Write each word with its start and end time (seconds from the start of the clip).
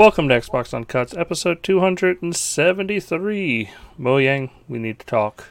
Welcome 0.00 0.30
to 0.30 0.40
Xbox 0.40 0.72
Uncuts, 0.72 1.14
episode 1.14 1.62
273. 1.62 3.70
Mojang, 3.98 4.50
we 4.66 4.78
need 4.78 4.98
to 4.98 5.04
talk. 5.04 5.48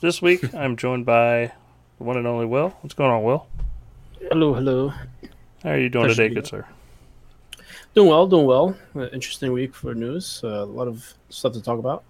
This 0.00 0.22
week, 0.22 0.54
I'm 0.54 0.74
joined 0.74 1.04
by 1.04 1.52
the 1.98 2.04
one 2.04 2.16
and 2.16 2.26
only 2.26 2.46
Will. 2.46 2.70
What's 2.80 2.94
going 2.94 3.10
on, 3.10 3.24
Will? 3.24 3.46
Hello, 4.30 4.54
hello. 4.54 4.94
How 5.62 5.72
are 5.72 5.78
you 5.78 5.90
doing 5.90 6.06
Pleasure 6.06 6.22
today, 6.22 6.34
good 6.34 6.46
sir? 6.46 6.64
Doing 7.94 8.08
well, 8.08 8.26
doing 8.26 8.46
well. 8.46 8.74
Uh, 8.96 9.08
interesting 9.08 9.52
week 9.52 9.74
for 9.74 9.94
news. 9.94 10.40
Uh, 10.42 10.48
a 10.48 10.64
lot 10.64 10.88
of 10.88 11.12
stuff 11.28 11.52
to 11.52 11.60
talk 11.60 11.78
about. 11.78 12.04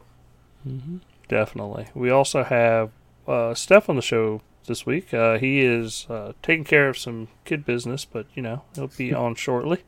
Definitely. 1.26 1.88
We 1.92 2.08
also 2.08 2.44
have 2.44 2.92
uh, 3.26 3.52
Steph 3.54 3.88
on 3.88 3.96
the 3.96 4.02
show 4.02 4.42
this 4.66 4.86
week. 4.86 5.12
Uh, 5.12 5.38
he 5.38 5.62
is 5.62 6.06
uh, 6.08 6.34
taking 6.40 6.62
care 6.62 6.88
of 6.88 6.96
some 6.96 7.26
kid 7.44 7.66
business, 7.66 8.04
but, 8.04 8.26
you 8.36 8.42
know, 8.42 8.62
he'll 8.76 8.92
be 8.96 9.12
on 9.24 9.34
shortly. 9.34 9.82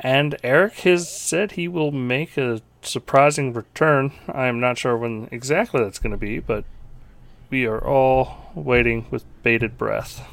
And 0.00 0.36
Eric 0.42 0.74
has 0.80 1.10
said 1.10 1.52
he 1.52 1.68
will 1.68 1.90
make 1.90 2.36
a 2.36 2.60
surprising 2.82 3.52
return. 3.52 4.12
I 4.28 4.46
am 4.46 4.60
not 4.60 4.78
sure 4.78 4.96
when 4.96 5.28
exactly 5.30 5.82
that's 5.82 5.98
going 5.98 6.12
to 6.12 6.16
be, 6.16 6.38
but 6.38 6.64
we 7.50 7.66
are 7.66 7.78
all 7.78 8.50
waiting 8.54 9.06
with 9.10 9.24
bated 9.42 9.78
breath. 9.78 10.26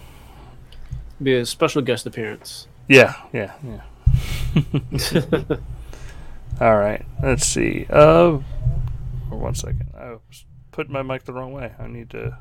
Be 1.21 1.35
a 1.35 1.45
special 1.45 1.81
guest 1.81 2.05
appearance. 2.05 2.67
Yeah, 2.87 3.15
yeah, 3.31 3.53
yeah. 3.63 3.81
All 6.59 6.77
right, 6.77 7.05
let's 7.23 7.45
see. 7.45 7.85
Uh, 7.89 8.39
for 9.29 9.35
one 9.37 9.55
second, 9.55 9.87
I 9.97 10.11
was 10.11 10.45
putting 10.71 10.91
my 10.91 11.01
mic 11.01 11.23
the 11.23 11.33
wrong 11.33 11.53
way. 11.53 11.73
I 11.79 11.87
need 11.87 12.09
to. 12.11 12.37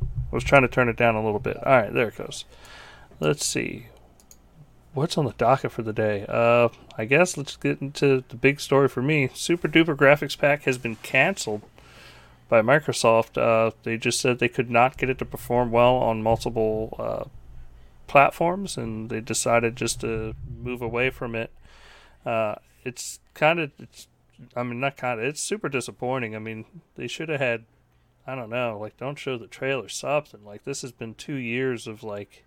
I 0.00 0.34
was 0.34 0.44
trying 0.44 0.62
to 0.62 0.68
turn 0.68 0.88
it 0.88 0.96
down 0.96 1.14
a 1.14 1.24
little 1.24 1.40
bit. 1.40 1.56
All 1.58 1.72
right, 1.72 1.92
there 1.92 2.08
it 2.08 2.16
goes. 2.16 2.44
Let's 3.20 3.44
see. 3.44 3.88
What's 4.94 5.16
on 5.16 5.24
the 5.24 5.32
docket 5.32 5.72
for 5.72 5.82
the 5.82 5.94
day? 5.94 6.26
Uh, 6.28 6.68
I 6.98 7.06
guess 7.06 7.38
let's 7.38 7.56
get 7.56 7.80
into 7.80 8.24
the 8.28 8.36
big 8.36 8.60
story 8.60 8.88
for 8.88 9.00
me. 9.00 9.30
Super 9.32 9.66
Duper 9.66 9.96
Graphics 9.96 10.36
Pack 10.36 10.64
has 10.64 10.76
been 10.76 10.96
canceled 10.96 11.62
by 12.50 12.60
Microsoft. 12.60 13.40
Uh, 13.40 13.70
they 13.84 13.96
just 13.96 14.20
said 14.20 14.38
they 14.38 14.50
could 14.50 14.70
not 14.70 14.98
get 14.98 15.08
it 15.08 15.16
to 15.18 15.24
perform 15.24 15.70
well 15.70 15.94
on 15.96 16.22
multiple 16.22 16.94
uh, 16.98 17.24
platforms, 18.06 18.76
and 18.76 19.08
they 19.08 19.22
decided 19.22 19.76
just 19.76 20.02
to 20.02 20.34
move 20.62 20.82
away 20.82 21.08
from 21.08 21.34
it. 21.34 21.50
Uh, 22.26 22.56
it's 22.84 23.18
kind 23.32 23.60
of, 23.60 23.70
it's, 23.78 24.08
I 24.54 24.62
mean, 24.62 24.80
not 24.80 24.98
kind 24.98 25.18
of, 25.18 25.24
it's 25.24 25.40
super 25.40 25.70
disappointing. 25.70 26.36
I 26.36 26.38
mean, 26.38 26.66
they 26.96 27.06
should 27.08 27.30
have 27.30 27.40
had, 27.40 27.64
I 28.26 28.34
don't 28.34 28.50
know, 28.50 28.78
like, 28.78 28.98
don't 28.98 29.18
show 29.18 29.38
the 29.38 29.46
trailer, 29.46 29.88
something. 29.88 30.44
Like, 30.44 30.64
this 30.64 30.82
has 30.82 30.92
been 30.92 31.14
two 31.14 31.36
years 31.36 31.86
of, 31.86 32.02
like, 32.02 32.44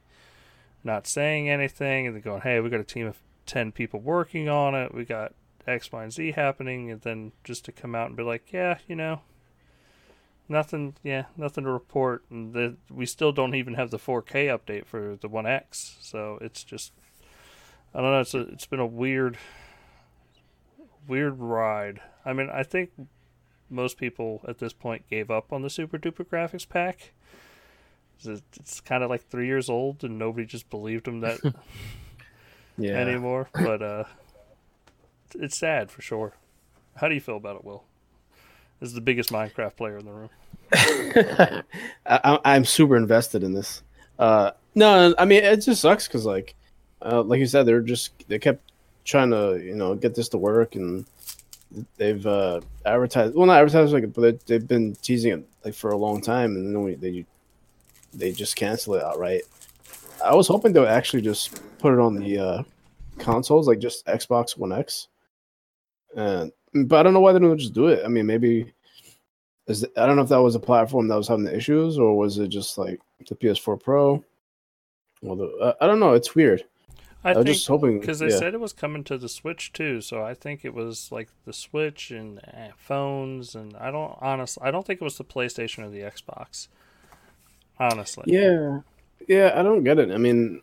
not 0.86 1.08
saying 1.08 1.50
anything, 1.50 2.08
and 2.08 2.16
then 2.16 2.22
going, 2.22 2.41
hey, 2.41 2.59
we 2.59 2.69
got 2.69 2.80
a 2.80 2.86
team 2.86 3.08
of 3.08 3.17
10 3.45 3.72
people 3.72 4.00
working 4.00 4.47
on 4.47 4.75
it, 4.75 4.94
we 4.94 5.03
got 5.03 5.33
X, 5.67 5.91
Y, 5.91 6.03
and 6.03 6.14
Z 6.14 6.31
happening, 6.33 6.91
and 6.91 7.02
then 7.02 7.31
just 7.44 7.66
to 7.66 7.72
come 7.72 7.95
out 7.95 8.08
and 8.08 8.16
be 8.16 8.23
like, 8.23 8.53
yeah, 8.53 8.78
you 8.88 8.95
know, 8.95 9.22
nothing, 10.47 10.95
yeah, 11.03 11.25
nothing 11.35 11.63
to 11.63 11.72
report, 11.72 12.24
and 12.29 12.53
the, 12.53 12.75
we 12.90 13.06
still 13.06 13.31
don't 13.31 13.56
even 13.56 13.74
have 13.74 13.91
the 13.91 14.00
4K 14.00 14.47
update 14.47 14.85
for 14.85 15.18
the 15.19 15.28
One 15.28 15.47
X, 15.47 15.97
so 16.01 16.38
it's 16.40 16.63
just, 16.63 16.94
I 17.94 18.01
don't 18.01 18.12
know, 18.12 18.22
it's 18.22 18.34
a, 18.34 18.41
it's 18.41 18.68
been 18.68 18.79
a 18.79 18.85
weird, 18.85 19.38
weird 21.07 21.40
ride. 21.40 22.01
I 22.24 22.34
mean, 22.34 22.50
I 22.51 22.63
think 22.63 22.91
most 23.69 23.97
people 23.97 24.41
at 24.47 24.59
this 24.59 24.74
point 24.74 25.09
gave 25.09 25.31
up 25.31 25.51
on 25.51 25.62
the 25.62 25.69
Super 25.69 25.97
Duper 25.97 26.25
Graphics 26.25 26.68
Pack. 26.68 27.13
It's, 28.23 28.41
it's 28.57 28.81
kind 28.81 29.03
of 29.03 29.09
like 29.09 29.27
three 29.29 29.47
years 29.47 29.69
old, 29.69 30.03
and 30.03 30.17
nobody 30.17 30.45
just 30.45 30.69
believed 30.69 31.05
them 31.05 31.19
that 31.21 31.39
Yeah. 32.77 32.93
anymore. 32.93 33.47
But 33.53 33.81
uh, 33.81 34.03
it's 35.35 35.57
sad 35.57 35.91
for 35.91 36.01
sure. 36.01 36.33
How 36.95 37.07
do 37.07 37.13
you 37.15 37.21
feel 37.21 37.37
about 37.37 37.57
it, 37.57 37.65
Will? 37.65 37.83
This 38.79 38.89
is 38.89 38.95
the 38.95 39.01
biggest 39.01 39.29
Minecraft 39.31 39.75
player 39.75 39.97
in 39.97 40.05
the 40.05 40.11
room. 40.11 40.29
I, 40.73 41.61
I- 42.05 42.39
I'm 42.45 42.65
super 42.65 42.95
invested 42.97 43.43
in 43.43 43.53
this. 43.53 43.83
Uh, 44.17 44.51
no, 44.75 45.13
I 45.17 45.25
mean 45.25 45.43
it 45.43 45.57
just 45.57 45.81
sucks 45.81 46.07
because 46.07 46.25
like, 46.25 46.55
uh, 47.01 47.21
like 47.21 47.39
you 47.39 47.45
said, 47.45 47.65
they're 47.65 47.81
just 47.81 48.11
they 48.27 48.39
kept 48.39 48.61
trying 49.03 49.29
to 49.31 49.61
you 49.63 49.75
know 49.75 49.95
get 49.95 50.15
this 50.15 50.29
to 50.29 50.37
work 50.37 50.75
and 50.75 51.05
they've 51.97 52.25
uh, 52.25 52.59
advertised 52.85 53.35
well 53.35 53.45
not 53.45 53.59
advertised 53.59 53.93
like 53.93 54.11
but 54.13 54.21
they, 54.21 54.31
they've 54.57 54.67
been 54.67 54.95
teasing 55.01 55.33
it 55.33 55.47
like 55.63 55.73
for 55.73 55.91
a 55.91 55.97
long 55.97 56.21
time 56.21 56.55
and 56.55 56.73
then 56.73 56.83
we, 56.83 56.95
they 56.95 57.25
they 58.15 58.31
just 58.31 58.55
cancel 58.55 58.95
it 58.95 59.03
outright. 59.03 59.43
I 60.23 60.33
was 60.33 60.47
hoping 60.47 60.73
they 60.73 60.79
would 60.79 60.89
actually 60.89 61.21
just 61.21 61.61
put 61.79 61.93
it 61.93 61.99
on 61.99 62.15
the 62.15 62.37
uh, 62.37 62.63
consoles 63.17 63.67
like 63.67 63.79
just 63.79 64.05
Xbox 64.05 64.57
One 64.57 64.71
X, 64.71 65.07
and 66.15 66.51
but 66.73 66.99
I 66.99 67.03
don't 67.03 67.13
know 67.13 67.19
why 67.19 67.33
they 67.33 67.39
don't 67.39 67.57
just 67.57 67.73
do 67.73 67.87
it. 67.87 68.03
I 68.05 68.07
mean 68.07 68.25
maybe 68.25 68.73
is 69.67 69.83
it, 69.83 69.91
I 69.97 70.05
don't 70.05 70.15
know 70.15 70.21
if 70.21 70.29
that 70.29 70.41
was 70.41 70.55
a 70.55 70.59
platform 70.59 71.07
that 71.07 71.15
was 71.15 71.27
having 71.27 71.45
the 71.45 71.55
issues 71.55 71.97
or 71.97 72.17
was 72.17 72.37
it 72.37 72.49
just 72.49 72.77
like 72.77 72.99
the 73.27 73.35
PS4 73.35 73.81
Pro. 73.81 74.23
Well, 75.21 75.35
the, 75.35 75.47
uh, 75.57 75.73
I 75.81 75.87
don't 75.87 75.99
know. 75.99 76.13
It's 76.13 76.35
weird. 76.35 76.63
I, 77.23 77.31
I, 77.31 77.37
was 77.37 77.45
think 77.45 77.55
just 77.55 77.67
hoping 77.67 77.99
because 77.99 78.19
they 78.19 78.29
yeah. 78.29 78.37
said 78.37 78.53
it 78.53 78.59
was 78.59 78.73
coming 78.73 79.03
to 79.05 79.17
the 79.17 79.29
Switch 79.29 79.73
too, 79.73 79.99
so 79.99 80.23
I 80.23 80.35
think 80.35 80.63
it 80.63 80.75
was 80.75 81.11
like 81.11 81.29
the 81.45 81.53
Switch 81.53 82.11
and 82.11 82.37
uh, 82.39 82.69
phones, 82.77 83.55
and 83.55 83.75
I 83.77 83.89
don't 83.89 84.15
honestly, 84.21 84.61
I 84.63 84.69
don't 84.69 84.85
think 84.85 85.01
it 85.01 85.03
was 85.03 85.17
the 85.17 85.23
PlayStation 85.23 85.83
or 85.83 85.89
the 85.89 86.01
Xbox. 86.01 86.67
Honestly, 87.80 88.24
Yeah, 88.28 88.80
yeah. 89.28 89.53
I 89.56 89.63
don't 89.63 89.84
get 89.84 90.00
it. 90.00 90.12
I 90.12 90.18
mean, 90.18 90.62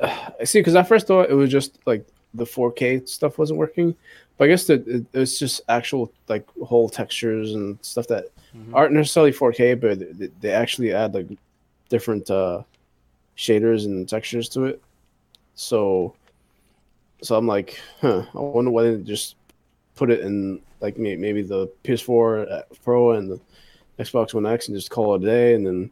I 0.00 0.32
see 0.44 0.60
because 0.60 0.74
I 0.76 0.82
first 0.82 1.06
thought 1.06 1.30
it 1.30 1.34
was 1.34 1.50
just 1.50 1.78
like 1.86 2.06
the 2.34 2.44
4K 2.44 3.08
stuff 3.08 3.38
wasn't 3.38 3.58
working, 3.58 3.94
but 4.38 4.44
I 4.44 4.48
guess 4.48 4.64
that 4.66 4.86
it, 4.88 5.04
it's 5.12 5.38
just 5.38 5.60
actual 5.68 6.12
like 6.28 6.46
whole 6.64 6.88
textures 6.88 7.54
and 7.54 7.78
stuff 7.82 8.06
that 8.08 8.26
Mhm. 8.56 8.74
aren't 8.74 8.92
necessarily 8.92 9.32
4K, 9.32 9.80
but 9.80 10.18
they, 10.18 10.26
they 10.40 10.50
actually 10.50 10.92
add 10.92 11.14
like 11.14 11.26
different 11.88 12.30
uh, 12.30 12.62
shaders 13.36 13.86
and 13.86 14.06
textures 14.08 14.48
to 14.50 14.64
it. 14.66 14.82
So, 15.54 16.14
so 17.22 17.36
I'm 17.36 17.46
like, 17.46 17.80
huh. 18.02 18.24
I 18.34 18.38
wonder 18.38 18.70
why 18.70 18.82
they 18.90 18.96
just 19.02 19.36
put 19.94 20.10
it 20.10 20.20
in 20.20 20.60
like 20.80 20.98
maybe 20.98 21.40
the 21.42 21.68
PS4 21.84 22.64
Pro 22.84 23.12
and 23.12 23.30
the 23.30 23.40
Xbox 23.98 24.34
One 24.34 24.44
X 24.46 24.68
and 24.68 24.76
just 24.76 24.90
call 24.90 25.14
it 25.14 25.22
a 25.22 25.26
day, 25.26 25.54
and 25.54 25.66
then 25.66 25.90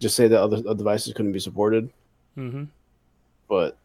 just 0.00 0.16
say 0.16 0.26
that 0.26 0.40
other, 0.40 0.62
devices 0.74 1.12
couldn't 1.14 1.32
be 1.32 1.38
supported. 1.40 1.88
Mhm. 2.36 2.66
But 3.48 3.76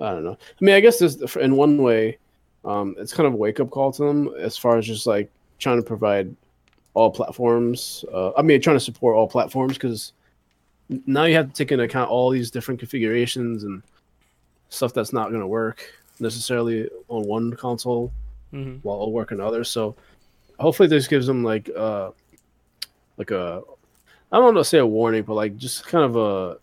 I 0.00 0.10
don't 0.10 0.24
know. 0.24 0.36
I 0.60 0.64
mean, 0.64 0.74
I 0.74 0.80
guess 0.80 0.98
this 0.98 1.16
in 1.36 1.56
one 1.56 1.78
way, 1.78 2.18
um, 2.64 2.94
it's 2.98 3.12
kind 3.14 3.26
of 3.26 3.32
a 3.32 3.36
wake 3.36 3.60
up 3.60 3.70
call 3.70 3.92
to 3.92 4.02
them 4.04 4.28
as 4.38 4.56
far 4.58 4.76
as 4.76 4.86
just 4.86 5.06
like 5.06 5.30
trying 5.58 5.76
to 5.80 5.86
provide 5.86 6.34
all 6.94 7.10
platforms. 7.10 8.04
Uh, 8.12 8.32
I 8.36 8.42
mean, 8.42 8.60
trying 8.60 8.76
to 8.76 8.80
support 8.80 9.16
all 9.16 9.28
platforms 9.28 9.74
because 9.74 10.12
now 11.06 11.24
you 11.24 11.34
have 11.34 11.48
to 11.48 11.52
take 11.54 11.72
into 11.72 11.84
account 11.84 12.10
all 12.10 12.30
these 12.30 12.50
different 12.50 12.78
configurations 12.80 13.64
and 13.64 13.82
stuff 14.68 14.92
that's 14.92 15.12
not 15.12 15.28
going 15.30 15.40
to 15.40 15.46
work 15.46 15.84
necessarily 16.20 16.88
on 17.08 17.26
one 17.26 17.52
console 17.54 18.12
Mhm. 18.52 18.80
while 18.82 18.96
it'll 18.96 19.12
work 19.12 19.32
on 19.32 19.40
others. 19.40 19.70
So 19.70 19.96
hopefully 20.60 20.88
this 20.88 21.08
gives 21.08 21.26
them 21.26 21.42
like 21.42 21.68
uh 21.76 22.10
like 23.18 23.30
a 23.32 23.62
I 24.34 24.38
don't 24.38 24.46
want 24.46 24.56
to 24.56 24.64
say 24.64 24.78
a 24.78 24.86
warning, 24.86 25.22
but 25.22 25.34
like 25.34 25.56
just 25.56 25.86
kind 25.86 26.04
of 26.04 26.16
a 26.16 26.58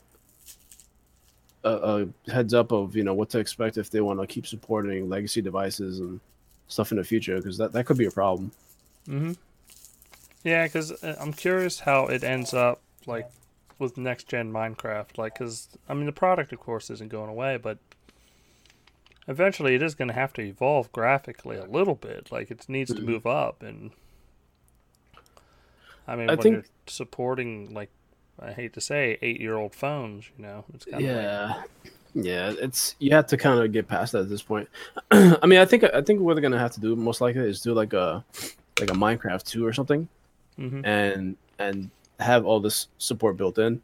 a, 1.63 2.05
a 2.27 2.31
heads 2.31 2.53
up 2.53 2.73
of 2.73 2.97
you 2.97 3.03
know 3.05 3.13
what 3.13 3.29
to 3.29 3.39
expect 3.39 3.77
if 3.77 3.89
they 3.89 4.01
want 4.01 4.19
to 4.19 4.27
keep 4.27 4.45
supporting 4.45 5.07
legacy 5.07 5.41
devices 5.41 5.99
and 5.99 6.19
stuff 6.67 6.91
in 6.91 6.97
the 6.97 7.03
future 7.05 7.37
because 7.37 7.57
that, 7.57 7.71
that 7.71 7.85
could 7.85 7.97
be 7.97 8.07
a 8.07 8.11
problem. 8.11 8.51
Mhm. 9.07 9.37
Yeah, 10.43 10.65
because 10.65 11.01
I'm 11.01 11.31
curious 11.31 11.79
how 11.79 12.07
it 12.07 12.25
ends 12.25 12.53
up 12.53 12.81
like 13.05 13.29
with 13.79 13.97
next 13.97 14.27
gen 14.27 14.51
Minecraft. 14.51 15.17
Like, 15.17 15.35
because 15.35 15.69
I 15.87 15.93
mean, 15.93 16.07
the 16.07 16.11
product, 16.11 16.51
of 16.51 16.59
course, 16.59 16.89
isn't 16.89 17.09
going 17.09 17.29
away, 17.29 17.55
but 17.55 17.77
eventually 19.29 19.75
it 19.75 19.81
is 19.81 19.95
going 19.95 20.09
to 20.09 20.13
have 20.13 20.33
to 20.33 20.41
evolve 20.41 20.91
graphically 20.91 21.55
a 21.55 21.63
little 21.65 21.95
bit. 21.95 22.33
Like, 22.33 22.51
it 22.51 22.67
needs 22.67 22.93
to 22.93 22.99
Mhm. 22.99 23.05
move 23.05 23.25
up, 23.25 23.63
and 23.63 23.91
I 26.11 26.15
mean, 26.15 26.29
I 26.29 26.33
when 26.33 26.41
think- 26.41 26.55
you're 26.55 26.65
supporting 26.87 27.73
like 27.73 27.89
I 28.39 28.51
hate 28.53 28.73
to 28.73 28.81
say 28.81 29.17
eight 29.21 29.39
year 29.39 29.55
old 29.55 29.75
phones, 29.75 30.25
you 30.37 30.43
know, 30.43 30.65
it's 30.73 30.85
kind 30.85 31.03
of 31.03 31.15
like, 31.15 31.15
Yeah, 31.15 31.63
yeah, 32.13 32.53
it's 32.59 32.95
you 32.99 33.11
have 33.15 33.27
to 33.27 33.37
kind 33.37 33.59
of 33.59 33.71
get 33.71 33.87
past 33.87 34.11
that 34.13 34.21
at 34.21 34.29
this 34.29 34.41
point. 34.41 34.67
I 35.11 35.45
mean, 35.45 35.59
I 35.59 35.65
think 35.65 35.83
I 35.83 36.01
think 36.01 36.21
what 36.21 36.33
they're 36.35 36.41
gonna 36.41 36.57
have 36.59 36.71
to 36.73 36.79
do 36.81 36.95
most 36.95 37.21
likely 37.21 37.41
is 37.47 37.61
do 37.61 37.73
like 37.73 37.93
a 37.93 38.23
like 38.79 38.89
a 38.89 38.93
Minecraft 38.93 39.43
two 39.43 39.65
or 39.65 39.73
something. 39.73 40.07
Mhm. 40.59 40.85
and 40.85 41.37
and 41.59 41.89
have 42.19 42.45
all 42.45 42.59
this 42.59 42.87
support 42.97 43.37
built 43.37 43.57
in. 43.57 43.81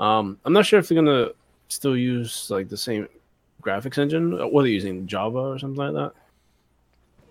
Um, 0.00 0.38
I'm 0.44 0.52
not 0.52 0.66
sure 0.66 0.78
if 0.78 0.88
they're 0.88 0.96
gonna 0.96 1.28
still 1.68 1.96
use 1.96 2.50
like 2.50 2.68
the 2.68 2.76
same 2.76 3.08
graphics 3.62 3.98
engine. 3.98 4.32
What 4.32 4.60
are 4.60 4.64
they 4.64 4.70
using? 4.70 5.06
Java 5.06 5.38
or 5.38 5.58
something 5.58 5.78
like 5.78 5.94
that? 5.94 6.12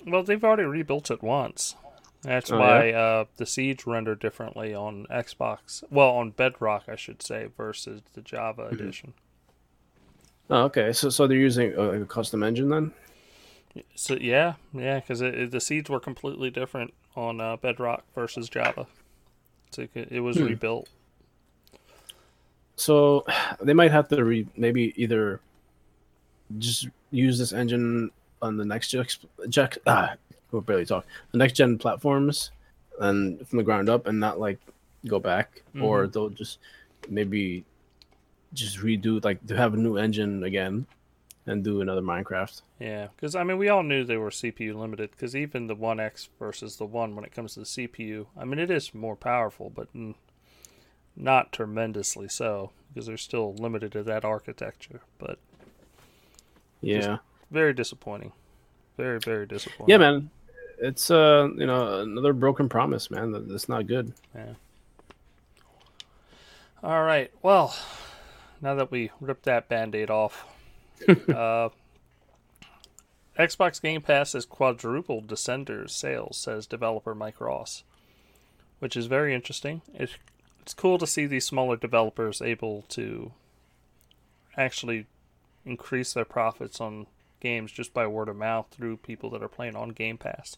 Well, 0.09 0.23
they've 0.23 0.43
already 0.43 0.63
rebuilt 0.63 1.11
it 1.11 1.21
once. 1.21 1.75
That's 2.23 2.51
Oh, 2.51 2.59
why 2.59 2.91
uh, 2.91 3.25
the 3.37 3.45
seeds 3.45 3.85
rendered 3.87 4.19
differently 4.19 4.73
on 4.73 5.05
Xbox. 5.09 5.83
Well, 5.89 6.09
on 6.09 6.31
Bedrock, 6.31 6.83
I 6.87 6.95
should 6.95 7.21
say, 7.21 7.47
versus 7.55 8.01
the 8.13 8.21
Java 8.21 8.63
Mm-hmm. 8.63 8.75
edition. 8.75 9.13
Oh, 10.49 10.63
okay. 10.63 10.93
So 10.93 11.09
so 11.09 11.27
they're 11.27 11.37
using 11.37 11.77
uh, 11.77 11.83
like 11.91 12.01
a 12.01 12.05
custom 12.05 12.41
engine 12.43 12.69
then. 12.69 12.93
So 13.95 14.15
yeah, 14.15 14.53
yeah, 14.73 14.99
because 14.99 15.19
the 15.19 15.59
seeds 15.61 15.89
were 15.89 15.99
completely 15.99 16.49
different 16.49 16.93
on 17.15 17.39
uh, 17.41 17.57
Bedrock 17.57 18.03
versus 18.15 18.49
Java. 18.49 18.87
So 19.71 19.83
it, 19.93 20.07
it 20.09 20.19
was 20.21 20.37
hmm. 20.37 20.45
rebuilt. 20.45 20.89
So 22.75 23.25
they 23.61 23.73
might 23.73 23.91
have 23.91 24.07
to 24.09 24.23
re- 24.23 24.47
maybe 24.55 24.93
either 24.95 25.41
just 26.57 26.87
use 27.11 27.37
this 27.37 27.51
engine 27.51 28.11
on 28.41 28.57
the 28.57 28.65
next 28.65 28.95
jack, 29.49 29.77
ah, 29.85 30.13
we'll 30.51 30.61
barely 30.61 30.85
talk 30.85 31.05
the 31.31 31.37
next 31.37 31.53
gen 31.53 31.77
platforms 31.77 32.51
and 32.99 33.45
from 33.47 33.57
the 33.57 33.63
ground 33.63 33.89
up 33.89 34.07
and 34.07 34.19
not 34.19 34.39
like 34.39 34.59
go 35.05 35.19
back 35.19 35.61
mm-hmm. 35.69 35.83
or 35.83 36.07
they'll 36.07 36.29
just 36.29 36.59
maybe 37.09 37.63
just 38.53 38.79
redo 38.79 39.23
like 39.23 39.45
to 39.45 39.55
have 39.55 39.73
a 39.73 39.77
new 39.77 39.97
engine 39.97 40.43
again 40.43 40.85
and 41.47 41.63
do 41.63 41.81
another 41.81 42.01
Minecraft. 42.01 42.61
Yeah, 42.79 43.07
because 43.15 43.33
I 43.33 43.43
mean, 43.43 43.57
we 43.57 43.69
all 43.69 43.81
knew 43.81 44.03
they 44.03 44.17
were 44.17 44.29
CPU 44.29 44.75
limited. 44.75 45.11
Because 45.11 45.35
even 45.35 45.67
the 45.67 45.75
One 45.75 45.99
X 45.99 46.29
versus 46.37 46.75
the 46.75 46.85
One, 46.85 47.15
when 47.15 47.23
it 47.23 47.33
comes 47.33 47.53
to 47.53 47.61
the 47.61 47.65
CPU, 47.65 48.27
I 48.37 48.43
mean, 48.43 48.59
it 48.59 48.69
is 48.69 48.93
more 48.93 49.15
powerful, 49.15 49.71
but 49.73 49.87
not 51.15 51.53
tremendously 51.53 52.27
so, 52.27 52.71
because 52.93 53.07
they're 53.07 53.17
still 53.17 53.55
limited 53.55 53.93
to 53.93 54.03
that 54.03 54.25
architecture. 54.25 55.01
But 55.17 55.39
yeah, 56.81 57.19
very 57.49 57.73
disappointing. 57.73 58.33
Very 58.97 59.19
very 59.19 59.47
disappointing. 59.47 59.91
Yeah, 59.91 59.97
man. 59.97 60.29
It's 60.79 61.09
uh 61.09 61.49
you 61.55 61.65
know 61.65 62.01
another 62.01 62.33
broken 62.33 62.69
promise, 62.69 63.09
man. 63.09 63.31
That's 63.47 63.67
not 63.69 63.87
good. 63.87 64.13
Yeah. 64.35 64.53
All 66.83 67.03
right. 67.03 67.31
Well, 67.41 67.75
now 68.61 68.75
that 68.75 68.91
we 68.91 69.11
ripped 69.19 69.43
that 69.43 69.67
band-aid 69.67 70.11
off, 70.11 70.45
uh, 71.07 71.69
Xbox 73.37 73.81
Game 73.81 74.01
Pass 74.01 74.33
has 74.33 74.45
quadrupled 74.45 75.27
Descenders 75.27 75.89
sales, 75.89 76.37
says 76.37 76.67
developer 76.67 77.15
Mike 77.15 77.41
Ross, 77.41 77.83
which 78.79 78.95
is 78.95 79.07
very 79.07 79.33
interesting. 79.33 79.81
It's 79.93 80.13
it's 80.61 80.73
cool 80.73 80.97
to 80.97 81.07
see 81.07 81.25
these 81.25 81.45
smaller 81.45 81.77
developers 81.77 82.41
able 82.41 82.83
to 82.89 83.31
actually 84.57 85.05
increase 85.65 86.13
their 86.13 86.25
profits 86.25 86.81
on 86.81 87.07
games 87.39 87.71
just 87.71 87.93
by 87.93 88.05
word 88.05 88.27
of 88.27 88.35
mouth 88.35 88.67
through 88.71 88.97
people 88.97 89.29
that 89.29 89.43
are 89.43 89.47
playing 89.47 89.75
on 89.75 89.89
Game 89.89 90.17
Pass. 90.17 90.57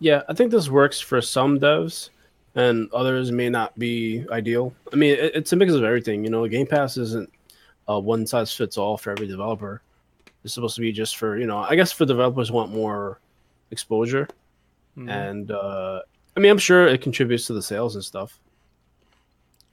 Yeah, 0.00 0.22
I 0.28 0.34
think 0.34 0.50
this 0.50 0.68
works 0.68 1.00
for 1.00 1.20
some 1.20 1.58
devs, 1.58 2.10
and 2.54 2.90
others 2.92 3.32
may 3.32 3.48
not 3.48 3.78
be 3.78 4.24
ideal. 4.30 4.74
I 4.92 4.96
mean, 4.96 5.12
it, 5.12 5.34
it's 5.34 5.52
a 5.52 5.56
mix 5.56 5.72
of 5.72 5.84
everything. 5.84 6.24
You 6.24 6.30
know, 6.30 6.46
Game 6.48 6.66
Pass 6.66 6.96
isn't 6.96 7.30
a 7.88 7.98
one 7.98 8.26
size 8.26 8.52
fits 8.52 8.78
all 8.78 8.96
for 8.96 9.10
every 9.10 9.26
developer. 9.26 9.82
It's 10.42 10.54
supposed 10.54 10.74
to 10.76 10.80
be 10.80 10.92
just 10.92 11.16
for 11.16 11.38
you 11.38 11.46
know, 11.46 11.58
I 11.58 11.74
guess 11.74 11.92
for 11.92 12.04
developers 12.04 12.50
want 12.52 12.72
more 12.72 13.20
exposure, 13.70 14.28
mm-hmm. 14.96 15.08
and 15.08 15.50
uh, 15.50 16.00
I 16.36 16.40
mean, 16.40 16.50
I'm 16.50 16.58
sure 16.58 16.86
it 16.86 17.00
contributes 17.00 17.46
to 17.46 17.54
the 17.54 17.62
sales 17.62 17.94
and 17.94 18.04
stuff. 18.04 18.38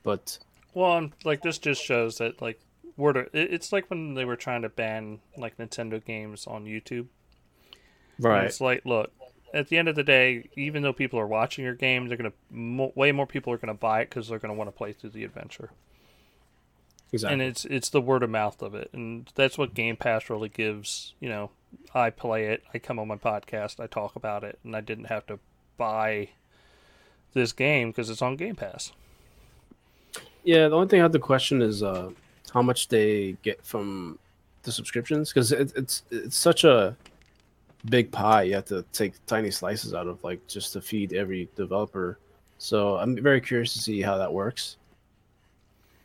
But 0.04 0.38
well, 0.74 1.10
like 1.24 1.42
this 1.42 1.58
just 1.58 1.84
shows 1.84 2.18
that 2.20 2.42
like 2.42 2.60
word 2.98 3.18
of, 3.18 3.28
it's 3.34 3.72
like 3.72 3.90
when 3.90 4.14
they 4.14 4.26
were 4.26 4.36
trying 4.36 4.62
to 4.62 4.70
ban 4.70 5.20
like 5.38 5.58
Nintendo 5.58 6.04
games 6.04 6.48
on 6.48 6.66
YouTube. 6.66 7.08
Right. 8.20 8.40
And 8.40 8.48
it's 8.48 8.62
like, 8.62 8.86
look, 8.86 9.12
at 9.54 9.70
the 9.70 9.78
end 9.78 9.88
of 9.88 9.96
the 9.96 10.04
day, 10.04 10.50
even 10.56 10.82
though 10.84 10.94
people 10.94 11.20
are 11.20 11.28
watching 11.28 11.64
your 11.64 11.76
game, 11.76 12.08
they're 12.08 12.18
gonna 12.18 12.34
mo- 12.50 12.94
way 12.96 13.12
more 13.12 13.28
people 13.28 13.52
are 13.54 13.58
gonna 13.58 13.74
buy 13.74 14.02
it 14.02 14.10
because 14.10 14.28
they're 14.28 14.40
gonna 14.40 14.54
want 14.54 14.68
to 14.68 14.76
play 14.76 14.94
through 14.94 15.12
the 15.12 15.24
adventure. 15.24 15.72
Exactly. 17.14 17.34
And 17.34 17.42
it's 17.42 17.66
it's 17.66 17.90
the 17.90 18.02
word 18.02 18.24
of 18.24 18.30
mouth 18.30 18.62
of 18.62 18.74
it, 18.74 18.90
and 18.94 19.30
that's 19.36 19.58
what 19.58 19.74
Game 19.74 19.98
Pass 19.98 20.30
really 20.30 20.50
gives. 20.50 21.14
You 21.20 21.30
know, 21.30 21.52
I 21.94 22.10
play 22.10 22.46
it, 22.48 22.64
I 22.74 22.80
come 22.80 23.00
on 23.00 23.08
my 23.08 23.18
podcast, 23.18 23.80
I 23.80 23.88
talk 23.88 24.16
about 24.16 24.44
it, 24.44 24.60
and 24.64 24.76
I 24.76 24.82
didn't 24.82 25.06
have 25.06 25.26
to 25.28 25.40
buy 25.78 26.30
this 27.34 27.52
game 27.52 27.90
because 27.90 28.10
it's 28.10 28.22
on 28.22 28.38
Game 28.38 28.56
Pass. 28.56 28.94
Yeah, 30.44 30.70
the 30.70 30.76
only 30.76 30.88
thing 30.88 31.02
I 31.02 31.04
have 31.04 31.12
to 31.12 31.20
question 31.20 31.62
is 31.62 31.84
uh, 31.84 32.12
how 32.54 32.62
much 32.62 32.88
they 32.88 33.38
get 33.44 33.64
from 33.66 34.18
the 34.64 34.72
subscriptions 34.72 35.30
because 35.30 35.52
it, 35.52 35.74
it's 35.76 36.04
it's 36.12 36.38
such 36.38 36.64
a 36.64 36.96
big 37.86 38.12
pie. 38.12 38.44
You 38.44 38.56
have 38.56 38.66
to 38.66 38.84
take 38.94 39.14
tiny 39.26 39.52
slices 39.52 39.94
out 39.94 40.08
of 40.08 40.24
like 40.24 40.46
just 40.48 40.74
to 40.74 40.82
feed 40.82 41.14
every 41.14 41.50
developer. 41.56 42.20
So 42.58 42.98
I'm 42.98 43.22
very 43.22 43.42
curious 43.42 43.74
to 43.74 43.80
see 43.80 44.02
how 44.02 44.18
that 44.18 44.34
works. 44.34 44.78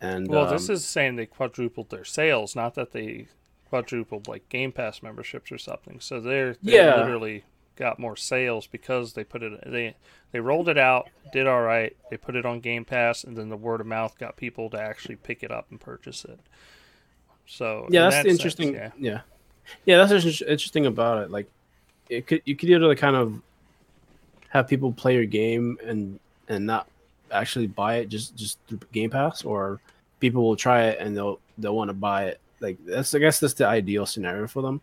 And 0.00 0.28
well, 0.28 0.46
um, 0.46 0.50
this 0.50 0.68
is 0.68 0.84
saying 0.84 1.16
they 1.16 1.26
quadrupled 1.26 1.90
their 1.90 2.04
sales, 2.04 2.54
not 2.54 2.74
that 2.74 2.92
they 2.92 3.28
quadrupled 3.68 4.28
like 4.28 4.48
Game 4.48 4.72
Pass 4.72 5.02
memberships 5.02 5.50
or 5.50 5.58
something. 5.58 6.00
So 6.00 6.20
they're 6.20 6.56
they 6.62 6.76
yeah. 6.76 6.96
literally 6.96 7.44
got 7.76 7.98
more 7.98 8.16
sales 8.16 8.66
because 8.66 9.12
they 9.12 9.24
put 9.24 9.42
it 9.42 9.70
they 9.70 9.94
they 10.32 10.40
rolled 10.40 10.68
it 10.68 10.78
out, 10.78 11.08
did 11.32 11.46
all 11.46 11.62
right. 11.62 11.96
They 12.10 12.16
put 12.16 12.36
it 12.36 12.44
on 12.44 12.60
Game 12.60 12.84
Pass, 12.84 13.24
and 13.24 13.36
then 13.36 13.48
the 13.48 13.56
word 13.56 13.80
of 13.80 13.86
mouth 13.86 14.18
got 14.18 14.36
people 14.36 14.70
to 14.70 14.80
actually 14.80 15.16
pick 15.16 15.42
it 15.42 15.50
up 15.50 15.66
and 15.70 15.80
purchase 15.80 16.24
it. 16.24 16.40
So 17.46 17.86
yeah, 17.90 18.10
that's 18.10 18.16
that 18.16 18.26
interesting. 18.26 18.74
Sense, 18.74 18.94
yeah. 18.98 19.12
yeah, 19.12 19.20
yeah, 19.84 20.04
that's 20.04 20.42
interesting 20.42 20.86
about 20.86 21.22
it. 21.22 21.30
Like, 21.30 21.48
it 22.08 22.26
could 22.26 22.42
you 22.44 22.56
could 22.56 22.70
either 22.70 22.94
kind 22.94 23.16
of 23.16 23.40
have 24.48 24.68
people 24.68 24.92
play 24.92 25.14
your 25.14 25.24
game 25.24 25.78
and 25.84 26.18
and 26.48 26.66
not 26.66 26.88
actually 27.30 27.66
buy 27.66 27.96
it 27.96 28.08
just 28.08 28.36
just 28.36 28.58
through 28.68 28.80
Game 28.92 29.10
Pass, 29.10 29.44
or 29.44 29.80
people 30.20 30.42
will 30.42 30.56
try 30.56 30.84
it 30.84 30.98
and 31.00 31.16
they'll 31.16 31.40
they'll 31.58 31.76
want 31.76 31.88
to 31.88 31.94
buy 31.94 32.24
it. 32.24 32.40
Like 32.60 32.78
that's 32.84 33.14
I 33.14 33.18
guess 33.18 33.40
that's 33.40 33.54
the 33.54 33.66
ideal 33.66 34.06
scenario 34.06 34.46
for 34.46 34.62
them. 34.62 34.80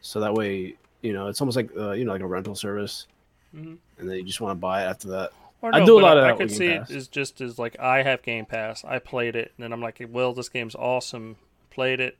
So 0.00 0.20
that 0.20 0.34
way, 0.34 0.76
you 1.00 1.12
know, 1.12 1.28
it's 1.28 1.40
almost 1.40 1.56
like 1.56 1.70
uh, 1.76 1.92
you 1.92 2.04
know 2.04 2.12
like 2.12 2.20
a 2.20 2.26
rental 2.26 2.54
service, 2.54 3.06
mm-hmm. 3.54 3.74
and 3.98 4.08
then 4.08 4.16
you 4.16 4.24
just 4.24 4.40
want 4.40 4.56
to 4.56 4.60
buy 4.60 4.82
it 4.82 4.86
after 4.86 5.08
that. 5.08 5.32
No, 5.62 5.70
I 5.72 5.84
do 5.84 5.98
a 5.98 6.00
lot 6.00 6.16
of 6.16 6.24
that. 6.24 6.34
I 6.34 6.36
could 6.36 6.50
see 6.50 6.70
Pass. 6.70 6.90
it 6.90 6.96
as 6.96 7.08
just 7.08 7.40
as 7.40 7.58
like 7.58 7.78
I 7.78 8.02
have 8.02 8.22
Game 8.22 8.46
Pass. 8.46 8.84
I 8.84 8.98
played 8.98 9.36
it, 9.36 9.52
and 9.56 9.64
then 9.64 9.72
I'm 9.72 9.80
like, 9.80 10.04
well, 10.10 10.32
this 10.32 10.48
game's 10.48 10.74
awesome. 10.74 11.36
Played 11.70 12.00
it, 12.00 12.18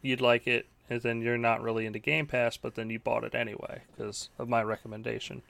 you'd 0.00 0.20
like 0.20 0.46
it, 0.46 0.66
and 0.90 1.02
then 1.02 1.20
you're 1.22 1.38
not 1.38 1.62
really 1.62 1.86
into 1.86 1.98
Game 1.98 2.26
Pass, 2.26 2.56
but 2.56 2.74
then 2.74 2.90
you 2.90 2.98
bought 2.98 3.24
it 3.24 3.34
anyway 3.34 3.82
because 3.96 4.30
of 4.38 4.48
my 4.48 4.62
recommendation. 4.62 5.42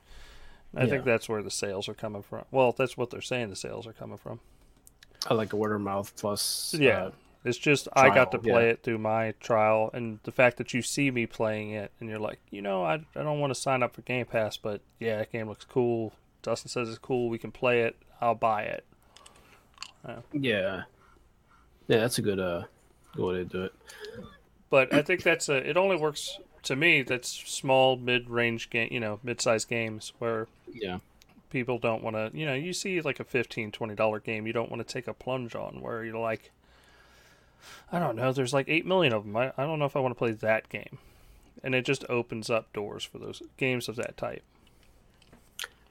I 0.76 0.82
yeah. 0.82 0.90
think 0.90 1.04
that's 1.04 1.28
where 1.28 1.42
the 1.42 1.50
sales 1.50 1.88
are 1.88 1.94
coming 1.94 2.22
from. 2.22 2.44
Well, 2.50 2.72
that's 2.72 2.96
what 2.96 3.10
they're 3.10 3.20
saying 3.20 3.50
the 3.50 3.56
sales 3.56 3.86
are 3.86 3.92
coming 3.92 4.18
from. 4.18 4.40
I 5.26 5.34
like 5.34 5.52
a 5.52 5.56
word 5.56 5.72
of 5.72 5.80
mouth 5.80 6.12
plus. 6.16 6.74
Yeah, 6.78 7.06
uh, 7.06 7.10
it's 7.44 7.58
just 7.58 7.88
trial. 7.92 8.10
I 8.10 8.14
got 8.14 8.32
to 8.32 8.38
play 8.38 8.66
yeah. 8.66 8.72
it 8.72 8.82
through 8.82 8.98
my 8.98 9.32
trial, 9.40 9.90
and 9.92 10.20
the 10.24 10.32
fact 10.32 10.58
that 10.58 10.74
you 10.74 10.82
see 10.82 11.10
me 11.10 11.26
playing 11.26 11.70
it, 11.70 11.92
and 12.00 12.08
you're 12.08 12.18
like, 12.18 12.38
you 12.50 12.62
know, 12.62 12.84
I, 12.84 12.94
I 13.16 13.22
don't 13.22 13.40
want 13.40 13.52
to 13.52 13.60
sign 13.60 13.82
up 13.82 13.94
for 13.94 14.02
Game 14.02 14.26
Pass, 14.26 14.56
but 14.56 14.80
yeah, 15.00 15.18
that 15.18 15.32
game 15.32 15.48
looks 15.48 15.64
cool. 15.64 16.12
Dustin 16.42 16.68
says 16.68 16.88
it's 16.88 16.98
cool. 16.98 17.28
We 17.28 17.38
can 17.38 17.50
play 17.50 17.82
it. 17.82 17.96
I'll 18.20 18.34
buy 18.34 18.62
it. 18.62 18.84
Yeah. 20.06 20.20
Yeah, 20.32 20.82
yeah 21.88 21.98
that's 21.98 22.18
a 22.18 22.22
good 22.22 22.38
uh 22.38 22.62
good 23.14 23.26
way 23.26 23.34
to 23.34 23.44
do 23.44 23.64
it. 23.64 23.74
But 24.70 24.92
I 24.92 25.02
think 25.02 25.22
that's 25.22 25.48
a. 25.48 25.56
It 25.56 25.76
only 25.76 25.96
works 25.96 26.38
to 26.64 26.76
me. 26.76 27.02
That's 27.02 27.28
small, 27.28 27.96
mid-range 27.96 28.70
game. 28.70 28.88
You 28.90 29.00
know, 29.00 29.20
mid-sized 29.22 29.68
games 29.68 30.12
where 30.18 30.46
yeah 30.72 30.98
people 31.50 31.78
don't 31.78 32.02
want 32.02 32.16
to. 32.16 32.30
You 32.36 32.46
know, 32.46 32.54
you 32.54 32.72
see 32.72 33.00
like 33.00 33.20
a 33.20 33.24
15 33.24 33.72
20 33.72 33.94
dollar 33.94 34.20
game. 34.20 34.46
You 34.46 34.52
don't 34.52 34.70
want 34.70 34.86
to 34.86 34.92
take 34.92 35.08
a 35.08 35.14
plunge 35.14 35.54
on 35.54 35.80
where 35.80 36.04
you're 36.04 36.18
like 36.18 36.50
I 37.92 37.98
don't 37.98 38.16
know. 38.16 38.32
There's 38.32 38.52
like 38.52 38.68
eight 38.68 38.86
million 38.86 39.12
of 39.12 39.24
them. 39.24 39.36
I, 39.36 39.52
I 39.56 39.64
don't 39.64 39.78
know 39.78 39.84
if 39.84 39.96
I 39.96 40.00
want 40.00 40.12
to 40.12 40.18
play 40.18 40.32
that 40.32 40.68
game, 40.68 40.98
and 41.62 41.74
it 41.74 41.84
just 41.84 42.04
opens 42.08 42.50
up 42.50 42.72
doors 42.72 43.04
for 43.04 43.18
those 43.18 43.42
games 43.56 43.88
of 43.88 43.96
that 43.96 44.16
type. 44.16 44.42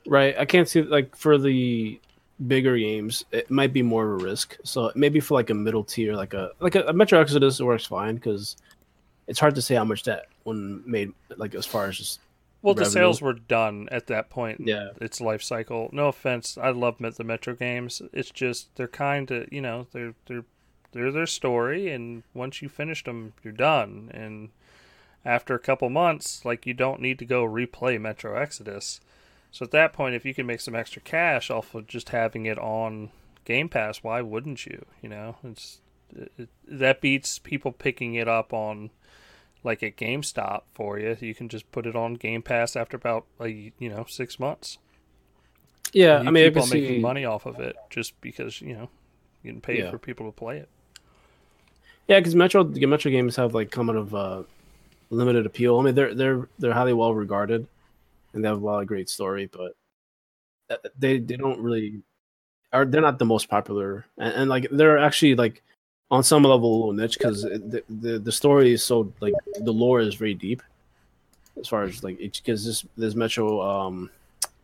Right. 0.05 0.37
I 0.37 0.45
can't 0.45 0.69
see 0.69 0.81
like 0.81 1.15
for 1.15 1.37
the 1.37 1.99
bigger 2.45 2.77
games, 2.77 3.25
it 3.31 3.49
might 3.49 3.73
be 3.73 3.81
more 3.81 4.05
of 4.05 4.21
a 4.21 4.23
risk. 4.23 4.57
So 4.63 4.91
maybe 4.95 5.19
for 5.19 5.33
like 5.33 5.49
a 5.49 5.53
middle 5.53 5.83
tier, 5.83 6.13
like 6.15 6.33
a 6.33 6.51
like 6.59 6.75
a, 6.75 6.83
a 6.83 6.93
Metro 6.93 7.19
Exodus 7.19 7.59
works 7.59 7.85
fine 7.85 8.15
because 8.15 8.57
it's 9.27 9.39
hard 9.39 9.55
to 9.55 9.61
say 9.61 9.75
how 9.75 9.83
much 9.83 10.03
that 10.03 10.27
one 10.43 10.83
made. 10.85 11.11
Like 11.35 11.55
as 11.55 11.65
far 11.65 11.87
as 11.87 11.97
just 11.97 12.19
well, 12.61 12.73
revenue. 12.73 12.85
the 12.85 12.91
sales 12.91 13.21
were 13.21 13.33
done 13.33 13.87
at 13.91 14.07
that 14.07 14.29
point. 14.29 14.61
Yeah, 14.63 14.89
its 15.01 15.21
life 15.21 15.41
cycle. 15.41 15.89
No 15.91 16.07
offense, 16.07 16.57
I 16.57 16.69
love 16.69 16.97
the 16.99 17.23
Metro 17.23 17.53
games. 17.53 18.01
It's 18.13 18.31
just 18.31 18.75
they're 18.75 18.87
kind 18.87 19.29
of 19.31 19.51
you 19.51 19.61
know 19.61 19.87
they're 19.91 20.13
they're 20.27 20.45
they're 20.91 21.11
their 21.11 21.27
story, 21.27 21.91
and 21.91 22.23
once 22.33 22.61
you 22.61 22.69
finish 22.69 23.03
them, 23.03 23.33
you're 23.43 23.53
done. 23.53 24.09
And 24.13 24.49
after 25.25 25.53
a 25.53 25.59
couple 25.59 25.89
months, 25.89 26.45
like 26.45 26.65
you 26.65 26.73
don't 26.73 27.01
need 27.01 27.19
to 27.19 27.25
go 27.25 27.45
replay 27.45 27.99
Metro 27.99 28.35
Exodus. 28.35 29.01
So 29.57 29.63
at 29.63 29.71
that 29.71 29.91
point, 29.91 30.13
if 30.13 30.23
you 30.23 30.35
can 30.35 30.45
make 30.45 30.61
some 30.61 30.75
extra 30.75 31.01
cash 31.01 31.49
off 31.49 31.73
of 31.73 31.87
just 31.87 32.09
having 32.09 32.45
it 32.45 32.59
on 32.59 33.09
Game 33.43 33.69
Pass, 33.69 34.03
why 34.03 34.21
wouldn't 34.21 34.67
you? 34.67 34.85
You 35.01 35.09
know, 35.09 35.37
it's 35.43 35.81
it, 36.15 36.31
it, 36.37 36.49
that 36.67 37.01
beats 37.01 37.39
people 37.39 37.71
picking 37.71 38.13
it 38.13 38.27
up 38.27 38.53
on 38.53 38.91
like 39.63 39.81
at 39.81 39.97
GameStop 39.97 40.61
for 40.75 40.99
you. 40.99 41.17
You 41.19 41.33
can 41.33 41.49
just 41.49 41.71
put 41.71 41.87
it 41.87 41.95
on 41.95 42.13
Game 42.13 42.43
Pass 42.43 42.75
after 42.75 42.95
about 42.95 43.25
a, 43.39 43.47
you 43.79 43.89
know 43.89 44.05
six 44.07 44.39
months. 44.39 44.77
Yeah, 45.91 46.19
I 46.19 46.29
mean, 46.29 46.55
on 46.55 46.67
see... 46.67 46.79
making 46.79 47.01
money 47.01 47.25
off 47.25 47.47
of 47.47 47.59
it 47.59 47.75
just 47.89 48.21
because 48.21 48.61
you 48.61 48.75
know 48.75 48.89
getting 49.43 49.61
paid 49.61 49.79
yeah. 49.79 49.89
for 49.89 49.97
people 49.97 50.27
to 50.27 50.31
play 50.31 50.59
it. 50.59 50.69
Yeah, 52.07 52.19
because 52.19 52.35
Metro 52.35 52.63
Metro 52.63 53.09
games 53.09 53.37
have 53.37 53.55
like 53.55 53.71
come 53.71 53.89
out 53.89 53.95
of 53.95 54.13
uh, 54.13 54.43
limited 55.09 55.47
appeal. 55.47 55.79
I 55.79 55.83
mean, 55.83 55.95
they're 55.95 56.13
they're 56.13 56.47
they're 56.59 56.73
highly 56.73 56.93
well 56.93 57.15
regarded, 57.15 57.65
and 58.37 58.43
they 58.45 58.47
have 58.47 58.61
a 58.61 58.65
lot 58.65 58.79
of 58.81 58.87
great 58.87 59.09
story, 59.09 59.49
but 59.51 59.75
uh, 60.69 60.77
they 60.99 61.17
they 61.17 61.35
don't 61.35 61.59
really 61.59 62.01
are 62.71 62.85
they're 62.85 63.01
not 63.01 63.17
the 63.17 63.25
most 63.25 63.49
popular, 63.49 64.05
and, 64.19 64.33
and 64.33 64.49
like 64.49 64.67
they're 64.71 64.99
actually 64.99 65.33
like 65.33 65.63
on 66.11 66.21
some 66.23 66.43
level 66.43 66.69
a 66.69 66.77
little 66.77 66.93
niche 66.93 67.17
because 67.17 67.41
the, 67.41 67.83
the 67.89 68.19
the 68.19 68.31
story 68.31 68.73
is 68.73 68.83
so 68.83 69.11
like 69.19 69.33
the 69.61 69.71
lore 69.73 69.99
is 69.99 70.13
very 70.15 70.35
deep 70.35 70.61
as 71.59 71.67
far 71.67 71.83
as 71.83 72.03
like 72.03 72.17
because 72.19 72.63
this 72.63 72.85
this 72.95 73.15
Metro 73.15 73.59
um 73.59 74.09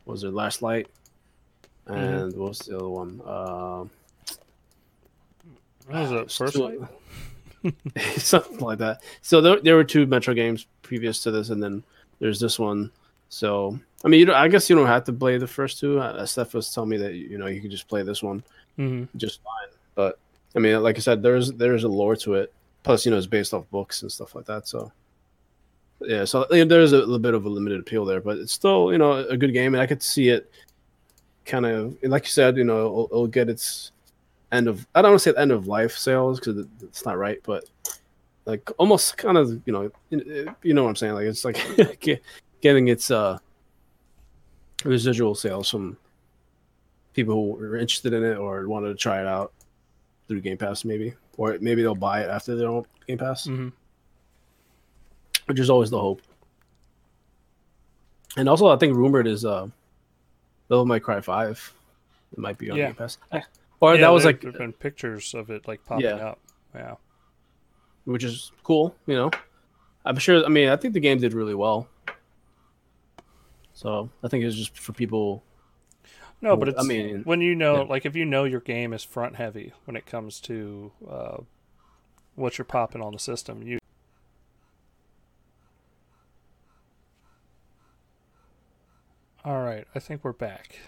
was 0.05 0.23
it 0.23 0.33
Last 0.33 0.61
Light 0.61 0.87
Mm-hmm. 1.85 1.99
and 1.99 2.37
what 2.37 2.49
was 2.49 2.59
the 2.59 2.77
other 2.77 2.87
one 2.87 3.19
um 3.25 3.89
What 5.87 5.99
was 5.99 6.11
it? 6.13 6.31
First 6.37 6.55
Light? 6.55 6.79
something 8.17 8.59
like 8.59 8.77
that. 8.79 9.03
So 9.21 9.41
there, 9.41 9.59
there 9.59 9.75
were 9.75 9.83
two 9.83 10.05
Metro 10.05 10.33
games 10.33 10.65
previous 10.81 11.21
to 11.23 11.31
this, 11.31 11.49
and 11.49 11.61
then 11.61 11.83
there's 12.19 12.39
this 12.39 12.57
one. 12.59 12.91
So 13.33 13.79
I 14.05 14.09
mean, 14.09 14.19
you 14.19 14.27
don't, 14.27 14.35
I 14.35 14.47
guess 14.47 14.69
you 14.69 14.75
don't 14.75 14.85
have 14.85 15.05
to 15.05 15.11
play 15.13 15.39
the 15.39 15.47
first 15.47 15.79
two. 15.79 15.99
Uh, 15.99 16.23
Steph 16.23 16.53
was 16.53 16.71
telling 16.71 16.91
me 16.91 16.97
that 16.97 17.15
you 17.15 17.39
know 17.39 17.47
you 17.47 17.61
could 17.61 17.71
just 17.71 17.87
play 17.87 18.03
this 18.03 18.21
one 18.21 18.43
hmm 18.75 19.05
just 19.17 19.41
fine. 19.41 19.75
But 19.95 20.19
I 20.55 20.59
mean, 20.59 20.81
like 20.83 20.97
I 20.97 20.99
said, 20.99 21.23
there's 21.23 21.51
there's 21.53 21.83
a 21.83 21.87
lore 21.87 22.15
to 22.17 22.35
it. 22.35 22.53
Plus, 22.83 23.05
you 23.05 23.11
know, 23.11 23.17
it's 23.17 23.25
based 23.25 23.55
off 23.55 23.67
books 23.71 24.03
and 24.03 24.11
stuff 24.11 24.35
like 24.35 24.45
that. 24.45 24.67
So 24.67 24.91
yeah, 26.01 26.25
so 26.25 26.45
yeah, 26.51 26.63
there's 26.63 26.93
a 26.93 26.99
little 26.99 27.17
bit 27.17 27.33
of 27.33 27.45
a 27.45 27.49
limited 27.49 27.79
appeal 27.79 28.05
there, 28.05 28.21
but 28.21 28.37
it's 28.37 28.53
still 28.53 28.91
you 28.91 28.99
know 28.99 29.13
a 29.13 29.35
good 29.35 29.51
game, 29.51 29.73
and 29.73 29.81
I 29.81 29.87
could 29.87 30.03
see 30.03 30.29
it 30.29 30.51
kind 31.43 31.65
of 31.65 31.97
like 32.03 32.25
you 32.25 32.31
said, 32.31 32.55
you 32.55 32.65
know, 32.65 32.85
it'll, 32.85 33.05
it'll 33.05 33.27
get 33.27 33.49
its 33.49 33.93
end 34.51 34.67
of 34.67 34.85
I 34.93 35.01
don't 35.01 35.13
want 35.13 35.23
to 35.23 35.33
say 35.33 35.41
end 35.41 35.51
of 35.51 35.65
life 35.65 35.97
sales 35.97 36.39
because 36.39 36.67
it's 36.83 37.03
not 37.03 37.17
right, 37.17 37.39
but 37.43 37.63
like 38.45 38.69
almost 38.77 39.17
kind 39.17 39.39
of 39.39 39.59
you 39.65 39.73
know 39.73 39.89
you 40.61 40.73
know 40.73 40.83
what 40.83 40.89
I'm 40.89 40.95
saying 40.95 41.13
like 41.13 41.25
it's 41.25 41.45
like 41.45 41.57
getting 42.63 42.87
its 42.87 43.11
uh 43.11 43.37
residual 44.85 45.35
sales 45.35 45.69
from 45.69 45.97
people 47.13 47.35
who 47.35 47.63
are 47.63 47.77
interested 47.77 48.13
in 48.13 48.23
it 48.23 48.37
or 48.37 48.67
wanted 48.67 48.87
to 48.87 48.95
try 48.95 49.19
it 49.21 49.27
out 49.27 49.51
through 50.27 50.41
Game 50.41 50.57
Pass 50.57 50.83
maybe 50.85 51.13
or 51.37 51.57
maybe 51.61 51.81
they'll 51.81 51.93
buy 51.93 52.21
it 52.21 52.29
after 52.29 52.55
they 52.55 52.63
don't 52.63 52.87
Game 53.05 53.17
Pass 53.17 53.45
hmm 53.45 53.67
which 55.47 55.59
is 55.59 55.69
always 55.69 55.89
the 55.89 55.99
hope 55.99 56.21
and 58.37 58.47
also 58.49 58.67
I 58.67 58.77
think 58.77 58.95
rumored 58.95 59.27
is 59.27 59.43
uh 59.45 59.67
Devil 60.69 60.85
May 60.85 60.99
Cry 60.99 61.19
5 61.21 61.73
it 62.31 62.39
might 62.39 62.57
be 62.57 62.71
on 62.71 62.77
Yeah. 62.77 62.87
Game 62.87 62.95
Pass 62.95 63.17
or 63.81 63.97
that 63.97 64.09
was 64.09 64.23
like 64.25 64.41
there've 64.41 64.57
been 64.57 64.71
pictures 64.73 65.33
of 65.33 65.49
it 65.49 65.67
like 65.67 65.83
popping 65.85 66.05
Yeah. 66.05 66.29
up. 66.29 66.39
Yeah. 66.73 66.95
which 68.05 68.23
is 68.23 68.51
cool. 68.63 68.95
You 69.05 69.15
know, 69.15 69.31
I'm 70.05 70.17
sure. 70.17 70.43
I 70.45 70.49
mean, 70.49 70.69
I 70.69 70.75
think 70.77 70.93
the 70.93 70.99
game 70.99 71.19
did 71.19 71.33
really 71.33 71.53
well. 71.55 71.87
So 73.73 74.09
I 74.23 74.27
think 74.27 74.43
it's 74.43 74.55
just 74.55 74.77
for 74.77 74.93
people. 74.93 75.43
No, 76.41 76.55
but 76.57 76.69
Well, 76.69 76.79
I 76.79 76.83
mean, 76.83 77.23
when 77.23 77.41
you 77.41 77.55
know, 77.55 77.77
yeah. 77.77 77.89
like, 77.89 78.05
if 78.05 78.15
you 78.15 78.25
know 78.25 78.43
your 78.43 78.59
game 78.59 78.91
is 78.93 79.03
front 79.03 79.37
heavy 79.37 79.71
when 79.85 79.95
it 79.95 80.05
comes 80.05 80.39
to 80.41 80.91
uh, 81.09 81.37
what 82.35 82.57
you're 82.57 82.65
popping 82.65 83.01
on 83.01 83.13
the 83.13 83.19
system, 83.19 83.63
you. 83.63 83.79
All 89.45 89.61
right, 89.61 89.85
I 89.93 89.99
think 89.99 90.23
we're 90.23 90.31
back. 90.31 90.79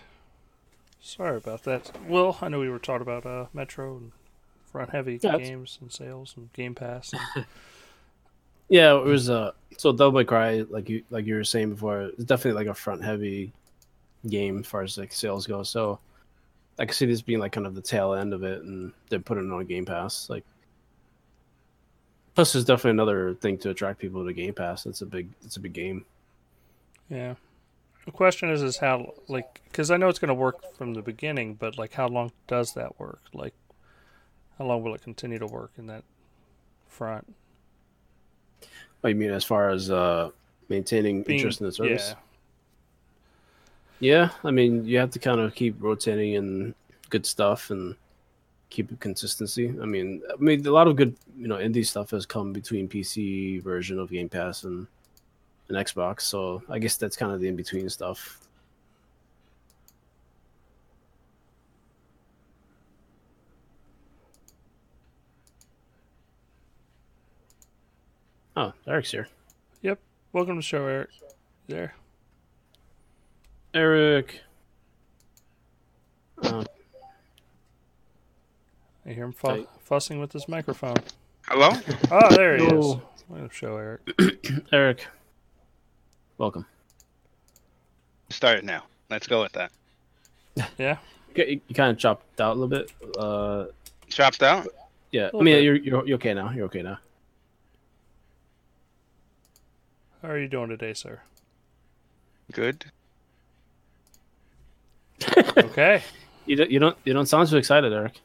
Sorry 1.02 1.38
about 1.38 1.64
that. 1.64 1.92
Well, 2.08 2.38
I 2.42 2.48
know 2.48 2.60
we 2.60 2.70
were 2.70 2.80
talking 2.80 3.02
about 3.02 3.26
uh, 3.26 3.46
Metro 3.54 3.98
and 3.98 4.12
front 4.66 4.92
heavy 4.92 5.20
Yeah, 5.22 5.36
it's- 5.36 5.48
games 5.50 5.78
and 5.82 5.92
sales 5.92 6.34
and 6.38 6.52
Game 6.54 6.74
Pass. 6.76 7.14
And, 7.36 7.46
Yeah, 8.70 8.98
it 8.98 9.04
was. 9.04 9.30
Uh, 9.30 9.52
so 9.78 9.94
May 10.12 10.24
Cry, 10.24 10.66
like 10.70 10.90
you 10.90 11.04
like 11.10 11.26
you 11.26 11.36
were 11.36 11.44
saying 11.44 11.72
before, 11.72 12.02
it's 12.02 12.24
definitely 12.24 12.64
like 12.64 12.72
a 12.72 12.74
front 12.74 13.04
heavy 13.04 13.52
game 14.28 14.60
as 14.60 14.66
far 14.66 14.82
as 14.82 14.98
like 14.98 15.12
sales 15.12 15.46
go. 15.46 15.64
So 15.64 16.00
I 16.80 16.86
can 16.86 16.94
see 16.94 17.06
this 17.06 17.22
being 17.22 17.40
like 17.40 17.52
kind 17.52 17.68
of 17.68 17.76
the 17.76 17.82
tail 17.82 18.14
end 18.14 18.34
of 18.34 18.44
it, 18.44 18.64
and 18.64 18.92
they're 19.10 19.20
putting 19.20 19.48
it 19.48 19.54
on 19.54 19.66
Game 19.66 19.86
Pass. 19.86 20.30
Like, 20.30 20.44
plus 22.34 22.54
there's 22.54 22.66
definitely 22.66 22.92
another 22.92 23.34
thing 23.36 23.58
to 23.60 23.70
attract 23.70 24.00
people 24.00 24.26
to 24.26 24.34
Game 24.34 24.54
Pass. 24.54 24.86
It's 24.86 25.02
a 25.02 25.06
big, 25.06 25.30
it's 25.44 25.58
a 25.58 25.60
big 25.62 25.74
game. 25.74 26.06
yeah. 27.10 27.36
The 28.06 28.12
question 28.12 28.52
is, 28.52 28.62
is 28.62 28.78
how 28.78 29.14
like 29.28 29.62
because 29.66 29.90
I 29.90 29.98
know 29.98 30.10
it's 30.10 30.20
going 30.20 30.30
to 30.30 30.36
work 30.36 30.76
from 30.78 30.94
the 30.94 31.02
beginning, 31.02 31.56
but 31.56 31.78
like 31.78 31.94
how 31.94 32.08
long 32.08 32.32
does 32.48 32.74
that 32.74 33.00
work? 33.00 33.22
Like, 33.34 33.56
how 34.60 34.66
long 34.66 34.84
will 34.84 34.94
it 34.94 35.02
continue 35.02 35.40
to 35.40 35.48
work 35.48 35.72
in 35.78 35.88
that 35.88 36.04
front? 36.88 37.34
Oh, 39.06 39.08
you 39.08 39.14
mean 39.16 39.30
as 39.30 39.44
far 39.44 39.70
as 39.70 39.92
uh 39.92 40.32
maintaining 40.68 41.22
Being- 41.22 41.38
interest 41.40 41.62
in 41.62 41.68
the 41.68 41.72
service? 41.72 42.10
Yeah. 42.10 42.16
Yeah, 44.00 44.30
I 44.44 44.52
mean, 44.52 44.84
you 44.86 44.98
have 44.98 45.12
to 45.12 45.20
kind 45.20 45.40
of 45.40 45.56
keep 45.56 45.76
rotating 45.80 46.34
in 46.34 46.76
good 47.12 47.26
stuff 47.26 47.70
and 47.70 47.96
keep 48.70 49.00
consistency. 49.00 49.70
I 49.82 49.86
mean, 49.86 50.22
I 50.30 50.36
mean, 50.38 50.66
a 50.68 50.72
lot 50.72 50.88
of 50.88 50.96
good, 50.98 51.16
you 51.38 51.48
know, 51.48 51.56
indie 51.58 51.86
stuff 51.86 52.10
has 52.12 52.26
come 52.26 52.52
between 52.52 52.90
PC 52.90 53.62
version 53.64 53.98
of 53.98 54.10
Game 54.10 54.28
Pass 54.28 54.66
and 54.66 54.86
an 55.70 55.76
Xbox. 55.76 56.22
So 56.22 56.62
I 56.68 56.78
guess 56.80 56.98
that's 56.98 57.16
kind 57.16 57.32
of 57.32 57.40
the 57.40 57.48
in 57.48 57.56
between 57.56 57.88
stuff. 57.90 58.42
Oh, 68.56 68.74
Eric's 68.88 69.12
here. 69.12 69.28
Yep. 69.82 70.00
Welcome 70.34 70.56
to 70.56 70.60
the 70.60 70.64
show, 70.64 70.86
Eric. 70.86 71.10
There. 71.68 71.94
Eric. 73.74 74.42
Uh, 76.42 76.64
I 79.06 79.10
hear 79.10 79.26
him 79.26 79.34
fu- 79.34 79.50
Hey. 79.50 79.66
fussing 79.82 80.20
with 80.20 80.32
his 80.32 80.48
microphone. 80.48 80.96
Hello? 81.48 81.70
Oh, 82.12 82.36
there 82.36 82.58
he 82.58 82.64
is. 82.66 82.72
Hello. 82.72 83.02
Welcome 83.28 83.50
to 83.50 83.50
the 83.50 83.54
show, 83.54 83.78
Eric. 83.78 84.02
Eric. 84.72 85.08
Welcome. 86.38 86.66
Start 88.30 88.60
it 88.60 88.64
now. 88.66 88.84
Let's 89.10 89.28
go 89.28 89.42
with 89.42 89.52
that. 89.54 89.72
Yeah. 90.78 90.98
You, 91.36 91.60
you 91.68 91.76
kind 91.76 91.92
of 91.92 91.98
chopped 91.98 92.40
out 92.40 92.56
a 92.56 92.60
little 92.60 92.68
bit. 92.68 92.92
Uh, 93.18 93.66
Chopped 94.08 94.42
out? 94.44 94.68
yeah. 95.12 95.30
I 95.34 95.38
mean, 95.38 95.56
bit. 95.56 95.64
you're, 95.64 95.76
you're 95.76 96.08
you're 96.08 96.16
okay 96.16 96.34
now. 96.34 96.52
You're 96.52 96.66
okay 96.66 96.82
now. 96.82 96.98
How 100.26 100.32
are 100.32 100.40
you 100.40 100.48
doing 100.48 100.70
today, 100.70 100.96
sir? 100.96 101.20
Good. 102.52 102.86
Okay. 105.58 106.02
You 106.48 106.56
don't 106.56 106.70
you 106.70 106.78
don't 106.78 106.96
you 107.04 107.12
don't 107.14 107.26
sound 107.26 107.50
too 107.50 107.58
excited, 107.58 107.92
Eric. 107.92 108.22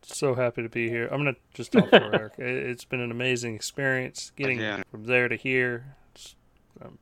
so 0.00 0.34
happy 0.34 0.62
to 0.62 0.70
be 0.70 0.88
here. 0.88 1.06
I'm 1.12 1.18
gonna 1.18 1.36
just 1.52 1.70
talk 1.70 1.90
for 1.90 1.96
Eric. 2.14 2.32
It- 2.38 2.66
It's 2.70 2.86
been 2.86 3.00
an 3.00 3.10
amazing 3.10 3.54
experience 3.54 4.32
getting 4.36 4.58
Yeah. 4.58 4.82
from 4.90 5.04
there 5.04 5.28
to 5.28 5.36
here. 5.36 5.84
It's, 6.14 6.34
um, 6.82 6.96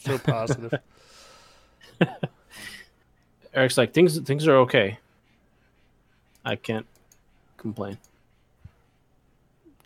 so 0.00 0.18
positive. 0.18 0.74
Eric's 3.54 3.78
like 3.78 3.94
things 3.94 4.18
things 4.20 4.46
are 4.46 4.56
okay. 4.58 4.98
I 6.44 6.56
can't 6.56 6.84
complain. 7.56 7.96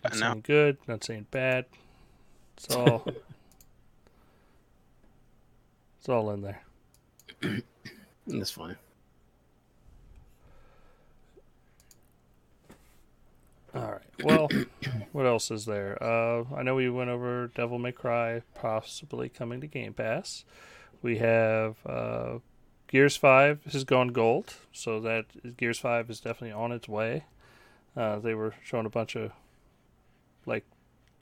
Not 0.03 0.13
I 0.13 0.17
saying 0.17 0.43
good, 0.45 0.77
not 0.89 1.05
saying 1.05 1.27
bad. 1.31 1.67
It's 2.65 2.75
all. 2.75 3.05
it's 5.99 6.09
all 6.09 6.31
in 6.31 6.41
there. 6.41 6.63
That's 8.27 8.49
fine. 8.49 8.75
All 13.75 13.91
right. 13.91 14.01
Well, 14.23 14.49
what 15.11 15.27
else 15.27 15.51
is 15.51 15.65
there? 15.65 16.01
Uh, 16.01 16.45
I 16.55 16.63
know 16.63 16.75
we 16.75 16.89
went 16.89 17.11
over 17.11 17.51
Devil 17.53 17.77
May 17.77 17.91
Cry 17.91 18.41
possibly 18.55 19.29
coming 19.29 19.61
to 19.61 19.67
Game 19.67 19.93
Pass. 19.93 20.43
We 21.03 21.19
have 21.19 21.75
uh, 21.85 22.39
Gears 22.87 23.15
Five 23.15 23.63
has 23.65 23.83
gone 23.83 24.07
gold, 24.07 24.55
so 24.71 24.99
that 25.01 25.57
Gears 25.57 25.77
Five 25.77 26.09
is 26.09 26.19
definitely 26.19 26.53
on 26.53 26.71
its 26.71 26.87
way. 26.87 27.25
Uh, 27.95 28.17
they 28.17 28.33
were 28.33 28.55
showing 28.63 28.87
a 28.87 28.89
bunch 28.89 29.15
of 29.15 29.33
like 30.47 30.65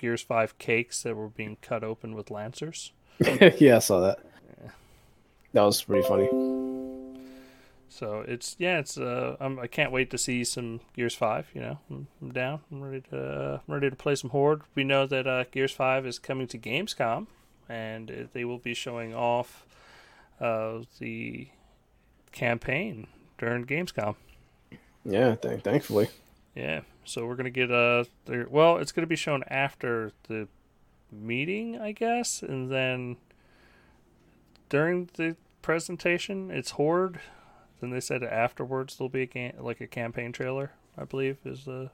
Gears 0.03 0.21
Five 0.21 0.57
cakes 0.57 1.01
that 1.03 1.15
were 1.15 1.29
being 1.29 1.55
cut 1.61 1.81
open 1.81 2.13
with 2.13 2.29
lancers. 2.29 2.91
yeah, 3.57 3.77
I 3.77 3.79
saw 3.79 4.01
that. 4.01 4.19
That 5.53 5.61
was 5.61 5.81
pretty 5.81 6.05
funny. 6.05 6.27
So 7.87 8.19
it's 8.27 8.57
yeah, 8.59 8.79
it's 8.79 8.97
uh, 8.97 9.37
I'm, 9.39 9.57
I 9.59 9.67
can't 9.67 9.93
wait 9.93 10.09
to 10.09 10.17
see 10.17 10.43
some 10.43 10.81
Gears 10.93 11.15
Five. 11.15 11.47
You 11.53 11.61
know, 11.61 11.79
I'm, 11.89 12.07
I'm 12.21 12.33
down. 12.33 12.59
I'm 12.69 12.81
ready 12.81 13.01
to 13.11 13.17
uh, 13.17 13.59
I'm 13.65 13.73
ready 13.73 13.89
to 13.89 13.95
play 13.95 14.15
some 14.15 14.31
Horde. 14.31 14.63
We 14.75 14.83
know 14.83 15.07
that 15.07 15.25
uh, 15.25 15.45
Gears 15.49 15.71
Five 15.71 16.05
is 16.05 16.19
coming 16.19 16.47
to 16.47 16.57
Gamescom, 16.57 17.27
and 17.69 18.27
they 18.33 18.43
will 18.43 18.57
be 18.57 18.73
showing 18.73 19.15
off 19.15 19.65
uh, 20.41 20.79
the 20.99 21.47
campaign 22.33 23.07
during 23.37 23.63
Gamescom. 23.65 24.15
Yeah, 25.05 25.35
th- 25.35 25.61
thankfully. 25.61 26.09
Yeah, 26.55 26.81
so 27.03 27.25
we're 27.25 27.35
gonna 27.35 27.49
get 27.49 27.71
uh, 27.71 28.03
there, 28.25 28.47
well, 28.49 28.77
it's 28.77 28.91
gonna 28.91 29.07
be 29.07 29.15
shown 29.15 29.43
after 29.47 30.11
the 30.27 30.47
meeting, 31.11 31.79
I 31.79 31.91
guess, 31.91 32.41
and 32.43 32.71
then 32.71 33.17
during 34.69 35.09
the 35.15 35.35
presentation, 35.61 36.51
it's 36.51 36.71
Horde. 36.71 37.19
Then 37.81 37.89
they 37.91 37.99
said 37.99 38.23
afterwards 38.23 38.97
there'll 38.97 39.09
be 39.09 39.23
a 39.23 39.27
cam- 39.27 39.53
like 39.59 39.81
a 39.81 39.87
campaign 39.87 40.31
trailer. 40.31 40.71
I 40.97 41.03
believe 41.05 41.37
is 41.43 41.65
the 41.65 41.89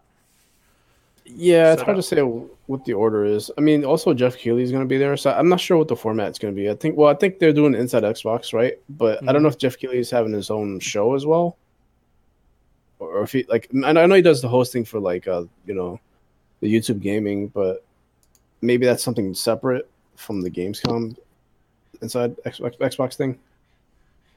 Yeah, 1.26 1.74
it's 1.74 1.82
hard 1.82 1.96
to 1.98 2.04
say 2.04 2.22
what 2.22 2.86
the 2.86 2.94
order 2.94 3.24
is. 3.26 3.50
I 3.58 3.62
mean, 3.62 3.86
also 3.86 4.14
Geoff 4.14 4.38
Keighley's 4.38 4.72
going 4.72 4.84
to 4.84 4.88
be 4.88 4.98
there, 4.98 5.16
so 5.18 5.32
I'm 5.32 5.48
not 5.50 5.60
sure 5.60 5.78
what 5.78 5.88
the 5.88 5.96
format's 5.96 6.38
going 6.40 6.54
to 6.54 6.60
be. 6.60 6.70
I 6.70 6.76
think, 6.76 6.98
well, 6.98 7.10
I 7.10 7.14
think 7.14 7.40
they're 7.40 7.54
doing 7.54 7.76
Inside 7.76 8.04
Xbox, 8.04 8.54
right? 8.54 8.78
But 8.90 9.22
I 9.24 9.32
don't 9.32 9.42
Mhm. 9.42 9.44
know 9.44 9.48
if 9.50 9.58
Geoff 9.58 9.78
Keighley's 9.78 10.10
having 10.12 10.34
his 10.34 10.50
own 10.50 10.80
show 10.80 11.14
as 11.16 11.26
well, 11.26 11.56
or, 13.00 13.24
if 13.24 13.32
he 13.32 13.46
like. 13.50 13.70
I 13.84 13.92
know 13.94 14.04
I 14.04 14.06
know 14.06 14.16
he 14.16 14.22
does 14.22 14.42
the 14.42 14.48
hosting 14.50 14.86
for 14.86 15.00
like, 15.00 15.28
uh, 15.28 15.46
you 15.66 15.74
know, 15.74 16.00
the 16.60 16.74
YouTube 16.74 17.00
gaming, 17.00 17.48
but 17.48 17.84
maybe 18.62 18.86
that's 18.86 19.04
something 19.04 19.34
separate 19.34 19.90
from 20.16 20.42
the 20.42 20.52
Gamescom 20.52 21.16
Inside 22.02 22.36
Xbox, 22.46 22.78
Xbox 22.80 23.16
thing, 23.16 23.38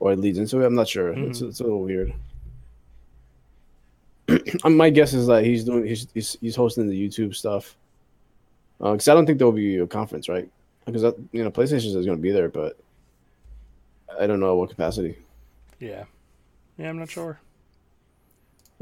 or 0.00 0.12
it 0.12 0.18
leads 0.18 0.38
into 0.38 0.60
it. 0.62 0.66
I'm 0.66 0.74
not 0.74 0.88
sure. 0.88 1.12
It's, 1.12 1.40
it's 1.40 1.60
a 1.60 1.64
little 1.64 1.82
weird. 1.82 2.12
Um, 4.64 4.76
My 4.76 4.88
guess 4.88 5.12
is 5.12 5.26
that 5.26 5.44
he's 5.44 5.64
doing 5.64 5.84
he's 5.86 6.06
he's, 6.14 6.36
he's 6.40 6.56
hosting 6.56 6.88
the 6.88 7.08
YouTube 7.08 7.34
stuff. 7.34 7.76
Because 8.78 9.08
I 9.08 9.14
don't 9.14 9.26
think 9.26 9.38
there 9.38 9.46
will 9.46 9.52
be 9.52 9.76
a 9.78 9.86
conference, 9.86 10.28
right? 10.28 10.48
Because 10.86 11.02
that, 11.02 11.16
you 11.32 11.44
know 11.44 11.50
PlayStation 11.50 11.94
is 11.94 12.06
going 12.06 12.16
to 12.16 12.16
be 12.16 12.32
there, 12.32 12.48
but 12.48 12.78
I 14.18 14.26
don't 14.26 14.40
know 14.40 14.56
what 14.56 14.70
capacity. 14.70 15.18
yeah, 15.80 16.04
yeah. 16.78 16.88
I'm 16.88 16.98
not 16.98 17.10
sure. 17.10 17.38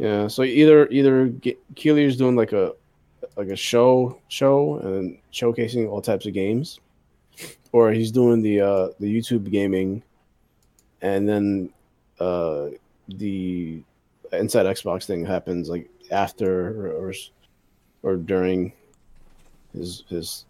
Yeah, 0.01 0.29
so 0.29 0.45
either 0.45 0.89
either 0.89 1.29
Keighley's 1.75 2.17
doing 2.17 2.35
like 2.35 2.53
a 2.53 2.73
like 3.37 3.49
a 3.49 3.57
show 3.57 4.19
show 4.29 4.79
and 4.79 5.19
showcasing 5.31 5.91
all 5.91 6.01
types 6.01 6.25
of 6.25 6.33
games, 6.33 6.81
or 7.73 7.93
he's 7.93 8.11
doing 8.11 8.41
the 8.41 8.63
uh 8.63 8.89
the 8.99 9.15
YouTube 9.15 9.51
gaming, 9.51 10.03
and 11.03 11.29
then 11.29 11.69
uh 12.19 12.69
the 13.09 13.83
inside 14.33 14.65
Xbox 14.65 15.05
thing 15.05 15.27
happens 15.27 15.69
like 15.69 15.91
after 16.11 16.69
or 16.87 17.09
or, 17.09 17.15
or 18.03 18.17
during 18.17 18.73
his 19.75 20.05
his 20.09 20.47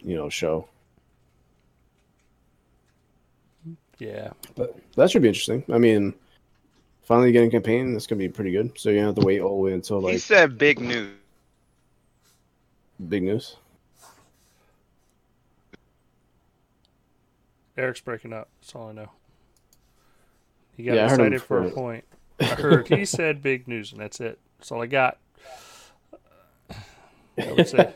you 0.00 0.16
know 0.16 0.28
show. 0.28 0.68
Yeah, 4.00 4.30
But 4.56 4.76
that 4.96 5.08
should 5.08 5.22
be 5.22 5.28
interesting. 5.28 5.62
I 5.72 5.78
mean, 5.78 6.14
finally 7.08 7.32
getting 7.32 7.50
campaign 7.50 7.92
that's 7.94 8.06
gonna 8.06 8.18
be 8.18 8.28
pretty 8.28 8.52
good. 8.52 8.78
So 8.78 8.90
you 8.90 8.96
don't 8.96 9.06
have 9.06 9.14
to 9.16 9.26
wait 9.26 9.40
all 9.40 9.56
the 9.56 9.62
way 9.62 9.72
until 9.72 10.00
like. 10.00 10.12
he 10.12 10.18
said 10.18 10.56
big 10.58 10.78
news. 10.78 11.10
big 13.08 13.22
news. 13.24 13.56
Eric's 17.76 18.00
breaking 18.00 18.32
up. 18.32 18.48
That's 18.60 18.74
all 18.74 18.88
I 18.88 18.92
know. 18.92 19.10
He 20.76 20.84
got 20.84 20.96
Yeah, 20.96 21.06
I 21.06 21.08
heard 21.10 21.20
him 21.20 21.26
excited 21.26 21.42
for 21.42 21.58
a 21.58 21.62
before. 21.64 21.82
point. 21.82 22.04
I 22.40 22.44
heard 22.44 22.88
he 22.88 23.04
said 23.04 23.42
big 23.42 23.66
news, 23.68 23.92
and 23.92 24.00
that's 24.00 24.20
it. 24.20 24.38
That's 24.58 24.70
all 24.72 24.82
I 24.82 24.86
got. 24.86 25.18
I 26.70 27.52
would 27.52 27.68
say. 27.68 27.94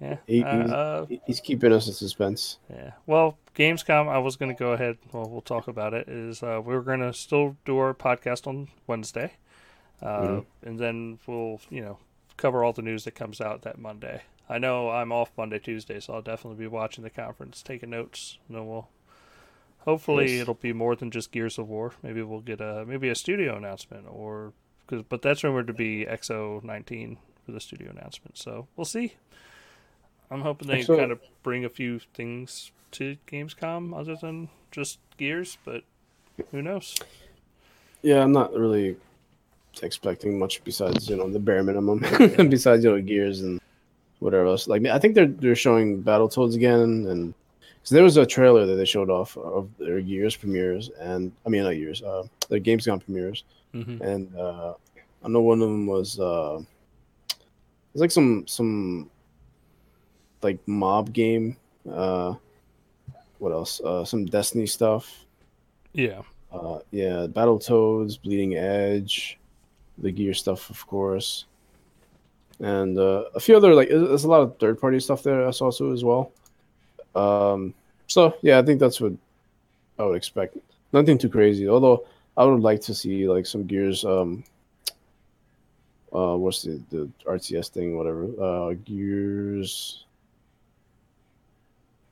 Yeah. 0.00 0.16
He- 0.26 0.42
uh, 0.42 0.46
uh, 0.48 1.06
He's 1.26 1.38
keeping 1.40 1.72
us 1.72 1.86
in 1.86 1.92
suspense. 1.92 2.58
Yeah. 2.68 2.90
Well, 3.06 3.38
Gamescom, 3.54 4.08
I 4.08 4.18
was 4.18 4.36
going 4.36 4.54
to 4.54 4.58
go 4.58 4.72
ahead. 4.72 4.96
Well, 5.12 5.28
we'll 5.28 5.42
talk 5.42 5.68
about 5.68 5.92
it. 5.92 6.08
Is 6.08 6.42
uh, 6.42 6.60
we're 6.64 6.80
going 6.80 7.00
to 7.00 7.12
still 7.12 7.56
do 7.64 7.76
our 7.78 7.92
podcast 7.92 8.46
on 8.46 8.68
Wednesday, 8.86 9.32
uh, 10.00 10.20
Mhm. 10.20 10.46
and 10.62 10.78
then 10.78 11.18
we'll 11.26 11.60
you 11.68 11.82
know 11.82 11.98
cover 12.38 12.64
all 12.64 12.72
the 12.72 12.82
news 12.82 13.04
that 13.04 13.14
comes 13.14 13.40
out 13.40 13.62
that 13.62 13.78
Monday. 13.78 14.22
I 14.48 14.58
know 14.58 14.90
I'm 14.90 15.12
off 15.12 15.30
Monday, 15.36 15.58
Tuesday, 15.58 16.00
so 16.00 16.14
I'll 16.14 16.22
definitely 16.22 16.58
be 16.58 16.66
watching 16.66 17.04
the 17.04 17.10
conference, 17.10 17.62
taking 17.62 17.90
notes, 17.90 18.38
and 18.48 18.56
then 18.56 18.66
we'll. 18.66 18.88
Hopefully, 19.80 20.38
it'll 20.38 20.54
be 20.54 20.72
more 20.72 20.94
than 20.94 21.10
just 21.10 21.32
Gears 21.32 21.58
of 21.58 21.68
War. 21.68 21.92
Maybe 22.04 22.22
we'll 22.22 22.40
get 22.40 22.60
a 22.60 22.84
maybe 22.86 23.08
a 23.08 23.14
studio 23.16 23.56
announcement, 23.56 24.06
or 24.08 24.52
because 24.86 25.02
but 25.08 25.20
that's 25.22 25.42
rumored 25.44 25.66
to 25.66 25.72
be 25.74 26.06
X019 26.06 27.16
for 27.44 27.52
the 27.52 27.60
studio 27.60 27.90
announcement. 27.90 28.38
So 28.38 28.68
we'll 28.76 28.84
see. 28.84 29.14
I'm 30.30 30.40
hoping 30.42 30.68
they 30.68 30.78
Excellent. 30.78 31.00
kind 31.00 31.12
of 31.12 31.20
bring 31.42 31.64
a 31.64 31.68
few 31.68 31.98
things 31.98 32.70
to 32.92 33.16
Gamescom 33.26 33.98
other 33.98 34.16
than 34.16 34.48
just 34.70 34.98
Gears, 35.18 35.58
but 35.64 35.82
who 36.50 36.62
knows? 36.62 36.96
Yeah, 38.02 38.22
I'm 38.22 38.32
not 38.32 38.52
really 38.54 38.96
expecting 39.82 40.38
much 40.38 40.62
besides 40.64 41.08
you 41.08 41.16
know 41.16 41.28
the 41.30 41.38
bare 41.38 41.62
minimum. 41.62 41.98
besides 42.48 42.84
you 42.84 42.90
know 42.90 43.00
Gears 43.00 43.40
and 43.40 43.60
whatever 44.18 44.46
else. 44.46 44.68
Like 44.68 44.84
I 44.86 44.98
think 44.98 45.14
they're 45.14 45.26
they're 45.26 45.54
showing 45.54 46.02
Battletoads 46.02 46.54
again, 46.54 47.06
and 47.08 47.34
so 47.82 47.94
there 47.94 48.04
was 48.04 48.16
a 48.16 48.26
trailer 48.26 48.66
that 48.66 48.74
they 48.74 48.84
showed 48.84 49.10
off 49.10 49.36
of 49.36 49.68
their 49.78 50.00
Gears 50.00 50.36
premieres, 50.36 50.90
and 51.00 51.32
I 51.46 51.48
mean 51.48 51.64
not 51.64 51.72
Gears, 51.74 52.02
uh, 52.02 52.24
their 52.48 52.60
Gamescom 52.60 53.04
premieres, 53.04 53.44
hmm 53.72 54.02
and 54.02 54.34
uh, 54.36 54.74
I 55.24 55.28
know 55.28 55.40
one 55.40 55.62
of 55.62 55.68
them 55.68 55.86
was 55.86 56.18
uh, 56.18 56.60
it's 57.92 58.00
like 58.00 58.10
some 58.10 58.46
some 58.46 59.10
like 60.42 60.58
mob 60.66 61.12
game. 61.12 61.56
Uh, 61.90 62.34
what 63.42 63.50
else? 63.52 63.80
Uh, 63.80 64.04
some 64.04 64.24
Destiny 64.24 64.66
stuff. 64.66 65.26
Yeah, 65.92 66.22
Uh, 66.52 66.78
yeah, 66.92 67.26
Battletoads, 67.26 68.22
Bleeding 68.22 68.54
Edge, 68.56 69.36
the 69.98 70.12
Gear 70.12 70.32
stuff, 70.32 70.70
of 70.70 70.86
course, 70.86 71.46
and 72.60 72.96
uh, 72.98 73.24
a 73.34 73.40
few 73.40 73.56
other 73.56 73.74
like 73.74 73.88
there's 73.88 74.08
there's 74.08 74.24
a 74.24 74.28
lot 74.28 74.42
of 74.42 74.56
third 74.58 74.80
party 74.80 75.00
stuff 75.00 75.22
there 75.22 75.46
I 75.46 75.50
saw 75.50 75.70
too 75.72 75.92
as 75.92 76.04
well. 76.04 76.30
Um, 77.14 77.74
so 78.06 78.36
yeah, 78.42 78.58
I 78.58 78.62
think 78.62 78.78
that's 78.80 79.00
what 79.00 79.12
I 79.98 80.04
would 80.04 80.16
expect. 80.16 80.56
Nothing 80.92 81.18
too 81.18 81.28
crazy, 81.28 81.68
although 81.68 82.06
I 82.36 82.44
would 82.44 82.62
like 82.62 82.80
to 82.82 82.94
see 82.94 83.28
like 83.28 83.44
some 83.46 83.66
Gears. 83.66 84.04
Um, 84.04 84.44
uh, 86.14 86.36
what's 86.36 86.62
the 86.62 86.80
the 86.90 87.08
RTS 87.26 87.68
thing? 87.70 87.96
Whatever. 87.98 88.28
Uh, 88.40 88.74
Gears. 88.84 90.04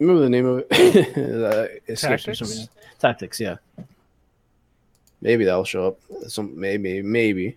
Remember 0.00 0.22
the 0.22 0.30
name 0.30 0.46
of 0.46 0.58
it? 0.58 0.66
Uh, 1.16 1.68
it 1.86 1.92
escapes 1.92 2.26
me 2.26 2.34
for 2.34 2.44
some 2.44 2.48
Tactics? 2.48 2.68
Tactics, 2.98 3.40
yeah. 3.40 3.56
Maybe 5.20 5.44
that'll 5.44 5.64
show 5.64 5.88
up. 5.88 6.00
Some 6.28 6.58
maybe 6.58 7.02
maybe. 7.02 7.56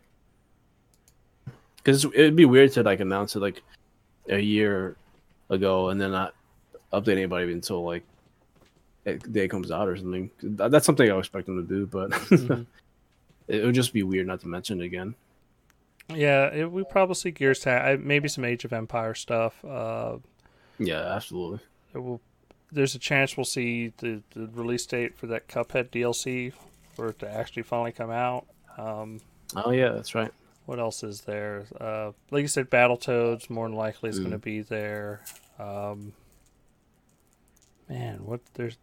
Because 1.78 2.06
it'd 2.06 2.36
be 2.36 2.46
weird 2.46 2.72
to 2.74 2.84
like 2.84 3.00
announce 3.00 3.36
it 3.36 3.40
like 3.40 3.62
a 4.30 4.40
year 4.40 4.96
ago 5.50 5.90
and 5.90 6.00
then 6.00 6.12
not 6.12 6.34
update 6.92 7.14
anybody 7.14 7.52
until 7.52 7.84
like 7.84 8.04
the 9.06 9.16
day 9.18 9.48
comes 9.48 9.72
out 9.72 9.88
or 9.88 9.96
something. 9.98 10.30
That- 10.42 10.72
That's 10.72 10.86
something 10.86 11.10
I 11.10 11.18
expect 11.18 11.46
them 11.48 11.66
to 11.66 11.74
do, 11.76 11.86
but 11.88 12.12
Mhm. 12.30 12.66
it 13.48 13.64
would 13.66 13.76
just 13.76 13.94
be 13.94 14.04
weird 14.04 14.28
not 14.28 14.42
to 14.42 14.48
mention 14.48 14.82
it 14.82 14.86
again. 14.86 15.16
yeah. 16.14 16.48
It, 16.54 16.72
we 16.72 16.84
probably 16.84 17.16
see 17.16 17.32
Gears, 17.32 17.60
ta- 17.62 17.72
I- 17.72 17.98
maybe 17.98 18.28
some 18.28 18.44
Age 18.46 18.66
of 18.66 18.74
Empire 18.74 19.14
stuff. 19.14 19.64
Uh, 19.64 20.18
Yeah, 20.80 21.00
absolutely. 21.16 21.60
it 21.94 21.98
will. 22.00 22.20
There's 22.74 22.96
a 22.96 23.00
chance 23.00 23.38
we'll 23.38 23.46
see 23.46 23.94
the, 24.00 24.22
the 24.34 24.48
release 24.54 24.86
date 24.86 25.16
for 25.18 25.28
that 25.28 25.48
Cuphead 25.48 25.90
DLC 25.92 26.54
for 26.94 27.08
it 27.10 27.20
to 27.20 27.30
actually 27.32 27.64
finally 27.64 27.92
come 27.92 28.10
out. 28.12 28.46
Um, 28.78 29.22
Oh 29.56 29.72
yeah, 29.72 29.90
that's 29.90 30.16
right. 30.16 30.32
what 30.66 30.80
else 30.80 31.04
is 31.04 31.22
there? 31.22 31.66
Uh, 31.80 32.12
like 32.32 32.42
you 32.42 32.48
said, 32.48 32.70
Battletoads 32.72 33.50
more 33.50 33.68
than 33.68 33.78
likely 33.78 34.10
is 34.10 34.20
going 34.20 34.32
to 34.32 34.38
Mm. 34.40 34.44
be 34.44 34.62
there. 34.62 35.22
Um, 35.60 36.14
man, 37.88 38.26
what 38.26 38.42
there's 38.56 38.78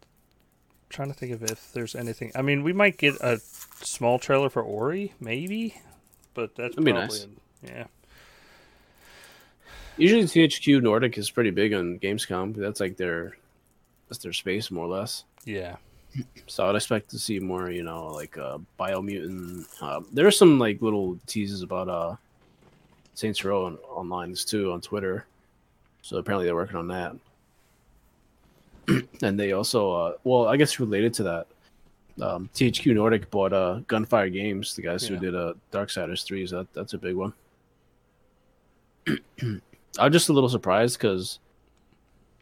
trying 0.88 1.08
to 1.08 1.14
think 1.14 1.32
of 1.32 1.42
if 1.42 1.72
there's 1.72 1.94
anything. 1.96 2.30
I 2.34 2.42
mean, 2.42 2.62
we 2.62 2.72
might 2.72 2.98
get 2.98 3.14
a 3.20 3.38
small 3.40 4.18
trailer 4.18 4.50
for 4.50 4.62
Ori, 4.62 5.14
maybe, 5.20 5.76
but 6.34 6.54
that's 6.54 6.74
That'd 6.76 6.84
be 6.84 6.92
probably 6.92 7.18
nice. 7.18 7.26
yeah. 7.66 7.86
Usually 9.96 10.24
THQ 10.24 10.82
Nordic 10.82 11.18
is 11.18 11.30
pretty 11.30 11.50
big 11.50 11.74
on 11.74 11.98
Gamescom. 11.98 12.54
That's 12.56 12.80
like 12.80 12.96
their 12.96 13.36
that's 14.10 14.22
their 14.22 14.32
space 14.34 14.70
more 14.70 14.84
or 14.86 14.88
less. 14.88 15.24
Yeah, 15.44 15.76
So 16.48 16.68
I'd 16.68 16.74
expect 16.74 17.08
to 17.10 17.18
see 17.18 17.38
more, 17.38 17.70
you 17.70 17.82
know, 17.84 18.08
like 18.08 18.36
uh, 18.36 18.58
Biomutant. 18.78 19.64
Uh, 19.80 20.00
there 20.12 20.26
are 20.26 20.30
some 20.32 20.58
like 20.58 20.82
little 20.82 21.16
teases 21.26 21.62
about 21.62 21.88
uh, 21.88 22.16
Saints 23.14 23.42
Row 23.44 23.64
on, 23.66 23.76
online 23.88 24.34
too 24.34 24.72
on 24.72 24.80
Twitter. 24.80 25.24
So 26.02 26.16
apparently 26.18 26.44
they're 26.46 26.54
working 26.56 26.76
on 26.76 26.88
that. 26.88 27.14
and 29.22 29.38
they 29.38 29.52
also, 29.52 29.92
uh, 29.92 30.12
well, 30.24 30.48
I 30.48 30.56
guess 30.56 30.80
related 30.80 31.14
to 31.14 31.22
that, 31.22 31.46
um, 32.20 32.50
THQ 32.54 32.94
Nordic 32.94 33.30
bought 33.30 33.52
uh, 33.52 33.80
Gunfire 33.86 34.28
Games, 34.28 34.74
the 34.74 34.82
guys 34.82 35.08
Yeah. 35.08 35.16
who 35.16 35.24
did 35.24 35.34
uh, 35.36 35.54
Darksiders 35.72 36.24
3. 36.24 36.46
So 36.48 36.58
that, 36.58 36.72
that's 36.74 36.92
a 36.94 36.98
big 36.98 37.14
one. 37.14 37.32
I'm 39.98 40.12
just 40.12 40.28
a 40.28 40.32
little 40.32 40.48
surprised 40.48 40.98
because 40.98 41.38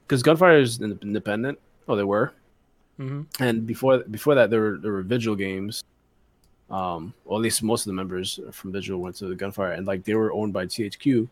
because 0.09 0.23
Gunfire 0.23 0.59
is 0.59 0.81
independent. 0.81 1.59
Oh, 1.87 1.95
they 1.95 2.05
were 2.05 2.33
hmm 2.97 3.23
and 3.39 3.65
before 3.65 3.99
before 4.11 4.35
that 4.35 4.51
there 4.51 4.61
were 4.61 4.79
there 4.79 4.91
were 4.91 5.03
vigil 5.03 5.37
games 5.37 5.85
um 6.69 7.15
or 7.25 7.39
at 7.39 7.43
least 7.43 7.63
most 7.63 7.83
of 7.83 7.91
the 7.91 7.93
members 7.93 8.41
from 8.51 8.73
vigil 8.73 8.99
went 8.99 9.15
to 9.15 9.27
the 9.27 9.37
gunfire 9.37 9.71
and 9.71 9.87
like 9.87 10.03
they 10.03 10.15
were 10.15 10.33
owned 10.33 10.53
by 10.53 10.67
thq 10.67 11.29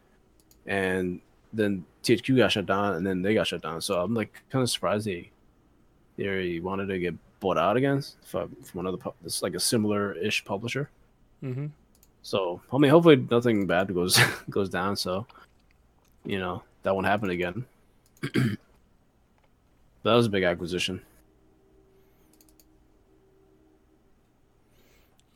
and 0.66 1.20
then 1.52 1.84
THQ 2.02 2.36
got 2.36 2.52
shut 2.52 2.66
down, 2.66 2.94
and 2.94 3.06
then 3.06 3.22
they 3.22 3.34
got 3.34 3.46
shut 3.46 3.62
down. 3.62 3.80
So 3.80 4.00
I'm 4.00 4.14
like 4.14 4.42
kind 4.50 4.62
of 4.62 4.70
surprised 4.70 5.06
they 5.06 5.30
they 6.16 6.60
wanted 6.60 6.86
to 6.86 6.98
get 6.98 7.14
bought 7.40 7.58
out 7.58 7.76
again 7.76 8.02
from, 8.24 8.54
from 8.62 8.80
another. 8.80 8.98
It's 9.24 9.42
like 9.42 9.54
a 9.54 9.60
similar 9.60 10.14
ish 10.14 10.44
publisher. 10.44 10.90
Mm-hmm. 11.42 11.66
So 12.22 12.60
I 12.72 12.78
mean, 12.78 12.90
hopefully 12.90 13.16
nothing 13.30 13.66
bad 13.66 13.92
goes 13.92 14.18
goes 14.50 14.68
down. 14.68 14.96
So 14.96 15.26
you 16.24 16.38
know 16.38 16.62
that 16.82 16.94
won't 16.94 17.06
happen 17.06 17.30
again. 17.30 17.64
that 20.06 20.14
was 20.14 20.26
a 20.26 20.30
big 20.30 20.42
acquisition. 20.44 21.02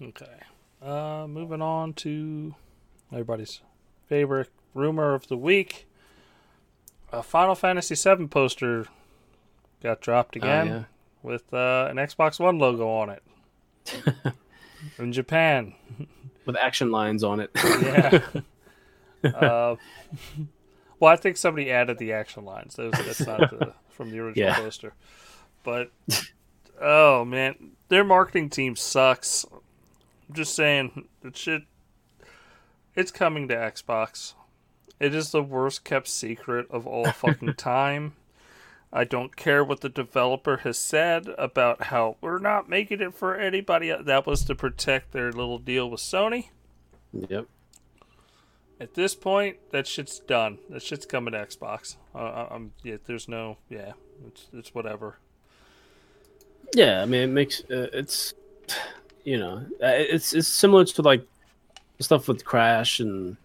Okay. 0.03 0.25
Uh, 0.83 1.27
moving 1.29 1.61
on 1.61 1.93
to 1.93 2.55
everybody's 3.13 3.61
favorite 4.09 4.49
rumor 4.75 5.15
of 5.15 5.29
the 5.29 5.37
week. 5.37 5.87
A 7.13 7.23
Final 7.23 7.55
Fantasy 7.55 7.95
VII 7.95 8.27
poster 8.29 8.87
got 9.83 10.01
dropped 10.01 10.37
Oh, 10.37 10.41
again 10.41 10.67
yeah. 10.67 10.85
with 11.23 11.53
uh, 11.53 11.89
an 11.91 11.97
Xbox 11.97 12.39
One 12.41 12.59
logo 12.59 12.89
on 12.89 13.11
it 13.11 13.23
in 14.99 15.13
Japan. 15.13 15.75
with 16.47 16.57
action 16.57 16.91
lines 16.91 17.23
on 17.23 17.41
it. 17.41 17.51
Yeah. 17.55 18.21
uh, 19.35 19.77
well, 21.01 21.13
I 21.13 21.17
think 21.17 21.37
somebody 21.37 21.71
added 21.73 21.99
the 21.99 22.13
action 22.13 22.45
lines. 22.45 22.77
Those 22.77 22.93
that's 22.93 23.27
not 23.27 23.41
the, 23.51 23.73
from 23.89 24.11
the 24.11 24.21
original 24.21 24.49
Yeah. 24.49 24.57
poster. 24.57 24.93
But 25.65 25.91
oh 26.81 27.25
man, 27.25 27.73
their 27.89 28.05
marketing 28.05 28.51
team 28.51 28.77
sucks. 28.77 29.45
I'm 30.29 30.35
just 30.35 30.55
saying, 30.55 31.09
it 31.25 31.37
should. 31.37 31.67
It's 32.95 33.11
coming 33.11 33.49
to 33.49 33.55
Xbox. 33.57 34.35
It 35.01 35.15
is 35.15 35.31
the 35.31 35.43
worst 35.43 35.83
kept 35.85 36.09
secret 36.09 36.67
of 36.71 36.87
all 36.87 37.07
fucking 37.13 37.55
time. 37.55 38.13
I 38.93 39.05
don't 39.05 39.37
care 39.37 39.63
what 39.65 39.81
the 39.83 39.89
developer 39.89 40.59
has 40.59 40.77
said 40.77 41.29
about 41.39 41.85
how 41.85 42.17
we're 42.21 42.39
not 42.41 42.69
making 42.69 43.01
it 43.01 43.15
for 43.15 43.37
anybody. 43.37 43.95
That 43.99 44.27
was 44.27 44.45
to 44.47 44.55
protect 44.57 45.13
their 45.13 45.31
little 45.33 45.59
deal 45.59 45.89
with 45.89 46.01
Sony. 46.01 46.49
yep. 47.13 47.47
At 48.81 48.95
this 48.95 49.15
point, 49.15 49.59
that 49.73 49.87
shit's 49.87 50.21
done. 50.21 50.59
That 50.71 50.83
shit's 50.83 51.05
coming 51.05 51.33
to 51.33 51.39
Xbox. 51.39 51.97
Uh, 52.15 52.47
I'm 52.51 52.73
yeah. 52.83 52.97
There's 53.05 53.29
no 53.29 53.59
yeah. 53.69 53.93
It's 54.27 54.49
it's 54.55 54.75
whatever. 54.75 55.19
Yeah, 56.75 57.03
I 57.03 57.05
mean, 57.05 57.23
it 57.23 57.27
makes 57.27 57.61
uh, 57.71 57.89
it's 57.93 58.33
you 59.25 59.39
know 59.39 59.67
uh, 59.83 59.87
it's 59.89 60.33
it's 60.33 60.49
similar 60.49 60.85
to 60.87 61.03
like 61.03 61.27
stuff 61.99 62.27
with 62.27 62.45
Crash 62.45 63.01
and 63.01 63.37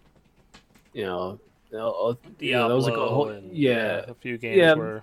you 0.94 1.04
know, 1.04 1.38
uh, 1.72 1.76
you 1.76 1.78
know, 1.78 2.16
Diablo 2.38 2.68
that 2.68 2.74
was 2.76 2.86
like 2.86 2.96
a 2.96 3.06
whole 3.06 3.28
and 3.28 3.52
yeah 3.54 4.04
a 4.08 4.14
few 4.14 4.38
games 4.38 4.56
Yeah. 4.56 4.74
where 4.74 4.96
it 4.96 5.02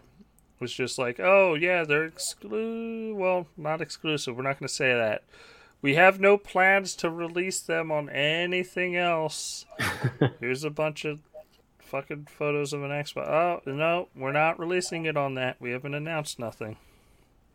was 0.60 0.74
just 0.74 0.98
like 0.98 1.19
oh 1.19 1.54
yeah 1.54 1.84
they're 1.84 2.10
exclu 2.10 3.13
well 3.15 3.46
not 3.56 3.82
exclusive. 3.82 4.36
We're 4.36 4.43
not 4.43 4.58
going 4.60 4.67
to 4.67 4.74
say 4.74 4.93
that. 4.93 5.24
We 5.84 5.96
have 5.96 6.17
no 6.17 6.38
plans 6.38 6.96
to 6.96 7.10
release 7.10 7.60
them 7.60 7.91
on 7.91 8.10
anything 8.10 8.96
else. 8.96 9.65
Here's 10.39 10.63
a 10.63 10.69
bunch 10.69 11.04
of 11.04 11.19
fucking 11.80 12.30
photos 12.38 12.72
of 12.72 12.84
an 12.84 12.89
Xbox. 12.89 13.28
Oh 13.28 13.62
no, 13.65 14.08
we're 14.15 14.32
not 14.32 14.58
releasing 14.58 15.06
it 15.06 15.17
on 15.17 15.36
that. 15.36 15.58
We 15.60 15.72
haven't 15.72 15.93
announced 15.93 16.39
nothing. 16.39 16.78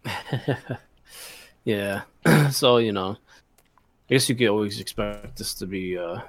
yeah. 1.64 2.03
so 2.51 2.77
you 2.77 2.93
know, 2.93 3.17
I 3.17 4.12
guess 4.12 4.29
you 4.29 4.35
could 4.35 4.49
always 4.49 4.79
expect 4.79 5.38
this 5.38 5.55
to 5.55 5.67
be 5.67 5.97
uh, 5.97 6.21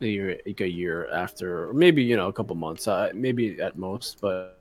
a 0.00 0.06
year, 0.06 0.40
like 0.44 0.60
a 0.60 0.68
year 0.68 1.08
after, 1.12 1.68
or 1.68 1.72
maybe 1.72 2.02
you 2.02 2.16
know 2.16 2.26
a 2.26 2.32
couple 2.32 2.56
months, 2.56 2.88
uh, 2.88 3.12
maybe 3.14 3.60
at 3.60 3.78
most. 3.78 4.20
But 4.20 4.58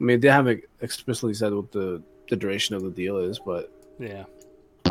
I 0.00 0.02
mean, 0.02 0.20
they 0.20 0.28
haven't 0.28 0.64
explicitly 0.80 1.34
said 1.34 1.52
what 1.52 1.72
the 1.72 2.02
the 2.30 2.36
duration 2.36 2.74
of 2.74 2.82
the 2.82 2.90
deal 2.90 3.18
is, 3.18 3.38
but 3.38 3.70
Yeah. 3.98 4.24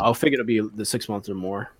I'll 0.00 0.14
figure 0.14 0.34
it'll 0.40 0.46
be 0.46 0.60
the 0.60 0.84
six 0.84 1.08
months 1.08 1.28
or 1.28 1.34
more. 1.34 1.72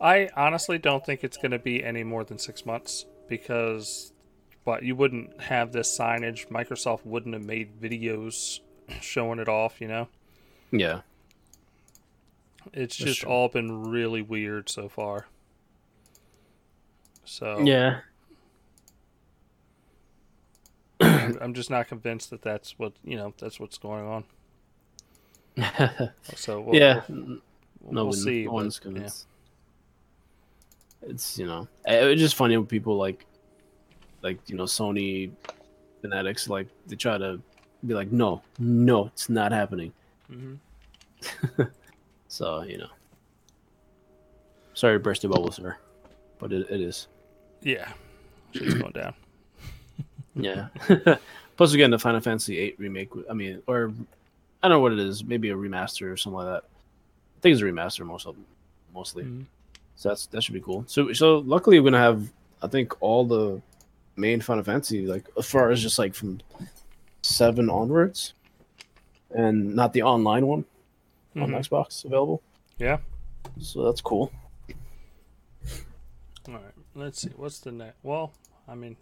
I 0.00 0.28
honestly 0.36 0.78
don't 0.78 1.04
think 1.04 1.24
it's 1.24 1.36
going 1.36 1.50
to 1.50 1.58
be 1.58 1.82
any 1.82 2.04
more 2.04 2.22
than 2.24 2.38
six 2.38 2.64
months 2.64 3.04
because, 3.28 4.12
but 4.64 4.82
you 4.84 4.94
wouldn't 4.94 5.40
have 5.40 5.72
this 5.72 5.96
signage. 5.98 6.48
Microsoft 6.48 7.04
wouldn't 7.04 7.34
have 7.34 7.44
made 7.44 7.80
videos 7.80 8.60
showing 9.00 9.38
it 9.40 9.48
off. 9.48 9.80
You 9.80 9.88
know, 9.88 10.08
Yeah. 10.70 11.00
it's 12.72 12.96
That's 12.96 13.10
just 13.10 13.20
true. 13.22 13.30
all 13.30 13.48
been 13.48 13.90
really 13.90 14.22
weird 14.22 14.68
so 14.68 14.88
far. 14.88 15.26
So 17.24 17.58
Yeah. 17.64 18.00
I'm, 21.00 21.38
I'm 21.40 21.54
just 21.54 21.70
not 21.70 21.88
convinced 21.88 22.30
that 22.30 22.42
that's 22.42 22.78
what 22.78 22.92
you 23.04 23.16
know. 23.16 23.32
That's 23.38 23.60
what's 23.60 23.78
going 23.78 24.06
on. 24.06 24.24
So 26.36 26.60
we'll, 26.60 26.74
yeah. 26.76 27.02
we'll, 27.08 27.18
no 27.28 27.40
we'll 27.90 28.04
one, 28.06 28.12
see. 28.14 28.44
no 28.44 28.52
one's 28.52 28.78
yeah. 28.78 28.82
convinced. 28.82 29.26
It's 31.02 31.38
you 31.38 31.46
know, 31.46 31.68
it- 31.86 32.04
it's 32.12 32.20
just 32.20 32.36
funny 32.36 32.56
when 32.56 32.66
people 32.66 32.96
like, 32.96 33.24
like 34.22 34.38
you 34.48 34.56
know, 34.56 34.64
Sony 34.64 35.30
fanatics 36.00 36.48
like 36.48 36.68
they 36.86 36.96
try 36.96 37.18
to 37.18 37.40
be 37.86 37.94
like, 37.94 38.10
no, 38.12 38.42
no, 38.58 39.06
it's 39.06 39.28
not 39.28 39.52
happening. 39.52 39.92
Mm-hmm. 40.30 41.62
So 42.30 42.62
you 42.62 42.76
know, 42.76 42.88
sorry 44.74 44.96
to 44.96 45.00
burst 45.00 45.22
your 45.22 45.32
bubble, 45.32 45.50
sir, 45.50 45.76
but 46.38 46.52
it, 46.52 46.66
it 46.70 46.80
is. 46.82 47.08
Yeah, 47.62 47.90
shit's 48.52 48.74
going 48.74 48.92
down. 48.92 49.14
Yeah. 50.40 50.68
Plus, 51.56 51.72
getting 51.74 51.90
the 51.90 51.98
Final 51.98 52.20
Fantasy 52.20 52.54
VIII 52.54 52.74
remake. 52.78 53.08
I 53.28 53.32
mean, 53.32 53.60
or 53.66 53.92
I 54.62 54.68
don't 54.68 54.76
know 54.76 54.80
what 54.80 54.92
it 54.92 54.98
is. 54.98 55.22
Maybe 55.24 55.50
a 55.50 55.54
remaster 55.54 56.10
or 56.12 56.16
something 56.16 56.38
like 56.38 56.46
that. 56.46 56.64
I 56.64 57.40
think 57.40 57.52
it's 57.52 57.62
a 57.62 57.64
remaster 57.66 58.04
most 58.04 58.26
of, 58.26 58.36
mostly. 58.92 59.24
Mhm. 59.24 59.46
So 59.96 60.08
that's 60.10 60.26
that 60.26 60.42
should 60.42 60.54
be 60.54 60.60
cool. 60.60 60.84
So 60.86 61.12
so 61.12 61.38
luckily 61.38 61.78
we're 61.80 61.90
gonna 61.90 62.02
have 62.02 62.32
I 62.62 62.66
think 62.68 63.00
all 63.00 63.24
the 63.24 63.60
main 64.16 64.40
Final 64.40 64.64
Fantasy 64.64 65.06
like 65.06 65.28
as 65.38 65.48
far 65.48 65.70
as 65.70 65.80
just 65.82 65.98
like 65.98 66.14
from 66.14 66.40
seven 67.22 67.68
onwards, 67.70 68.34
and 69.30 69.74
not 69.76 69.92
the 69.92 70.02
online 70.02 70.46
one 70.46 70.64
on 71.36 71.50
Mhm. 71.50 71.58
Xbox 71.68 72.04
available. 72.04 72.42
Yeah. 72.78 72.98
So 73.60 73.84
that's 73.84 74.00
cool. 74.00 74.32
All 76.48 76.54
right, 76.54 76.62
let's 76.94 77.20
see. 77.20 77.30
What's 77.36 77.60
the 77.60 77.72
next? 77.72 77.96
Well, 78.02 78.32
I 78.66 78.74
mean, 78.74 78.96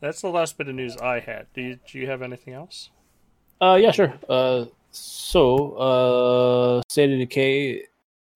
that's 0.00 0.20
the 0.20 0.28
last 0.28 0.58
bit 0.58 0.68
of 0.68 0.74
news 0.74 0.96
I 0.98 1.20
had. 1.20 1.46
Do 1.54 1.62
you, 1.62 1.78
do 1.90 1.98
you 1.98 2.06
have 2.08 2.20
anything 2.22 2.52
else? 2.52 2.90
Uh, 3.62 3.76
yeah, 3.76 3.92
sure. 3.92 4.12
Uh, 4.28 4.64
so 4.90 5.72
uh, 5.74 6.82
State 6.88 7.12
of 7.12 7.18
Decay 7.20 7.84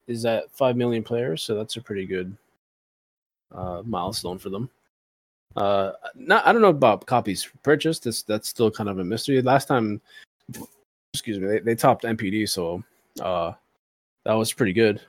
is 0.06 0.24
at 0.24 0.50
five 0.52 0.76
million 0.76 1.02
players, 1.02 1.42
so 1.42 1.56
that's 1.56 1.76
a 1.76 1.82
pretty 1.82 2.06
good 2.06 2.34
uh 3.54 3.82
milestone 3.84 4.38
for 4.38 4.50
them. 4.50 4.70
Uh, 5.56 5.92
not 6.14 6.46
I 6.46 6.52
don't 6.52 6.62
know 6.62 6.68
about 6.68 7.06
copies 7.06 7.48
purchased. 7.64 8.04
That's 8.04 8.22
that's 8.22 8.48
still 8.48 8.70
kind 8.70 8.88
of 8.88 9.00
a 9.00 9.04
mystery. 9.04 9.42
Last 9.42 9.66
time, 9.66 10.00
excuse 11.12 11.40
me, 11.40 11.48
they, 11.48 11.58
they 11.58 11.74
topped 11.74 12.04
NPD, 12.04 12.48
so 12.48 12.84
uh, 13.20 13.52
that 14.24 14.34
was 14.34 14.52
pretty 14.52 14.72
good. 14.72 15.00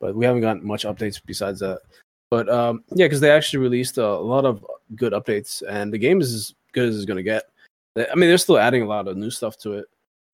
But 0.00 0.14
we 0.14 0.26
haven't 0.26 0.42
gotten 0.42 0.66
much 0.66 0.84
updates 0.84 1.18
besides 1.24 1.60
that. 1.60 1.80
But 2.28 2.50
um, 2.50 2.84
yeah, 2.90 3.06
because 3.06 3.20
they 3.20 3.30
actually 3.30 3.60
released 3.60 3.96
a 3.96 4.18
lot 4.18 4.44
of 4.44 4.66
good 4.96 5.14
updates, 5.14 5.62
and 5.66 5.90
the 5.90 5.98
game 5.98 6.20
is 6.20 6.34
as 6.34 6.54
good 6.72 6.90
as 6.90 6.96
it's 6.96 7.06
gonna 7.06 7.22
get. 7.22 7.44
I 7.96 8.14
mean, 8.14 8.28
they're 8.28 8.38
still 8.38 8.58
adding 8.58 8.82
a 8.82 8.86
lot 8.86 9.08
of 9.08 9.16
new 9.16 9.30
stuff 9.30 9.56
to 9.58 9.74
it, 9.74 9.86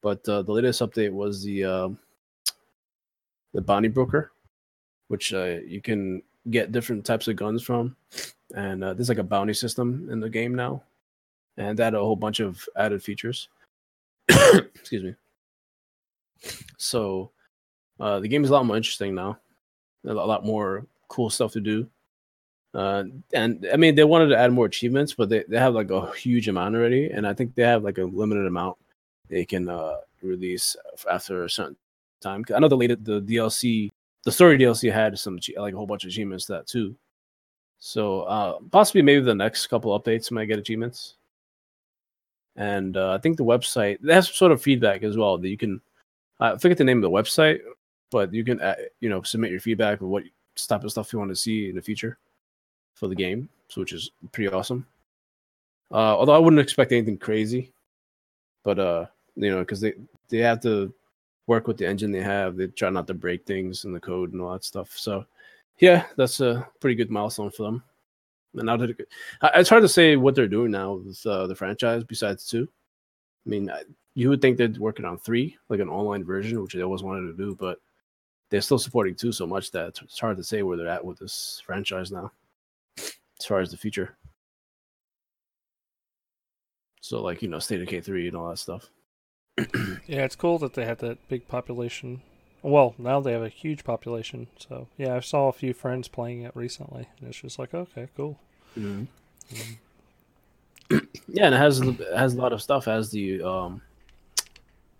but 0.02 0.26
uh, 0.28 0.42
the 0.42 0.52
latest 0.52 0.80
update 0.80 1.12
was 1.12 1.42
the 1.44 1.64
uh, 1.64 1.88
the 3.54 3.60
bounty 3.60 3.88
broker, 3.88 4.32
which 5.08 5.32
uh, 5.32 5.58
you 5.66 5.80
can 5.80 6.22
get 6.50 6.72
different 6.72 7.04
types 7.04 7.28
of 7.28 7.36
guns 7.36 7.62
from, 7.62 7.94
and 8.54 8.82
uh, 8.82 8.94
there's 8.94 9.08
like 9.08 9.18
a 9.18 9.22
bounty 9.22 9.54
system 9.54 10.08
in 10.10 10.18
the 10.18 10.28
game 10.28 10.54
now, 10.54 10.82
and 11.56 11.78
that 11.78 11.94
a 11.94 11.98
whole 11.98 12.16
bunch 12.16 12.40
of 12.40 12.66
added 12.76 13.02
features. 13.02 13.48
Excuse 14.28 15.04
me. 15.04 15.14
So, 16.78 17.30
uh, 18.00 18.18
the 18.18 18.28
game 18.28 18.42
is 18.42 18.50
a 18.50 18.54
lot 18.54 18.66
more 18.66 18.76
interesting 18.76 19.14
now. 19.14 19.38
A 20.04 20.12
lot 20.12 20.24
a 20.24 20.26
lot 20.26 20.44
more 20.44 20.86
cool 21.08 21.30
stuff 21.30 21.52
to 21.52 21.60
do. 21.60 21.88
Uh, 22.74 23.04
and 23.34 23.66
I 23.72 23.76
mean, 23.76 23.94
they 23.94 24.04
wanted 24.04 24.28
to 24.28 24.38
add 24.38 24.52
more 24.52 24.66
achievements, 24.66 25.14
but 25.14 25.28
they, 25.28 25.44
they 25.48 25.58
have 25.58 25.74
like 25.74 25.90
a 25.90 26.10
huge 26.12 26.48
amount 26.48 26.74
already, 26.74 27.10
and 27.10 27.26
I 27.26 27.34
think 27.34 27.54
they 27.54 27.64
have 27.64 27.84
like 27.84 27.98
a 27.98 28.04
limited 28.04 28.46
amount 28.46 28.78
they 29.28 29.44
can 29.44 29.68
uh, 29.68 29.96
release 30.22 30.76
after 31.10 31.44
a 31.44 31.50
certain 31.50 31.76
time. 32.20 32.44
I 32.54 32.58
know 32.58 32.68
the 32.68 32.76
latest 32.76 33.04
the 33.04 33.20
DLC, 33.20 33.90
the 34.24 34.32
story 34.32 34.58
DLC 34.58 34.92
had 34.92 35.18
some 35.18 35.38
like 35.56 35.74
a 35.74 35.76
whole 35.76 35.86
bunch 35.86 36.04
of 36.04 36.08
achievements 36.08 36.46
that 36.46 36.66
too. 36.66 36.94
So 37.78 38.22
uh, 38.22 38.58
possibly 38.70 39.02
maybe 39.02 39.24
the 39.24 39.34
next 39.34 39.66
couple 39.66 39.98
updates 39.98 40.30
might 40.30 40.46
get 40.46 40.58
achievements. 40.58 41.16
And 42.56 42.96
uh, 42.96 43.12
I 43.12 43.18
think 43.18 43.36
the 43.36 43.44
website 43.44 43.98
they 44.02 44.14
have 44.14 44.26
some 44.26 44.34
sort 44.34 44.52
of 44.52 44.62
feedback 44.62 45.02
as 45.02 45.16
well 45.16 45.38
that 45.38 45.48
you 45.48 45.58
can. 45.58 45.80
I 46.40 46.56
forget 46.56 46.78
the 46.78 46.84
name 46.84 46.98
of 46.98 47.02
the 47.02 47.10
website, 47.10 47.60
but 48.10 48.32
you 48.32 48.44
can 48.44 48.60
uh, 48.60 48.76
you 49.00 49.10
know 49.10 49.22
submit 49.22 49.50
your 49.50 49.60
feedback 49.60 50.00
of 50.00 50.08
what 50.08 50.24
type 50.56 50.84
of 50.84 50.90
stuff 50.90 51.12
you 51.12 51.18
want 51.18 51.30
to 51.30 51.36
see 51.36 51.70
in 51.70 51.76
the 51.76 51.82
future 51.82 52.18
for 52.94 53.08
the 53.08 53.14
game, 53.14 53.48
so 53.68 53.80
which 53.80 53.92
is 53.92 54.10
pretty 54.32 54.52
awesome. 54.52 54.86
Uh, 55.90 56.16
although 56.16 56.34
I 56.34 56.38
wouldn't 56.38 56.60
expect 56.60 56.92
anything 56.92 57.18
crazy, 57.18 57.72
but 58.64 58.78
uh, 58.78 59.06
you 59.36 59.50
know, 59.50 59.60
because 59.60 59.80
they 59.80 59.94
they 60.28 60.38
have 60.38 60.60
to 60.62 60.92
work 61.46 61.66
with 61.66 61.76
the 61.76 61.86
engine 61.86 62.12
they 62.12 62.22
have. 62.22 62.56
They 62.56 62.68
try 62.68 62.90
not 62.90 63.06
to 63.08 63.14
break 63.14 63.44
things 63.44 63.84
in 63.84 63.92
the 63.92 64.00
code 64.00 64.32
and 64.32 64.40
all 64.40 64.52
that 64.52 64.64
stuff. 64.64 64.92
So, 64.96 65.26
yeah, 65.78 66.06
that's 66.16 66.40
a 66.40 66.66
pretty 66.80 66.94
good 66.94 67.10
milestone 67.10 67.50
for 67.50 67.64
them. 67.64 67.82
And 68.54 68.66
now 68.66 68.76
that 68.76 68.96
it's 69.54 69.68
hard 69.68 69.82
to 69.82 69.88
say 69.88 70.16
what 70.16 70.34
they're 70.34 70.46
doing 70.46 70.70
now 70.70 70.94
with 70.94 71.24
uh, 71.26 71.46
the 71.46 71.54
franchise 71.54 72.04
besides 72.04 72.46
two. 72.46 72.68
I 73.46 73.50
mean, 73.50 73.70
you 74.14 74.28
would 74.28 74.40
think 74.40 74.56
they're 74.56 74.74
working 74.78 75.04
on 75.04 75.18
three, 75.18 75.56
like 75.68 75.80
an 75.80 75.88
online 75.88 76.24
version, 76.24 76.62
which 76.62 76.74
they 76.74 76.82
always 76.82 77.02
wanted 77.02 77.26
to 77.28 77.36
do, 77.36 77.56
but 77.58 77.78
they're 78.50 78.60
still 78.60 78.78
supporting 78.78 79.14
two 79.14 79.32
so 79.32 79.46
much 79.46 79.70
that 79.72 79.98
it's 80.02 80.20
hard 80.20 80.36
to 80.36 80.44
say 80.44 80.62
where 80.62 80.76
they're 80.76 80.86
at 80.86 81.04
with 81.04 81.18
this 81.18 81.62
franchise 81.64 82.12
now, 82.12 82.30
as 83.42 83.46
far 83.46 83.60
as 83.60 83.72
the 83.72 83.76
future. 83.76 84.16
So, 87.00 87.20
like 87.20 87.42
you 87.42 87.48
know, 87.48 87.58
State 87.58 87.80
of 87.80 87.86
Decay 87.88 88.00
three 88.00 88.28
and 88.28 88.36
all 88.36 88.48
that 88.48 88.58
stuff. 88.58 88.88
yeah, 89.58 90.24
it's 90.24 90.36
cool 90.36 90.58
that 90.60 90.74
they 90.74 90.84
had 90.84 91.00
that 91.00 91.28
big 91.28 91.48
population. 91.48 92.22
Well, 92.62 92.94
now 92.96 93.20
they 93.20 93.32
have 93.32 93.42
a 93.42 93.48
huge 93.48 93.82
population. 93.82 94.46
So 94.56 94.86
yeah, 94.96 95.16
I 95.16 95.20
saw 95.20 95.48
a 95.48 95.52
few 95.52 95.74
friends 95.74 96.06
playing 96.06 96.42
it 96.42 96.54
recently, 96.54 97.08
and 97.18 97.28
it's 97.28 97.40
just 97.40 97.58
like, 97.58 97.74
okay, 97.74 98.08
cool. 98.16 98.38
Mm-hmm. 98.78 99.04
Mm-hmm. 99.52 100.98
yeah, 101.28 101.46
and 101.46 101.54
it 101.56 101.58
has 101.58 101.80
it 101.80 102.00
has 102.16 102.34
a 102.34 102.40
lot 102.40 102.52
of 102.52 102.62
stuff. 102.62 102.86
As 102.86 103.10
the 103.10 103.42
um, 103.42 103.82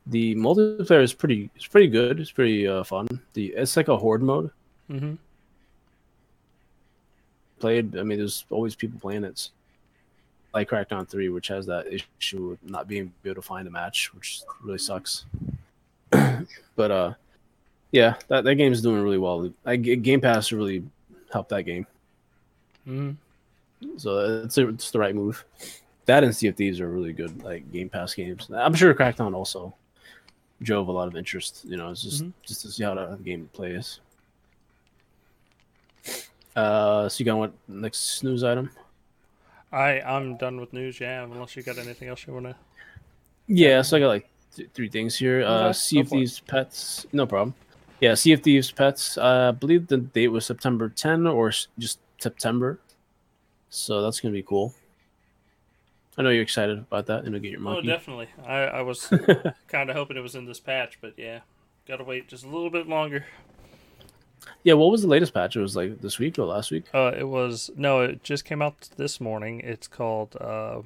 the 0.07 0.35
multiplayer 0.35 1.05
is 1.05 1.15
pretty 1.15 1.51
it's 1.55 1.69
pretty 1.69 1.89
good. 1.89 2.19
It's 2.19 2.33
pretty 2.33 2.67
uh, 2.67 2.83
fun. 2.83 3.07
The 3.35 3.55
it's 3.57 3.77
like 3.77 3.87
a 3.87 3.97
horde 3.97 4.25
mode. 4.25 4.51
Mm-hmm. 4.91 5.15
Played. 7.63 7.97
I 7.97 8.03
mean, 8.03 8.19
there's 8.19 8.45
always 8.51 8.75
people 8.75 8.99
playing 8.99 9.23
it. 9.23 9.51
Like 10.53 10.69
Crackdown 10.69 11.09
Three, 11.09 11.29
which 11.29 11.47
has 11.47 11.65
that 11.67 11.87
issue 11.87 12.49
with 12.49 12.59
not 12.69 12.89
being 12.89 13.13
able 13.25 13.37
to 13.37 13.41
find 13.41 13.69
a 13.69 13.71
match, 13.71 14.13
which 14.13 14.41
really 14.65 14.79
sucks. 14.79 15.27
but 16.11 16.91
uh, 16.91 17.15
yeah, 17.93 18.17
that 18.27 18.43
that 18.43 18.57
game 18.57 18.73
is 18.73 18.83
doing 18.83 19.01
really 19.01 19.17
well. 19.17 19.49
I, 19.65 19.77
game 19.77 20.21
Pass 20.21 20.51
really 20.51 20.83
helped 21.33 21.51
that 21.51 21.63
game. 21.63 21.87
Mm-hmm. 22.85 23.97
So 23.97 24.43
it's, 24.43 24.59
it's 24.59 24.91
the 24.91 24.99
right 24.99 25.15
move. 25.15 25.45
That 26.07 26.25
and 26.25 26.35
Sea 26.35 26.49
of 26.49 26.57
Thieves 26.57 26.81
are 26.81 26.89
really 26.89 27.13
good, 27.13 27.45
like 27.45 27.71
Game 27.71 27.89
Pass 27.89 28.13
games. 28.13 28.51
I'm 28.53 28.75
sure 28.75 28.93
Crackdown 28.93 29.37
also 29.37 29.73
drove 30.63 30.89
a 30.89 30.93
lot 30.93 31.07
of 31.07 31.15
interest. 31.15 31.65
You 31.65 31.77
know, 31.77 31.91
it's 31.91 32.03
just 32.03 32.23
mm-hmm. 32.23 32.31
just 32.45 32.63
to 32.63 32.73
see 32.73 32.83
how 32.83 32.95
the 32.95 33.17
game 33.23 33.49
plays. 33.53 34.01
Uh, 36.55 37.09
so 37.09 37.21
you 37.21 37.25
got 37.25 37.39
what 37.39 37.53
next 37.69 38.23
news 38.23 38.45
item? 38.45 38.71
I 39.73 40.01
I'm 40.01 40.37
done 40.37 40.61
with 40.61 40.73
news. 40.73 41.01
Yeah, 41.01 41.23
unless 41.25 41.57
you 41.57 41.63
got 41.63 41.79
anything 41.79 42.09
else 42.09 42.27
you 42.27 42.35
want 42.35 42.47
to. 42.47 42.57
Yeah, 43.47 43.83
so 43.83 43.97
I 43.97 44.01
got 44.01 44.09
like 44.09 44.29
th- 44.55 44.69
three 44.75 44.89
things 44.89 45.17
here. 45.17 45.45
Uh, 45.45 45.65
okay, 45.65 45.73
Sea 45.73 46.01
of 46.01 46.09
Thieves 46.09 46.41
pets, 46.41 47.07
no 47.13 47.27
problem. 47.27 47.55
Yeah, 48.01 48.15
Sea 48.15 48.33
of 48.33 48.43
Thieves 48.43 48.71
pets. 48.71 49.17
Uh, 49.17 49.49
I 49.49 49.51
believe 49.53 49.87
the 49.87 49.99
date 49.99 50.29
was 50.29 50.45
September 50.45 50.89
10 50.89 51.27
or 51.27 51.53
just 51.79 51.99
September. 52.19 52.79
So 53.71 54.03
that's 54.03 54.21
gonna 54.21 54.33
be 54.33 54.43
cool. 54.43 54.75
I 56.19 56.23
know 56.23 56.29
you're 56.29 56.43
excited 56.43 56.79
about 56.79 57.07
that, 57.07 57.25
and 57.25 57.33
to 57.33 57.41
get 57.41 57.51
your 57.51 57.61
oh, 57.61 57.65
monkey. 57.65 57.89
Oh, 57.89 57.93
definitely. 57.93 58.29
I, 58.47 58.59
I 58.65 58.83
was 58.83 59.07
kind 59.69 59.89
of 59.89 59.97
hoping 59.97 60.19
it 60.19 60.21
was 60.21 60.35
in 60.35 60.45
this 60.45 60.61
patch, 60.61 60.99
but 61.01 61.15
yeah, 61.17 61.41
gotta 61.89 62.05
wait 62.05 62.29
just 62.29 62.45
a 62.45 62.49
little 62.49 62.69
bit 62.69 62.87
longer. 62.87 63.25
Yeah, 64.65 64.75
what 64.75 64.91
was 64.91 65.03
the 65.03 65.09
latest 65.09 65.35
patch? 65.35 65.57
It 65.57 65.61
was 65.61 65.77
like 65.77 66.01
this 66.01 66.19
week 66.19 66.39
or 66.39 66.45
last 66.45 66.71
week? 66.71 66.85
Uh, 66.95 67.13
it 67.17 67.29
was 67.29 67.71
no, 67.77 68.01
it 68.01 68.23
just 68.23 68.45
came 68.45 68.63
out 68.63 68.89
this 68.97 69.21
morning. 69.21 69.61
It's 69.61 69.89
called 69.89 70.37
uh, 70.41 70.83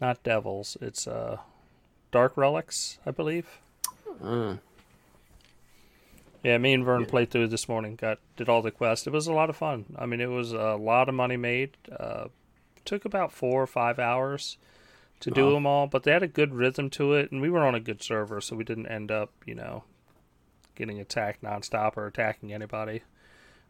not 0.00 0.22
Devils. 0.22 0.76
It's 0.80 1.06
uh, 1.06 1.38
Dark 2.10 2.36
Relics, 2.36 2.98
I 3.06 3.10
believe. 3.10 3.46
Uh. 4.22 4.56
Yeah, 6.42 6.56
me 6.56 6.72
and 6.72 6.84
Vern 6.84 7.02
yeah. 7.02 7.08
played 7.08 7.30
through 7.30 7.48
this 7.48 7.68
morning. 7.68 7.96
Got 7.96 8.18
did 8.36 8.48
all 8.48 8.62
the 8.62 8.70
quests. 8.70 9.06
It 9.06 9.12
was 9.12 9.26
a 9.26 9.32
lot 9.32 9.50
of 9.50 9.56
fun. 9.56 9.84
I 9.98 10.06
mean, 10.06 10.20
it 10.20 10.30
was 10.30 10.52
a 10.52 10.74
lot 10.74 11.08
of 11.08 11.14
money 11.14 11.36
made. 11.36 11.76
Uh, 11.94 12.28
took 12.84 13.04
about 13.04 13.30
four 13.30 13.62
or 13.62 13.66
five 13.66 13.98
hours 13.98 14.56
to 15.20 15.30
do 15.30 15.52
them 15.52 15.66
all, 15.66 15.86
but 15.86 16.02
they 16.02 16.12
had 16.12 16.22
a 16.22 16.28
good 16.28 16.54
rhythm 16.54 16.88
to 16.90 17.12
it, 17.12 17.30
and 17.30 17.42
we 17.42 17.50
were 17.50 17.60
on 17.60 17.74
a 17.74 17.80
good 17.80 18.02
server, 18.02 18.40
so 18.40 18.56
we 18.56 18.64
didn't 18.64 18.86
end 18.86 19.10
up, 19.10 19.30
you 19.44 19.54
know, 19.54 19.84
getting 20.80 20.98
attacked 20.98 21.42
nonstop 21.42 21.96
or 21.96 22.06
attacking 22.06 22.52
anybody. 22.52 23.02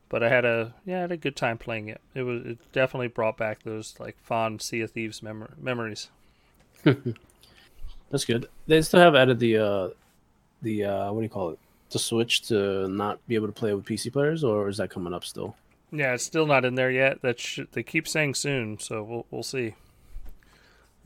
But 0.09 0.23
I 0.23 0.29
had 0.29 0.45
a 0.45 0.75
yeah, 0.87 0.99
I 0.99 1.01
had 1.03 1.13
a 1.13 1.17
good 1.17 1.37
time 1.37 1.59
playing 1.59 1.89
it. 1.89 2.01
It 2.15 2.23
was 2.23 2.45
it 2.47 2.73
definitely 2.73 3.09
brought 3.09 3.37
back 3.37 3.63
those 3.63 3.95
like 3.99 4.17
fond 4.23 4.63
Sea 4.63 4.81
of 4.83 4.93
Thieves 4.93 5.23
mem- 5.23 5.55
memories. 5.61 6.09
That's 8.11 8.25
good. 8.25 8.47
They 8.67 8.81
still 8.83 9.01
have 9.01 9.15
added 9.15 9.39
the 9.39 9.59
uh 9.59 9.89
the 10.63 10.85
uh 10.85 11.13
what 11.13 11.21
do 11.21 11.25
you 11.25 11.29
call 11.29 11.51
it? 11.51 11.59
The 11.91 11.99
switch 11.99 12.43
to 12.49 12.89
not 12.89 13.27
be 13.27 13.35
able 13.35 13.49
to 13.49 13.53
play 13.53 13.75
with 13.75 13.85
PC 13.85 14.13
players, 14.13 14.45
or 14.45 14.69
is 14.69 14.77
that 14.77 14.91
coming 14.91 15.13
up 15.13 15.25
still? 15.25 15.57
Yeah, 15.93 16.15
it's 16.15 16.25
still 16.25 16.47
not 16.47 16.65
in 16.65 16.77
there 16.77 16.91
yet. 16.91 17.23
That 17.23 17.41
sh- 17.41 17.61
they 17.73 17.83
keep 17.83 18.07
saying 18.07 18.35
soon, 18.35 18.79
so 18.79 19.03
we'll 19.03 19.27
we'll 19.31 19.43
see. 19.43 19.75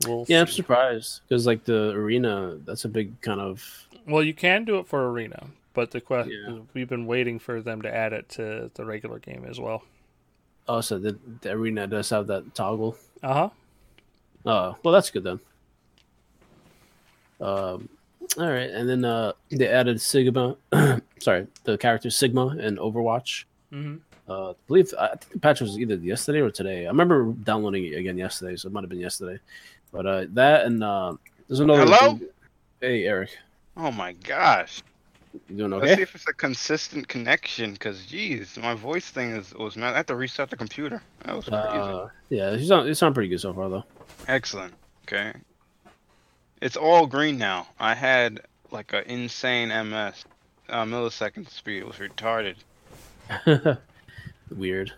We'll 0.05 0.19
yeah, 0.21 0.25
see. 0.25 0.35
I'm 0.35 0.47
surprised 0.47 1.21
because 1.27 1.47
like 1.47 1.63
the 1.65 1.91
arena, 1.91 2.57
that's 2.65 2.85
a 2.85 2.89
big 2.89 3.19
kind 3.21 3.39
of. 3.39 3.87
Well, 4.07 4.23
you 4.23 4.33
can 4.33 4.65
do 4.65 4.77
it 4.77 4.87
for 4.87 5.09
arena, 5.09 5.47
but 5.75 5.91
the 5.91 6.01
question 6.01 6.43
yeah. 6.47 6.59
we've 6.73 6.89
been 6.89 7.05
waiting 7.05 7.37
for 7.37 7.61
them 7.61 7.81
to 7.83 7.93
add 7.93 8.13
it 8.13 8.29
to 8.29 8.71
the 8.73 8.85
regular 8.85 9.19
game 9.19 9.45
as 9.47 9.59
well. 9.59 9.83
Oh, 10.67 10.81
so 10.81 10.97
the, 10.97 11.17
the 11.41 11.51
arena 11.51 11.85
does 11.85 12.09
have 12.09 12.27
that 12.27 12.55
toggle. 12.55 12.97
Uh 13.21 13.33
huh. 13.33 13.49
Oh, 14.45 14.75
well, 14.81 14.93
that's 14.93 15.09
good 15.09 15.23
then. 15.23 15.39
Um, 17.39 17.89
all 18.37 18.49
right, 18.49 18.69
and 18.69 18.89
then 18.89 19.05
uh, 19.05 19.33
they 19.49 19.67
added 19.67 20.01
Sigma. 20.01 20.55
sorry, 21.19 21.47
the 21.63 21.77
character 21.77 22.09
Sigma 22.09 22.57
in 22.57 22.77
Overwatch. 22.77 23.43
Mm-hmm. 23.71 23.97
Uh, 24.27 24.51
I 24.51 24.53
believe 24.67 24.93
I 24.99 25.09
think 25.09 25.33
the 25.33 25.39
patch 25.39 25.61
was 25.61 25.77
either 25.77 25.95
yesterday 25.95 26.39
or 26.39 26.49
today. 26.49 26.85
I 26.85 26.89
remember 26.89 27.33
downloading 27.43 27.85
it 27.85 27.97
again 27.97 28.17
yesterday, 28.17 28.55
so 28.55 28.67
it 28.67 28.73
might 28.73 28.81
have 28.81 28.89
been 28.89 28.99
yesterday. 28.99 29.39
But 29.91 30.05
uh, 30.05 30.25
that 30.33 30.65
and 30.65 30.83
uh, 30.83 31.13
there's 31.47 31.59
another. 31.59 31.83
Hello. 31.83 32.17
Thing. 32.17 32.27
Hey, 32.81 33.03
Eric. 33.05 33.37
Oh 33.77 33.91
my 33.91 34.13
gosh. 34.13 34.81
You 35.49 35.57
doing 35.57 35.73
okay? 35.73 35.87
Let's 35.87 35.97
see 35.97 36.01
if 36.03 36.15
it's 36.15 36.27
a 36.27 36.33
consistent 36.33 37.07
connection. 37.07 37.73
Because 37.73 38.05
geez, 38.05 38.57
my 38.57 38.73
voice 38.73 39.09
thing 39.09 39.31
is 39.31 39.53
was 39.53 39.75
mad. 39.75 39.93
I 39.93 39.97
had 39.97 40.07
to 40.07 40.15
restart 40.15 40.49
the 40.49 40.57
computer. 40.57 41.01
That 41.25 41.35
was 41.35 41.45
crazy. 41.45 41.67
Uh, 41.67 42.07
yeah, 42.29 42.51
it's 42.51 42.67
sound 42.67 42.89
it 42.89 42.95
sound 42.95 43.15
pretty 43.15 43.29
good 43.29 43.41
so 43.41 43.53
far 43.53 43.69
though. 43.69 43.83
Excellent. 44.27 44.73
Okay. 45.03 45.33
It's 46.61 46.77
all 46.77 47.05
green 47.05 47.37
now. 47.37 47.67
I 47.79 47.93
had 47.93 48.41
like 48.71 48.93
an 48.93 49.03
insane 49.05 49.69
MS. 49.69 50.25
Uh, 50.67 50.83
millisecond 50.83 51.49
speed. 51.49 51.79
It 51.79 51.87
was 51.87 51.97
retarded. 51.97 52.55
Weird. 54.49 54.91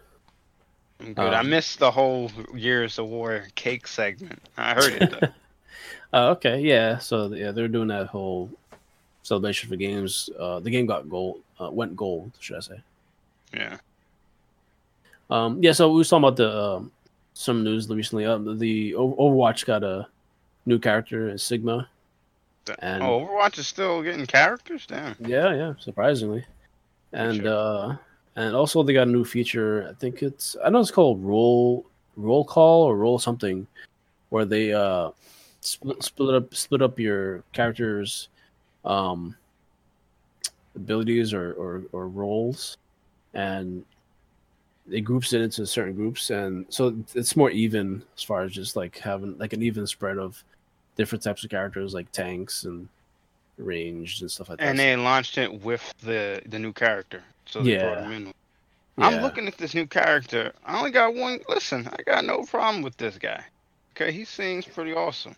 I'm 1.00 1.14
good. 1.14 1.34
Um, 1.34 1.34
I 1.34 1.42
missed 1.44 1.80
the 1.80 1.92
whole 1.92 2.32
Gears 2.56 2.98
of 3.00 3.08
War 3.08 3.46
cake 3.56 3.88
segment. 3.88 4.42
I 4.58 4.74
heard 4.74 5.02
it 5.02 5.12
though. 5.12 5.28
uh, 6.14 6.32
okay, 6.32 6.60
yeah. 6.62 6.98
So 7.00 7.28
yeah, 7.34 7.52
they're 7.52 7.68
doing 7.68 7.90
that 7.90 8.08
whole 8.08 8.50
celebration 9.28 9.70
for 9.70 9.76
games. 9.76 10.30
Uh, 10.40 10.60
the 10.60 10.70
game 10.70 10.86
got 10.86 11.10
gold. 11.10 11.42
Uh, 11.60 11.70
went 11.70 11.96
gold, 11.96 12.32
should 12.40 12.58
I 12.58 12.62
say? 12.62 12.82
Yeah. 13.54 13.78
Um. 15.30 15.62
Yeah. 15.62 15.74
So 15.74 15.92
we 15.92 15.98
were 15.98 16.04
talking 16.04 16.24
about 16.24 16.38
the 16.38 16.58
um, 16.58 16.92
some 17.34 17.64
news 17.64 17.90
recently. 17.90 18.26
Um, 18.26 18.58
the 18.58 18.94
Overwatch 18.94 19.66
got 19.66 19.84
a 19.84 20.08
new 20.66 20.80
character, 20.80 21.38
Sigma. 21.38 21.90
And, 22.80 23.02
oh, 23.02 23.26
Overwatch 23.26 23.58
is 23.60 23.68
still 23.68 24.02
getting 24.02 24.26
characters. 24.26 24.86
Damn. 24.86 25.16
Yeah, 25.20 25.54
yeah. 25.54 25.74
Surprisingly, 25.80 26.46
and 27.14 27.38
sure. 27.38 27.48
uh, 27.48 27.98
and 28.36 28.56
also 28.56 28.84
they 28.84 28.94
got 28.94 29.08
a 29.08 29.12
new 29.12 29.26
feature. 29.26 29.88
I 29.90 29.94
think 30.00 30.24
it's 30.24 30.56
I 30.64 30.70
know 30.70 30.80
it's 30.80 30.92
called 30.92 31.24
roll 31.24 31.86
roll 32.16 32.46
call 32.46 32.84
or 32.84 32.98
roll 32.98 33.20
something, 33.20 33.68
where 34.30 34.46
they 34.46 34.74
uh 34.74 35.12
split, 35.62 36.04
split 36.04 36.36
up 36.36 36.54
split 36.54 36.82
up 36.82 37.00
your 37.00 37.44
characters' 37.54 38.30
um 38.88 39.36
abilities 40.76 41.34
or, 41.34 41.54
or 41.54 41.84
or 41.92 42.08
roles, 42.08 42.78
and 43.34 43.86
it 44.90 45.02
groups 45.02 45.34
it 45.34 45.42
into 45.42 45.66
certain 45.66 45.94
groups, 45.94 46.30
and 46.30 46.66
so 46.70 46.96
it's 47.14 47.36
more 47.36 47.52
even 47.52 48.02
as 48.16 48.24
far 48.24 48.44
as 48.44 48.52
just 48.52 48.76
like 48.76 48.98
having 48.98 49.38
like 49.38 49.54
an 49.54 49.62
even 49.62 49.86
spread 49.86 50.18
of 50.18 50.44
different 50.96 51.24
types 51.24 51.44
of 51.44 51.50
characters 51.50 51.94
like 51.94 52.12
tanks 52.12 52.64
and 52.64 52.88
ranged 53.58 54.22
and 54.22 54.32
stuff 54.32 54.50
like 54.50 54.60
that. 54.60 54.68
And 54.68 54.80
they 54.80 54.96
launched 54.96 55.38
it 55.38 55.62
with 55.62 55.94
the 56.02 56.42
the 56.48 56.60
new 56.60 56.74
character. 56.74 57.22
So 57.46 57.62
they 57.62 57.74
yeah. 57.74 57.84
brought 57.84 58.04
him 58.04 58.12
in. 58.12 58.26
Yeah. 58.26 59.08
I'm 59.08 59.22
looking 59.22 59.48
at 59.48 59.58
this 59.58 59.76
new 59.76 59.86
character. 59.86 60.54
I 60.66 60.78
only 60.78 60.92
got 60.92 61.14
one. 61.14 61.40
Listen, 61.48 61.88
I 61.92 62.02
got 62.04 62.26
no 62.26 62.44
problem 62.44 62.82
with 62.82 62.98
this 62.98 63.18
guy. 63.18 63.44
Okay, 63.92 64.12
he 64.12 64.26
seems 64.26 64.66
pretty 64.66 64.94
awesome. 64.94 65.36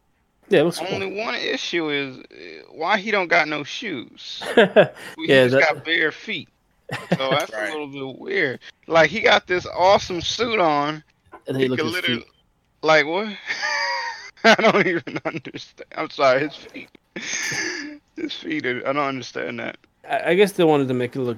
Yeah, 0.50 0.62
only 0.62 1.10
cool. 1.10 1.18
one 1.18 1.36
issue 1.36 1.90
is 1.90 2.18
uh, 2.18 2.72
why 2.72 2.98
he 2.98 3.12
don't 3.12 3.28
got 3.28 3.48
no 3.48 3.64
shoes. 3.64 4.42
yeah, 4.58 4.90
he 5.18 5.28
just 5.28 5.56
that, 5.56 5.74
got 5.74 5.86
bare 5.86 6.12
feet. 6.12 6.50
So 6.92 6.98
that's 7.30 7.54
right. 7.54 7.70
a 7.70 7.72
little 7.72 8.14
bit 8.14 8.20
weird. 8.20 8.60
Like 8.88 9.12
he 9.12 9.22
got 9.22 9.46
this 9.46 9.68
awesome 9.68 10.22
suit 10.22 10.60
on. 10.60 11.04
And 11.48 11.56
he, 11.56 11.68
he 11.68 11.76
could 11.76 11.86
literally, 11.86 12.26
like 12.82 13.06
what? 13.06 13.28
I 14.44 14.56
don't 14.56 14.88
even 14.88 15.20
understand. 15.26 15.88
I'm 15.96 16.10
sorry, 16.10 16.48
his 16.48 16.56
feet. 16.56 16.90
his 18.16 18.34
feet. 18.34 18.66
Are, 18.66 18.88
I 18.88 18.94
don't 18.94 19.08
understand 19.08 19.60
that. 19.60 19.78
I, 20.10 20.32
I 20.32 20.36
guess 20.36 20.54
they 20.54 20.64
wanted 20.64 20.88
to 20.88 20.94
make 20.94 21.16
it 21.16 21.20
look 21.20 21.38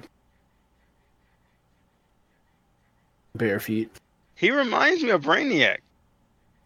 bare 3.34 3.60
feet. 3.60 3.90
He 4.36 4.50
reminds 4.50 5.02
me 5.02 5.10
of 5.10 5.22
Brainiac. 5.22 5.78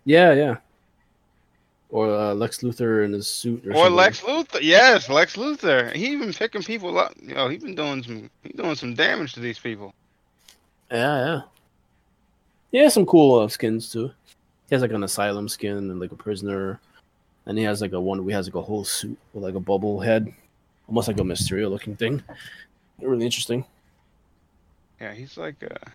Yeah, 0.04 0.32
yeah. 0.32 0.56
Or 1.96 2.14
uh, 2.14 2.34
Lex 2.34 2.58
Luthor 2.58 3.06
in 3.06 3.14
his 3.14 3.26
suit, 3.26 3.66
or, 3.66 3.74
or 3.74 3.88
Lex 3.88 4.20
Luthor. 4.20 4.58
Yes, 4.60 5.08
Lex 5.08 5.36
Luthor. 5.36 5.94
He 5.94 6.08
even 6.08 6.30
picking 6.30 6.62
people 6.62 6.98
up. 6.98 7.18
Know, 7.22 7.48
he 7.48 7.56
been 7.56 7.74
doing 7.74 8.02
some. 8.02 8.28
He 8.42 8.50
doing 8.50 8.74
some 8.74 8.92
damage 8.92 9.32
to 9.32 9.40
these 9.40 9.58
people. 9.58 9.94
Yeah, 10.90 11.24
yeah. 11.24 11.40
Yeah, 12.70 12.88
some 12.90 13.06
cool 13.06 13.40
uh, 13.40 13.48
skins 13.48 13.90
too. 13.90 14.08
He 14.68 14.74
has 14.74 14.82
like 14.82 14.92
an 14.92 15.04
asylum 15.04 15.48
skin 15.48 15.78
and 15.90 15.98
like 15.98 16.12
a 16.12 16.16
prisoner, 16.16 16.78
and 17.46 17.56
he 17.56 17.64
has 17.64 17.80
like 17.80 17.94
a 17.94 18.00
one. 18.00 18.22
We 18.26 18.32
has 18.34 18.46
like 18.46 18.56
a 18.56 18.60
whole 18.60 18.84
suit 18.84 19.16
with 19.32 19.42
like 19.42 19.54
a 19.54 19.60
bubble 19.60 19.98
head, 19.98 20.30
almost 20.88 21.08
like 21.08 21.18
a 21.18 21.22
Mysterio 21.22 21.70
looking 21.70 21.96
thing. 21.96 22.22
Really 23.00 23.24
interesting. 23.24 23.64
Yeah, 25.00 25.14
he's 25.14 25.38
like 25.38 25.56
uh 25.62 25.90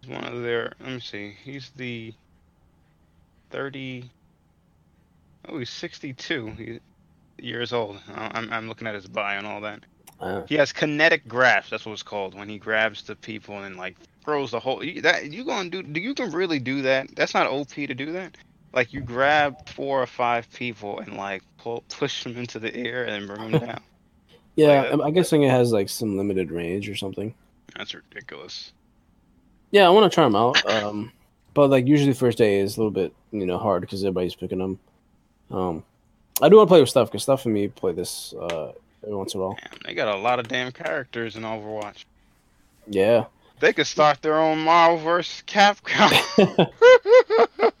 he's 0.00 0.10
one 0.10 0.24
of 0.24 0.42
their. 0.42 0.72
Let 0.80 0.92
me 0.92 1.00
see. 1.00 1.36
He's 1.44 1.72
the 1.76 2.14
thirty. 3.50 4.08
Oh, 5.50 5.58
he's 5.58 5.70
sixty-two 5.70 6.80
years 7.38 7.72
old. 7.72 7.98
I'm 8.14 8.52
I'm 8.52 8.68
looking 8.68 8.86
at 8.86 8.94
his 8.94 9.06
bio 9.06 9.38
and 9.38 9.46
all 9.46 9.60
that. 9.62 9.80
Uh, 10.20 10.44
he 10.46 10.54
has 10.56 10.72
kinetic 10.72 11.26
grasp. 11.26 11.70
That's 11.70 11.86
what 11.86 11.92
it's 11.92 12.02
called 12.02 12.34
when 12.34 12.48
he 12.48 12.58
grabs 12.58 13.02
the 13.02 13.16
people 13.16 13.62
and 13.62 13.76
like 13.76 13.96
throws 14.24 14.50
the 14.50 14.60
whole. 14.60 14.84
You, 14.84 15.00
that 15.02 15.32
you 15.32 15.44
gonna 15.44 15.70
do? 15.70 15.82
Do 15.82 16.00
you 16.00 16.14
can 16.14 16.30
really 16.30 16.58
do 16.58 16.82
that? 16.82 17.14
That's 17.16 17.34
not 17.34 17.46
OP 17.46 17.70
to 17.70 17.94
do 17.94 18.12
that. 18.12 18.36
Like 18.72 18.92
you 18.92 19.00
grab 19.00 19.68
four 19.68 20.02
or 20.02 20.06
five 20.06 20.50
people 20.52 21.00
and 21.00 21.16
like 21.16 21.42
pull 21.58 21.82
push 21.88 22.22
them 22.22 22.36
into 22.36 22.58
the 22.58 22.74
air 22.74 23.04
and 23.04 23.26
bring 23.26 23.50
them 23.50 23.60
down. 23.66 23.80
yeah, 24.56 24.82
like, 24.82 25.00
I'm 25.06 25.14
guessing 25.14 25.42
it 25.42 25.50
has 25.50 25.72
like 25.72 25.88
some 25.88 26.16
limited 26.16 26.50
range 26.50 26.88
or 26.88 26.96
something. 26.96 27.34
That's 27.76 27.94
ridiculous. 27.94 28.72
Yeah, 29.70 29.86
I 29.86 29.90
want 29.90 30.10
to 30.10 30.14
try 30.14 30.24
them 30.24 30.36
out. 30.36 30.64
Um, 30.66 31.12
but 31.54 31.70
like 31.70 31.86
usually, 31.86 32.12
the 32.12 32.18
first 32.18 32.38
day 32.38 32.58
is 32.60 32.76
a 32.76 32.80
little 32.80 32.90
bit 32.90 33.14
you 33.32 33.46
know 33.46 33.58
hard 33.58 33.80
because 33.80 34.02
everybody's 34.04 34.34
picking 34.34 34.58
them. 34.58 34.78
Um, 35.50 35.84
I 36.40 36.48
do 36.48 36.56
want 36.56 36.68
to 36.68 36.70
play 36.70 36.80
with 36.80 36.88
stuff 36.88 37.08
because 37.08 37.22
stuff 37.22 37.44
and 37.44 37.54
me 37.54 37.68
play 37.68 37.92
this 37.92 38.32
uh, 38.34 38.72
every 39.02 39.16
once 39.16 39.34
in 39.34 39.40
a 39.40 39.44
while. 39.44 39.52
Man, 39.52 39.80
they 39.84 39.94
got 39.94 40.08
a 40.08 40.18
lot 40.18 40.38
of 40.38 40.48
damn 40.48 40.72
characters 40.72 41.36
in 41.36 41.42
Overwatch. 41.42 42.04
Yeah. 42.86 43.26
They 43.60 43.74
could 43.74 43.86
start 43.86 44.22
their 44.22 44.38
own 44.38 44.60
Marvel 44.60 44.96
vs. 44.96 45.42
Capcom. 45.46 46.10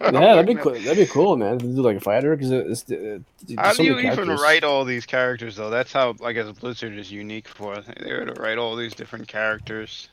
yeah, 0.00 0.10
that'd 0.10 0.46
be 0.46 0.54
cool. 0.54 0.72
That'd 0.72 0.98
be 0.98 1.06
cool, 1.06 1.38
man. 1.38 1.58
To 1.58 1.66
do 1.66 1.80
like 1.80 1.96
a 1.96 2.00
fighter 2.00 2.36
because 2.36 2.50
it's. 2.50 2.84
it's 2.90 3.24
how 3.56 3.72
do 3.72 3.84
you 3.84 3.98
even 3.98 4.28
write 4.28 4.62
all 4.62 4.84
these 4.84 5.06
characters 5.06 5.56
though? 5.56 5.70
That's 5.70 5.90
how 5.90 6.16
I 6.22 6.32
guess 6.32 6.50
Blizzard 6.52 6.98
is 6.98 7.10
unique 7.10 7.48
for. 7.48 7.80
They 7.80 8.12
were 8.12 8.26
to 8.26 8.40
write 8.40 8.58
all 8.58 8.76
these 8.76 8.94
different 8.94 9.26
characters. 9.26 10.10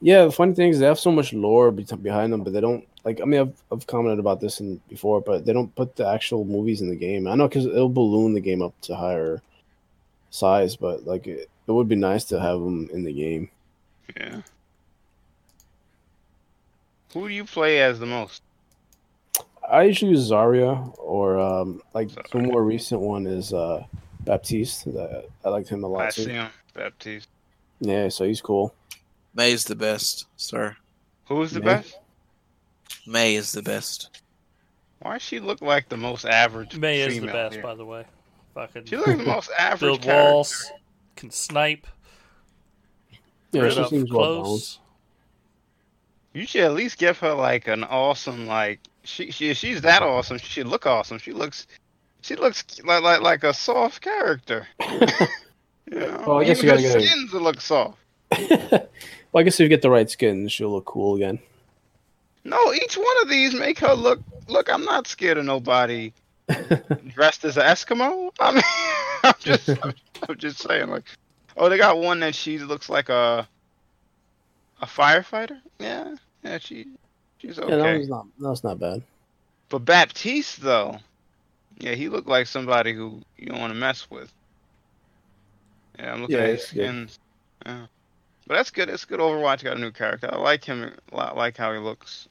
Yeah, 0.00 0.26
the 0.26 0.32
funny 0.32 0.54
thing 0.54 0.70
is 0.70 0.78
they 0.78 0.86
have 0.86 1.00
so 1.00 1.10
much 1.10 1.32
lore 1.32 1.72
behind 1.72 2.32
them, 2.32 2.44
but 2.44 2.52
they 2.52 2.60
don't 2.60 2.86
like. 3.04 3.20
I 3.20 3.24
mean, 3.24 3.40
I've 3.40 3.62
I've 3.70 3.86
commented 3.86 4.18
about 4.18 4.40
this 4.40 4.60
in 4.60 4.80
before, 4.88 5.20
but 5.20 5.44
they 5.44 5.52
don't 5.52 5.74
put 5.74 5.96
the 5.96 6.06
actual 6.06 6.44
movies 6.44 6.80
in 6.80 6.88
the 6.88 6.96
game. 6.96 7.26
I 7.26 7.34
know 7.34 7.48
because 7.48 7.66
it'll 7.66 7.88
balloon 7.88 8.34
the 8.34 8.40
game 8.40 8.62
up 8.62 8.74
to 8.82 8.96
higher 8.96 9.42
size, 10.30 10.76
but 10.76 11.04
like 11.04 11.26
it, 11.26 11.48
it 11.66 11.72
would 11.72 11.88
be 11.88 11.96
nice 11.96 12.24
to 12.26 12.40
have 12.40 12.60
them 12.60 12.88
in 12.92 13.04
the 13.04 13.12
game. 13.12 13.50
Yeah. 14.16 14.42
Who 17.12 17.28
do 17.28 17.34
you 17.34 17.44
play 17.44 17.80
as 17.80 17.98
the 17.98 18.06
most? 18.06 18.42
I 19.70 19.82
usually 19.84 20.12
use 20.12 20.30
Zarya, 20.30 20.94
or 20.98 21.38
um, 21.38 21.82
like 21.94 22.08
Zarya. 22.08 22.30
the 22.30 22.38
more 22.38 22.64
recent 22.64 23.00
one 23.00 23.26
is 23.26 23.52
uh, 23.52 23.84
Baptiste. 24.20 24.88
I 25.44 25.48
liked 25.48 25.68
him 25.68 25.84
a 25.84 25.86
lot. 25.86 26.06
I 26.06 26.10
see 26.10 26.30
him, 26.30 26.48
Baptiste. 26.74 27.28
Yeah, 27.80 28.08
so 28.08 28.24
he's 28.24 28.40
cool. 28.40 28.74
Mei 29.34 29.52
is 29.52 29.64
the 29.64 29.76
best, 29.76 30.26
sir. 30.36 30.76
Who 31.26 31.42
is 31.42 31.52
the 31.52 31.60
Mei? 31.60 31.66
best? 31.66 31.98
Mei 33.06 33.34
is 33.34 33.52
the 33.52 33.62
best. 33.62 34.20
Why 35.00 35.14
does 35.14 35.22
she 35.22 35.40
look 35.40 35.60
like 35.60 35.88
the 35.88 35.96
most 35.96 36.24
average? 36.24 36.76
Mei 36.76 37.02
is 37.02 37.20
the 37.20 37.26
best, 37.26 37.54
here? 37.54 37.62
by 37.62 37.74
the 37.74 37.84
way. 37.84 38.04
Fucking 38.54 38.84
she 38.84 38.96
looks 38.96 39.08
like 39.08 39.18
the 39.18 39.24
most 39.24 39.50
average. 39.58 39.80
Build 39.80 40.02
character. 40.02 40.32
walls, 40.32 40.72
can 41.16 41.30
snipe. 41.30 41.86
Yeah, 43.52 43.68
she 43.68 43.84
seems 43.84 44.10
well. 44.10 44.58
You 46.34 46.46
should 46.46 46.62
at 46.62 46.72
least 46.72 46.98
give 46.98 47.18
her 47.18 47.34
like 47.34 47.68
an 47.68 47.84
awesome 47.84 48.46
like 48.46 48.80
she 49.04 49.30
she 49.30 49.54
she's 49.54 49.82
that 49.82 50.02
awesome. 50.02 50.38
She 50.38 50.46
should 50.46 50.68
look 50.68 50.86
awesome. 50.86 51.18
She 51.18 51.32
looks 51.32 51.66
she 52.22 52.36
looks 52.36 52.64
like 52.84 53.02
like 53.02 53.20
like 53.20 53.44
a 53.44 53.52
soft 53.52 54.00
character. 54.00 54.66
you 54.90 55.98
know? 55.98 56.24
Well, 56.26 56.38
I 56.38 56.44
guess 56.44 56.62
Even 56.62 56.78
you 56.78 56.88
gotta 56.88 57.00
get 57.00 57.08
skins 57.08 57.32
her... 57.32 57.38
look 57.38 57.60
soft. 57.60 57.98
well, 58.50 58.88
I 59.34 59.42
guess 59.42 59.54
if 59.54 59.60
you 59.60 59.68
get 59.68 59.82
the 59.82 59.90
right 59.90 60.08
skins, 60.08 60.52
she'll 60.52 60.72
look 60.72 60.86
cool 60.86 61.16
again. 61.16 61.38
No, 62.44 62.72
each 62.74 62.96
one 62.96 63.22
of 63.22 63.28
these 63.28 63.54
make 63.54 63.78
her 63.80 63.94
look. 63.94 64.20
Look, 64.48 64.72
I'm 64.72 64.84
not 64.84 65.06
scared 65.06 65.38
of 65.38 65.44
nobody 65.44 66.12
dressed 67.08 67.44
as 67.44 67.56
an 67.56 67.64
Eskimo. 67.64 68.32
I 68.40 68.52
mean, 68.52 68.62
I'm 69.22 69.34
just, 69.38 69.68
I'm, 69.68 69.94
I'm 70.28 70.36
just 70.36 70.58
saying, 70.58 70.88
like, 70.88 71.04
Oh, 71.56 71.68
they 71.68 71.76
got 71.76 71.98
one 71.98 72.20
that 72.20 72.34
she 72.34 72.58
looks 72.58 72.88
like 72.88 73.08
a 73.08 73.48
a 74.80 74.86
firefighter. 74.86 75.60
Yeah, 75.78 76.14
yeah, 76.42 76.58
she 76.58 76.86
she's 77.38 77.58
okay. 77.58 77.70
Yeah, 77.70 77.82
that 77.82 77.98
was 77.98 78.08
not 78.08 78.26
that's 78.38 78.64
not 78.64 78.78
bad. 78.78 79.02
But 79.68 79.80
Baptiste 79.80 80.60
though, 80.60 80.98
yeah, 81.78 81.94
he 81.94 82.08
looked 82.08 82.28
like 82.28 82.46
somebody 82.46 82.92
who 82.92 83.20
you 83.36 83.46
don't 83.46 83.60
want 83.60 83.72
to 83.72 83.78
mess 83.78 84.10
with. 84.10 84.32
Yeah, 85.98 86.12
I'm 86.12 86.22
looking 86.22 86.36
yeah, 86.36 86.42
at 86.42 86.50
his 86.50 86.66
skins. 86.66 87.18
Yeah. 87.66 87.86
But 88.46 88.54
that's 88.54 88.70
good. 88.70 88.88
It's 88.88 89.04
good. 89.04 89.20
Overwatch 89.20 89.62
got 89.62 89.76
a 89.76 89.80
new 89.80 89.92
character. 89.92 90.28
I 90.32 90.36
like 90.36 90.64
him 90.64 90.92
a 91.12 91.16
lot. 91.16 91.36
like 91.36 91.56
how 91.56 91.72
he 91.72 91.78
looks. 91.78 92.28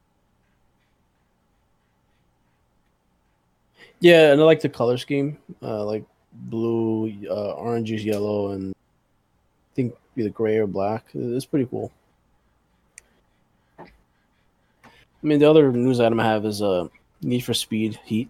Yeah, 4.01 4.31
and 4.31 4.41
I 4.41 4.43
like 4.43 4.61
the 4.61 4.69
color 4.69 4.97
scheme. 4.97 5.37
Uh, 5.61 5.85
like 5.85 6.03
blue, 6.33 7.13
uh, 7.29 7.53
orange 7.53 7.91
is 7.91 8.03
yellow, 8.03 8.51
and 8.51 8.73
I 8.73 9.71
think 9.75 9.95
either 10.17 10.29
gray 10.29 10.57
or 10.57 10.67
black. 10.67 11.05
It's 11.13 11.45
pretty 11.45 11.67
cool. 11.67 11.91
I 13.79 13.87
mean, 15.27 15.39
the 15.39 15.49
other 15.49 15.71
news 15.71 15.99
item 15.99 16.19
I 16.19 16.25
have 16.25 16.45
is 16.45 16.61
uh, 16.63 16.87
Need 17.21 17.41
for 17.41 17.53
Speed 17.53 17.99
Heat 18.03 18.29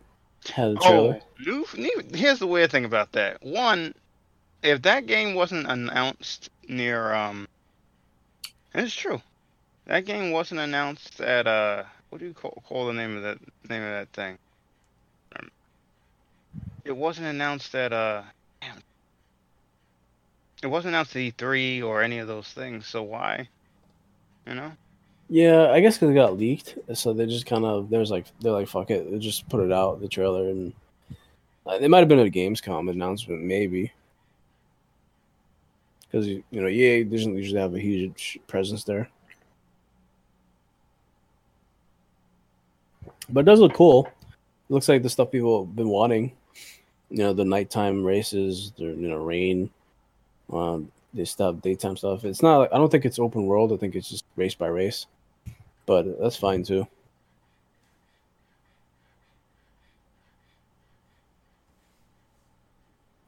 had 0.50 0.72
a 0.72 0.76
trailer. 0.76 1.22
Oh, 1.48 1.66
here's 2.14 2.40
the 2.40 2.48
weird 2.48 2.72
thing 2.72 2.86
about 2.86 3.14
that. 3.14 3.42
One, 3.42 3.94
if 4.64 4.82
that 4.82 5.06
game 5.06 5.36
wasn't 5.36 5.68
announced 5.68 6.50
near, 6.68 7.14
um, 7.14 7.48
it's 8.74 8.94
true. 8.94 9.22
That 9.86 10.06
game 10.06 10.32
wasn't 10.32 10.60
announced 10.60 11.22
at 11.22 11.48
uh, 11.48 11.84
what 12.10 12.20
do 12.20 12.26
you 12.26 12.34
call 12.34 12.62
call 12.68 12.88
the 12.88 12.94
name 12.94 13.18
of 13.18 13.24
that 13.24 13.40
name 13.70 13.84
of 13.84 13.92
that 13.92 14.10
thing? 14.14 14.38
It 16.84 16.96
wasn't 16.96 17.28
announced 17.28 17.76
at 17.76 17.94
uh, 17.94 18.24
damn, 18.62 18.78
it 20.64 20.68
wasn't 20.68 20.94
announced 20.94 21.16
at 21.16 21.20
E3 21.20 21.84
or 21.84 22.02
any 22.02 22.20
of 22.20 22.28
those 22.28 22.48
things, 22.48 22.88
so 22.88 23.04
why? 23.04 23.48
You 24.48 24.56
know? 24.56 24.72
Yeah, 25.30 25.70
I 25.72 25.80
guess 25.80 25.98
because 25.98 26.10
it 26.10 26.16
got 26.16 26.38
leaked, 26.38 26.78
so 26.94 27.14
they 27.14 27.26
just 27.26 27.46
kind 27.46 27.64
of 27.64 27.90
there's 27.90 28.12
like 28.12 28.26
they're 28.42 28.52
like 28.52 28.68
fuck 28.68 28.92
it, 28.92 29.10
they 29.10 29.20
just 29.20 29.48
put 29.48 29.64
it 29.64 29.72
out 29.72 30.02
the 30.02 30.08
trailer 30.08 30.50
and 30.50 30.74
uh, 31.66 31.78
it 31.80 31.90
might 31.90 32.00
have 32.00 32.10
been 32.10 32.20
a 32.20 32.26
Gamescom 32.26 32.90
announcement 32.90 33.42
maybe 33.42 33.92
because 36.12 36.28
you 36.28 36.44
know 36.52 36.68
EA 36.68 37.04
doesn't 37.04 37.38
usually 37.38 37.62
have 37.62 37.76
a 37.76 37.80
huge 37.80 38.40
presence 38.48 38.84
there, 38.84 39.10
but 43.30 43.42
it 43.42 43.46
does 43.46 43.60
look 43.60 43.74
cool. 43.74 44.08
It 44.08 44.74
looks 44.74 44.90
like 44.90 45.04
the 45.04 45.10
stuff 45.10 45.32
people 45.32 45.66
have 45.66 45.76
been 45.76 45.90
wanting. 45.90 46.34
You 47.12 47.18
know, 47.18 47.34
the 47.34 47.46
nighttime 47.46 48.04
races, 48.04 48.72
the 48.78 48.86
you 48.86 49.10
know 49.10 49.18
rain 49.18 49.70
um, 50.52 50.92
this 51.14 51.32
stuff, 51.32 51.62
daytime 51.62 51.98
stuff. 51.98 52.26
It's 52.26 52.42
not. 52.42 52.58
Like, 52.58 52.74
I 52.74 52.78
don't 52.78 52.90
think 52.90 53.06
it's 53.06 53.20
open 53.20 53.46
world. 53.46 53.74
I 53.74 53.78
think 53.78 53.96
it's 53.96 54.10
just 54.10 54.24
race 54.36 54.56
by 54.56 54.68
race, 54.68 55.06
but 55.86 56.20
that's 56.20 56.38
fine 56.38 56.64
too. 56.64 56.88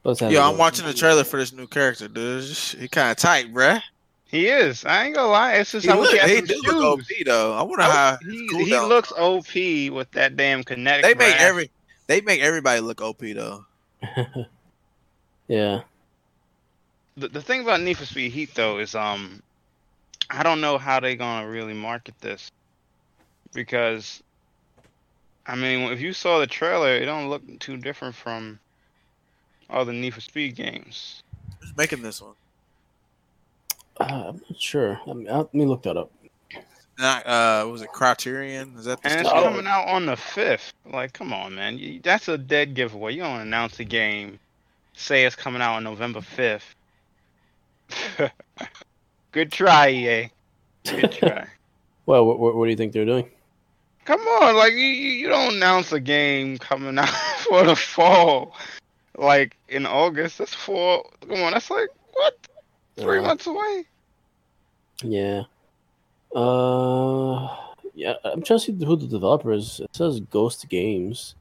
Yo, 0.06 0.42
I'm 0.42 0.58
watching 0.58 0.86
the 0.86 0.94
trailer 0.94 1.24
for 1.24 1.38
this 1.38 1.54
new 1.54 1.66
character, 1.66 2.10
dude. 2.10 2.44
He 2.44 2.90
kind 2.90 3.12
of 3.12 3.18
tight, 3.18 3.54
bruh. 3.54 3.82
He 4.26 4.48
is. 4.48 4.84
I 4.84 5.06
ain't 5.06 5.16
gonna 5.16 5.32
lie. 5.32 5.54
It's 5.54 5.72
just 5.72 5.86
he, 5.86 5.94
look, 5.94 6.12
he 6.12 6.42
do 6.42 6.60
look 6.66 7.00
OP 7.00 7.06
though. 7.26 7.54
I 7.54 7.62
wonder 7.62 7.84
how 7.84 8.18
he, 8.18 8.48
cool 8.50 8.66
he 8.66 8.78
looks 8.80 9.12
OP 9.12 9.54
with 9.94 10.10
that 10.14 10.36
damn 10.36 10.64
kinetic. 10.64 11.06
They 11.06 11.14
make 11.14 11.40
every 11.40 11.70
they 12.08 12.20
make 12.22 12.42
everybody 12.42 12.82
look 12.82 13.00
OP 13.00 13.20
though. 13.20 13.64
yeah. 15.48 15.82
the, 17.18 17.28
the 17.28 17.42
thing 17.42 17.62
about 17.62 17.82
Need 17.82 17.98
for 17.98 18.06
Speed 18.06 18.32
Heat 18.32 18.56
though 18.56 18.80
is 18.80 18.96
um, 18.96 19.42
I 20.30 20.44
don't 20.44 20.62
know 20.62 20.78
how 20.78 21.00
they're 21.00 21.16
gonna 21.16 21.48
really 21.48 21.74
market 21.74 22.16
this 22.20 22.52
because, 23.54 24.22
I 25.46 25.56
mean, 25.56 25.92
if 25.92 26.02
you 26.02 26.14
saw 26.14 26.40
the 26.40 26.48
trailer, 26.48 26.96
it 26.96 27.06
don't 27.06 27.30
look 27.30 27.44
too 27.60 27.78
different 27.78 28.16
from 28.16 28.60
all 29.70 29.86
the 29.86 29.94
Need 29.94 30.14
for 30.14 30.22
Speed 30.22 30.56
games. 30.56 31.24
Who's 31.60 31.76
making 31.78 32.02
this 32.02 32.22
one? 32.22 32.34
Uh, 34.00 34.30
I'm 34.30 34.42
not 34.50 34.60
sure. 34.60 35.00
I 35.08 35.14
mean, 35.14 35.28
uh, 35.28 35.38
let 35.38 35.54
me 35.54 35.66
look 35.66 35.84
that 35.84 35.98
up. 35.98 36.12
Not, 37.00 37.26
uh, 37.26 37.68
was 37.70 37.82
it 37.82 37.90
Criterion? 37.92 38.76
Is 38.78 38.86
that 38.86 39.02
the 39.02 39.10
And 39.10 39.20
it's 39.22 39.30
studio? 39.30 39.50
coming 39.50 39.68
out 39.68 39.88
on 39.88 40.06
the 40.06 40.16
fifth. 40.16 40.74
Like, 40.86 41.14
come 41.14 41.34
on, 41.34 41.56
man, 41.56 41.78
you, 41.78 42.00
that's 42.04 42.28
a 42.28 42.38
dead 42.38 42.76
giveaway. 42.76 43.14
You 43.14 43.24
don't 43.24 43.40
announce 43.42 43.80
a 43.80 43.84
game, 43.84 44.40
say 44.94 45.26
it's 45.26 45.36
coming 45.36 45.62
out 45.62 45.76
on 45.76 45.84
November 45.84 46.22
fifth. 46.22 46.76
Good 49.32 49.52
try, 49.52 49.90
EA. 49.90 50.30
Good 50.86 51.12
try. 51.20 51.48
Well, 52.06 52.26
what, 52.26 52.40
what, 52.40 52.56
what 52.56 52.66
do 52.66 52.70
you 52.72 52.78
think 52.78 52.94
they're 52.94 53.06
doing? 53.06 53.30
Come 54.06 54.20
on, 54.20 54.56
like 54.56 54.74
you, 54.74 54.80
you 54.80 55.12
you 55.12 55.30
don't 55.30 55.56
announce 55.56 55.92
a 55.94 56.00
game 56.00 56.58
coming 56.58 56.98
out 57.00 57.08
for 57.10 57.64
the 57.64 57.76
fall, 57.76 58.54
like 59.18 59.56
in 59.70 59.86
August. 59.86 60.38
That's 60.40 60.54
four. 60.54 61.10
Come 61.28 61.42
on, 61.42 61.54
that's 61.54 61.72
like 61.72 61.88
what 62.14 62.38
three 62.98 63.20
Uh, 63.20 63.24
months 63.24 63.48
away. 63.48 63.86
Yeah. 65.02 65.44
Uh, 66.36 67.56
yeah. 67.94 68.14
I'm 68.24 68.42
trying 68.42 68.60
to 68.60 68.66
see 68.66 68.86
who 68.86 68.96
the 68.96 69.08
developer 69.08 69.52
is. 69.52 69.80
It 69.80 69.96
says 69.96 70.20
Ghost 70.20 70.68
Games. 70.70 71.36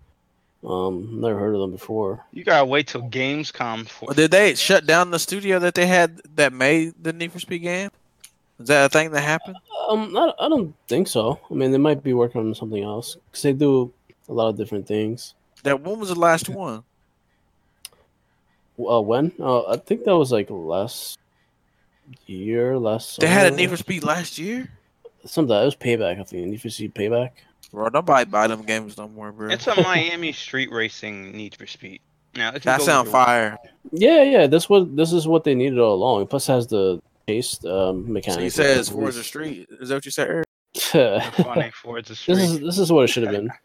Um, 0.64 1.20
never 1.20 1.38
heard 1.38 1.54
of 1.54 1.60
them 1.60 1.72
before. 1.72 2.24
You 2.32 2.44
gotta 2.44 2.64
wait 2.64 2.86
till 2.86 3.02
Gamescom 3.02 3.88
for. 3.88 4.06
Well, 4.06 4.14
did 4.14 4.30
they 4.30 4.54
shut 4.54 4.86
down 4.86 5.10
the 5.10 5.18
studio 5.18 5.58
that 5.58 5.74
they 5.74 5.86
had 5.86 6.20
that 6.36 6.52
made 6.52 6.94
the 7.02 7.12
Need 7.12 7.32
for 7.32 7.40
Speed 7.40 7.62
game? 7.62 7.90
Is 8.60 8.68
that 8.68 8.86
a 8.86 8.88
thing 8.88 9.10
that 9.10 9.22
happened? 9.22 9.56
Um, 9.88 10.16
I, 10.16 10.32
I 10.38 10.48
don't 10.48 10.72
think 10.86 11.08
so. 11.08 11.40
I 11.50 11.54
mean, 11.54 11.72
they 11.72 11.78
might 11.78 12.04
be 12.04 12.12
working 12.12 12.42
on 12.42 12.54
something 12.54 12.82
else 12.82 13.16
because 13.26 13.42
they 13.42 13.52
do 13.52 13.92
a 14.28 14.32
lot 14.32 14.50
of 14.50 14.56
different 14.56 14.86
things. 14.86 15.34
That 15.64 15.80
when 15.80 15.98
was 15.98 16.10
the 16.10 16.14
last 16.14 16.48
one? 16.48 16.84
Uh, 18.78 19.00
when? 19.00 19.32
Uh, 19.40 19.66
I 19.66 19.78
think 19.78 20.04
that 20.04 20.16
was 20.16 20.30
like 20.30 20.46
last 20.48 21.18
year, 22.26 22.78
last. 22.78 23.18
They 23.18 23.26
had 23.26 23.46
a 23.46 23.48
summer. 23.48 23.56
Need 23.56 23.70
for 23.70 23.76
Speed 23.76 24.04
last 24.04 24.38
year. 24.38 24.68
Something. 25.24 25.56
It 25.56 25.64
was 25.64 25.76
Payback. 25.76 26.20
I 26.20 26.24
think. 26.24 26.48
Need 26.48 26.60
for 26.60 26.70
Speed 26.70 26.94
Payback. 26.94 27.30
Bro, 27.70 27.88
nobody 27.88 28.28
buy 28.28 28.46
them 28.48 28.62
games 28.62 28.98
no 28.98 29.08
more, 29.08 29.32
bro. 29.32 29.50
It's 29.50 29.66
a 29.66 29.74
Miami 29.82 30.32
street 30.32 30.70
racing 30.70 31.32
Need 31.32 31.54
for 31.54 31.66
Speed. 31.66 32.00
Now 32.34 32.50
it 32.50 32.62
that 32.62 32.78
go 32.78 32.84
sound 32.84 33.08
either 33.08 33.18
way. 33.18 33.24
fire. 33.24 33.58
Yeah, 33.92 34.22
yeah. 34.22 34.46
This 34.46 34.68
was 34.68 34.88
this 34.92 35.12
is 35.12 35.26
what 35.26 35.44
they 35.44 35.54
needed 35.54 35.78
all 35.78 35.94
along. 35.94 36.26
Plus, 36.26 36.46
has 36.46 36.66
the 36.66 37.00
taste 37.26 37.64
um, 37.64 38.12
mechanic. 38.12 38.38
So 38.38 38.44
you 38.44 38.50
said 38.50 38.78
it's 38.78 38.88
Forza 38.88 39.22
Street. 39.22 39.68
Is 39.80 39.88
that 39.88 39.96
what 39.96 40.04
you 40.04 40.10
said? 40.10 40.28
Eric? 40.28 40.46
Funny 41.34 41.70
Forza 41.70 42.10
this 42.10 42.18
Street. 42.20 42.38
is 42.38 42.60
this 42.60 42.78
is 42.78 42.90
what 42.90 43.02
it 43.04 43.08
should 43.08 43.24
have 43.24 43.32
been. 43.32 43.50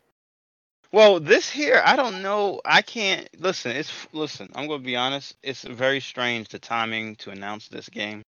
Well, 0.93 1.19
this 1.19 1.49
here, 1.49 1.81
I 1.83 1.97
don't 1.97 2.21
know. 2.21 2.61
I 2.63 2.81
can't 2.81 3.27
listen. 3.39 3.71
It's 3.75 3.91
listen. 4.13 4.49
I'm 4.55 4.67
gonna 4.67 4.81
be 4.81 4.95
honest. 4.95 5.35
It's 5.43 5.63
very 5.63 5.99
strange 5.99 6.47
the 6.47 6.59
timing 6.59 7.17
to 7.17 7.31
announce 7.31 7.67
this 7.67 7.89
game. 7.89 8.23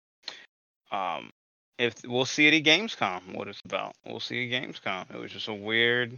Um, 0.92 1.30
if 1.80 1.96
we'll 2.06 2.26
see 2.26 2.46
it 2.48 2.54
at 2.54 2.64
Gamescom, 2.64 3.34
what 3.34 3.48
it's 3.48 3.62
about. 3.66 3.94
We'll 4.06 4.20
see 4.20 4.54
at 4.54 4.62
Gamescom. 4.64 5.10
It 5.14 5.18
was 5.20 5.32
just 5.32 5.48
a 5.48 5.54
weird, 5.54 6.18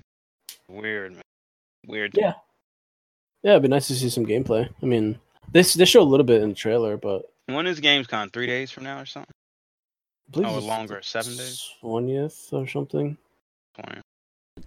weird, 0.68 1.14
man. 1.14 1.22
weird. 1.88 2.12
Yeah. 2.18 2.34
Yeah, 3.43 3.51
it'd 3.51 3.64
be 3.64 3.70
nice 3.70 3.88
to 3.88 3.95
see 3.95 4.09
some 4.09 4.26
gameplay. 4.26 4.70
I 4.82 4.86
mean, 4.86 5.20
this 5.51 5.74
they 5.74 5.86
show 5.86 6.01
a 6.01 6.03
little 6.03 6.26
bit 6.26 6.41
in 6.43 6.49
the 6.49 6.55
trailer, 6.55 6.97
but 6.97 7.32
When 7.47 7.66
is 7.68 7.80
Gamescom? 7.80 8.34
Three 8.34 8.47
days 8.47 8.70
from 8.72 8.84
now 8.84 8.99
or 8.99 9.05
something? 9.05 9.32
I 10.28 10.32
believe 10.32 10.47
Oh, 10.49 10.59
longer, 10.59 11.01
seven 11.01 11.36
days? 11.38 11.68
twentieth 11.80 12.49
or 12.51 12.68
something. 12.68 13.18
Twenty. 13.76 14.01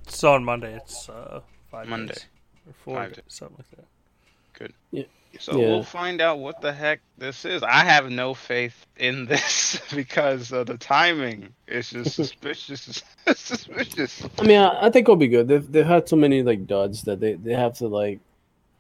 It's 0.07 0.25
on 0.25 0.45
Monday. 0.45 0.75
It's 0.77 1.09
uh, 1.09 1.41
five 1.71 1.89
Monday. 1.89 2.15
days. 2.15 2.27
Or 2.67 2.73
four 2.85 2.97
Five 2.97 3.09
days, 3.11 3.17
days. 3.17 3.25
something 3.29 3.57
like 3.59 3.71
that. 3.71 5.09
So 5.41 5.59
Yeah. 5.61 5.67
we'll 5.69 5.83
find 5.83 6.21
out 6.21 6.39
what 6.39 6.61
the 6.61 6.73
heck 6.73 7.01
this 7.19 7.45
is. 7.45 7.63
I 7.63 7.85
have 7.85 8.11
no 8.11 8.35
faith 8.35 8.87
in 8.97 9.27
this 9.27 9.81
because 9.95 10.53
of 10.53 10.67
the 10.67 10.79
timing. 10.79 11.49
It's 11.67 11.91
just 11.91 12.15
suspicious. 12.17 13.03
suspicious. 13.35 14.27
I 14.39 14.43
mean, 14.43 14.59
I, 14.61 14.87
I 14.87 14.91
think 14.91 15.05
it'll 15.07 15.17
be 15.17 15.29
good. 15.29 15.49
They've 15.49 15.71
they've 15.73 15.87
had 15.87 16.09
so 16.09 16.17
many 16.17 16.43
like 16.43 16.67
duds 16.67 17.03
that 17.03 17.21
they, 17.21 17.35
they 17.35 17.53
have 17.55 17.75
to 17.79 17.89
like 17.89 18.21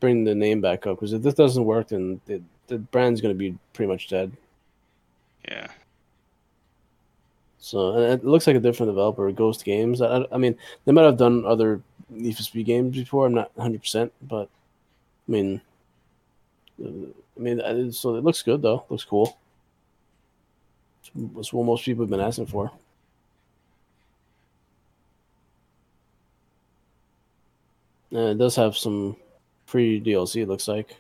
bring 0.00 0.24
the 0.24 0.34
name 0.34 0.60
back 0.60 0.86
up 0.86 0.96
because 0.96 1.12
if 1.12 1.22
this 1.22 1.34
doesn't 1.34 1.64
work, 1.64 1.88
then 1.88 2.20
the, 2.26 2.40
the 2.68 2.78
brand's 2.78 3.20
gonna 3.20 3.34
be 3.34 3.56
pretty 3.72 3.90
much 3.90 4.08
dead. 4.08 4.32
Yeah. 5.48 5.68
So 7.58 7.94
and 7.94 8.12
it 8.12 8.24
looks 8.24 8.46
like 8.46 8.56
a 8.56 8.60
different 8.60 8.90
developer, 8.90 9.30
Ghost 9.32 9.64
Games. 9.64 10.00
I, 10.02 10.24
I- 10.30 10.36
mean, 10.38 10.56
they 10.84 10.92
might 10.92 11.04
have 11.04 11.16
done 11.16 11.44
other 11.46 11.80
Need 12.10 12.36
for 12.36 12.42
Speed 12.42 12.66
games 12.66 12.96
before. 12.96 13.26
I'm 13.26 13.34
not 13.34 13.50
100, 13.56 13.80
percent 13.80 14.12
but 14.22 14.48
I 15.28 15.32
mean, 15.32 15.60
I 16.82 17.40
mean, 17.40 17.92
so 17.92 18.16
it 18.16 18.24
looks 18.24 18.42
good 18.42 18.62
though. 18.62 18.84
Looks 18.88 19.04
cool. 19.04 19.36
It's 21.36 21.52
what 21.52 21.66
most 21.66 21.84
people 21.84 22.04
have 22.04 22.10
been 22.10 22.20
asking 22.20 22.46
for. 22.46 22.72
Uh, 28.12 28.30
it 28.30 28.38
does 28.38 28.56
have 28.56 28.76
some 28.76 29.16
free 29.66 30.00
DLC. 30.00 30.42
It 30.42 30.48
looks 30.48 30.68
like. 30.68 30.96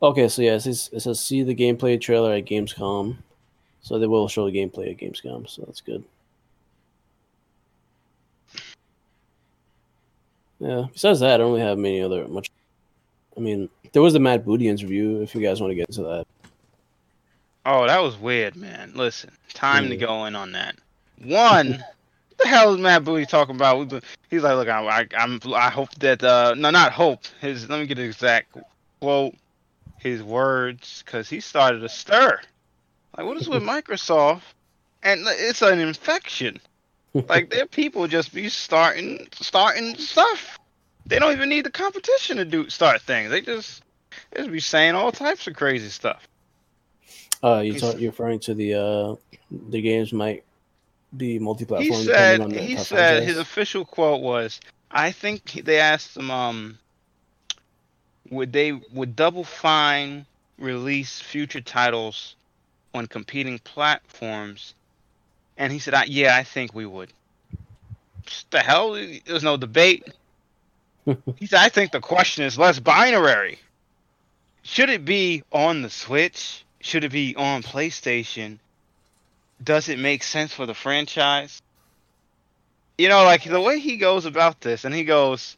Okay, 0.00 0.28
so 0.28 0.42
yeah, 0.42 0.54
it 0.54 0.60
says, 0.60 0.90
it 0.92 1.00
says 1.00 1.20
see 1.20 1.42
the 1.42 1.54
gameplay 1.54 2.00
trailer 2.00 2.32
at 2.32 2.46
Gamescom. 2.46 3.16
So 3.82 3.98
they 3.98 4.06
will 4.06 4.28
show 4.28 4.50
the 4.50 4.56
gameplay 4.56 4.90
at 4.90 4.98
Gamescom, 4.98 5.48
so 5.48 5.62
that's 5.66 5.80
good. 5.80 6.04
Yeah. 10.58 10.86
Besides 10.92 11.20
that, 11.20 11.34
I 11.34 11.36
don't 11.36 11.52
really 11.52 11.64
have 11.64 11.78
many 11.78 12.00
other 12.00 12.26
much. 12.28 12.50
I 13.38 13.40
mean, 13.40 13.68
there 13.92 14.02
was 14.02 14.12
the 14.12 14.20
Matt 14.20 14.44
Booty 14.44 14.68
interview. 14.68 15.22
If 15.22 15.34
you 15.34 15.40
guys 15.40 15.60
want 15.60 15.70
to 15.70 15.74
get 15.76 15.86
into 15.88 16.02
that, 16.02 16.26
Oh, 17.70 17.86
that 17.86 18.02
was 18.02 18.16
weird, 18.16 18.56
man. 18.56 18.92
Listen, 18.94 19.30
time 19.52 19.90
to 19.90 19.96
go 19.98 20.24
in 20.24 20.34
on 20.34 20.52
that. 20.52 20.76
One, 21.22 21.72
what 21.72 21.84
the 22.38 22.48
hell 22.48 22.72
is 22.72 22.80
Matt 22.80 23.04
Booty 23.04 23.26
talking 23.26 23.56
about? 23.56 23.90
Been, 23.90 24.00
he's 24.30 24.42
like, 24.42 24.54
look, 24.54 24.68
I, 24.68 25.00
I, 25.00 25.06
I'm, 25.14 25.38
I 25.54 25.68
hope 25.68 25.94
that, 25.96 26.24
uh, 26.24 26.54
no, 26.56 26.70
not 26.70 26.92
hope. 26.92 27.24
His, 27.42 27.68
let 27.68 27.78
me 27.78 27.86
get 27.86 27.96
the 27.96 28.04
exact 28.04 28.56
quote, 29.00 29.34
his 29.98 30.22
words, 30.22 31.02
because 31.04 31.28
he 31.28 31.40
started 31.40 31.84
a 31.84 31.90
stir. 31.90 32.40
Like, 33.18 33.26
what 33.26 33.36
is 33.36 33.50
with 33.50 33.62
Microsoft? 33.74 34.40
And 35.02 35.24
it's 35.26 35.60
an 35.60 35.78
infection. 35.78 36.58
Like, 37.12 37.50
their 37.50 37.66
people 37.66 38.08
just 38.08 38.32
be 38.32 38.48
starting, 38.48 39.28
starting 39.32 39.94
stuff. 39.96 40.58
They 41.08 41.18
don't 41.18 41.32
even 41.32 41.48
need 41.48 41.64
the 41.64 41.70
competition 41.70 42.36
to 42.38 42.44
do 42.44 42.68
start 42.70 43.02
things. 43.02 43.30
They 43.30 43.40
just, 43.40 43.82
they 44.30 44.40
just 44.40 44.52
be 44.52 44.60
saying 44.60 44.94
all 44.94 45.12
types 45.12 45.46
of 45.46 45.56
crazy 45.56 45.88
stuff. 45.88 46.26
uh, 47.42 47.60
you 47.64 47.78
talk, 47.78 47.98
you're 47.98 48.10
referring 48.10 48.40
to 48.40 48.54
the 48.54 48.74
uh, 48.74 49.14
the 49.50 49.80
games 49.80 50.12
might 50.12 50.44
be 51.16 51.38
multi-platform. 51.38 51.86
he 51.88 52.04
said 52.04 52.40
on 52.40 52.50
he 52.50 52.76
said 52.76 53.22
his 53.22 53.38
official 53.38 53.84
quote 53.84 54.20
was 54.20 54.60
i 54.90 55.10
think 55.10 55.52
they 55.64 55.80
asked 55.80 56.16
him 56.16 56.30
um 56.30 56.78
would 58.30 58.52
they 58.52 58.72
would 58.72 59.16
double 59.16 59.44
fine 59.44 60.26
release 60.58 61.20
future 61.20 61.62
titles 61.62 62.36
on 62.92 63.06
competing 63.06 63.58
platforms 63.60 64.74
and 65.56 65.72
he 65.72 65.78
said 65.78 65.94
I, 65.94 66.04
yeah 66.04 66.36
i 66.36 66.42
think 66.42 66.74
we 66.74 66.84
would 66.84 67.10
What 68.24 68.44
the 68.50 68.60
hell 68.60 68.92
there's 68.92 69.42
no 69.42 69.56
debate 69.56 70.12
he 71.36 71.46
said 71.46 71.60
i 71.60 71.68
think 71.68 71.92
the 71.92 72.00
question 72.00 72.44
is 72.44 72.58
less 72.58 72.78
binary 72.78 73.58
should 74.62 74.90
it 74.90 75.04
be 75.04 75.42
on 75.52 75.82
the 75.82 75.90
switch 75.90 76.64
should 76.80 77.04
it 77.04 77.12
be 77.12 77.34
on 77.36 77.62
playstation 77.62 78.58
does 79.62 79.88
it 79.88 79.98
make 79.98 80.22
sense 80.22 80.52
for 80.52 80.66
the 80.66 80.74
franchise? 80.74 81.60
You 82.96 83.08
know, 83.08 83.24
like 83.24 83.44
the 83.44 83.60
way 83.60 83.78
he 83.78 83.96
goes 83.96 84.24
about 84.24 84.60
this, 84.60 84.84
and 84.84 84.94
he 84.94 85.04
goes, 85.04 85.56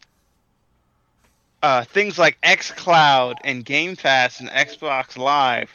uh, 1.62 1.84
things 1.84 2.18
like 2.18 2.40
XCloud 2.42 3.36
and 3.44 3.64
Game 3.64 3.96
Pass 3.96 4.40
and 4.40 4.48
Xbox 4.48 5.16
Live 5.16 5.74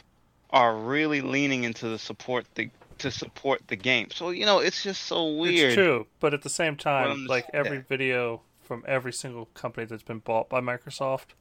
are 0.50 0.76
really 0.76 1.20
leaning 1.20 1.64
into 1.64 1.88
the 1.88 1.98
support 1.98 2.46
the 2.54 2.70
to 2.98 3.10
support 3.10 3.60
the 3.66 3.76
game. 3.76 4.10
So 4.10 4.30
you 4.30 4.46
know, 4.46 4.60
it's 4.60 4.82
just 4.82 5.02
so 5.02 5.32
weird. 5.32 5.72
It's 5.72 5.74
true, 5.74 6.06
but 6.20 6.34
at 6.34 6.42
the 6.42 6.48
same 6.50 6.76
time, 6.76 7.26
like 7.26 7.46
every 7.52 7.78
video 7.78 8.40
from 8.66 8.84
every 8.86 9.12
single 9.12 9.46
company 9.54 9.86
that's 9.86 10.02
been 10.02 10.18
bought 10.18 10.48
by 10.48 10.60
Microsoft, 10.60 11.34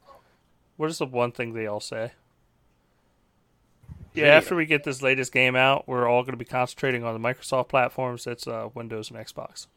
what 0.78 0.90
is 0.90 1.00
the 1.00 1.06
one 1.06 1.32
thing 1.32 1.54
they 1.54 1.66
all 1.66 1.80
say? 1.80 2.12
Yeah, 4.14 4.28
after 4.28 4.56
we 4.56 4.66
get 4.66 4.84
this 4.84 5.02
latest 5.02 5.34
game 5.34 5.56
out, 5.56 5.88
we're 5.88 6.08
all 6.08 6.22
going 6.24 6.34
to 6.34 6.38
be 6.38 6.46
concentrating 6.46 7.04
on 7.04 7.20
the 7.20 7.28
Microsoft 7.28 7.68
platforms. 7.68 8.24
That's 8.24 8.48
uh, 8.48 8.70
Windows 8.74 9.12
and 9.12 9.20
Xbox. 9.20 9.68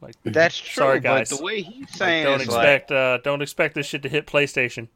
Like, 0.00 0.14
That's 0.24 0.58
true. 0.58 0.82
Sorry, 0.82 1.00
but 1.00 1.02
guys. 1.02 1.30
the 1.30 1.42
way 1.42 1.62
he's 1.62 1.82
like, 1.82 1.88
saying 1.90 2.24
don't 2.24 2.40
is 2.40 2.48
like, 2.48 2.56
expect 2.56 2.92
uh, 2.92 3.18
don't 3.18 3.40
expect 3.40 3.74
this 3.74 3.86
shit 3.86 4.02
to 4.02 4.08
hit 4.08 4.26
PlayStation. 4.26 4.88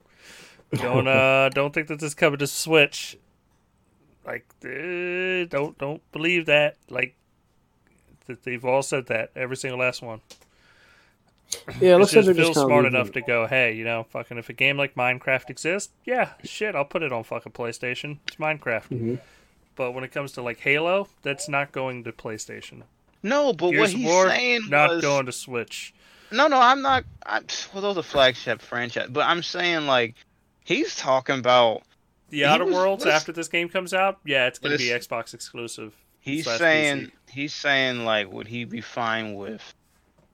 don't 0.72 1.07
uh 1.07 1.49
don't 1.55 1.72
think 1.72 1.88
that 1.88 2.01
this 2.01 2.09
is 2.09 2.14
coming 2.14 2.38
to 2.40 2.47
Switch. 2.47 3.16
Like, 4.24 4.47
uh, 4.64 5.47
don't 5.49 5.78
don't 5.78 6.03
believe 6.11 6.47
that. 6.47 6.76
Like, 6.90 7.14
that 8.26 8.42
they've 8.42 8.64
all 8.64 8.82
said 8.82 9.07
that 9.07 9.30
every 9.36 9.57
single 9.57 9.78
last 9.78 10.03
one. 10.03 10.20
Yeah, 11.80 11.96
it 11.96 12.00
It's 12.00 12.00
looks 12.00 12.00
like 12.00 12.11
just 12.11 12.26
they're 12.26 12.34
Phil 12.34 12.46
just 12.54 12.61
smart 12.61 12.84
enough 12.86 13.12
to 13.12 13.20
go, 13.20 13.46
hey, 13.46 13.72
you 13.74 13.84
know, 13.84 14.07
fucking 14.11 14.38
if 14.38 14.48
a 14.48 14.52
game 14.52 14.76
like 14.76 14.94
Minecraft 14.94 15.50
exists, 15.50 15.92
yeah, 16.04 16.30
shit, 16.44 16.74
I'll 16.74 16.84
put 16.84 17.02
it 17.02 17.12
on 17.12 17.24
fucking 17.24 17.52
PlayStation. 17.52 18.18
It's 18.26 18.36
Minecraft. 18.36 18.88
Mhm. 18.90 19.20
But 19.74 19.92
when 19.92 20.04
it 20.04 20.12
comes 20.12 20.32
to 20.32 20.42
like 20.42 20.61
Halo, 20.61 21.09
that's 21.22 21.48
not 21.48 21.72
going 21.72 22.04
to 22.04 22.12
PlayStation. 22.12 22.82
No, 23.22 23.52
but 23.52 23.66
what 23.66 23.72
Gears 23.72 23.92
of 23.94 23.98
he's 23.98 24.07
War, 24.09 24.28
saying 24.28 24.68
not 24.68 24.90
was 24.90 25.02
going 25.02 25.26
to 25.26 25.32
Switch. 25.32 25.92
no, 26.30 26.46
no. 26.48 26.59
I'm 26.61 26.80
not. 26.82 27.04
I'm, 27.24 27.44
well, 27.72 27.82
those 27.82 27.98
are 27.98 28.02
flagship 28.02 28.62
franchise, 28.62 29.09
but 29.11 29.26
I'm 29.26 29.42
saying 29.42 29.86
like 29.86 30.14
he's 30.64 30.94
talking 30.96 31.38
about. 31.38 31.82
The 32.30 32.44
Outer 32.44 32.64
was- 32.64 32.74
Worlds 32.74 33.04
what 33.04 33.11
is- 33.14 33.20
after 33.20 33.32
this 33.32 33.48
game 33.48 33.68
comes 33.68 33.92
out, 33.94 34.18
yeah, 34.24 34.46
it's 34.46 34.59
going 34.59 34.72
to 34.72 34.78
be 34.78 34.90
Xbox 34.90 35.32
exclusive. 35.34 35.94
He's 36.20 36.44
saying 36.44 36.96
PC. 37.07 37.12
he's 37.30 37.54
saying 37.54 38.04
like 38.04 38.30
would 38.32 38.48
he 38.48 38.64
be 38.64 38.80
fine 38.80 39.34
with? 39.34 39.74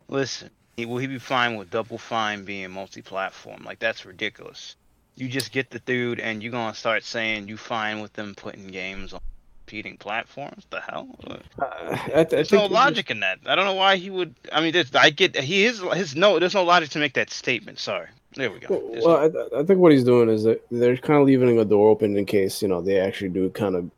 Listen, 0.09 0.51
he, 0.77 0.87
will 0.87 0.99
he 0.99 1.07
be 1.07 1.19
fine 1.19 1.57
with 1.57 1.71
Double 1.71 1.99
Fine 1.99 2.45
being 2.45 2.71
multi-platform? 2.71 3.63
Like 3.65 3.79
that's 3.79 4.05
ridiculous. 4.05 4.77
You 5.17 5.29
just 5.29 5.53
get 5.53 5.71
the 5.71 5.79
dude, 5.81 6.21
and 6.21 6.43
you're 6.43 6.53
gonna 6.53 6.75
start 6.75 7.05
saying 7.05 7.49
you 7.49 7.57
fine 7.57 8.01
with 8.01 8.15
them 8.15 8.35
putting 8.35 8.69
games 8.69 9.13
on 9.13 9.21
competing 9.73 9.97
platforms? 9.97 10.67
The 10.71 10.81
hell? 10.81 11.09
Uh, 11.27 11.37
I, 11.61 11.97
th- 11.97 12.15
I 12.15 12.25
There's 12.25 12.51
think 12.51 12.63
no 12.63 12.67
logic 12.67 13.11
in 13.11 13.21
that. 13.21 13.39
I 13.47 13.55
don't 13.55 13.65
know 13.65 13.75
why 13.75 13.97
he 13.97 14.11
would. 14.11 14.35
I 14.53 14.61
mean, 14.61 14.75
I 14.95 15.11
get 15.11 15.37
he 15.37 15.65
is 15.65 15.81
his 15.95 16.15
no. 16.15 16.39
There's 16.39 16.55
no 16.55 16.65
logic 16.65 16.91
to 16.91 16.99
make 16.99 17.15
that 17.15 17.31
statement. 17.31 17.79
Sorry. 17.79 18.09
There 18.35 18.51
we 18.51 18.61
go. 18.61 18.83
There's 18.93 19.05
Well, 19.05 19.17
I, 19.55 19.61
I 19.61 19.63
think 19.65 19.81
what 19.81 19.93
he's 19.93 20.05
doing 20.05 20.29
is 20.29 20.45
that 20.45 20.63
they're 20.71 20.97
kind 20.97 21.21
of 21.21 21.27
leaving 21.27 21.59
a 21.59 21.65
door 21.65 21.91
open 21.91 22.17
in 22.17 22.27
case 22.27 22.63
you 22.63 22.69
know 22.69 22.81
they 22.81 22.99
actually 22.99 23.31
do 23.31 23.49
kind 23.51 23.77
of 23.77 23.91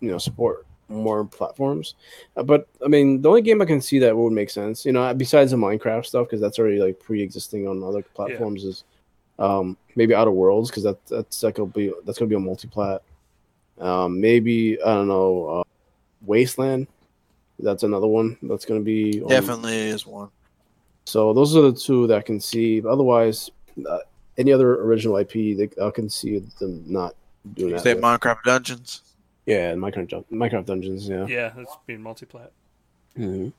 you 0.00 0.10
know 0.10 0.18
support 0.18 0.66
more 0.90 1.24
platforms. 1.24 1.94
Uh, 2.36 2.42
But 2.42 2.68
I 2.84 2.88
mean, 2.88 3.22
the 3.22 3.28
only 3.28 3.42
game 3.42 3.62
I 3.62 3.64
can 3.64 3.80
see 3.80 3.98
that 4.00 4.16
would 4.16 4.32
make 4.32 4.50
sense, 4.50 4.84
you 4.84 4.92
know, 4.92 5.14
besides 5.14 5.52
the 5.52 5.56
Minecraft 5.56 6.04
stuff, 6.04 6.26
because 6.26 6.40
that's 6.40 6.58
already 6.58 6.80
like 6.80 6.98
pre-existing 7.00 7.66
on 7.68 7.82
other 7.82 8.02
platforms, 8.02 8.64
is 8.64 8.84
um, 9.38 9.76
maybe 9.96 10.14
Outer 10.14 10.30
Worlds, 10.32 10.68
because 10.70 10.82
that 10.82 10.98
that's 11.06 11.40
that 11.40 11.54
could 11.54 11.72
be 11.72 11.92
that's 12.04 12.18
gonna 12.18 12.28
be 12.28 12.34
a 12.34 12.40
multi-plat. 12.40 13.02
Um, 13.78 14.20
maybe 14.20 14.80
I 14.82 14.94
don't 14.94 15.08
know, 15.08 15.46
uh, 15.60 15.62
Wasteland. 16.26 16.86
That's 17.60 17.82
another 17.82 18.06
one 18.06 18.36
that's 18.42 18.64
gonna 18.64 18.80
be 18.80 19.22
on- 19.22 19.28
Definitely 19.28 19.76
is 19.76 20.06
one. 20.06 20.28
so 21.04 21.32
those 21.32 21.56
are 21.56 21.62
the 21.70 21.72
two 21.72 22.06
that 22.08 22.18
I 22.18 22.22
can 22.22 22.40
see. 22.40 22.82
Otherwise, 22.86 23.50
uh, 23.88 23.98
any 24.38 24.52
other 24.52 24.82
original 24.82 25.16
IP, 25.18 25.54
they, 25.56 25.68
I 25.82 25.90
can 25.90 26.08
see 26.08 26.38
them 26.58 26.82
not 26.86 27.14
doing 27.54 27.70
You 27.70 27.76
that. 27.76 27.82
say. 27.82 27.94
Minecraft 27.94 28.42
Dungeons? 28.44 29.02
Yeah, 29.50 29.74
Minecraft, 29.74 30.24
Minecraft 30.32 30.66
Dungeons. 30.66 31.08
Yeah. 31.08 31.26
Yeah, 31.26 31.52
it's 31.56 31.76
being 31.86 32.00
multiplat. 32.00 32.50
Mhm. 33.18 33.52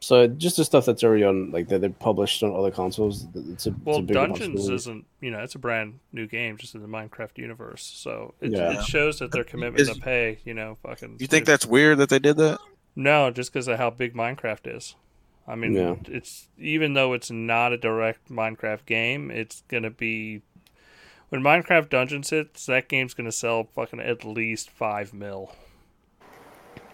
So 0.00 0.26
just 0.26 0.58
the 0.58 0.64
stuff 0.66 0.84
that's 0.84 1.02
already 1.02 1.24
on, 1.24 1.50
like 1.50 1.68
that 1.68 1.80
they're 1.80 1.88
published 1.88 2.42
on 2.42 2.54
other 2.54 2.70
consoles. 2.70 3.26
It's 3.34 3.66
a, 3.66 3.70
it's 3.70 3.78
Well, 3.84 3.98
a 4.00 4.02
Dungeons 4.02 4.68
isn't, 4.68 5.06
you 5.22 5.30
know, 5.30 5.38
it's 5.38 5.54
a 5.54 5.58
brand 5.58 5.98
new 6.12 6.26
game 6.26 6.58
just 6.58 6.74
in 6.74 6.82
the 6.82 6.88
Minecraft 6.88 7.38
universe. 7.38 7.82
So 7.82 8.34
it, 8.40 8.50
Yeah. 8.50 8.80
it 8.80 8.84
shows 8.84 9.20
that 9.20 9.32
their 9.32 9.44
commitment 9.44 9.80
Is- 9.80 9.94
to 9.96 10.00
pay, 10.00 10.40
you 10.44 10.52
know, 10.52 10.76
fucking. 10.82 11.16
You 11.20 11.26
think 11.26 11.46
that's 11.46 11.64
weird 11.64 11.96
that 11.98 12.10
they 12.10 12.18
did 12.18 12.36
that? 12.36 12.58
No, 12.94 13.30
just 13.30 13.50
because 13.52 13.66
of 13.66 13.78
how 13.78 13.88
big 13.88 14.12
Minecraft 14.14 14.76
is. 14.76 14.94
I 15.48 15.54
mean, 15.56 15.72
Yeah. 15.72 15.96
it's 16.06 16.48
even 16.58 16.92
though 16.92 17.14
it's 17.14 17.30
not 17.30 17.72
a 17.72 17.78
direct 17.78 18.28
Minecraft 18.30 18.84
game, 18.86 19.30
it's 19.30 19.62
gonna 19.68 19.90
be 19.90 20.42
when 21.34 21.42
Minecraft 21.42 21.88
Dungeons 21.90 22.30
hits, 22.30 22.66
that 22.66 22.88
game's 22.88 23.12
gonna 23.12 23.32
sell 23.32 23.64
fucking 23.74 23.98
at 23.98 24.24
least 24.24 24.70
five 24.70 25.12
mil. 25.12 25.50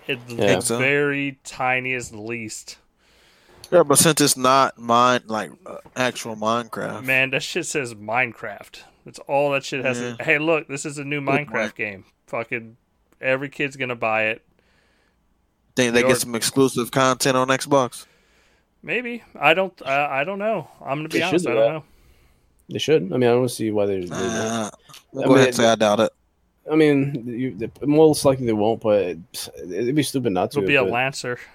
At 0.08 0.26
the 0.28 0.60
so? 0.62 0.78
very 0.78 1.38
tiniest 1.44 2.14
least. 2.14 2.78
Yeah, 3.70 3.82
but 3.82 3.98
since 3.98 4.18
it's 4.22 4.38
not 4.38 4.78
mine, 4.78 5.20
like 5.26 5.50
uh, 5.66 5.76
actual 5.94 6.36
Minecraft, 6.36 7.04
Man, 7.04 7.30
that 7.30 7.42
shit 7.42 7.66
says 7.66 7.94
Minecraft. 7.94 8.80
That's 9.04 9.18
all 9.20 9.50
that 9.52 9.62
shit 9.62 9.84
has. 9.84 9.98
To, 9.98 10.16
Yeah. 10.18 10.24
hey, 10.24 10.38
look, 10.38 10.68
this 10.68 10.86
is 10.86 10.96
a 10.96 11.04
new 11.04 11.20
Good 11.20 11.46
Minecraft 11.46 11.50
point. 11.52 11.74
game. 11.74 12.04
Fucking 12.28 12.78
every 13.20 13.50
kid's 13.50 13.76
gonna 13.76 13.94
buy 13.94 14.28
it. 14.28 14.42
think 15.76 15.92
they 15.92 16.00
Your- 16.00 16.08
get 16.08 16.18
some 16.18 16.34
exclusive 16.34 16.90
content 16.90 17.36
on 17.36 17.48
Xbox. 17.48 18.06
Maybe 18.82 19.22
I 19.38 19.52
don't. 19.52 19.74
I 19.86 20.20
I 20.22 20.24
don't 20.24 20.38
know. 20.38 20.68
I'm 20.80 20.98
gonna 21.00 21.10
be 21.10 21.18
They 21.18 21.24
honest. 21.24 21.46
I 21.46 21.52
don't 21.52 21.60
that. 21.62 21.72
know. 21.72 21.84
They 22.70 22.78
should. 22.78 23.12
I 23.12 23.16
mean, 23.16 23.28
I 23.28 23.32
don't 23.32 23.48
see 23.48 23.70
why 23.70 23.86
they're. 23.86 24.02
Uh, 24.10 24.70
we'll 25.12 25.24
I 25.24 25.26
go 25.26 25.34
ahead 25.34 25.48
and 25.48 25.56
say 25.56 25.66
I 25.66 25.74
doubt 25.74 26.00
it. 26.00 26.12
I 26.70 26.76
mean, 26.76 27.24
you, 27.26 27.54
they- 27.56 27.70
most 27.86 28.24
likely 28.24 28.46
they 28.46 28.52
won't, 28.52 28.80
but 28.80 29.02
it, 29.02 29.18
it'd 29.58 29.94
be 29.94 30.02
stupid 30.04 30.32
not 30.32 30.52
to. 30.52 30.58
It'll 30.58 30.68
be 30.68 30.76
a 30.76 30.82
but- 30.84 30.92
Lancer. 30.92 31.38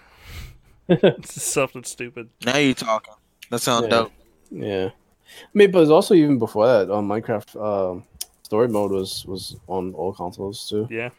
Something 1.24 1.84
stupid. 1.84 2.30
Now 2.46 2.58
you 2.58 2.74
talking. 2.74 3.14
That 3.50 3.60
sounds 3.60 3.84
Yeah. 3.86 3.90
dope. 3.90 4.12
Yeah, 4.52 4.90
I 4.90 5.44
mean, 5.54 5.72
but 5.72 5.82
it's 5.82 5.90
also 5.92 6.14
even 6.14 6.38
before 6.38 6.68
that 6.68 6.92
on 6.92 7.08
Minecraft. 7.08 7.56
Um, 7.60 8.04
story 8.44 8.68
mode 8.68 8.92
was 8.92 9.26
was 9.26 9.56
on 9.68 9.94
all 9.96 10.14
consoles 10.14 10.70
too. 10.70 10.88
Yeah. 10.92 11.10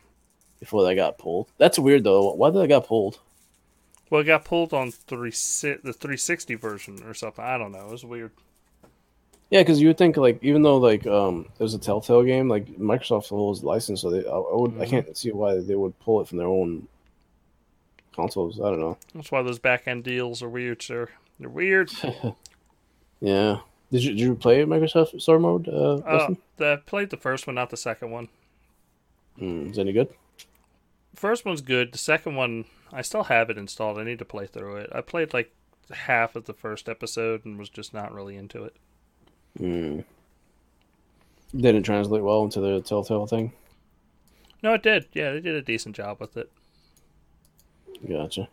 Before 0.61 0.85
that 0.85 0.95
got 0.95 1.19
pulled. 1.19 1.49
That's 1.59 1.79
weird 1.79 2.05
though. 2.05 2.33
Why 2.35 2.51
did 2.51 2.61
that 2.63 2.69
got 2.69 2.87
pulled? 2.87 3.19
Well, 4.09 4.21
it 4.21 4.25
got 4.25 4.45
pulled 4.45 4.73
on 4.73 4.93
three 4.93 5.33
si- 5.33 5.75
the 5.83 5.93
360 5.93 6.55
version 6.55 7.03
or 7.05 7.13
something. 7.13 7.45
I 7.45 7.59
don't 7.59 7.73
know. 7.73 7.89
It 7.89 7.91
was 7.91 8.05
weird. 8.05 8.31
Yeah, 9.51 9.61
because 9.61 9.81
you 9.81 9.87
would 9.89 9.99
think 9.99 10.17
like 10.17 10.39
even 10.43 10.63
though 10.63 10.79
like 10.79 11.07
um 11.07 11.47
it 11.59 11.63
was 11.63 11.75
a 11.75 11.79
Telltale 11.79 12.25
game, 12.25 12.49
like 12.49 12.67
Microsoft 12.79 13.29
holds 13.29 13.61
the 13.61 13.67
license, 13.69 14.01
so 14.01 14.11
they 14.11 14.27
I, 14.27 14.31
I 14.37 14.55
would 14.57 14.73
I 14.81 14.85
Mhm. 14.87 14.89
can't 14.91 15.17
see 15.17 15.31
why 15.33 15.57
they 15.61 15.75
would 15.77 15.99
pull 16.01 16.21
it 16.21 16.29
from 16.29 16.39
their 16.39 16.49
own 16.49 16.89
consoles. 18.15 18.59
I 18.61 18.65
don't 18.71 18.81
know. 18.81 18.99
That's 19.15 19.31
why 19.31 19.43
those 19.43 19.59
back 19.59 19.87
end 19.87 20.05
deals 20.05 20.43
are 20.43 20.49
weird, 20.49 20.83
sir. 20.83 21.09
They're 21.39 21.49
weird. 21.49 21.91
Yeah. 23.21 23.61
Did 23.91 24.05
you 24.05 24.11
did 24.11 24.21
you 24.21 24.35
play 24.35 24.63
Microsoft 24.65 25.19
Story 25.23 25.41
mode? 25.41 25.69
Uh, 25.69 25.95
Uh? 26.05 26.35
I 26.61 26.77
played 26.77 27.09
the 27.11 27.17
first 27.17 27.47
one, 27.47 27.55
not 27.55 27.71
the 27.71 27.77
second 27.77 28.11
one. 28.11 28.29
Hmm, 29.39 29.71
is 29.71 29.79
any 29.79 29.93
good? 29.93 30.09
First 31.15 31.47
one's 31.47 31.63
good. 31.63 31.93
The 31.93 31.99
second 31.99 32.35
one, 32.37 32.67
I 32.93 33.01
still 33.01 33.25
have 33.25 33.49
it 33.49 33.57
installed. 33.57 33.99
I 33.99 34.05
need 34.05 34.19
to 34.19 34.27
play 34.27 34.47
through 34.47 34.77
it. 34.77 34.91
I 34.95 35.01
played 35.01 35.33
like 35.33 35.51
half 35.91 36.37
of 36.37 36.45
the 36.45 36.53
first 36.53 36.91
episode 36.91 37.47
and 37.47 37.59
was 37.59 37.71
just 37.71 37.95
not 37.95 38.13
really 38.13 38.37
into 38.37 38.65
it. 38.65 38.77
Hmm. 39.59 40.01
Didn't 41.57 41.83
translate 41.83 42.23
well 42.23 42.45
into 42.45 42.61
the 42.61 42.81
Telltale 42.83 43.27
thing. 43.27 43.53
No, 44.63 44.75
it 44.75 44.83
did. 44.83 45.09
Yeah, 45.15 45.33
they 45.33 45.41
did 45.41 45.55
a 45.55 45.63
decent 45.63 45.97
job 45.97 46.21
with 46.21 46.37
it. 46.37 46.53
Gotcha. 48.09 48.49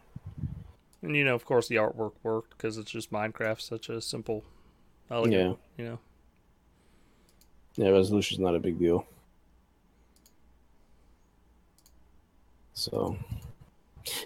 And 1.01 1.15
you 1.15 1.23
know, 1.23 1.35
of 1.35 1.45
course, 1.45 1.67
the 1.67 1.75
artwork 1.75 2.13
worked 2.23 2.51
because 2.57 2.77
it's 2.77 2.91
just 2.91 3.11
Minecraft, 3.11 3.61
such 3.61 3.89
a 3.89 4.01
simple, 4.01 4.43
elegant. 5.11 5.59
You 5.77 5.85
know, 5.85 5.99
Yeah, 7.75 7.89
resolution's 7.89 8.39
not 8.39 8.55
a 8.55 8.59
big 8.59 8.79
deal. 8.79 9.05
So, 12.73 13.17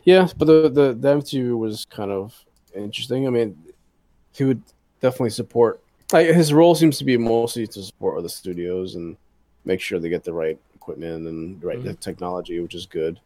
yeah, 0.04 0.28
but 0.38 0.46
the 0.46 0.70
the, 0.70 0.94
the 0.94 1.08
MTV 1.08 1.54
was 1.54 1.86
kind 1.86 2.12
of 2.12 2.46
interesting. 2.76 3.28
I 3.28 3.30
mean, 3.30 3.58
he 4.34 4.44
would 4.44 4.64
definitely 5.02 5.32
support. 5.32 5.82
Like 6.12 6.28
his 6.28 6.54
role 6.54 6.74
seems 6.76 6.98
to 7.00 7.04
be 7.06 7.18
mostly 7.18 7.68
to 7.68 7.84
support 7.84 8.18
other 8.18 8.30
studios 8.30 8.96
and 8.96 9.18
make 9.66 9.82
sure 9.82 10.00
they 10.00 10.10
get 10.10 10.24
the 10.24 10.32
right 10.34 10.58
equipment 10.76 11.28
and 11.28 11.60
the 11.60 11.68
right 11.68 11.80
Mhm. 11.80 12.00
technology, 12.00 12.60
which 12.62 12.76
is 12.76 12.86
good. 12.86 13.20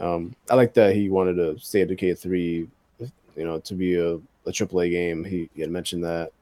Um, 0.00 0.34
I 0.50 0.54
like 0.54 0.74
that 0.74 0.94
he 0.94 1.08
wanted 1.08 1.36
to 1.36 1.58
stay 1.58 1.80
at 1.82 1.96
K 1.98 2.14
three, 2.14 2.68
you 2.98 3.44
know, 3.44 3.58
to 3.60 3.74
be 3.74 3.94
a, 3.94 4.14
a 4.46 4.52
AAA 4.52 4.90
game. 4.90 5.24
He, 5.24 5.48
he 5.54 5.62
had 5.62 5.70
mentioned 5.70 6.04
that. 6.04 6.32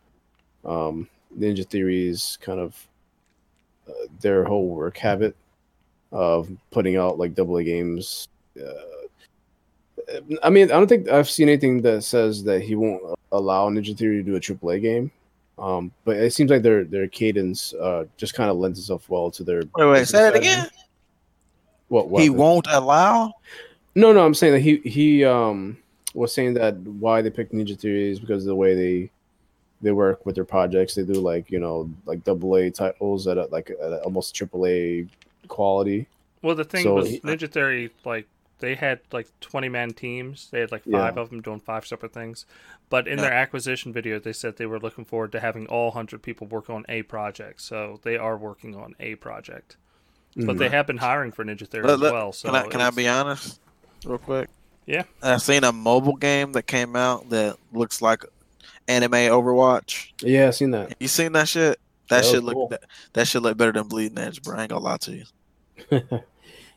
Um, 0.64 1.08
Ninja 1.38 1.64
Theory's 1.64 2.36
kind 2.40 2.58
of 2.58 2.86
uh, 3.88 3.92
their 4.20 4.44
whole 4.44 4.68
work 4.68 4.96
habit 4.98 5.36
of 6.10 6.50
putting 6.72 6.96
out 6.96 7.18
like 7.18 7.34
double 7.36 7.56
A 7.58 7.64
games. 7.64 8.26
Uh, 8.60 9.06
I 10.42 10.50
mean, 10.50 10.64
I 10.64 10.74
don't 10.74 10.88
think 10.88 11.08
I've 11.08 11.30
seen 11.30 11.48
anything 11.48 11.82
that 11.82 12.02
says 12.02 12.42
that 12.44 12.62
he 12.62 12.74
won't 12.74 13.16
allow 13.30 13.70
Ninja 13.70 13.96
Theory 13.96 14.16
to 14.16 14.22
do 14.24 14.34
a 14.34 14.40
triple 14.40 14.70
A 14.70 14.80
game. 14.80 15.12
Um, 15.60 15.92
but 16.04 16.16
it 16.16 16.32
seems 16.32 16.50
like 16.50 16.62
their 16.62 16.84
their 16.84 17.06
cadence 17.06 17.74
uh, 17.74 18.06
just 18.16 18.34
kind 18.34 18.50
of 18.50 18.56
lends 18.56 18.78
itself 18.78 19.08
well 19.10 19.30
to 19.32 19.44
their. 19.44 19.62
Wait, 19.76 19.86
wait, 19.86 20.08
say 20.08 20.18
that 20.22 20.34
again. 20.34 20.68
What, 21.88 22.08
what? 22.08 22.22
He 22.22 22.30
won't 22.30 22.66
allow. 22.70 23.34
No, 23.94 24.12
no, 24.12 24.24
I'm 24.24 24.34
saying 24.34 24.54
that 24.54 24.60
he 24.60 24.76
he 24.78 25.24
um 25.24 25.76
was 26.14 26.32
saying 26.32 26.54
that 26.54 26.76
why 26.78 27.20
they 27.22 27.30
picked 27.30 27.52
Ninja 27.52 27.78
Theory 27.78 28.10
is 28.10 28.18
because 28.18 28.44
of 28.44 28.48
the 28.48 28.54
way 28.54 28.74
they 28.74 29.10
they 29.82 29.92
work 29.92 30.24
with 30.24 30.34
their 30.34 30.44
projects. 30.44 30.94
They 30.94 31.02
do 31.02 31.14
like 31.14 31.50
you 31.50 31.58
know 31.60 31.90
like 32.06 32.24
double 32.24 32.56
A 32.56 32.70
titles 32.70 33.26
at 33.26 33.36
a, 33.36 33.44
like 33.46 33.70
at 33.70 33.92
a, 33.92 33.98
almost 34.02 34.34
triple 34.34 34.66
A 34.66 35.06
quality. 35.48 36.06
well, 36.42 36.54
the 36.54 36.64
thing 36.64 36.84
So 36.84 36.94
was 36.94 37.10
he- 37.10 37.20
Ninja 37.20 37.50
Theory 37.50 37.90
like 38.04 38.26
they 38.60 38.74
had 38.74 39.00
like 39.12 39.28
20 39.40 39.68
man 39.68 39.92
teams. 39.92 40.48
They 40.50 40.60
had 40.60 40.72
like 40.72 40.82
Yeah. 40.84 40.98
five 40.98 41.16
of 41.16 41.30
them 41.30 41.40
doing 41.40 41.60
five 41.60 41.86
separate 41.86 42.12
things. 42.12 42.46
But 42.88 43.06
in 43.06 43.18
their 43.18 43.32
acquisition 43.32 43.92
video, 43.92 44.18
they 44.18 44.32
said 44.32 44.56
they 44.56 44.66
were 44.66 44.80
looking 44.80 45.04
forward 45.04 45.32
to 45.32 45.40
having 45.40 45.66
all 45.66 45.88
100 45.88 46.22
people 46.22 46.46
work 46.46 46.68
on 46.68 46.84
a 46.88 47.02
project. 47.02 47.60
So 47.60 48.00
they 48.02 48.16
are 48.16 48.36
working 48.36 48.74
on 48.74 48.94
a 48.98 49.14
project. 49.16 49.76
But 50.36 50.58
they 50.58 50.66
mm-hmm. 50.66 50.74
have 50.74 50.86
been 50.86 50.98
hiring 50.98 51.32
for 51.32 51.44
Ninja 51.44 51.66
Theory 51.66 51.84
Let- 51.84 51.94
as 51.94 52.00
well. 52.00 52.32
So 52.32 52.48
can 52.48 52.56
I 52.56 52.68
can 52.68 52.80
I 52.80 52.90
be 52.90 53.08
honest, 53.08 53.60
real 54.04 54.18
quick? 54.18 54.48
Yeah. 54.86 55.04
I've 55.22 55.42
seen 55.42 55.64
a 55.64 55.72
mobile 55.72 56.16
game 56.16 56.52
that 56.52 56.66
came 56.66 56.96
out 56.96 57.30
that 57.30 57.56
looks 57.72 58.00
like 58.02 58.24
anime 58.88 59.12
Overwatch. 59.12 60.12
Yeah, 60.22 60.48
I've 60.48 60.56
seen 60.56 60.72
that. 60.72 60.94
You 60.98 61.08
seen 61.08 61.32
that 61.32 61.48
shit? 61.48 61.78
That 62.08 62.22
That 62.22 62.24
shit 62.24 62.42
look 62.42 62.54
cool. 62.54 62.68
that, 62.68 62.82
that 63.12 63.28
shit 63.28 63.42
look 63.42 63.56
better 63.56 63.72
than 63.72 63.86
Bleeding 63.86 64.18
Edge, 64.18 64.42
bro. 64.42 64.56
I 64.56 64.62
ain't 64.62 64.70
gonna 64.70 64.84
lie 64.84 64.96
to 64.98 65.12
you. 65.12 65.24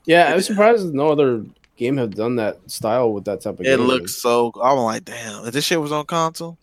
yeah, 0.06 0.32
I 0.32 0.36
was 0.36 0.46
surprised 0.46 0.88
that 0.88 0.94
no 0.94 1.10
other 1.10 1.44
game 1.78 1.98
have 1.98 2.16
done 2.16 2.36
that 2.38 2.60
style 2.70 3.12
with 3.14 3.26
that 3.26 3.42
type 3.42 3.60
of 3.60 3.66
game. 3.66 3.74
It 3.74 3.78
game. 3.78 3.88
looks 3.88 4.22
so. 4.22 4.52
I'm 4.62 4.78
like, 4.80 5.06
damn. 5.06 5.46
If 5.46 5.54
this 5.54 5.66
shit 5.66 5.80
was 5.82 5.92
on 5.92 6.06
console, 6.06 6.58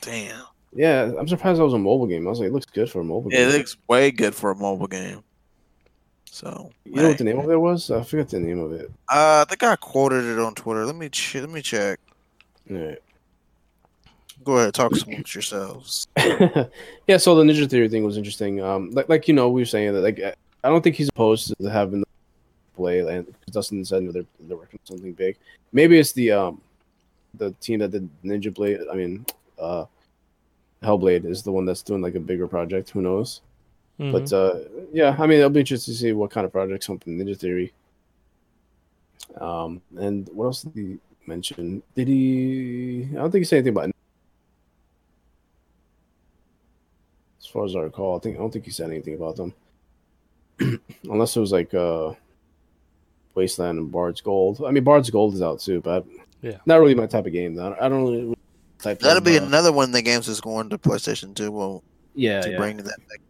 damn. 0.00 0.42
Yeah, 0.74 1.12
I'm 1.18 1.28
surprised 1.28 1.60
that 1.60 1.64
was 1.64 1.74
a 1.74 1.78
mobile 1.78 2.06
game. 2.06 2.26
I 2.26 2.30
was 2.30 2.40
like, 2.40 2.48
it 2.48 2.52
looks 2.52 2.66
good 2.66 2.90
for 2.90 3.00
a 3.00 3.04
mobile 3.04 3.30
Yeah, 3.30 3.40
game. 3.44 3.48
it 3.50 3.58
looks 3.58 3.76
way 3.88 4.10
good 4.10 4.34
for 4.34 4.50
a 4.50 4.54
mobile 4.56 4.86
game. 4.86 5.22
So 6.30 6.70
you 6.86 6.94
know 6.94 7.08
what 7.08 7.18
the 7.18 7.24
name 7.24 7.38
of 7.38 7.50
it 7.50 7.56
was? 7.60 7.90
I 7.90 8.02
forget 8.02 8.30
the 8.30 8.40
name 8.40 8.58
of 8.58 8.72
it. 8.72 8.86
Uh, 9.10 9.42
I 9.42 9.44
think 9.46 9.62
I 9.62 9.76
quoted 9.76 10.24
it 10.24 10.38
on 10.38 10.54
Twitter. 10.54 10.86
Let 10.86 10.96
me 10.96 11.10
ch- 11.10 11.34
let 11.34 11.50
me 11.50 11.60
check. 11.60 12.00
Yeah. 12.68 12.94
Go 14.42 14.56
ahead, 14.56 14.72
talk 14.74 14.92
amongst 15.06 15.34
yourselves. 15.34 16.06
yeah, 16.16 17.16
so 17.18 17.34
the 17.34 17.44
Ninja 17.44 17.68
Theory 17.68 17.88
thing 17.90 18.02
was 18.02 18.16
interesting. 18.16 18.60
Um, 18.62 18.90
like, 18.92 19.08
like 19.10 19.28
you 19.28 19.34
know, 19.34 19.50
we 19.50 19.60
were 19.60 19.66
saying 19.66 19.92
that 19.92 20.00
like 20.00 20.20
I 20.20 20.34
I 20.64 20.70
don't 20.70 20.82
think 20.82 20.96
he's 20.96 21.10
opposed 21.10 21.54
to 21.60 21.66
having 21.68 22.00
the 22.00 22.06
play, 22.82 22.98
and 23.00 23.26
Dustin 23.50 23.84
said 23.84 24.12
they're 24.12 24.30
they're 24.46 24.56
working 24.56 24.80
on 24.82 24.86
something 24.96 25.12
big. 25.12 25.36
Maybe 25.72 25.98
it's 25.98 26.12
the 26.12 26.32
um 26.32 26.60
the 27.34 27.52
team 27.60 27.78
that 27.80 27.92
did 27.92 28.08
Ninja 28.24 28.52
Blade. 28.52 28.80
I 28.92 28.94
mean, 28.94 29.24
uh, 29.58 29.84
Hellblade 30.82 31.24
is 31.24 31.42
the 31.42 31.52
one 31.52 31.64
that's 31.64 31.82
doing 31.82 32.02
like 32.02 32.16
a 32.16 32.20
bigger 32.20 32.48
project. 32.48 32.90
Who 32.90 33.00
knows? 33.02 33.40
Mhm. 33.98 34.12
But 34.12 34.32
uh, 34.32 34.54
yeah, 34.92 35.16
I 35.18 35.26
mean, 35.26 35.38
it'll 35.38 35.50
be 35.50 35.60
interesting 35.60 35.94
to 35.94 36.00
see 36.00 36.12
what 36.12 36.30
kind 36.30 36.44
of 36.44 36.52
projects 36.52 36.86
something 36.86 37.16
Ninja 37.16 37.36
Theory. 37.38 37.72
Um, 39.40 39.80
and 39.96 40.28
what 40.34 40.46
else 40.46 40.62
did 40.62 40.74
he 40.74 40.98
mention? 41.26 41.82
Did 41.94 42.08
he? 42.08 43.08
I 43.12 43.14
don't 43.16 43.30
think 43.30 43.42
he 43.42 43.44
said 43.44 43.56
anything 43.58 43.76
about. 43.76 43.90
As 47.40 47.46
far 47.46 47.64
as 47.64 47.76
I 47.76 47.80
recall, 47.80 48.16
I 48.16 48.20
think 48.20 48.36
I 48.36 48.40
don't 48.40 48.52
think 48.52 48.64
he 48.64 48.70
said 48.70 48.90
anything 48.90 49.14
about 49.14 49.36
them, 49.36 49.54
unless 51.04 51.36
it 51.36 51.40
was 51.40 51.52
like 51.52 51.72
uh, 51.74 52.12
Wasteland 53.34 53.78
and 53.78 53.90
Bard's 53.90 54.20
Gold. 54.20 54.62
I 54.66 54.70
mean, 54.70 54.84
Bard's 54.84 55.10
Gold 55.10 55.34
is 55.34 55.42
out 55.42 55.60
too, 55.60 55.80
but 55.80 56.06
Yeah. 56.42 56.58
not 56.66 56.80
really 56.80 56.94
my 56.94 57.06
type 57.06 57.26
of 57.26 57.32
game. 57.32 57.54
Though. 57.54 57.76
I 57.80 57.88
don't 57.88 58.04
really 58.04 58.34
type. 58.78 59.00
That'll 59.00 59.18
of, 59.18 59.24
be 59.24 59.38
uh, 59.38 59.44
another 59.44 59.72
one 59.72 59.90
of 59.90 59.92
the 59.92 60.02
games 60.02 60.26
that's 60.26 60.40
going 60.40 60.68
to 60.70 60.78
PlayStation 60.78 61.34
2. 61.34 61.50
Well, 61.50 61.82
yeah, 62.14 62.40
to 62.42 62.50
yeah, 62.50 62.56
bring 62.58 62.76
that 62.78 62.98
next, 63.10 63.22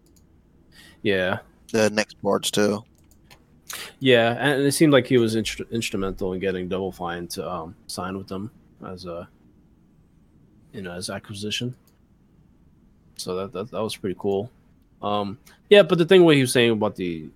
yeah. 1.03 1.39
the 1.73 1.91
next 1.91 2.21
Bard's 2.23 2.51
too. 2.51 2.85
Yeah, 4.01 4.37
and 4.39 4.63
it 4.63 4.73
seemed 4.73 4.93
like 4.93 5.07
he 5.07 5.17
was 5.19 5.35
instru- 5.37 5.71
instrumental 5.71 6.33
in 6.35 6.41
getting 6.41 6.69
Double 6.69 6.93
Fine 6.93 7.29
to 7.29 7.49
um, 7.49 7.75
sign 7.87 8.19
with 8.19 8.29
them 8.29 8.51
as 8.87 9.07
a, 9.07 9.29
you 10.73 10.83
know, 10.83 10.93
as 10.93 11.09
acquisition. 11.09 11.75
So 13.17 13.37
that, 13.37 13.53
that 13.53 13.71
that 13.71 13.81
was 13.83 13.97
pretty 13.97 14.17
cool. 14.19 14.51
Um, 15.01 15.39
yeah, 15.71 15.83
but 15.83 15.99
the 15.99 16.05
thing 16.05 16.25
what 16.25 16.35
he 16.35 16.41
was 16.43 16.53
saying 16.53 16.71
about 16.71 16.97
the, 16.97 17.29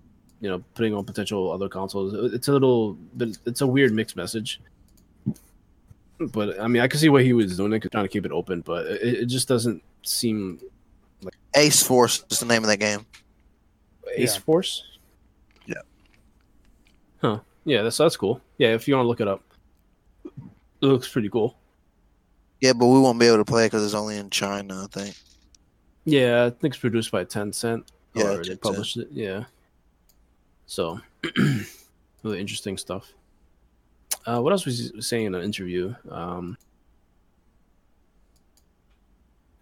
you 0.47 0.53
know, 0.53 0.63
putting 0.75 0.95
on 0.95 1.05
potential 1.05 1.51
other 1.51 1.69
consoles, 1.69 2.15
it's 2.33 2.47
a 2.47 2.53
little, 2.53 2.93
bit- 3.17 3.37
it's 3.47 3.63
a 3.63 3.67
weird 3.67 3.93
mixed 3.93 4.15
message. 4.15 4.61
But 6.21 6.61
I 6.61 6.69
mean, 6.69 6.83
I 6.83 6.87
can 6.87 7.01
see 7.01 7.09
what 7.09 7.25
he 7.25 7.33
was 7.33 7.57
doing, 7.57 7.73
it, 7.73 7.91
trying 7.91 8.05
to 8.05 8.09
keep 8.09 8.25
it 8.25 8.31
open, 8.31 8.61
but 8.61 8.87
it, 8.87 9.03
it 9.23 9.27
just 9.27 9.49
doesn't 9.49 9.83
seem 10.05 10.61
like 11.23 11.35
Ace 11.57 11.83
Force 11.83 12.23
is 12.31 12.39
the 12.39 12.47
name 12.47 12.63
of 12.63 12.69
that 12.69 12.79
game. 12.79 13.05
Ace 14.15 14.35
Yeah. 14.37 14.41
Force. 14.43 14.85
Yeah. 15.67 15.83
Huh. 17.21 17.41
Yeah, 17.65 17.83
that's 17.83 17.97
that's 17.97 18.17
cool. 18.17 18.41
Yeah, 18.57 18.69
if 18.69 18.87
you 18.87 18.95
want 18.95 19.05
to 19.05 19.09
look 19.09 19.21
it 19.21 19.27
up, 19.27 19.43
it 20.25 20.87
looks 20.87 21.09
pretty 21.09 21.29
cool. 21.29 21.59
Yeah, 22.61 22.73
but 22.73 22.87
we 22.87 23.01
won't 23.01 23.19
be 23.19 23.27
able 23.27 23.39
to 23.39 23.45
play 23.45 23.65
it 23.65 23.67
because 23.73 23.85
it's 23.85 23.95
only 23.95 24.17
in 24.17 24.31
China, 24.31 24.85
I 24.85 24.87
think. 24.87 25.17
Yeah, 26.05 26.45
I 26.45 26.51
think 26.51 26.75
it's 26.75 26.81
produced 26.81 27.11
by 27.11 27.25
Tencent. 27.25 27.89
Yeah, 28.15 28.31
or 28.37 28.45
they 28.45 28.55
published 28.57 28.97
it. 28.97 29.09
Yeah. 29.11 29.45
So, 30.67 31.01
really 32.23 32.41
interesting 32.41 32.77
stuff. 32.77 33.13
Uh, 34.27 34.41
what 34.41 34.53
else 34.53 34.67
was 34.67 34.79
he 34.79 35.01
saying 35.01 35.27
in 35.27 35.35
an 35.35 35.43
interview? 35.43 35.95
Um, 36.11 36.59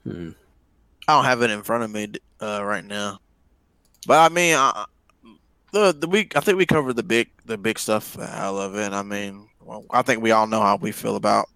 hmm. 0.03 0.31
I 1.07 1.15
don't 1.15 1.25
have 1.25 1.43
it 1.43 1.51
in 1.51 1.63
front 1.63 1.85
of 1.85 1.91
me 1.91 2.13
uh, 2.41 2.65
right 2.65 2.85
now, 2.85 3.19
but 4.07 4.31
I 4.31 4.35
mean, 4.35 4.57
I, 4.57 4.87
the 5.73 5.93
the 5.93 6.09
week 6.09 6.37
I 6.37 6.41
think 6.41 6.57
we 6.57 6.65
covered 6.65 6.95
the 6.95 7.03
big 7.03 7.29
the 7.45 7.59
big 7.59 7.79
stuff 7.79 8.19
out 8.19 8.57
of 8.57 8.75
it. 8.77 8.93
I 8.93 9.03
mean, 9.03 9.49
well, 9.61 9.85
I 9.91 10.01
think 10.01 10.23
we 10.23 10.31
all 10.31 10.47
know 10.47 10.61
how 10.61 10.77
we 10.77 10.93
feel 10.93 11.17
about 11.17 11.51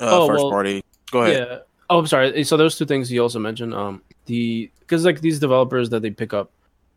uh, 0.00 0.08
Oh, 0.10 0.26
first 0.26 0.42
well, 0.42 0.50
party. 0.50 0.82
Go 1.12 1.22
ahead. 1.22 1.48
Yeah. 1.48 1.58
Oh, 1.88 1.98
I'm 1.98 2.06
sorry. 2.06 2.42
So 2.44 2.56
those 2.56 2.76
two 2.76 2.86
things 2.86 3.08
he 3.08 3.18
also 3.18 3.38
mentioned. 3.38 3.74
Um, 3.74 4.02
the 4.26 4.70
because 4.80 5.04
like 5.04 5.20
these 5.20 5.38
developers 5.38 5.90
that 5.90 6.02
they 6.02 6.10
pick 6.10 6.32
up, 6.32 6.50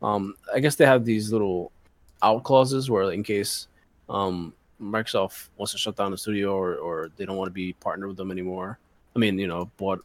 um, 0.04 0.36
I 0.54 0.60
guess 0.60 0.76
they 0.76 0.86
have 0.86 1.06
these 1.06 1.32
little 1.32 1.72
out 2.22 2.44
clauses 2.44 2.90
where 2.90 3.12
in 3.12 3.24
case 3.24 3.68
um 4.10 4.54
Microsoft 4.82 5.50
wants 5.58 5.72
to 5.72 5.78
shut 5.78 5.96
down 5.96 6.12
the 6.12 6.18
studio 6.18 6.54
or 6.56 6.76
or 6.76 7.10
they 7.18 7.26
don't 7.26 7.38
want 7.38 7.48
to 7.48 7.54
be 7.54 7.74
partnered 7.74 8.10
with 8.10 8.18
them 8.18 8.32
anymore. 8.32 8.78
I 9.16 9.20
mean, 9.20 9.38
you 9.40 9.48
know, 9.48 9.70
bought 9.78 10.02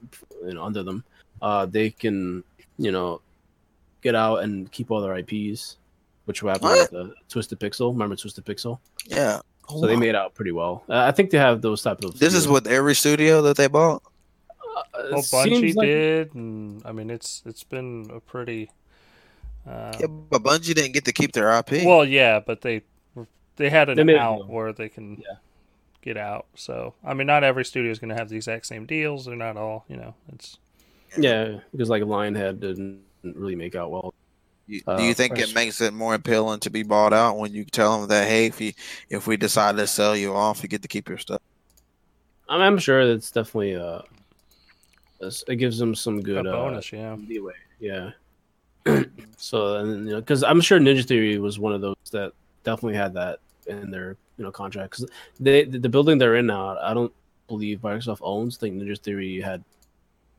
you 0.46 0.54
know 0.54 0.62
under 0.64 0.82
them, 0.82 1.04
uh, 1.42 1.66
they 1.66 1.90
can 1.90 2.44
you 2.78 2.92
know 2.92 3.20
get 4.02 4.14
out 4.14 4.36
and 4.44 4.70
keep 4.70 4.90
all 4.90 5.00
their 5.00 5.16
IPs, 5.16 5.76
which 6.26 6.42
will 6.42 6.50
happen 6.52 6.68
with 6.68 6.90
the 6.90 7.14
Twisted 7.28 7.58
Pixel. 7.58 7.90
Remember 7.92 8.14
Twisted 8.16 8.44
Pixel? 8.44 8.78
Yeah. 9.06 9.40
So 9.68 9.86
they 9.86 9.96
made 9.96 10.14
out 10.14 10.34
pretty 10.34 10.52
well. 10.52 10.82
Uh, 10.88 11.00
I 11.00 11.12
think 11.12 11.30
they 11.30 11.36
have 11.38 11.60
those 11.60 11.82
type 11.82 12.02
of. 12.02 12.18
This 12.18 12.32
is 12.32 12.48
with 12.48 12.66
every 12.66 12.94
studio 12.94 13.42
that 13.42 13.56
they 13.58 13.66
bought. 13.66 14.02
Uh, 14.50 14.82
it 15.00 15.12
Well, 15.12 15.22
Bungie 15.22 15.74
like- 15.74 15.86
did, 15.86 16.34
and 16.34 16.80
I 16.86 16.92
mean, 16.92 17.10
it's 17.10 17.42
it's 17.44 17.64
been 17.64 18.10
a 18.14 18.20
pretty. 18.20 18.70
Uh, 19.68 19.96
Yeah, 20.00 20.06
but 20.06 20.42
Bungie 20.42 20.74
didn't 20.74 20.92
get 20.92 21.04
to 21.04 21.12
keep 21.12 21.32
their 21.32 21.50
IP. 21.58 21.84
Well, 21.84 22.04
yeah, 22.04 22.40
but 22.40 22.60
they 22.62 22.82
they 23.56 23.68
had 23.68 23.88
an 23.88 24.06
made 24.06 24.16
a 24.16 24.20
out 24.20 24.36
deal. 24.38 24.46
where 24.48 24.72
they 24.72 24.88
can 24.88 25.16
Yeah. 25.16 25.36
get 26.02 26.16
out. 26.16 26.46
So 26.54 26.94
I 27.04 27.14
mean, 27.14 27.26
not 27.26 27.44
every 27.44 27.64
studio 27.64 27.90
is 27.90 27.98
going 27.98 28.10
to 28.10 28.14
have 28.16 28.28
the 28.28 28.36
exact 28.36 28.66
same 28.66 28.86
deals. 28.86 29.26
They're 29.26 29.36
not 29.36 29.56
all, 29.56 29.84
you 29.88 29.96
know. 29.96 30.14
It's 30.32 30.58
Yeah, 31.16 31.60
because 31.72 31.88
like 31.88 32.02
Lionhead 32.02 32.60
didn't 32.60 33.02
really 33.22 33.56
make 33.56 33.74
out 33.74 33.90
well. 33.90 34.14
You- 34.66 34.82
Uh, 34.86 34.96
do 34.98 35.02
you 35.04 35.14
think 35.14 35.36
fresh- 35.36 35.50
it 35.50 35.54
makes 35.54 35.80
it 35.80 35.92
more 35.94 36.14
appealing 36.14 36.60
to 36.60 36.70
be 36.70 36.82
bought 36.82 37.12
out 37.12 37.36
when 37.38 37.52
you 37.52 37.64
tell 37.64 37.98
them 38.00 38.08
that 38.08 38.28
hey, 38.28 38.46
if 38.46 38.60
you 38.60 38.72
if 39.10 39.26
we 39.26 39.36
decide 39.36 39.76
to 39.76 39.86
sell 39.86 40.16
you 40.16 40.34
off, 40.34 40.62
you 40.62 40.68
get 40.68 40.82
to 40.82 40.88
keep 40.88 41.08
your 41.08 41.18
stuff? 41.18 41.40
I'm, 42.48 42.60
I'm 42.60 42.78
sure 42.78 43.00
it's 43.00 43.30
definitely 43.30 43.76
uh, 43.76 44.00
it 45.48 45.56
gives 45.56 45.78
them 45.78 45.94
some 45.94 46.18
a 46.18 46.22
good 46.22 46.46
uh, 46.46 46.52
bonus, 46.52 46.92
yeah. 46.92 47.14
leeway. 47.28 47.54
Yeah. 47.80 48.10
So 49.36 49.76
and 49.76 50.06
you 50.06 50.12
know, 50.14 50.20
because 50.20 50.42
I'm 50.42 50.60
sure 50.60 50.78
Ninja 50.78 51.04
Theory 51.04 51.38
was 51.38 51.58
one 51.58 51.72
of 51.72 51.80
those 51.80 51.96
that 52.12 52.32
definitely 52.64 52.96
had 52.96 53.14
that 53.14 53.38
in 53.66 53.90
their 53.90 54.16
you 54.36 54.44
know 54.44 54.50
contract. 54.50 54.90
Because 54.90 55.10
they 55.40 55.64
the, 55.64 55.78
the 55.78 55.88
building 55.88 56.18
they're 56.18 56.36
in 56.36 56.46
now, 56.46 56.78
I 56.78 56.94
don't 56.94 57.12
believe 57.48 57.80
Microsoft 57.80 58.18
owns. 58.22 58.56
I 58.56 58.60
think 58.60 58.80
Ninja 58.82 58.98
Theory 58.98 59.40
had 59.40 59.62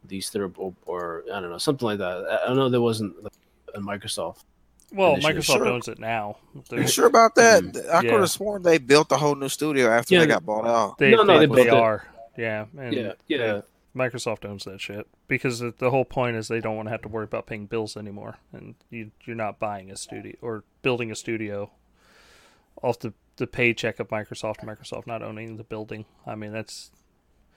these 0.05 0.29
there 0.29 0.49
or, 0.57 0.73
or 0.85 1.23
I 1.33 1.39
don't 1.39 1.49
know 1.49 1.57
something 1.57 1.85
like 1.85 1.99
that. 1.99 2.41
I, 2.45 2.51
I 2.51 2.53
know 2.53 2.69
there 2.69 2.81
wasn't 2.81 3.21
like, 3.23 3.33
a 3.75 3.79
Microsoft. 3.79 4.43
Well, 4.91 5.13
Initially, 5.13 5.33
Microsoft 5.35 5.43
sure. 5.57 5.67
owns 5.67 5.87
it 5.87 5.99
now. 5.99 6.37
You 6.55 6.63
They're, 6.67 6.87
sure 6.87 7.05
about 7.05 7.35
that? 7.35 7.63
Mhm. 7.63 7.89
I 7.93 8.01
could 8.01 8.09
Yeah. 8.09 8.19
have 8.19 8.29
sworn 8.31 8.63
they 8.63 8.79
built 8.79 9.11
a 9.11 9.17
whole 9.17 9.35
new 9.35 9.49
studio 9.49 9.87
after 9.91 10.15
Yeah, 10.15 10.21
they 10.21 10.25
they- 10.25 10.29
got 10.33 10.45
bought 10.45 10.65
out. 10.65 10.97
they, 10.97 11.11
No, 11.11 11.21
no, 11.21 11.37
they, 11.37 11.45
they 11.45 11.53
built 11.53 11.67
it. 11.67 11.73
are. 11.73 12.07
Yeah, 12.37 12.65
and 12.77 12.93
yeah, 12.95 13.11
yeah. 13.27 13.61
Microsoft 13.95 14.45
owns 14.45 14.65
that 14.65 14.79
shit 14.79 15.07
because 15.27 15.59
the, 15.59 15.73
the 15.77 15.89
whole 15.89 16.05
point 16.05 16.35
is 16.35 16.47
they 16.47 16.59
don't 16.61 16.75
want 16.75 16.85
to 16.87 16.91
have 16.91 17.01
to 17.01 17.07
worry 17.07 17.23
about 17.23 17.47
paying 17.47 17.65
bills 17.65 17.97
anymore, 17.97 18.37
and 18.53 18.75
you 18.89 19.11
you're 19.25 19.35
not 19.35 19.59
buying 19.59 19.89
a 19.91 19.95
studio 19.95 20.35
or 20.41 20.63
building 20.81 21.11
a 21.11 21.15
studio 21.15 21.71
off 22.83 22.99
the 22.99 23.13
the 23.37 23.47
paycheck 23.47 23.99
of 23.99 24.09
Microsoft. 24.09 24.57
Microsoft 24.65 25.07
not 25.07 25.23
owning 25.23 25.57
the 25.57 25.63
building. 25.63 26.05
I 26.27 26.35
mean, 26.35 26.51
that's 26.51 26.91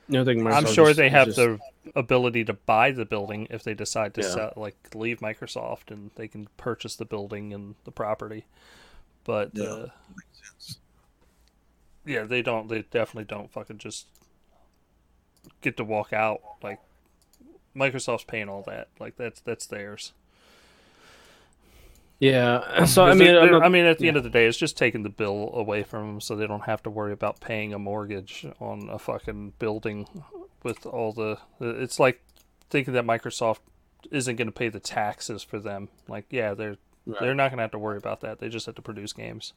You 0.09 0.15
know, 0.15 0.23
I 0.23 0.25
think 0.25 0.47
I'm 0.47 0.67
sure 0.67 0.87
just- 0.87 0.97
they 0.97 1.09
have 1.11 1.27
just- 1.29 1.37
the 1.37 1.59
ability 1.95 2.45
to 2.47 2.53
buy 2.55 2.93
the 2.93 3.05
building 3.05 3.47
if 3.51 3.63
they 3.63 3.75
decide 3.75 4.15
to 4.15 4.23
Yeah. 4.23 4.29
sell, 4.29 4.53
like 4.57 4.95
leave 4.95 5.19
Microsoft 5.21 5.91
and 5.91 6.11
they 6.15 6.29
can 6.29 6.49
purchase 6.57 6.97
the 6.97 7.05
building 7.05 7.53
and 7.53 7.75
the 7.85 7.91
property. 7.93 8.45
But 9.25 9.51
Yeah. 9.55 9.65
uh, 9.65 9.89
yeah, 12.05 12.23
they 12.25 12.43
don't. 12.43 12.69
They 12.69 12.83
definitely 12.83 13.25
don't 13.25 13.51
fucking 13.53 13.79
just 13.79 14.07
get 15.61 15.77
to 15.79 15.85
walk 15.85 16.13
out. 16.13 16.41
Like 16.63 16.79
Microsoft's 17.77 18.25
paying 18.25 18.49
all 18.49 18.63
that. 18.67 18.89
Like 19.01 19.17
that's 19.17 19.41
that's 19.41 19.67
theirs. 19.67 20.13
Yeah. 22.19 22.85
So 22.87 23.05
I 23.05 23.15
mean, 23.15 23.19
they're- 23.35 23.41
they're- 23.49 23.63
I 23.63 23.69
mean, 23.69 23.85
at 23.85 23.99
the 23.99 24.09
end 24.09 24.17
of 24.17 24.23
the 24.23 24.31
day, 24.31 24.47
it's 24.47 24.59
just 24.59 24.77
taking 24.77 25.03
the 25.03 25.09
bill 25.11 25.51
away 25.55 25.83
from 25.83 26.07
them, 26.07 26.21
so 26.21 26.37
they 26.37 26.47
don't 26.47 26.65
have 26.65 26.83
to 26.85 26.91
worry 26.91 27.13
about 27.13 27.41
paying 27.41 27.73
a 27.75 27.79
mortgage 27.79 28.47
on 28.61 28.89
a 28.91 28.99
fucking 28.99 29.55
building 29.59 30.07
with 30.63 30.87
all 30.87 31.13
the. 31.13 31.39
It's 31.61 31.99
like 31.99 32.23
thinking 32.71 32.95
that 32.95 33.05
Microsoft 33.05 33.59
isn't 34.11 34.37
going 34.37 34.47
to 34.47 34.53
pay 34.53 34.69
the 34.69 34.81
taxes 34.81 35.43
for 35.43 35.59
them. 35.59 35.89
Like, 36.09 36.27
yeah, 36.31 36.55
they're 36.55 36.77
Right. 37.05 37.19
they're 37.21 37.35
not 37.35 37.51
going 37.51 37.59
to 37.59 37.63
have 37.63 37.73
to 37.73 37.79
worry 37.81 37.97
about 37.99 38.21
that. 38.21 38.39
They 38.39 38.49
just 38.49 38.67
have 38.67 38.77
to 38.77 38.83
produce 38.83 39.13
games. 39.13 39.55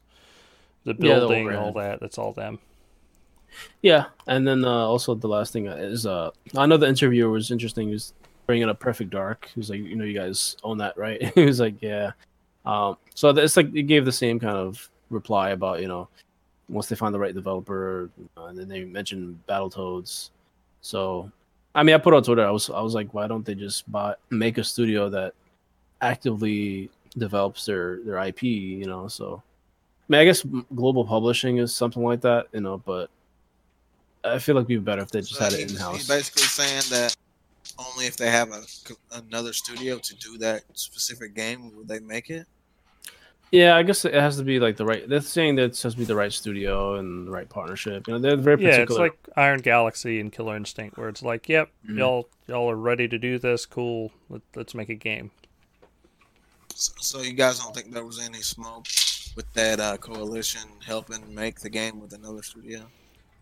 The 0.82 0.94
Yeah, 0.98 1.14
the 1.20 1.20
building, 1.28 1.54
all 1.54 1.72
that, 1.74 2.00
that's 2.00 2.18
all 2.18 2.32
them. 2.32 2.58
Yeah, 3.82 4.06
and 4.26 4.46
then 4.46 4.64
uh, 4.64 4.68
also 4.68 5.14
the 5.14 5.28
last 5.28 5.52
thing 5.52 5.66
is 5.66 6.06
uh, 6.06 6.30
I 6.56 6.66
know 6.66 6.76
the 6.76 6.88
interviewer 6.88 7.30
was 7.30 7.50
interesting. 7.50 7.88
He 7.88 7.94
was 7.94 8.12
bringing 8.46 8.68
up 8.68 8.80
Perfect 8.80 9.10
Dark. 9.10 9.50
He 9.54 9.60
was 9.60 9.70
like, 9.70 9.80
you 9.80 9.96
know, 9.96 10.04
you 10.04 10.18
guys 10.18 10.56
own 10.62 10.78
that, 10.78 10.96
right? 10.96 11.22
he 11.34 11.44
was 11.44 11.60
like, 11.60 11.80
yeah. 11.80 12.12
Um, 12.64 12.96
so 13.14 13.30
it's 13.30 13.56
like 13.56 13.72
he 13.72 13.82
gave 13.82 14.04
the 14.04 14.12
same 14.12 14.40
kind 14.40 14.56
of 14.56 14.88
reply 15.10 15.50
about 15.50 15.80
you 15.80 15.88
know, 15.88 16.08
once 16.68 16.88
they 16.88 16.96
find 16.96 17.14
the 17.14 17.18
right 17.18 17.34
developer, 17.34 18.10
uh, 18.36 18.46
and 18.46 18.58
then 18.58 18.68
they 18.68 18.84
mentioned 18.84 19.38
Battletoads. 19.48 20.30
So, 20.80 21.30
I 21.74 21.82
mean, 21.82 21.94
I 21.94 21.98
put 21.98 22.14
on 22.14 22.22
Twitter. 22.22 22.46
I 22.46 22.50
was 22.50 22.70
I 22.70 22.80
was 22.80 22.94
like, 22.94 23.12
why 23.14 23.26
don't 23.26 23.44
they 23.44 23.54
just 23.54 23.90
buy 23.90 24.14
make 24.30 24.58
a 24.58 24.64
studio 24.64 25.08
that 25.10 25.34
actively 26.00 26.90
develops 27.16 27.66
their 27.66 28.00
their 28.04 28.18
IP? 28.18 28.42
You 28.42 28.86
know, 28.86 29.08
so. 29.08 29.42
I 30.08 30.12
mean, 30.12 30.20
I 30.20 30.24
guess 30.24 30.46
global 30.76 31.04
publishing 31.04 31.56
is 31.56 31.74
something 31.74 32.00
like 32.00 32.20
that, 32.20 32.46
you 32.52 32.60
know, 32.60 32.78
but 32.78 33.10
I 34.32 34.38
feel 34.38 34.54
like 34.54 34.62
it'd 34.64 34.68
be 34.68 34.76
better 34.78 35.02
if 35.02 35.10
they 35.10 35.20
just 35.20 35.34
So 35.34 35.44
had 35.44 35.52
it 35.52 35.70
in 35.70 35.76
house. 35.76 35.96
He's 35.96 36.08
basically 36.08 36.42
saying 36.42 36.82
that 36.90 37.16
only 37.78 38.06
if 38.06 38.16
they 38.16 38.30
have 38.30 38.50
a, 38.52 38.62
another 39.12 39.52
studio 39.52 39.98
to 39.98 40.14
do 40.16 40.38
that 40.38 40.62
specific 40.74 41.34
game 41.34 41.76
would 41.76 41.88
they 41.88 42.00
make 42.00 42.30
it. 42.30 42.46
Yeah, 43.52 43.76
I 43.76 43.84
guess 43.84 44.04
it 44.04 44.12
has 44.14 44.36
to 44.38 44.42
be 44.42 44.58
like 44.58 44.76
the 44.76 44.84
right. 44.84 45.08
They're 45.08 45.20
saying 45.20 45.54
that 45.56 45.64
it 45.64 45.80
has 45.82 45.92
to 45.92 45.98
be 45.98 46.04
the 46.04 46.16
right 46.16 46.32
studio 46.32 46.96
and 46.96 47.28
the 47.28 47.30
right 47.30 47.48
partnership. 47.48 48.08
You 48.08 48.14
know, 48.14 48.18
they're 48.18 48.36
very 48.36 48.56
particular. 48.56 48.76
Yeah, 48.78 48.82
it's 48.82 48.98
like 48.98 49.18
Iron 49.36 49.60
Galaxy 49.60 50.18
and 50.18 50.32
Killer 50.32 50.56
Instinct, 50.56 50.98
where 50.98 51.08
it's 51.08 51.22
like, 51.22 51.48
yep, 51.48 51.70
Mhm. 51.88 51.98
y'all 51.98 52.28
y'all 52.48 52.68
are 52.68 52.76
ready 52.76 53.06
to 53.06 53.18
do 53.18 53.38
this. 53.38 53.64
Cool, 53.64 54.12
Let, 54.28 54.42
let's 54.56 54.74
make 54.74 54.88
a 54.88 54.94
game. 54.94 55.30
So, 56.74 56.92
so 56.98 57.22
you 57.22 57.32
guys 57.34 57.60
don't 57.60 57.74
think 57.74 57.92
there 57.92 58.04
was 58.04 58.18
any 58.20 58.42
smoke 58.42 58.86
with 59.36 59.50
that 59.54 59.78
uh, 59.78 59.96
coalition 59.98 60.68
helping 60.84 61.32
make 61.34 61.60
the 61.60 61.70
game 61.70 62.00
with 62.00 62.14
another 62.14 62.42
studio? 62.42 62.86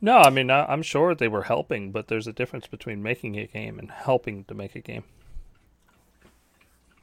No, 0.00 0.18
I 0.18 0.30
mean 0.30 0.50
I, 0.50 0.64
I'm 0.66 0.82
sure 0.82 1.14
they 1.14 1.28
were 1.28 1.44
helping, 1.44 1.90
but 1.92 2.08
there's 2.08 2.26
a 2.26 2.32
difference 2.32 2.66
between 2.66 3.02
making 3.02 3.38
a 3.38 3.46
game 3.46 3.78
and 3.78 3.90
helping 3.90 4.44
to 4.44 4.54
make 4.54 4.74
a 4.76 4.80
game. 4.80 5.04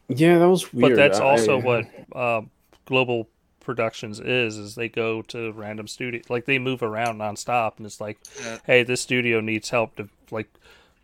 yeah, 0.08 0.38
that 0.38 0.50
was 0.50 0.74
weird. 0.74 0.92
But 0.92 0.96
that's 0.98 1.20
I- 1.20 1.24
also 1.24 1.58
what 1.60 1.86
uh, 2.14 2.42
Global 2.86 3.28
Productions 3.60 4.20
is: 4.20 4.58
is 4.58 4.76
they 4.76 4.90
go 4.90 5.22
to 5.24 5.52
random 5.54 5.88
studio, 5.88 6.22
like 6.30 6.46
they 6.46 6.58
move 6.60 6.82
around 6.84 7.20
nonstop, 7.20 7.78
and 7.78 7.86
it's 7.86 8.02
like, 8.02 8.18
Yeah. 8.42 8.58
hey, 8.66 8.84
this 8.84 9.02
studio 9.02 9.40
needs 9.40 9.70
help 9.70 9.96
to 9.98 10.10
like. 10.32 10.50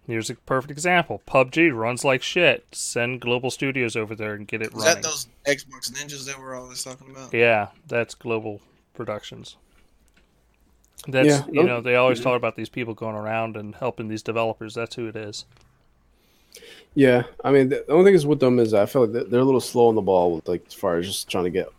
Here's 0.08 0.30
a 0.30 0.36
perfect 0.36 0.72
example: 0.72 1.22
PUBG 1.28 1.76
runs 1.76 2.04
like 2.06 2.24
shit. 2.24 2.66
Send 2.72 3.20
Global 3.22 3.52
Studios 3.52 3.96
over 3.96 4.16
there 4.16 4.34
and 4.34 4.48
get 4.48 4.62
it 4.62 4.74
Was 4.74 4.86
running. 4.86 5.02
that 5.02 5.08
those 5.10 5.28
Xbox 5.46 5.92
Ninjas 5.92 6.26
that 6.26 6.40
we're 6.40 6.56
always 6.56 6.82
talking 6.84 7.12
about? 7.12 7.34
Yeah, 7.34 7.68
that's 7.88 8.16
Global 8.16 8.62
Productions. 8.94 9.58
That's 11.08 11.28
Yeah, 11.28 11.46
you 11.52 11.64
know 11.64 11.80
they 11.82 11.96
always 11.96 12.20
talk 12.20 12.36
about 12.38 12.56
these 12.56 12.70
people 12.70 12.94
going 12.94 13.16
around 13.16 13.56
and 13.56 13.76
helping 13.76 14.08
these 14.08 14.24
developers. 14.24 14.74
That's 14.74 14.96
who 14.96 15.08
it 15.08 15.16
is. 15.16 15.46
Yeah, 16.96 17.24
I 17.44 17.52
mean, 17.52 17.70
the 17.70 17.86
only 17.92 18.06
thing 18.06 18.16
is 18.16 18.26
with 18.26 18.40
them 18.40 18.58
is 18.60 18.74
I 18.74 18.88
feel 18.88 19.04
like 19.04 19.12
they're- 19.12 19.24
they're 19.26 19.40
a 19.40 19.46
little 19.46 19.62
slow 19.62 19.88
on 19.90 19.96
the 19.96 20.02
ball 20.02 20.36
with 20.36 20.48
like 20.48 20.64
as 20.68 20.74
far 20.74 20.98
as 20.98 21.06
just 21.06 21.30
trying 21.30 21.44
to 21.44 21.50
get 21.52 21.70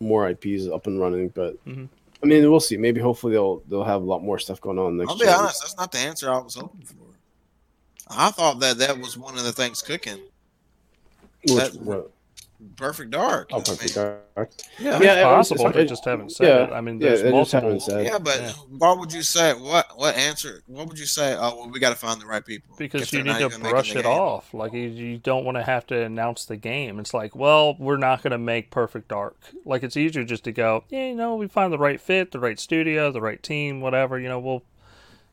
more 0.00 0.28
IPs 0.28 0.68
up 0.68 0.86
and 0.86 1.00
running. 1.00 1.28
But 1.30 1.56
Mhm. 1.66 1.88
I 2.22 2.26
mean, 2.26 2.48
we'll 2.50 2.60
see. 2.60 2.76
Maybe 2.76 3.00
hopefully 3.00 3.32
they'll 3.32 3.62
they'll 3.68 3.82
have 3.84 4.00
a 4.02 4.04
lot 4.04 4.22
more 4.22 4.38
stuff 4.38 4.60
going 4.60 4.78
on 4.78 4.96
next. 4.96 5.10
I'll 5.10 5.18
be 5.18 5.24
gen. 5.24 5.34
honest, 5.34 5.60
that's 5.62 5.76
not 5.76 5.90
the 5.90 5.98
answer 5.98 6.32
I 6.32 6.38
was 6.38 6.54
hoping 6.54 6.82
for. 6.82 6.94
I 8.08 8.30
thought 8.30 8.60
that 8.60 8.78
that 8.78 8.98
was 8.98 9.18
one 9.18 9.36
of 9.36 9.44
the 9.44 9.52
things 9.52 9.82
cooking. 9.82 10.20
Which- 11.42 11.56
that- 11.56 11.74
what- 11.82 12.10
Perfect 12.76 13.12
Dark. 13.12 13.50
oh, 13.52 13.58
I 13.58 13.60
perfect. 13.62 13.96
mean, 13.96 14.04
Dark. 14.04 14.50
yeah, 14.80 14.96
It's 14.96 15.04
Yeah, 15.04 15.20
it- 15.20 15.22
possible. 15.22 15.60
it's- 15.66 15.74
they 15.76 15.86
just 15.86 16.04
haven't 16.04 16.30
said 16.32 16.46
yeah, 16.48 16.64
it. 16.64 16.72
I 16.72 16.80
mean, 16.80 16.98
there's 16.98 17.22
they 17.22 17.30
just 17.30 17.52
multiple. 17.52 17.60
haven't 17.68 17.80
said. 17.82 18.04
yeah, 18.06 18.18
but 18.18 18.40
Yeah. 18.40 18.50
what 18.78 18.98
would 18.98 19.12
you 19.12 19.22
say? 19.22 19.52
What 19.54 19.86
what 19.96 20.16
answer? 20.16 20.62
What 20.66 20.88
would 20.88 20.98
you 20.98 21.06
say? 21.06 21.34
Oh, 21.34 21.56
well, 21.56 21.70
we 21.70 21.78
got 21.78 21.90
to 21.90 21.94
find 21.96 22.20
the 22.20 22.26
right 22.26 22.44
people 22.44 22.74
because 22.76 23.12
you 23.12 23.22
need 23.22 23.36
to 23.38 23.44
even 23.46 23.60
brush 23.60 23.90
it 23.94 24.02
game. 24.02 24.06
off. 24.06 24.52
Like 24.52 24.72
you, 24.72 24.88
you 24.88 25.18
don't 25.18 25.44
want 25.44 25.56
to 25.56 25.62
have 25.62 25.86
to 25.88 26.02
announce 26.02 26.44
the 26.46 26.56
game. 26.56 26.98
It's 26.98 27.14
like, 27.14 27.36
well, 27.36 27.76
we're 27.78 27.96
not 27.96 28.22
going 28.22 28.32
to 28.32 28.38
make 28.38 28.70
Perfect 28.72 29.08
Dark. 29.08 29.36
Like 29.64 29.84
it's 29.84 29.96
easier 29.96 30.24
just 30.24 30.42
to 30.44 30.52
go, 30.52 30.82
yeah, 30.88 31.06
you 31.08 31.14
know, 31.14 31.36
we 31.36 31.46
find 31.46 31.72
the 31.72 31.78
right 31.78 32.00
fit, 32.00 32.32
the 32.32 32.40
right 32.40 32.58
studio, 32.58 33.12
the 33.12 33.20
right 33.20 33.42
team, 33.42 33.80
whatever. 33.80 34.18
You 34.18 34.28
know, 34.28 34.38
we'll. 34.40 34.62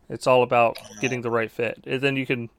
It's 0.08 0.28
all 0.28 0.44
about 0.44 0.78
getting 1.02 1.22
the 1.24 1.32
right 1.32 1.50
fit, 1.52 1.80
and 1.88 2.00
then 2.02 2.16
you 2.16 2.28
can 2.28 2.52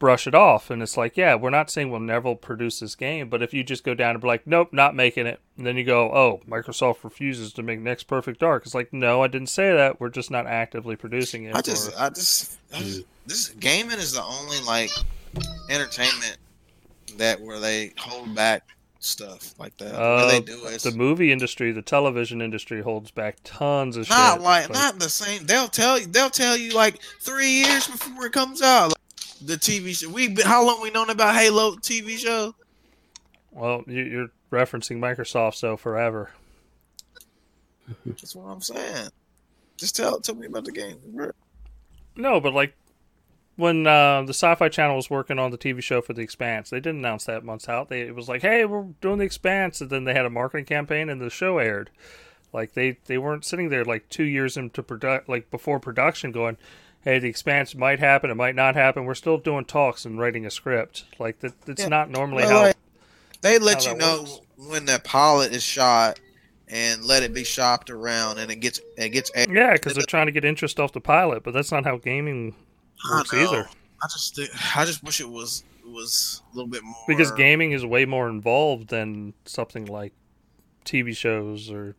brush 0.00 0.26
it 0.26 0.34
off. 0.34 0.68
And 0.70 0.82
it's 0.82 0.96
like, 0.96 1.16
yeah, 1.16 1.36
we're 1.36 1.50
not 1.50 1.70
saying 1.70 1.90
we'll 1.92 2.00
never 2.00 2.34
produce 2.34 2.80
this 2.80 2.96
game, 2.96 3.28
but 3.28 3.40
if 3.42 3.54
you 3.54 3.62
just 3.62 3.84
go 3.84 3.94
down 3.94 4.16
and 4.16 4.20
be 4.20 4.26
like, 4.26 4.44
nope, 4.48 4.72
not 4.72 4.96
making 4.96 5.28
it, 5.28 5.38
and 5.56 5.64
then 5.64 5.76
you 5.76 5.84
go, 5.84 6.10
oh, 6.12 6.40
Microsoft 6.48 7.04
refuses 7.04 7.52
to 7.52 7.62
make 7.62 7.78
next 7.78 8.04
Perfect 8.04 8.40
Dark. 8.40 8.64
It's 8.66 8.74
like, 8.74 8.92
no, 8.92 9.22
I 9.22 9.28
didn't 9.28 9.50
say 9.50 9.72
that. 9.72 10.00
We're 10.00 10.08
just 10.08 10.32
not 10.32 10.46
actively 10.48 10.96
producing 10.96 11.44
it. 11.44 11.54
I 11.54 11.60
just, 11.60 11.92
or- 11.94 12.00
I 12.00 12.08
just, 12.08 12.58
I 12.74 12.78
just, 12.80 13.02
this 13.26 13.50
gaming 13.50 13.98
is 13.98 14.12
the 14.12 14.24
only 14.24 14.60
like 14.66 14.90
entertainment 15.68 16.38
that 17.18 17.40
where 17.40 17.60
they 17.60 17.92
hold 17.98 18.34
back 18.34 18.64
stuff 19.00 19.54
like 19.58 19.76
that. 19.78 19.94
Uh, 19.94 20.28
they 20.28 20.40
do 20.40 20.64
it. 20.66 20.80
the 20.82 20.90
movie 20.92 21.32
industry, 21.32 21.72
the 21.72 21.82
television 21.82 22.40
industry 22.42 22.82
holds 22.82 23.10
back 23.10 23.36
tons 23.44 23.96
of 23.96 24.08
not 24.08 24.34
shit. 24.34 24.42
like 24.42 24.68
But- 24.68 24.74
not 24.74 24.98
the 24.98 25.08
same. 25.08 25.44
They'll 25.46 25.68
tell 25.68 25.98
you. 25.98 26.06
They'll 26.06 26.30
tell 26.30 26.56
you 26.56 26.72
like 26.72 27.00
three 27.20 27.50
years 27.50 27.86
before 27.86 28.26
it 28.26 28.32
comes 28.32 28.62
out. 28.62 28.92
The 29.42 29.54
TV 29.54 29.96
show. 29.96 30.08
We 30.08 30.28
been 30.28 30.46
how 30.46 30.64
long 30.66 30.82
we 30.82 30.90
known 30.90 31.10
about 31.10 31.34
Halo 31.34 31.76
TV 31.76 32.18
show? 32.18 32.54
well, 33.52 33.82
you, 33.86 34.02
you're 34.02 34.30
referencing 34.50 34.98
Microsoft, 34.98 35.54
so 35.54 35.76
forever. 35.76 36.30
That's 38.06 38.34
what 38.34 38.44
I'm 38.44 38.60
saying. 38.60 39.08
Just 39.76 39.96
tell 39.96 40.20
tell 40.20 40.34
me 40.34 40.46
about 40.46 40.64
the 40.64 40.72
game. 40.72 40.98
No, 42.16 42.40
but 42.40 42.52
like 42.52 42.74
when 43.56 43.86
uh, 43.86 44.22
the 44.22 44.32
Sci-Fi 44.32 44.68
Channel 44.68 44.96
was 44.96 45.10
working 45.10 45.38
on 45.38 45.50
the 45.50 45.58
TV 45.58 45.82
show 45.82 46.00
for 46.00 46.12
The 46.12 46.22
Expanse, 46.22 46.70
they 46.70 46.80
didn't 46.80 47.00
announce 47.00 47.24
that 47.24 47.44
months 47.44 47.68
out. 47.68 47.88
They 47.88 48.02
it 48.02 48.14
was 48.14 48.28
like, 48.28 48.42
"Hey, 48.42 48.64
we're 48.64 48.84
doing 49.00 49.18
The 49.18 49.24
Expanse," 49.24 49.80
and 49.80 49.90
then 49.90 50.04
they 50.04 50.14
had 50.14 50.26
a 50.26 50.30
marketing 50.30 50.66
campaign, 50.66 51.08
and 51.08 51.20
the 51.20 51.30
show 51.30 51.58
aired. 51.58 51.90
Like 52.52 52.74
they 52.74 52.98
they 53.06 53.18
weren't 53.18 53.44
sitting 53.44 53.68
there 53.68 53.84
like 53.84 54.08
two 54.08 54.24
years 54.24 54.56
into 54.56 54.82
product 54.82 55.28
like 55.28 55.50
before 55.50 55.80
production 55.80 56.32
going. 56.32 56.56
Hey, 57.02 57.18
the 57.18 57.28
expansion 57.28 57.80
might 57.80 57.98
happen. 57.98 58.30
It 58.30 58.34
might 58.36 58.54
not 58.54 58.74
happen. 58.74 59.04
We're 59.06 59.14
still 59.14 59.38
doing 59.38 59.64
talks 59.64 60.04
and 60.04 60.18
writing 60.18 60.44
a 60.44 60.50
script. 60.50 61.04
Like 61.18 61.40
that. 61.40 61.60
That's 61.62 61.82
Yeah. 61.82 61.88
not 61.88 62.10
normally 62.10 62.44
Well, 62.44 62.50
how. 62.52 62.62
like, 62.66 62.76
They 63.40 63.58
let 63.58 63.84
how 63.84 63.92
you 63.92 63.96
that 63.98 64.04
know 64.04 64.20
works. 64.22 64.40
when 64.56 64.84
the 64.84 65.00
pilot 65.02 65.52
is 65.54 65.62
shot 65.62 66.20
and 66.68 67.02
let 67.04 67.22
it 67.22 67.32
be 67.32 67.42
shopped 67.42 67.88
around 67.90 68.38
and 68.38 68.50
it 68.50 68.56
gets 68.56 68.80
it 68.98 69.08
gets 69.10 69.30
aired. 69.34 69.50
Yeah, 69.50 69.72
because 69.72 69.94
they're 69.94 70.04
trying 70.04 70.26
to 70.26 70.32
get 70.32 70.44
interest 70.44 70.78
off 70.78 70.92
the 70.92 71.00
pilot, 71.00 71.42
but 71.42 71.54
that's 71.54 71.72
not 71.72 71.84
how 71.84 71.96
gaming 71.96 72.54
I 73.10 73.16
works 73.16 73.32
know. 73.32 73.38
either. 73.40 73.68
I 74.02 74.06
just 74.06 74.36
thi- 74.36 74.48
I 74.76 74.84
just 74.84 75.02
wish 75.02 75.20
it 75.20 75.28
was 75.28 75.64
was 75.86 76.42
a 76.52 76.56
little 76.56 76.70
bit 76.70 76.84
more 76.84 76.94
Because 77.08 77.32
gaming 77.32 77.72
is 77.72 77.84
way 77.84 78.04
more 78.04 78.28
involved 78.28 78.88
than 78.90 79.34
something 79.46 79.86
like 79.86 80.12
TV 80.84 81.16
shows 81.16 81.68
or 81.70 81.96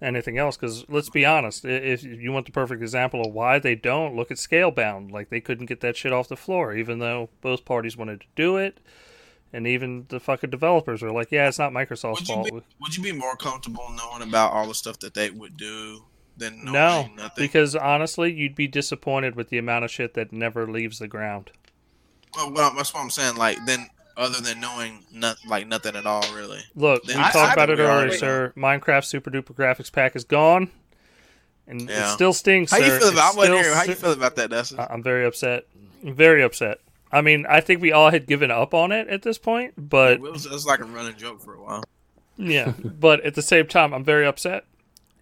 anything 0.00 0.38
else. 0.38 0.56
Because 0.56 0.84
let's 0.88 1.10
be 1.10 1.24
honest, 1.26 1.64
if 1.64 2.02
you 2.04 2.32
want 2.32 2.46
the 2.46 2.52
perfect 2.52 2.82
example 2.82 3.22
of 3.26 3.32
why 3.32 3.58
they 3.58 3.74
don't, 3.74 4.14
look 4.16 4.30
at 4.30 4.36
Scalebound 4.38 5.10
Like 5.10 5.30
they 5.30 5.40
couldn't 5.40 5.66
get 5.66 5.80
that 5.80 5.96
shit 5.96 6.12
off 6.12 6.28
the 6.28 6.36
floor, 6.36 6.74
even 6.74 6.98
though 6.98 7.28
both 7.40 7.64
parties 7.64 7.96
wanted 7.96 8.20
to 8.20 8.26
do 8.36 8.56
it. 8.56 8.78
And 9.52 9.66
even 9.66 10.04
the 10.10 10.20
fucking 10.20 10.50
developers 10.50 11.02
are 11.02 11.10
like, 11.10 11.32
yeah, 11.32 11.48
it's 11.48 11.58
not 11.58 11.72
Microsoft's 11.72 12.20
Would 12.20 12.26
fault. 12.26 12.46
be, 12.50 12.60
would 12.80 12.96
you 12.96 13.02
be 13.02 13.12
more 13.12 13.34
comfortable 13.34 13.88
knowing 13.96 14.28
about 14.28 14.52
all 14.52 14.68
the 14.68 14.74
stuff 14.74 14.98
that 15.00 15.14
they 15.14 15.30
would 15.30 15.56
do 15.56 16.04
than 16.36 16.64
knowing 16.66 16.72
No, 16.74 17.08
nothing? 17.16 17.44
because 17.44 17.74
honestly, 17.74 18.30
you'd 18.32 18.54
be 18.54 18.68
disappointed 18.68 19.36
with 19.36 19.48
the 19.48 19.56
amount 19.56 19.86
of 19.86 19.90
shit 19.90 20.12
that 20.14 20.32
never 20.32 20.70
leaves 20.70 20.98
the 20.98 21.08
ground. 21.08 21.50
well, 22.36 22.52
well, 22.52 22.74
that's 22.76 22.92
what 22.92 23.00
I'm 23.00 23.08
saying. 23.08 23.36
Like 23.36 23.56
then, 23.64 23.88
other 24.18 24.40
than 24.42 24.60
knowing 24.60 25.04
not 25.12 25.38
like 25.46 25.66
nothing 25.66 25.96
at 25.96 26.04
all, 26.04 26.22
really. 26.34 26.60
Look, 26.74 27.04
we 27.06 27.14
I- 27.14 27.30
talked 27.30 27.36
I 27.36 27.52
about 27.54 27.70
it 27.70 27.74
earlier, 27.78 27.88
already 27.90 28.16
sir. 28.18 28.52
Minecraft 28.56 29.04
Super 29.06 29.30
Duper 29.30 29.54
Graphics 29.54 29.90
Pack 29.90 30.14
is 30.16 30.24
gone, 30.24 30.70
and 31.66 31.88
it 31.88 32.08
still 32.08 32.32
stings, 32.34 32.70
How 32.70 32.78
sir. 32.78 32.84
you 32.86 32.98
feel 32.98 33.08
about? 33.10 33.38
I 33.38 33.44
still 33.44 33.56
here. 33.62 33.74
How 33.74 33.82
you 33.84 33.94
feel 33.94 34.12
about 34.12 34.36
that, 34.36 34.50
Dustin? 34.50 34.80
I- 34.80 34.88
I'm 34.90 35.02
very 35.02 35.24
upset. 35.24 35.66
I'm 36.04 36.14
very 36.14 36.42
upset. 36.42 36.80
I 37.10 37.22
mean, 37.22 37.46
I 37.48 37.60
think 37.62 37.80
we 37.80 37.90
all 37.92 38.10
had 38.10 38.26
given 38.26 38.50
up 38.50 38.74
on 38.74 38.92
it 38.92 39.08
at 39.08 39.22
this 39.22 39.38
point, 39.38 39.72
but 39.78 40.12
it, 40.12 40.20
was, 40.20 40.44
it 40.44 40.52
was 40.52 40.66
like 40.66 40.80
a 40.80 40.84
running 40.84 41.16
joke 41.16 41.40
for 41.40 41.54
a 41.54 41.62
while. 41.62 41.82
yeah. 42.36 42.72
but 42.84 43.20
at 43.24 43.34
the 43.34 43.40
same 43.40 43.66
time, 43.66 43.94
I'm 43.94 44.04
very 44.04 44.26
upset, 44.26 44.64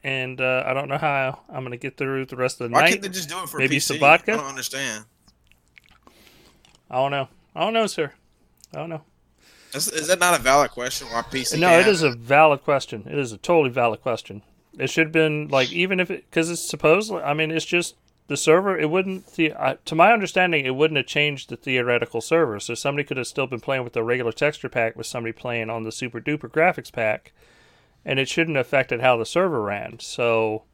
and 0.02 0.40
uh, 0.40 0.64
I 0.66 0.72
don't 0.74 0.88
know 0.88 0.98
how 0.98 1.40
I'm 1.48 1.60
going 1.60 1.70
to 1.70 1.76
get 1.76 1.96
through 1.96 2.26
the 2.26 2.34
rest 2.36 2.60
of 2.60 2.68
the 2.70 2.74
Why 2.74 2.80
night. 2.80 2.88
can't 2.90 3.02
they 3.02 3.08
just 3.10 3.28
do 3.28 3.40
it 3.42 3.48
for 3.48 3.58
Maybe 3.58 3.76
PC? 3.76 3.82
some 3.82 3.98
vodka? 4.00 4.32
I 4.32 4.36
don't 4.38 4.46
understand. 4.46 5.04
I 6.90 6.96
don't 6.96 7.10
know. 7.10 7.28
I 7.54 7.60
don't 7.60 7.72
know, 7.72 7.86
sir. 7.86 8.12
I 8.74 8.78
don't 8.78 8.90
know. 8.90 9.02
Is, 9.74 9.88
is 9.88 10.08
that 10.08 10.18
not 10.18 10.38
a 10.38 10.42
valid 10.42 10.70
question? 10.70 11.08
Why 11.08 11.22
PC? 11.22 11.58
No, 11.58 11.78
it 11.78 11.86
is 11.86 12.02
a 12.02 12.10
valid 12.10 12.62
question. 12.62 13.04
It 13.06 13.18
is 13.18 13.32
a 13.32 13.38
totally 13.38 13.70
valid 13.70 14.00
question. 14.00 14.42
It 14.78 14.88
should 14.90 15.06
have 15.06 15.12
been 15.12 15.48
like 15.48 15.72
even 15.72 16.00
if 16.00 16.10
it 16.10 16.24
because 16.30 16.50
it's 16.50 16.66
supposed. 16.66 17.12
I 17.12 17.34
mean, 17.34 17.50
it's 17.50 17.64
just 17.64 17.94
the 18.28 18.36
server. 18.36 18.78
It 18.78 18.90
wouldn't. 18.90 19.34
The, 19.34 19.52
uh, 19.52 19.76
to 19.84 19.94
my 19.94 20.12
understanding, 20.12 20.64
it 20.64 20.74
wouldn't 20.74 20.96
have 20.96 21.06
changed 21.06 21.48
the 21.48 21.56
theoretical 21.56 22.20
server. 22.20 22.60
So 22.60 22.74
somebody 22.74 23.04
could 23.04 23.16
have 23.16 23.26
still 23.26 23.46
been 23.46 23.60
playing 23.60 23.84
with 23.84 23.92
the 23.92 24.02
regular 24.02 24.32
texture 24.32 24.68
pack 24.68 24.96
with 24.96 25.06
somebody 25.06 25.32
playing 25.32 25.70
on 25.70 25.82
the 25.82 25.92
super 25.92 26.20
duper 26.20 26.50
graphics 26.50 26.92
pack, 26.92 27.32
and 28.04 28.18
it 28.18 28.28
shouldn't 28.28 28.56
have 28.56 28.66
affected 28.66 29.00
how 29.00 29.16
the 29.16 29.26
server 29.26 29.62
ran. 29.62 29.98
So 30.00 30.64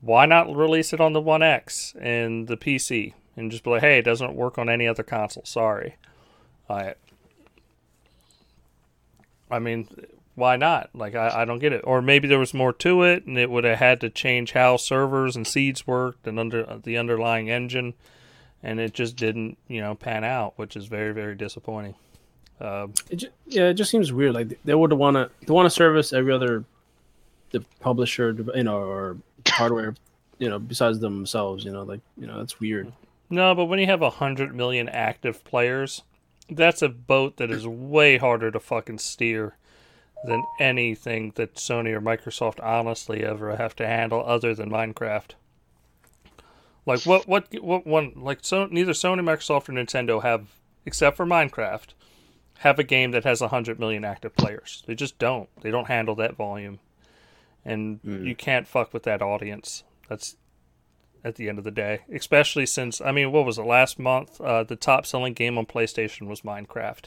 why 0.00 0.26
not 0.26 0.54
release 0.54 0.92
it 0.92 1.00
on 1.00 1.12
the 1.12 1.20
One 1.20 1.42
X 1.42 1.94
and 2.00 2.46
the 2.46 2.56
PC 2.56 3.14
and 3.36 3.50
just 3.50 3.64
be 3.64 3.70
like, 3.70 3.82
hey, 3.82 3.98
it 3.98 4.04
doesn't 4.04 4.34
work 4.34 4.58
on 4.58 4.68
any 4.68 4.86
other 4.86 5.02
console. 5.02 5.44
Sorry. 5.44 5.96
I. 6.68 6.94
I 9.50 9.58
mean, 9.58 9.88
why 10.34 10.56
not? 10.56 10.90
Like, 10.94 11.14
I, 11.14 11.42
I 11.42 11.44
don't 11.44 11.58
get 11.58 11.72
it. 11.72 11.82
Or 11.84 12.00
maybe 12.02 12.28
there 12.28 12.38
was 12.38 12.54
more 12.54 12.72
to 12.74 13.02
it, 13.02 13.26
and 13.26 13.36
it 13.38 13.50
would 13.50 13.64
have 13.64 13.78
had 13.78 14.00
to 14.02 14.10
change 14.10 14.52
how 14.52 14.76
servers 14.76 15.34
and 15.36 15.46
seeds 15.46 15.86
worked 15.86 16.26
and 16.26 16.38
under 16.38 16.78
the 16.82 16.96
underlying 16.96 17.50
engine, 17.50 17.94
and 18.62 18.78
it 18.80 18.94
just 18.94 19.16
didn't, 19.16 19.58
you 19.68 19.80
know, 19.80 19.94
pan 19.94 20.24
out, 20.24 20.52
which 20.56 20.76
is 20.76 20.86
very, 20.86 21.12
very 21.12 21.34
disappointing. 21.34 21.94
Uh, 22.60 22.88
It 23.08 23.16
ju- 23.16 23.28
yeah, 23.46 23.68
it 23.68 23.74
just 23.74 23.90
seems 23.90 24.12
weird. 24.12 24.34
Like 24.34 24.58
they 24.64 24.74
would 24.74 24.92
want 24.92 25.14
to 25.16 25.30
they 25.46 25.52
want 25.52 25.66
to 25.66 25.70
service 25.70 26.12
every 26.12 26.32
other 26.32 26.64
the 27.52 27.60
publisher, 27.80 28.36
you 28.54 28.64
know, 28.64 28.78
or 28.78 29.16
hardware, 29.46 29.94
you 30.38 30.48
know, 30.48 30.58
besides 30.58 30.98
themselves. 30.98 31.64
You 31.64 31.70
know, 31.70 31.84
like 31.84 32.00
you 32.16 32.26
know, 32.26 32.38
that's 32.38 32.58
weird. 32.58 32.92
no, 33.30 33.54
but 33.54 33.66
when 33.66 33.78
you 33.78 33.86
have 33.86 34.02
a 34.02 34.10
hundred 34.10 34.56
million 34.56 34.88
active 34.88 35.44
players, 35.44 36.02
that's 36.50 36.82
a 36.82 36.88
boat 36.88 37.36
that 37.36 37.50
is 37.50 37.66
way 37.66 38.16
harder 38.16 38.50
to 38.50 38.60
fucking 38.60 38.98
steer 38.98 39.56
than 40.24 40.42
anything 40.58 41.32
that 41.36 41.54
Sony 41.54 41.92
or 41.92 42.00
Microsoft 42.00 42.62
honestly 42.62 43.22
ever 43.22 43.56
have 43.56 43.76
to 43.76 43.86
handle 43.86 44.24
other 44.26 44.54
than 44.54 44.70
Minecraft. 44.70 45.32
Like 46.86 47.00
what 47.04 47.28
what 47.28 47.46
what 47.62 47.86
one 47.86 48.12
like 48.16 48.38
so 48.42 48.66
neither 48.66 48.92
Sony, 48.92 49.20
Microsoft 49.20 49.68
or 49.68 49.72
Nintendo 49.72 50.22
have 50.22 50.46
except 50.86 51.16
for 51.16 51.26
Minecraft 51.26 51.88
have 52.60 52.78
a 52.78 52.84
game 52.84 53.12
that 53.12 53.24
has 53.24 53.40
100 53.40 53.78
million 53.78 54.04
active 54.04 54.34
players. 54.34 54.82
They 54.86 54.94
just 54.96 55.18
don't. 55.18 55.48
They 55.60 55.70
don't 55.70 55.86
handle 55.86 56.14
that 56.16 56.34
volume. 56.36 56.80
And 57.64 58.02
Mm. 58.02 58.26
you 58.26 58.34
can't 58.34 58.66
fuck 58.66 58.92
with 58.94 59.02
that 59.04 59.22
audience. 59.22 59.84
That's 60.08 60.36
at 61.24 61.36
the 61.36 61.48
end 61.48 61.58
of 61.58 61.64
the 61.64 61.70
day. 61.70 62.00
Especially 62.12 62.66
since 62.66 63.00
I 63.00 63.12
mean, 63.12 63.32
what 63.32 63.44
was 63.46 63.58
it 63.58 63.62
last 63.62 63.98
month? 63.98 64.40
Uh, 64.40 64.64
the 64.64 64.76
top 64.76 65.06
selling 65.06 65.34
game 65.34 65.58
on 65.58 65.66
PlayStation 65.66 66.26
was 66.26 66.42
Minecraft. 66.42 67.06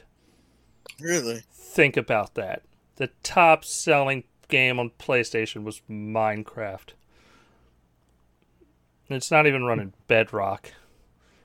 Really? 0.99 1.43
Think 1.51 1.97
about 1.97 2.35
that. 2.35 2.63
The 2.97 3.09
top 3.23 3.63
selling 3.65 4.23
game 4.49 4.79
on 4.79 4.91
PlayStation 4.99 5.63
was 5.63 5.81
Minecraft. 5.89 6.89
It's 9.09 9.31
not 9.31 9.47
even 9.47 9.63
running 9.65 9.93
Bedrock. 10.07 10.71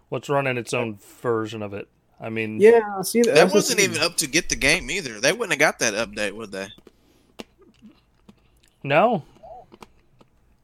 What's 0.09 0.29
running 0.29 0.57
its 0.57 0.73
own 0.73 0.99
version 1.23 1.63
of 1.63 1.75
it? 1.75 1.89
I 2.21 2.29
mean, 2.31 2.61
Yeah, 2.61 3.03
see, 3.03 3.23
That 3.23 3.35
that's 3.35 3.53
the 3.53 3.57
wasn't 3.57 3.81
even 3.81 4.03
up 4.03 4.17
to 4.19 4.27
get 4.29 4.49
the 4.49 4.57
game 4.57 4.91
either. 4.91 5.21
They 5.21 5.33
wouldn't 5.33 5.53
have 5.53 5.59
got 5.59 5.79
that 5.81 5.95
update, 5.95 6.33
would 6.35 6.53
they? 6.53 6.69
no. 8.83 9.25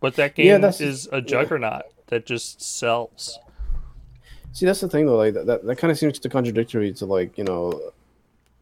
But 0.00 0.16
that 0.16 0.34
game 0.34 0.46
Yeah, 0.46 0.68
is 0.80 1.08
a 1.12 1.20
juggernaut 1.20 1.84
that 2.12 2.26
just 2.26 2.60
sells. 2.60 3.38
See, 4.52 4.66
that's 4.66 4.80
the 4.80 4.88
thing 4.88 5.06
though. 5.06 5.16
Like 5.16 5.32
that, 5.32 5.46
that, 5.46 5.64
that 5.64 5.76
kind 5.76 5.90
of 5.90 5.98
seems 5.98 6.18
to 6.18 6.28
contradictory 6.28 6.92
to 6.92 7.06
like 7.06 7.38
you 7.38 7.44
know, 7.44 7.92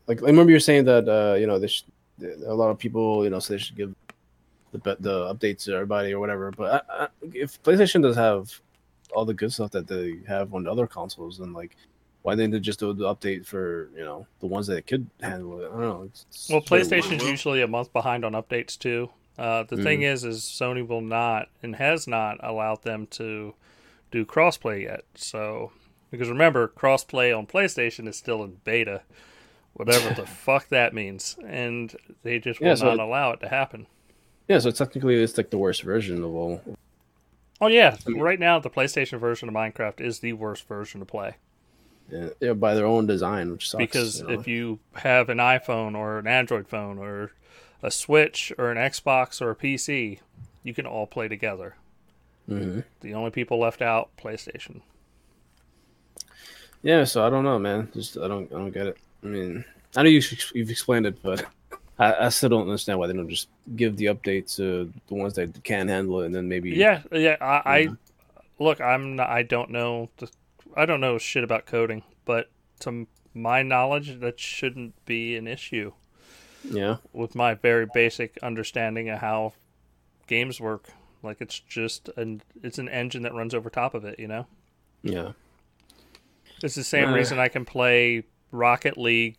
like 0.07 0.23
I 0.23 0.27
remember 0.27 0.51
you 0.51 0.57
were 0.57 0.61
saying 0.61 0.85
that 0.85 1.09
uh, 1.09 1.35
you 1.35 1.49
know, 1.49 1.59
they 1.59 1.67
sh- 1.67 1.85
a 2.23 2.55
lot 2.55 2.71
of 2.71 2.79
people 2.79 3.25
you 3.25 3.31
know 3.31 3.41
say 3.41 3.55
they 3.55 3.59
should 3.59 3.77
give 3.77 3.95
the 4.71 4.97
the 5.01 5.35
updates 5.35 5.65
to 5.65 5.75
everybody 5.75 6.13
or 6.13 6.21
whatever. 6.21 6.53
But 6.53 6.87
I, 6.89 7.05
I, 7.05 7.09
if 7.35 7.61
PlayStation 7.65 8.03
does 8.03 8.15
have 8.15 8.53
all 9.13 9.25
the 9.25 9.35
good 9.35 9.53
stuff 9.53 9.73
that 9.73 9.89
they 9.89 10.19
have 10.29 10.55
on 10.55 10.63
the 10.63 10.71
other 10.71 10.87
consoles, 10.87 11.39
then 11.39 11.53
like, 11.53 11.75
why 12.23 12.37
didn't 12.37 12.53
they 12.53 12.61
just 12.61 12.79
do 12.79 12.93
the 12.93 13.13
update 13.13 13.45
for 13.45 13.91
you 13.97 14.05
know 14.05 14.29
the 14.39 14.47
ones 14.47 14.69
that 14.69 14.87
could 14.87 15.09
handle 15.21 15.61
it? 15.61 15.67
I 15.67 15.71
don't 15.71 15.81
know. 15.81 16.03
It's, 16.05 16.25
it's 16.31 16.49
Well, 16.49 16.61
PlayStation's 16.61 17.25
usually 17.25 17.63
a 17.63 17.67
month 17.67 17.93
behind 17.93 18.25
on 18.25 18.35
updates 18.35 18.79
too. 18.79 19.11
Uh, 19.41 19.63
the 19.63 19.83
thing 19.83 20.03
is, 20.03 20.23
is 20.25 20.41
Sony 20.43 20.87
will 20.87 21.01
not 21.01 21.49
and 21.63 21.77
has 21.77 22.07
not 22.07 22.37
allowed 22.43 22.83
them 22.83 23.07
to 23.13 23.55
do 24.11 24.25
crossplay 24.27 24.83
yet. 24.83 25.05
So, 25.15 25.73
because 26.11 26.29
remember, 26.29 26.69
crossplay 26.69 27.37
on 27.37 27.47
PlayStation 27.47 28.07
is 28.07 28.17
still 28.17 28.45
in 28.45 28.59
beta, 28.65 29.01
whatever 29.73 30.13
the 30.15 30.27
fuck 30.47 30.69
that 30.69 30.93
means, 30.93 31.37
and 31.47 31.97
they 32.23 32.39
just 32.39 32.61
will 32.61 32.69
Yeah, 32.69 32.75
so 32.75 32.85
not 32.87 32.95
it- 32.95 33.01
allow 33.01 33.31
it 33.33 33.41
to 33.41 33.49
happen. 33.49 33.87
Yeah, 34.49 34.59
so 34.59 34.71
technically 34.73 35.15
it's 35.23 35.37
like 35.39 35.51
the 35.51 35.59
worst 35.59 35.83
version 35.85 36.25
of 36.25 36.35
all. 36.35 36.61
Oh 37.63 37.69
yeah, 37.69 37.97
I 38.07 38.11
mean- 38.11 38.21
right 38.21 38.39
now 38.41 38.59
the 38.59 38.69
PlayStation 38.71 39.19
version 39.21 39.49
of 39.49 39.55
Minecraft 39.55 40.01
is 40.01 40.19
the 40.19 40.33
worst 40.35 40.67
version 40.69 41.01
to 41.01 41.07
play 41.07 41.37
Yeah, 42.11 42.29
yeah, 42.41 42.53
by 42.55 42.75
their 42.75 42.85
own 42.87 43.07
design, 43.07 43.53
which 43.53 43.71
sucks. 43.71 43.81
because 43.81 44.21
you 44.21 44.27
know? 44.27 44.41
if 44.41 44.47
you 44.49 44.81
have 44.97 45.29
an 45.31 45.39
iPhone 45.39 45.97
or 45.97 46.19
an 46.19 46.27
Android 46.27 46.67
phone 46.69 46.99
or 46.99 47.31
a 47.83 47.91
Switch 47.91 48.53
or 48.59 48.71
an 48.71 48.79
Xbox 48.79 49.41
or 49.41 49.51
a 49.51 49.57
PC, 49.57 50.21
you 50.63 50.75
can 50.75 50.87
all 50.87 51.07
play 51.07 51.29
together. 51.29 51.77
Mhm. 52.49 52.85
The 53.01 53.15
only 53.15 53.31
people 53.31 53.59
left 53.59 53.81
out, 53.81 54.11
PlayStation. 54.17 54.83
Yeah, 56.83 57.05
so 57.05 57.27
I 57.27 57.31
don't 57.31 57.45
know, 57.45 57.59
man. 57.59 57.89
Just 57.95 58.17
I 58.17 58.29
don't 58.29 58.51
I 58.53 58.57
don't 58.57 58.71
get 58.71 58.87
it. 58.87 58.99
I 59.23 59.27
mean, 59.27 59.65
I 59.97 60.03
know 60.03 60.09
you 60.09 60.23
you've 60.55 60.71
explained 60.71 61.07
it, 61.07 61.23
but 61.23 61.45
I, 61.99 62.27
I 62.27 62.29
still 62.31 62.49
don't 62.49 62.63
understand 62.63 62.99
why 62.99 63.07
they 63.07 63.13
don't 63.13 63.29
just 63.29 63.49
give 63.77 63.97
the 63.97 64.07
update 64.07 64.55
to 64.57 64.93
the 65.09 65.15
ones 65.15 65.35
that 65.35 65.63
can 65.63 65.89
handle 65.89 66.23
it, 66.23 66.27
and 66.27 66.35
then 66.35 66.49
maybe 66.49 66.71
Yeah, 66.71 67.03
yeah. 67.13 67.37
I, 67.41 67.63
I 67.65 67.89
look. 68.59 68.81
I'm. 68.81 69.17
Not, 69.17 69.29
I 69.29 69.43
don't 69.43 69.71
know. 69.71 70.09
The, 70.17 70.31
I 70.77 70.87
don't 70.87 71.01
know 71.01 71.19
shit 71.19 71.45
about 71.45 71.67
coding, 71.67 72.03
but 72.25 72.49
to 72.81 73.07
my 73.35 73.63
knowledge, 73.63 74.19
that 74.21 74.41
shouldn't 74.41 75.05
be 75.05 75.37
an 75.37 75.47
issue. 75.47 75.93
Yeah, 76.65 76.97
With 77.13 77.35
my 77.35 77.55
very 77.55 77.87
basic 77.93 78.39
understanding 78.43 79.09
of 79.09 79.19
how 79.21 79.53
games 80.27 80.61
work, 80.61 80.89
like 81.23 81.41
it's 81.41 81.59
just 81.61 82.09
an 82.17 82.43
it's 82.63 82.79
an 82.79 82.89
engine 82.89 83.23
that 83.23 83.35
runs 83.35 83.55
over 83.55 83.71
top 83.71 83.95
of 83.95 84.05
it. 84.05 84.19
You 84.19 84.29
know, 84.29 84.47
yeah, 85.03 85.33
it's 86.63 86.75
the 86.75 86.85
same 86.85 87.09
Uh. 87.11 87.15
reason 87.15 87.39
I 87.39 87.49
can 87.49 87.65
play 87.65 88.25
Rocket 88.53 88.97
League 88.99 89.37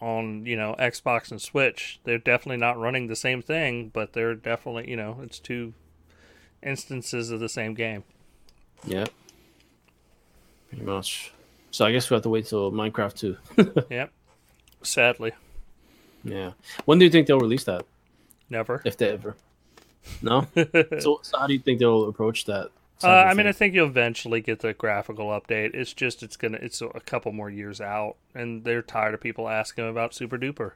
on 0.00 0.46
you 0.46 0.56
know 0.56 0.74
Xbox 0.78 1.30
and 1.30 1.40
Switch. 1.40 2.00
They're 2.04 2.18
definitely 2.18 2.58
not 2.58 2.78
running 2.78 3.06
the 3.08 3.16
same 3.16 3.42
thing, 3.42 3.88
but 3.92 4.12
they're 4.12 4.34
definitely 4.34 4.88
you 4.90 4.96
know 4.96 5.20
it's 5.22 5.38
two 5.38 5.74
instances 6.62 7.30
of 7.30 7.40
the 7.40 7.48
same 7.48 7.74
game. 7.74 8.04
yeah. 8.84 9.06
Pretty 10.68 10.84
much. 10.84 11.32
So 11.70 11.84
I 11.86 11.92
guess 11.92 12.10
we 12.10 12.14
have 12.14 12.22
to 12.24 12.28
wait 12.28 12.46
till 12.46 12.70
Minecraft 12.72 13.14
too. 13.16 13.36
Yep. 13.90 14.10
Sadly, 14.82 15.32
yeah. 16.24 16.52
When 16.84 16.98
do 16.98 17.04
you 17.04 17.10
think 17.10 17.26
they'll 17.26 17.40
release 17.40 17.64
that? 17.64 17.84
never. 18.50 18.82
If 18.84 18.96
they 18.96 19.10
ever? 19.10 19.36
No. 20.22 20.46
uh, 20.56 20.64
so, 21.00 21.20
so 21.22 21.38
how 21.38 21.46
do 21.46 21.52
you 21.52 21.58
think 21.58 21.80
they'll 21.80 22.08
approach 22.08 22.44
that? 22.46 22.70
I 23.02 23.34
mean, 23.34 23.46
I 23.46 23.52
think 23.52 23.74
you'll 23.74 23.86
eventually 23.86 24.40
get 24.40 24.60
the 24.60 24.74
graphical 24.74 25.26
update. 25.26 25.74
It's 25.74 25.92
just 25.92 26.22
it's 26.22 26.36
gonna 26.36 26.58
it's 26.60 26.82
a 26.82 27.00
couple 27.00 27.30
more 27.32 27.48
years 27.48 27.80
out, 27.80 28.16
and 28.34 28.64
they're 28.64 28.82
tired 28.82 29.14
of 29.14 29.20
people 29.20 29.48
asking 29.48 29.88
about 29.88 30.14
Super 30.14 30.36
Duper. 30.36 30.72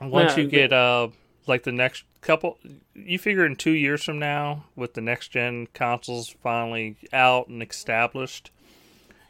Once 0.00 0.36
Yeah, 0.36 0.44
you 0.44 0.48
get 0.48 0.72
uh 0.72 1.08
like 1.46 1.64
the 1.64 1.72
next 1.72 2.04
couple, 2.22 2.58
you 2.94 3.18
figure 3.18 3.44
in 3.44 3.56
two 3.56 3.72
years 3.72 4.02
from 4.04 4.18
now, 4.18 4.64
with 4.74 4.94
the 4.94 5.02
next 5.02 5.28
gen 5.28 5.68
consoles 5.74 6.34
finally 6.42 6.96
out 7.12 7.48
and 7.48 7.62
established, 7.62 8.50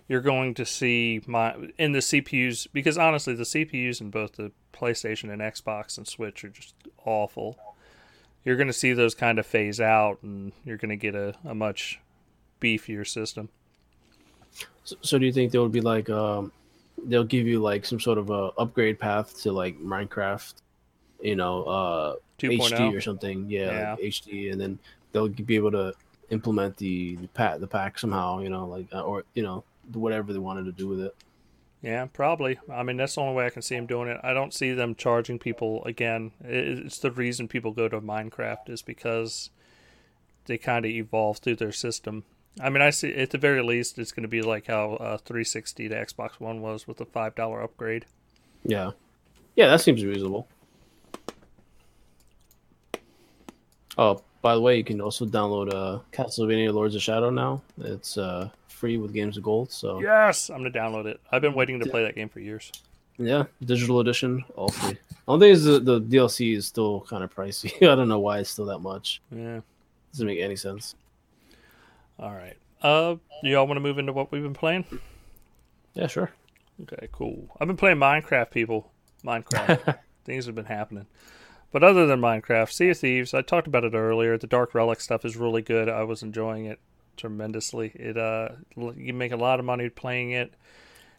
you're 0.08 0.20
going 0.20 0.54
to 0.54 0.66
see 0.66 1.22
my 1.26 1.54
in 1.78 1.92
the 1.92 2.00
CPUs 2.00 2.66
because 2.72 2.98
honestly, 2.98 3.34
the 3.34 3.44
CPUs 3.44 4.00
in 4.00 4.10
both 4.10 4.32
the 4.32 4.52
PlayStation 4.72 5.32
and 5.32 5.40
Xbox 5.40 5.96
and 5.96 6.06
Switch 6.06 6.44
are 6.44 6.50
just 6.50 6.74
awful. 7.04 7.58
You're 8.44 8.56
going 8.56 8.66
to 8.66 8.74
see 8.74 8.92
those 8.92 9.14
kind 9.14 9.38
of 9.38 9.46
phase 9.46 9.80
out, 9.80 10.18
and 10.22 10.52
you're 10.64 10.76
going 10.76 10.90
to 10.90 10.96
get 10.96 11.14
a, 11.14 11.34
a 11.44 11.54
much 11.54 12.00
beefier 12.60 13.06
system. 13.06 13.48
So, 14.84 14.96
so 15.00 15.18
do 15.18 15.24
you 15.24 15.32
think 15.32 15.52
there 15.52 15.62
would 15.62 15.72
be 15.72 15.80
like 15.80 16.10
um 16.10 16.52
they'll 17.06 17.24
give 17.24 17.46
you 17.46 17.60
like 17.60 17.84
some 17.84 18.00
sort 18.00 18.18
of 18.18 18.30
a 18.30 18.50
upgrade 18.58 18.98
path 18.98 19.40
to 19.42 19.52
like 19.52 19.78
Minecraft, 19.78 20.54
you 21.20 21.36
know, 21.36 21.64
uh 21.64 22.14
2.0. 22.38 22.58
HD 22.58 22.96
or 22.96 23.00
something, 23.00 23.48
yeah, 23.48 23.70
Yeah. 23.70 23.90
Like 23.92 24.00
HD, 24.00 24.52
and 24.52 24.60
then 24.60 24.78
they'll 25.12 25.28
be 25.28 25.56
able 25.56 25.72
to 25.72 25.94
implement 26.30 26.76
the 26.76 27.16
the 27.16 27.28
pack 27.28 27.60
the 27.60 27.66
pack 27.66 27.98
somehow, 27.98 28.40
you 28.40 28.50
know, 28.50 28.66
like 28.66 28.86
uh, 28.92 29.00
or 29.00 29.24
you 29.34 29.42
know 29.42 29.64
whatever 29.92 30.32
they 30.32 30.38
wanted 30.38 30.64
to 30.64 30.72
do 30.72 30.88
with 30.88 31.00
it. 31.00 31.14
Yeah, 31.82 32.06
probably. 32.12 32.58
I 32.72 32.82
mean, 32.82 32.96
that's 32.96 33.14
the 33.14 33.20
only 33.20 33.34
way 33.34 33.44
I 33.44 33.50
can 33.50 33.60
see 33.60 33.74
them 33.74 33.86
doing 33.86 34.08
it. 34.08 34.18
I 34.22 34.32
don't 34.32 34.54
see 34.54 34.72
them 34.72 34.94
charging 34.94 35.38
people 35.38 35.84
again. 35.84 36.32
It's 36.42 36.98
the 36.98 37.10
reason 37.10 37.46
people 37.46 37.72
go 37.72 37.88
to 37.88 38.00
Minecraft 38.00 38.70
is 38.70 38.80
because 38.80 39.50
they 40.46 40.56
kind 40.56 40.86
of 40.86 40.90
evolve 40.90 41.38
through 41.38 41.56
their 41.56 41.72
system. 41.72 42.24
I 42.58 42.70
mean, 42.70 42.82
I 42.82 42.90
see 42.90 43.14
at 43.14 43.30
the 43.30 43.38
very 43.38 43.62
least 43.62 43.98
it's 43.98 44.12
going 44.12 44.22
to 44.22 44.28
be 44.28 44.40
like 44.40 44.68
how 44.68 44.94
uh, 44.94 45.18
360 45.18 45.88
to 45.88 45.94
Xbox 45.94 46.40
One 46.40 46.62
was 46.62 46.86
with 46.86 46.98
the 46.98 47.04
five 47.04 47.34
dollar 47.34 47.62
upgrade. 47.62 48.06
Yeah, 48.64 48.92
yeah, 49.56 49.66
that 49.66 49.80
seems 49.80 50.04
reasonable. 50.04 50.48
Oh, 53.98 54.22
by 54.42 54.54
the 54.54 54.60
way, 54.60 54.76
you 54.76 54.84
can 54.84 55.00
also 55.00 55.26
download 55.26 55.72
uh, 55.72 56.00
Castlevania 56.12 56.72
Lords 56.72 56.94
of 56.94 57.02
Shadow 57.02 57.30
now. 57.30 57.62
It's 57.78 58.16
uh, 58.16 58.50
free 58.84 58.98
with 58.98 59.14
Games 59.14 59.38
of 59.38 59.42
Gold. 59.42 59.72
So 59.72 60.02
Yes, 60.02 60.50
I'm 60.50 60.58
gonna 60.58 60.70
download 60.70 61.06
it. 61.06 61.18
I've 61.32 61.40
been 61.40 61.54
waiting 61.54 61.80
to 61.80 61.86
play 61.88 62.02
that 62.02 62.14
game 62.14 62.28
for 62.28 62.40
years. 62.40 62.70
yeah, 63.16 63.44
digital 63.64 64.00
edition, 64.00 64.44
all 64.56 64.68
free. 64.68 64.98
Only 65.26 65.48
is 65.48 65.64
the, 65.64 65.80
the 65.80 66.02
DLC 66.02 66.54
is 66.54 66.66
still 66.66 67.06
kind 67.08 67.24
of 67.24 67.34
pricey. 67.34 67.74
I 67.90 67.94
don't 67.94 68.08
know 68.08 68.18
why 68.18 68.40
it's 68.40 68.50
still 68.50 68.66
that 68.66 68.80
much. 68.80 69.22
Yeah. 69.34 69.60
Doesn't 70.12 70.26
make 70.26 70.38
any 70.38 70.56
sense. 70.56 70.96
All 72.18 72.34
right. 72.34 72.58
Uh, 72.82 73.16
y'all 73.42 73.66
want 73.66 73.76
to 73.78 73.80
move 73.80 73.96
into 73.96 74.12
what 74.12 74.30
we've 74.30 74.42
been 74.42 74.52
playing? 74.52 74.84
Yeah, 75.94 76.06
sure. 76.06 76.30
Okay, 76.82 77.08
cool. 77.10 77.48
I've 77.58 77.68
been 77.68 77.78
playing 77.78 77.96
Minecraft, 77.96 78.50
people. 78.50 78.90
Minecraft. 79.24 79.98
Things 80.26 80.44
have 80.44 80.54
been 80.54 80.66
happening. 80.66 81.06
But 81.72 81.82
other 81.82 82.06
than 82.06 82.20
Minecraft, 82.20 82.70
Sea 82.70 82.90
of 82.90 82.98
Thieves, 82.98 83.32
I 83.32 83.40
talked 83.40 83.66
about 83.66 83.84
it 83.84 83.94
earlier. 83.94 84.36
The 84.36 84.46
Dark 84.46 84.74
Relic 84.74 85.00
stuff 85.00 85.24
is 85.24 85.38
really 85.38 85.62
good. 85.62 85.88
I 85.88 86.02
was 86.02 86.22
enjoying 86.22 86.66
it 86.66 86.80
tremendously. 87.16 87.92
It 87.94 88.16
uh, 88.16 88.50
you 88.96 89.12
make 89.14 89.32
a 89.32 89.36
lot 89.36 89.58
of 89.58 89.64
money 89.64 89.88
playing 89.88 90.30
it. 90.32 90.54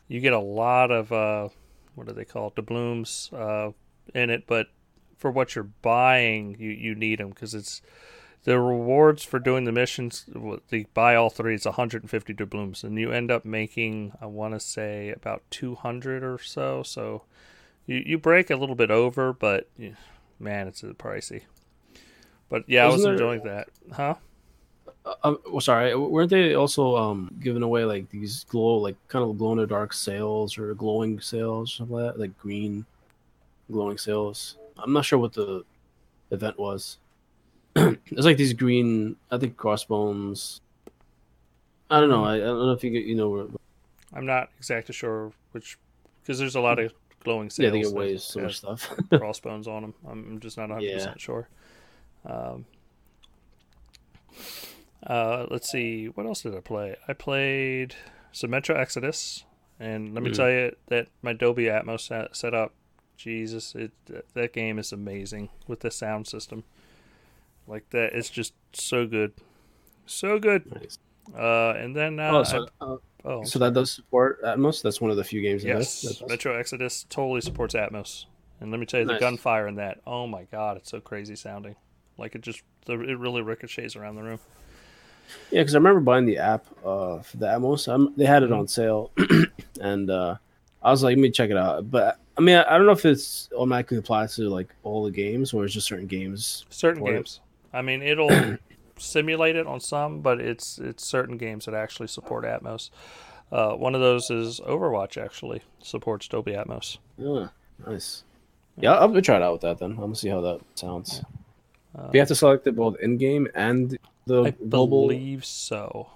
You 0.08 0.20
get 0.20 0.34
a 0.34 0.40
lot 0.40 0.92
of 0.92 1.12
uh, 1.12 1.50
what 1.96 2.08
do 2.08 2.14
they 2.14 2.26
call 2.26 2.48
it? 2.48 2.56
Doubloons 2.56 3.32
uh, 3.34 3.72
in 4.14 4.30
it, 4.30 4.46
but 4.48 4.68
for 5.18 5.32
what 5.32 5.56
you're 5.56 5.64
buying, 5.82 6.56
you 6.60 6.70
you 6.70 6.96
need 6.96 7.20
them 7.20 7.30
because 7.30 7.54
it's 7.54 7.82
the 8.44 8.60
rewards 8.60 9.24
for 9.24 9.40
doing 9.40 9.64
the 9.64 9.72
missions. 9.72 10.26
The 10.70 10.86
buy 10.94 11.16
all 11.16 11.30
three 11.32 11.56
is 11.56 11.66
150 11.66 12.34
doubloons, 12.34 12.84
and 12.84 12.98
you 13.00 13.12
end 13.12 13.32
up 13.32 13.44
making 13.46 14.12
I 14.22 14.28
want 14.28 14.54
to 14.54 14.60
say 14.60 15.10
about 15.10 15.42
200 15.50 16.24
or 16.24 16.38
so. 16.38 16.84
So 16.84 17.24
you 17.88 18.04
you 18.06 18.18
break 18.20 18.50
a 18.52 18.56
little 18.56 18.76
bit 18.76 18.92
over, 18.92 19.34
but 19.34 19.68
man, 20.40 20.68
it's 20.68 20.82
pricey. 20.84 21.44
But 22.48 22.66
yeah, 22.68 22.84
I 22.84 22.86
was 22.86 22.98
Wasn't 22.98 23.04
there- 23.06 23.14
enjoying 23.14 23.44
that, 23.46 23.70
huh? 23.94 24.16
Uh, 25.06 25.14
uh, 25.24 25.36
well, 25.52 25.62
sorry, 25.62 25.96
weren't 25.96 26.32
they 26.32 26.56
also 26.56 26.96
um 26.96 27.30
giving 27.40 27.62
away 27.62 27.86
like 27.86 28.10
these 28.10 28.44
glow, 28.46 28.78
like 28.78 28.96
kind 29.08 29.24
of 29.24 29.38
glow 29.38 29.52
in 29.52 29.60
the 29.60 29.68
dark 29.68 29.94
sails 29.94 30.58
or 30.58 30.74
glowing 30.74 31.20
sails, 31.20 31.74
something 31.74 31.96
like 31.96 32.14
that, 32.14 32.20
like 32.20 32.38
green 32.40 32.86
glowing 33.72 33.98
sails? 33.98 34.58
I'm 34.78 34.94
not 34.94 35.06
sure 35.06 35.20
what 35.20 35.34
the 35.34 35.64
event 36.32 36.58
was. 36.58 36.98
it's 37.76 38.26
like 38.26 38.38
these 38.38 38.54
green, 38.54 39.16
I 39.30 39.38
think 39.38 39.58
crossbones. 39.58 40.62
I 41.92 42.00
don't 42.00 42.10
know. 42.10 42.26
I, 42.26 42.36
I 42.36 42.40
don't 42.40 42.66
know 42.66 42.72
if 42.72 42.84
you 42.84 42.90
get, 42.90 43.04
you 43.06 43.16
know, 43.16 43.30
where- 43.30 43.48
I'm 44.14 44.26
not 44.26 44.50
exactly 44.58 44.94
sure 44.94 45.32
which 45.52 45.78
because 46.24 46.40
there's 46.40 46.56
a 46.56 46.62
lot 46.62 46.80
of 46.80 46.92
glowing 47.24 47.52
yeah, 47.58 47.70
they 47.70 47.82
that 47.84 47.90
away 47.90 48.18
so 48.18 48.40
much 48.40 48.58
stuff. 48.58 48.92
crossbones 49.12 49.68
on 49.68 49.82
them. 49.84 49.94
I'm 50.08 50.26
I'm 50.32 50.40
just 50.40 50.58
not 50.58 50.70
100 50.70 50.84
Yeah. 50.88 50.94
percent 50.96 51.22
sure. 51.22 51.48
Um, 52.26 52.66
uh, 55.06 55.46
let's 55.50 55.70
see, 55.70 56.08
what 56.08 56.26
else 56.26 56.42
did 56.42 56.56
I 56.56 56.60
play? 56.62 56.96
I 57.08 57.14
played 57.14 57.96
some 58.32 58.50
Metro 58.50 58.76
Exodus, 58.76 59.44
and 59.80 60.14
let 60.14 60.24
me 60.24 60.32
Mm. 60.32 60.36
tell 60.36 60.50
you 60.52 60.76
that 60.88 61.08
my 61.22 61.34
Dolby 61.34 61.66
Atmos 61.66 62.02
set, 62.02 62.36
set 62.36 62.54
up, 62.54 62.74
Jesus, 63.18 63.76
it 63.76 63.92
that- 64.08 64.34
that 64.34 64.54
game 64.54 64.78
is 64.80 64.92
amazing 64.92 65.50
with 65.68 65.80
the 65.82 65.92
sound 65.92 66.28
system. 66.28 66.64
Like 67.68 67.90
that, 67.92 68.14
it's 68.14 68.30
just 68.30 68.54
so 68.74 69.08
good, 69.08 69.34
so 70.06 70.38
good. 70.40 70.72
Nice. 70.74 70.98
Uh, 71.36 71.72
and 71.78 71.96
then 71.96 72.20
uh, 72.20 72.32
oh, 72.32 72.44
so, 72.44 72.68
uh, 72.82 72.98
oh, 73.26 73.44
so 73.44 73.58
that 73.60 73.74
does 73.74 73.90
support 73.92 74.42
Atmos. 74.44 74.84
That's 74.84 75.02
one 75.02 75.10
of 75.10 75.18
the 75.18 75.24
few 75.24 75.42
games. 75.42 75.64
that 75.64 75.70
Yes, 75.70 76.02
does- 76.02 76.12
that 76.12 76.20
does. 76.20 76.30
Metro 76.30 76.56
Exodus 76.60 77.06
totally 77.10 77.42
supports 77.42 77.74
Atmos, 77.74 78.26
and 78.60 78.70
let 78.70 78.80
me 78.80 78.86
tell 78.86 79.00
you, 79.00 79.06
the 79.08 79.14
Nice. 79.14 79.22
gunfire 79.22 79.68
in 79.68 79.76
that. 79.76 80.02
Oh 80.06 80.28
my 80.28 80.44
god, 80.44 80.78
it's 80.78 80.92
so 80.92 81.00
crazy 81.00 81.36
sounding. 81.36 81.76
Like 82.18 82.36
it 82.36 82.42
just, 82.42 82.62
it 82.88 82.94
really 83.18 83.42
ricochets 83.42 83.96
around 83.96 84.16
the 84.16 84.24
room. 84.24 84.40
Yeah, 85.52 85.62
because 85.62 85.76
I 85.76 85.78
remember 85.78 86.02
buying 86.02 86.26
the 86.26 86.38
app 86.38 86.66
uh, 86.84 87.20
for 87.20 87.38
the 87.38 87.46
Atmos. 87.48 87.88
Um 87.88 88.14
they 88.18 88.26
had 88.26 88.44
it 88.44 88.52
on 88.52 88.68
sale, 88.68 89.12
and 89.82 90.10
uh, 90.10 90.36
I 90.82 90.92
was 90.92 91.04
like, 91.04 91.16
let 91.16 91.22
me 91.22 91.32
check 91.32 91.50
it 91.50 91.58
out. 91.58 91.90
But 91.90 92.20
I 92.38 92.42
mean, 92.42 92.58
I, 92.58 92.64
I 92.76 92.78
don't 92.78 92.86
know 92.86 92.92
if 92.92 93.06
it's 93.06 93.50
automatically 93.56 93.98
applies 93.98 94.36
to 94.36 94.50
like 94.50 94.74
all 94.84 95.04
the 95.04 95.12
games 95.12 95.54
or 95.54 95.66
it's 95.66 95.74
just 95.74 95.88
certain 95.88 96.08
games. 96.08 96.66
Certain 96.70 96.98
Support 96.98 97.14
it. 97.14 97.18
games. 97.18 97.40
I 97.74 97.82
mean, 97.82 98.02
it'll 98.02 98.58
simulate 98.98 99.56
it 99.56 99.68
on 99.68 99.80
some, 99.80 100.22
but 100.22 100.40
it's 100.40 100.78
it's 100.80 101.06
certain 101.06 101.38
games 101.38 101.66
that 101.66 101.74
actually 101.74 102.08
support 102.08 102.46
Atmos. 102.46 102.90
Uh, 103.52 103.74
one 103.74 103.96
of 103.96 104.02
those 104.02 104.30
is 104.30 104.60
Overwatch. 104.62 105.24
Actually 105.24 105.62
supports 105.82 106.28
Dolby 106.28 106.54
Atmos. 106.54 106.98
Yeah, 107.18 107.48
nice. 107.86 108.24
Yeah, 108.78 108.94
I'll, 108.94 109.16
I'll 109.16 109.22
try 109.22 109.38
it 109.38 109.42
out 109.42 109.54
with 109.54 109.62
that 109.62 109.80
then. 109.80 109.92
I'm 109.92 109.98
gonna 109.98 110.16
see 110.16 110.30
how 110.30 110.42
that 110.42 110.60
sounds. 110.76 111.22
Uh, 111.98 112.10
you 112.14 112.20
have 112.20 112.28
to 112.28 112.36
select 112.36 112.68
it 112.68 112.76
both 112.76 113.00
in 113.00 113.18
game 113.18 113.48
and 113.56 113.98
the 114.26 114.44
I 114.44 114.50
global. 114.52 115.04
believe 115.08 115.46
so. 115.46 116.10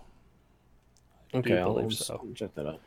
I 1.34 1.38
okay, 1.38 1.58
I'll, 1.60 1.74
believe 1.74 1.94
so. 1.94 2.26
check 2.36 2.54
that 2.56 2.68
out. 2.68 2.80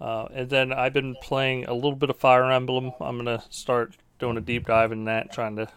Uh, 0.00 0.28
and 0.32 0.48
then 0.50 0.72
I've 0.72 0.92
been 0.92 1.16
playing 1.22 1.66
a 1.66 1.74
little 1.74 1.96
bit 1.96 2.10
of 2.10 2.16
Fire 2.16 2.50
Emblem. 2.50 2.92
I'm 3.00 3.16
gonna 3.16 3.42
start 3.50 3.96
doing 4.18 4.36
a 4.36 4.40
deep 4.40 4.66
dive 4.66 4.92
in 4.92 5.04
that, 5.04 5.32
trying 5.32 5.56
to 5.56 5.68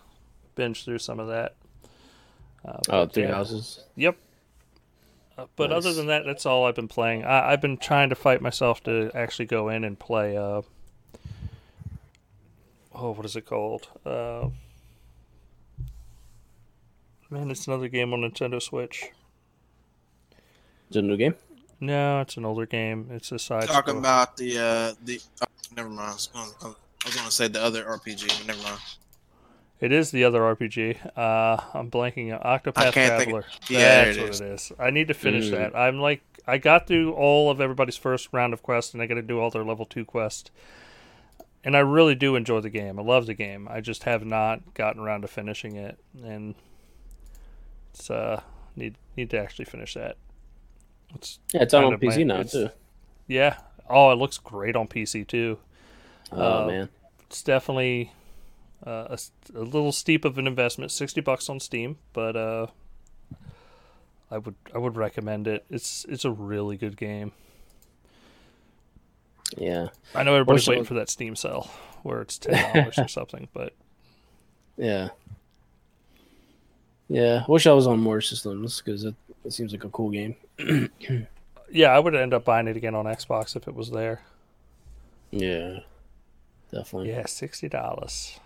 binge 0.56 0.84
through 0.86 1.00
some 1.00 1.20
of 1.20 1.28
that. 1.28 1.56
Uh, 2.66 2.80
Oh, 2.90 3.06
Three 3.08 3.24
yeah. 3.24 3.34
Houses. 3.36 3.84
Yep. 3.96 4.18
Uh, 5.38 5.46
but 5.56 5.72
other 5.72 5.94
than 5.94 6.08
that, 6.08 6.24
that's 6.26 6.46
all 6.46 6.66
I've 6.66 6.76
been 6.76 6.88
playing. 6.88 7.24
I, 7.24 7.52
I've 7.52 7.62
been 7.62 7.78
trying 7.78 8.10
to 8.10 8.16
fight 8.16 8.42
myself 8.42 8.84
to 8.84 9.10
actually 9.16 9.46
go 9.46 9.70
in 9.70 9.84
and 9.84 9.98
play. 9.98 10.38
Uh, 10.38 10.62
oh, 12.94 13.12
what 13.12 13.26
is 13.26 13.36
it 13.36 13.46
called? 13.46 13.88
Man, 17.32 17.50
it's 17.50 17.66
another 17.68 17.88
game 17.88 18.14
on 18.14 18.22
Nintendo 18.22 18.62
Switch. 18.62 19.12
Is 20.90 20.98
it 20.98 21.04
a 21.04 21.08
new 21.08 21.18
game? 21.18 21.36
No, 21.80 22.20
it's 22.22 22.38
an 22.38 22.46
older 22.46 22.66
game. 22.66 23.08
It's 23.10 23.32
a 23.32 23.40
side. 23.40 23.68
Talking 23.68 23.92
scroll. 23.92 24.00
about 24.00 24.38
the 24.38 24.58
uh 24.60 24.94
the 25.04 25.20
oh, 25.42 25.46
never 25.76 25.90
mind. 25.90 26.10
I 26.10 26.14
was, 26.14 26.28
gonna, 26.28 26.76
I 27.04 27.08
was 27.08 27.16
gonna 27.16 27.32
say 27.32 27.48
the 27.48 27.62
other 27.64 27.84
RPG, 27.86 28.28
but 28.38 28.48
never 28.48 28.62
mind. 28.64 28.80
It 29.80 29.92
is 29.92 30.12
the 30.12 30.26
other 30.26 30.42
RPG. 30.42 31.18
Uh, 31.18 31.58
I'm 31.74 31.90
blanking 31.90 32.32
on 32.34 32.42
Octopath 32.60 32.92
can't 32.92 33.18
think- 33.18 33.32
Traveler. 33.32 33.46
Yeah, 33.68 34.06
That's 34.06 34.18
it 34.18 34.22
what 34.22 34.30
is. 34.30 34.42
it 34.42 34.46
is. 34.48 34.72
I 34.78 34.92
need 34.92 35.08
to 35.08 35.16
finish 35.16 35.46
Mm. 35.48 35.52
that. 35.52 35.76
I'm 35.76 36.00
like, 36.00 36.22
I 36.46 36.60
got 36.60 36.86
through 36.86 37.14
all 37.14 37.50
of 37.50 37.60
everybody's 37.60 37.98
first 37.98 38.30
round 38.32 38.54
of 38.54 38.62
quests, 38.62 38.94
and 38.94 39.02
I 39.02 39.08
got 39.08 39.16
to 39.16 39.24
do 39.24 39.40
all 39.40 39.50
their 39.50 39.64
level 39.64 39.86
two 39.88 40.06
quests. 40.06 40.52
And 41.64 41.76
I 41.76 41.80
really 41.80 42.14
do 42.14 42.36
enjoy 42.36 42.60
the 42.60 42.70
game. 42.70 43.00
I 43.00 43.02
love 43.02 43.26
the 43.26 43.34
game. 43.34 43.68
I 43.72 43.82
just 43.82 44.04
have 44.04 44.24
not 44.24 44.76
gotten 44.76 45.02
around 45.02 45.22
to 45.22 45.28
finishing 45.28 45.76
it, 45.78 45.98
and 46.24 46.54
it's 47.94 48.10
uh 48.10 48.42
need 48.76 48.96
need 49.18 49.30
to 49.32 49.40
actually 49.40 49.66
finish 49.66 49.94
that. 49.96 50.18
It's 51.16 51.40
Yeah, 51.54 51.64
it's 51.64 51.74
on 51.74 51.94
of 51.94 52.02
my- 52.02 52.08
PC 52.08 52.26
now 52.26 52.44
too. 52.44 52.70
yeah. 53.28 53.58
Oh, 53.90 54.12
it 54.12 54.16
looks 54.16 54.38
great 54.38 54.76
on 54.76 54.88
PC 54.88 55.28
too. 55.28 55.60
Oh 56.32 56.64
uh, 56.64 56.68
man, 56.68 56.90
it's 57.22 57.42
definitely 57.44 58.14
uh, 58.88 59.08
a, 59.16 59.20
a 59.54 59.62
little 59.64 59.92
steep 59.92 60.24
of 60.24 60.38
an 60.38 60.48
investment. 60.48 60.92
Sixty 60.92 61.20
bucks 61.20 61.50
on 61.50 61.60
Steam, 61.60 61.98
but 62.14 62.36
uh, 62.38 62.68
I 64.32 64.38
would 64.38 64.56
I 64.74 64.78
would 64.78 64.96
recommend 64.96 65.48
it. 65.48 65.66
It's 65.70 66.06
it's 66.08 66.24
a 66.24 66.32
really 66.32 66.78
good 66.78 66.96
game. 66.96 67.34
yeah, 69.58 69.88
I 70.16 70.24
know 70.24 70.34
everybody's 70.36 70.68
waiting 70.68 70.86
for 70.86 70.94
that 70.94 71.10
Steam 71.10 71.36
sale 71.36 71.70
where 72.04 72.22
it's 72.22 72.38
ten 72.38 72.74
dollars 72.74 72.98
or 72.98 73.08
something, 73.10 73.50
but 73.54 73.74
yeah, 74.78 75.10
yeah. 77.12 77.44
I 77.48 77.52
wish 77.52 77.68
I 77.68 77.74
was 77.74 77.88
on 77.88 78.00
more 78.00 78.22
systems 78.22 78.82
because 78.82 79.04
it, 79.04 79.16
it 79.44 79.52
seems 79.54 79.74
like 79.74 79.84
a 79.84 79.90
cool 79.90 80.10
game. 80.10 80.36
yeah, 81.70 81.90
I 81.90 82.00
would 82.00 82.16
end 82.16 82.34
up 82.34 82.46
buying 82.46 82.68
it 82.68 82.78
again 82.78 82.96
on 82.96 83.06
Xbox 83.06 83.56
if 83.56 83.68
it 83.68 83.76
was 83.76 83.92
there. 83.92 84.22
Yeah, 85.32 85.80
definitely. 86.72 87.10
Yeah, 87.10 87.26
sixty 87.26 87.68
dollars. 87.70 88.40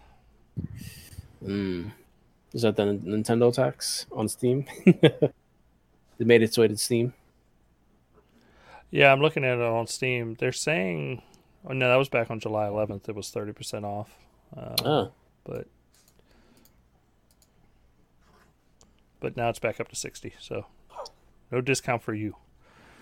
Mm. 1.44 1.92
Is 2.54 2.62
that 2.64 2.76
the 2.76 2.84
Nintendo 2.84 3.54
tax 3.54 4.06
on 4.12 4.28
Steam? 4.30 4.66
it 4.86 5.34
made 6.20 6.42
its 6.42 6.58
way 6.58 6.68
to 6.68 6.78
Steam. 6.78 7.14
Yeah, 8.92 9.12
I'm 9.12 9.22
looking 9.22 9.44
at 9.44 9.58
it 9.58 9.62
on 9.64 9.88
Steam. 9.88 10.36
They're 10.40 10.52
saying, 10.54 11.22
oh 11.68 11.74
no, 11.74 11.90
that 11.90 11.98
was 11.98 12.10
back 12.10 12.32
on 12.32 12.40
July 12.40 12.68
11th. 12.68 13.10
It 13.10 13.16
was 13.16 13.30
thirty 13.30 13.52
percent 13.52 13.86
off. 13.86 14.10
Uh, 14.56 14.76
Oh, 14.86 15.12
but 15.44 15.68
but 19.26 19.36
now 19.36 19.50
it's 19.50 19.58
back 19.58 19.80
up 19.80 19.88
to 19.88 19.96
60 19.96 20.36
so 20.40 20.68
no 21.52 21.60
discount 21.60 22.04
for 22.04 22.14
you 22.14 22.36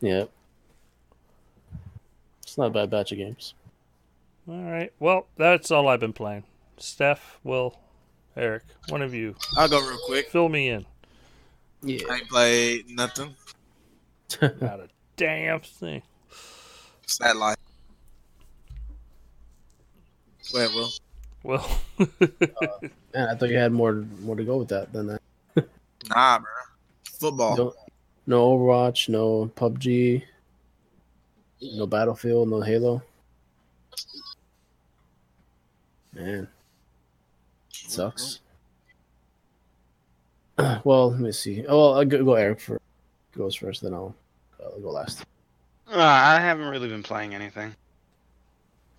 yeah. 0.00 0.24
It's 2.42 2.56
not 2.56 2.68
a 2.68 2.70
bad 2.70 2.88
batch 2.88 3.12
of 3.12 3.18
games. 3.18 3.52
all 4.48 4.54
right 4.72 4.90
well 4.98 5.26
that's 5.36 5.70
all 5.70 5.86
i've 5.86 6.00
been 6.00 6.14
playing 6.14 6.44
steph 6.78 7.38
will 7.44 7.78
eric 8.34 8.62
one 8.88 9.02
of 9.02 9.12
you 9.12 9.34
I'll 9.58 9.68
go 9.68 9.86
real 9.86 9.98
quick. 10.06 10.30
fill 10.30 10.48
me 10.48 10.70
in 10.70 10.86
Yeah. 11.82 12.06
I 12.10 12.14
ain't 12.16 12.28
played 12.30 12.88
nothing. 12.88 13.34
not 14.40 14.80
a 14.80 14.88
damn 15.18 15.60
thing 15.60 16.00
Sad 17.04 17.36
life. 17.36 17.56
Go 20.50 20.58
ahead, 20.60 20.74
Will. 20.74 20.88
Well, 21.42 21.68
Man, 21.98 23.28
I 23.28 23.34
thought 23.34 23.48
you 23.48 23.58
had 23.58 23.72
more 23.72 24.06
more 24.20 24.36
to 24.36 24.44
go 24.44 24.58
with 24.58 24.68
that 24.68 24.92
than 24.92 25.06
that. 25.08 25.22
Nah, 26.08 26.38
bro. 26.38 26.48
Football. 27.04 27.56
No, 27.56 27.74
no 28.26 28.56
Overwatch, 28.56 29.08
no 29.08 29.50
PUBG, 29.56 30.22
no 31.74 31.86
Battlefield, 31.86 32.48
no 32.48 32.60
Halo. 32.60 33.02
Man, 36.12 36.48
sucks. 37.72 38.40
Well, 40.84 41.10
let 41.10 41.20
me 41.20 41.32
see. 41.32 41.64
Oh, 41.66 41.76
well, 41.78 41.94
I'll 41.94 42.04
go, 42.04 42.22
go 42.24 42.34
Eric 42.34 42.60
for 42.60 42.78
goes 43.36 43.56
first, 43.56 43.82
then 43.82 43.94
I'll, 43.94 44.14
I'll 44.62 44.78
go 44.80 44.90
last. 44.90 45.24
Uh, 45.90 45.98
I 45.98 46.38
haven't 46.38 46.66
really 46.66 46.88
been 46.88 47.02
playing 47.02 47.34
anything. 47.34 47.74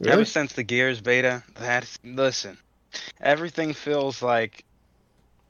Ever 0.06 0.26
since 0.26 0.54
the 0.54 0.64
Gears 0.64 1.02
beta, 1.02 1.44
that's 1.56 1.98
listen. 2.04 2.58
Everything 3.22 3.74
feels 3.74 4.22
like 4.22 4.66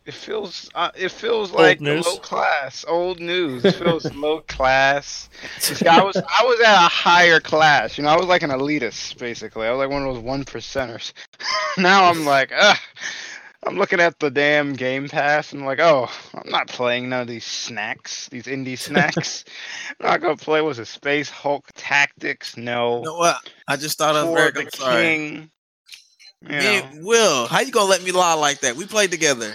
it 0.05 0.13
feels 0.13 0.69
uh, 0.75 0.91
it 0.95 1.11
feels 1.11 1.51
like 1.51 1.79
news. 1.79 2.05
low 2.05 2.17
class, 2.17 2.83
old 2.87 3.19
news. 3.19 3.63
It 3.63 3.75
feels 3.75 4.13
low 4.15 4.41
class. 4.41 5.29
See, 5.59 5.87
I 5.87 6.03
was 6.03 6.17
I 6.17 6.43
was 6.43 6.59
at 6.59 6.85
a 6.85 6.89
higher 6.89 7.39
class. 7.39 7.97
You 7.97 8.03
know, 8.03 8.09
I 8.09 8.17
was 8.17 8.25
like 8.25 8.43
an 8.43 8.49
elitist 8.49 9.17
basically. 9.17 9.65
I 9.65 9.71
was 9.71 9.79
like 9.79 9.89
one 9.89 10.05
of 10.05 10.13
those 10.13 10.23
one 10.23 10.43
percenters. 10.43 11.13
now 11.77 12.09
I'm 12.09 12.25
like, 12.25 12.51
ugh. 12.55 12.77
I'm 13.65 13.77
looking 13.77 13.99
at 13.99 14.19
the 14.19 14.29
damn 14.29 14.73
Game 14.73 15.07
Pass 15.07 15.51
and 15.51 15.61
I'm 15.61 15.65
like, 15.65 15.79
oh, 15.79 16.09
I'm 16.33 16.49
not 16.49 16.67
playing 16.67 17.09
none 17.09 17.21
of 17.21 17.27
these 17.27 17.45
snacks, 17.45 18.27
these 18.29 18.45
indie 18.45 18.77
snacks. 18.77 19.45
I'm 19.99 20.07
not 20.07 20.21
gonna 20.21 20.35
play. 20.35 20.61
Was 20.61 20.79
it 20.79 20.85
Space 20.85 21.29
Hulk 21.29 21.65
Tactics? 21.75 22.57
No. 22.57 22.97
You 22.99 23.03
know 23.05 23.15
what? 23.15 23.37
I 23.67 23.77
just 23.77 23.97
thought 23.97 24.15
of 24.15 24.29
For 24.29 24.39
Eric. 24.39 24.55
the 24.55 24.61
I'm 24.61 24.69
sorry. 24.71 25.03
King. 25.03 25.51
You 26.41 26.57
Me 26.57 26.81
Will, 27.01 27.47
how 27.47 27.61
you 27.61 27.71
gonna 27.71 27.89
let 27.89 28.03
me 28.03 28.11
lie 28.11 28.33
like 28.33 28.59
that? 28.59 28.75
We 28.75 28.85
played 28.85 29.11
together. 29.11 29.53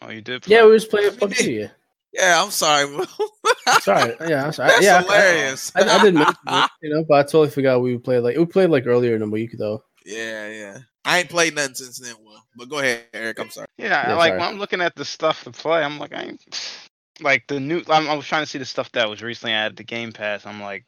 Oh, 0.00 0.10
you 0.10 0.20
did. 0.20 0.42
Play. 0.42 0.56
Yeah, 0.56 0.64
we 0.64 0.72
was 0.72 0.84
playing 0.84 1.10
PUBG. 1.12 1.70
Yeah, 2.12 2.42
I'm 2.42 2.50
sorry, 2.50 2.86
Will. 2.86 3.06
Sorry, 3.82 4.14
yeah, 4.26 4.46
I'm 4.46 4.52
sorry. 4.52 4.70
That's 4.70 4.82
yeah, 4.82 5.02
hilarious. 5.02 5.72
I, 5.76 5.82
I, 5.82 6.02
did 6.02 6.14
mention 6.14 6.34
it, 6.46 6.70
you 6.80 6.94
know, 6.94 7.04
but 7.06 7.18
I 7.18 7.22
totally 7.22 7.50
forgot 7.50 7.82
we 7.82 7.98
played 7.98 8.20
like 8.20 8.36
we 8.38 8.46
played 8.46 8.70
like 8.70 8.86
earlier 8.86 9.14
in 9.14 9.20
the 9.20 9.28
week 9.28 9.52
though. 9.58 9.84
yeah, 10.06 10.48
yeah. 10.48 10.78
I 11.08 11.20
ain't 11.20 11.30
played 11.30 11.54
nothing 11.54 11.74
since 11.74 11.98
then, 11.98 12.14
Will. 12.22 12.42
But 12.56 12.68
go 12.68 12.80
ahead, 12.80 13.04
Eric. 13.14 13.38
I'm 13.40 13.50
sorry. 13.50 13.66
Yeah, 13.78 14.10
Yeah, 14.10 14.14
like 14.16 14.28
sorry. 14.30 14.40
when 14.40 14.48
I'm 14.48 14.58
looking 14.58 14.80
at 14.82 14.94
the 14.94 15.04
stuff 15.04 15.44
to 15.44 15.50
play, 15.50 15.82
I'm 15.82 15.98
like, 15.98 16.14
I 16.14 16.22
ain't 16.24 16.80
like 17.20 17.46
the 17.48 17.58
new. 17.58 17.82
I'm, 17.88 18.08
I 18.08 18.14
was 18.14 18.26
trying 18.26 18.42
to 18.42 18.46
see 18.46 18.58
the 18.58 18.64
stuff 18.66 18.92
that 18.92 19.08
was 19.08 19.22
recently 19.22 19.54
added 19.54 19.78
to 19.78 19.84
Game 19.84 20.12
Pass. 20.12 20.44
I'm 20.44 20.60
like, 20.60 20.84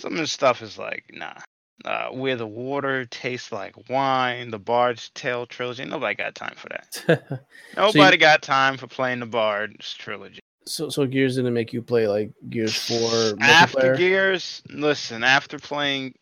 some 0.00 0.12
of 0.14 0.18
the 0.18 0.26
stuff 0.26 0.60
is 0.62 0.76
like, 0.78 1.04
nah. 1.12 1.34
Uh, 1.84 2.10
where 2.10 2.36
the 2.36 2.46
water 2.46 3.04
tastes 3.06 3.50
like 3.50 3.74
wine, 3.88 4.50
the 4.50 4.58
Bard's 4.58 5.10
Tale 5.14 5.46
trilogy. 5.46 5.84
Nobody 5.84 6.14
got 6.14 6.34
time 6.34 6.54
for 6.56 6.68
that. 6.68 7.42
Nobody 7.76 8.16
got 8.18 8.42
time 8.42 8.76
for 8.76 8.86
playing 8.86 9.20
the 9.20 9.26
Bard's 9.26 9.92
trilogy. 9.94 10.38
so 10.66 10.90
so 10.90 11.06
Gears 11.06 11.36
didn't 11.36 11.54
make 11.54 11.72
you 11.72 11.82
play 11.82 12.06
like 12.06 12.30
Gears 12.50 12.76
Four 12.76 13.36
After. 13.40 13.96
Gears, 13.96 14.62
listen, 14.70 15.24
after 15.24 15.58
playing, 15.58 16.14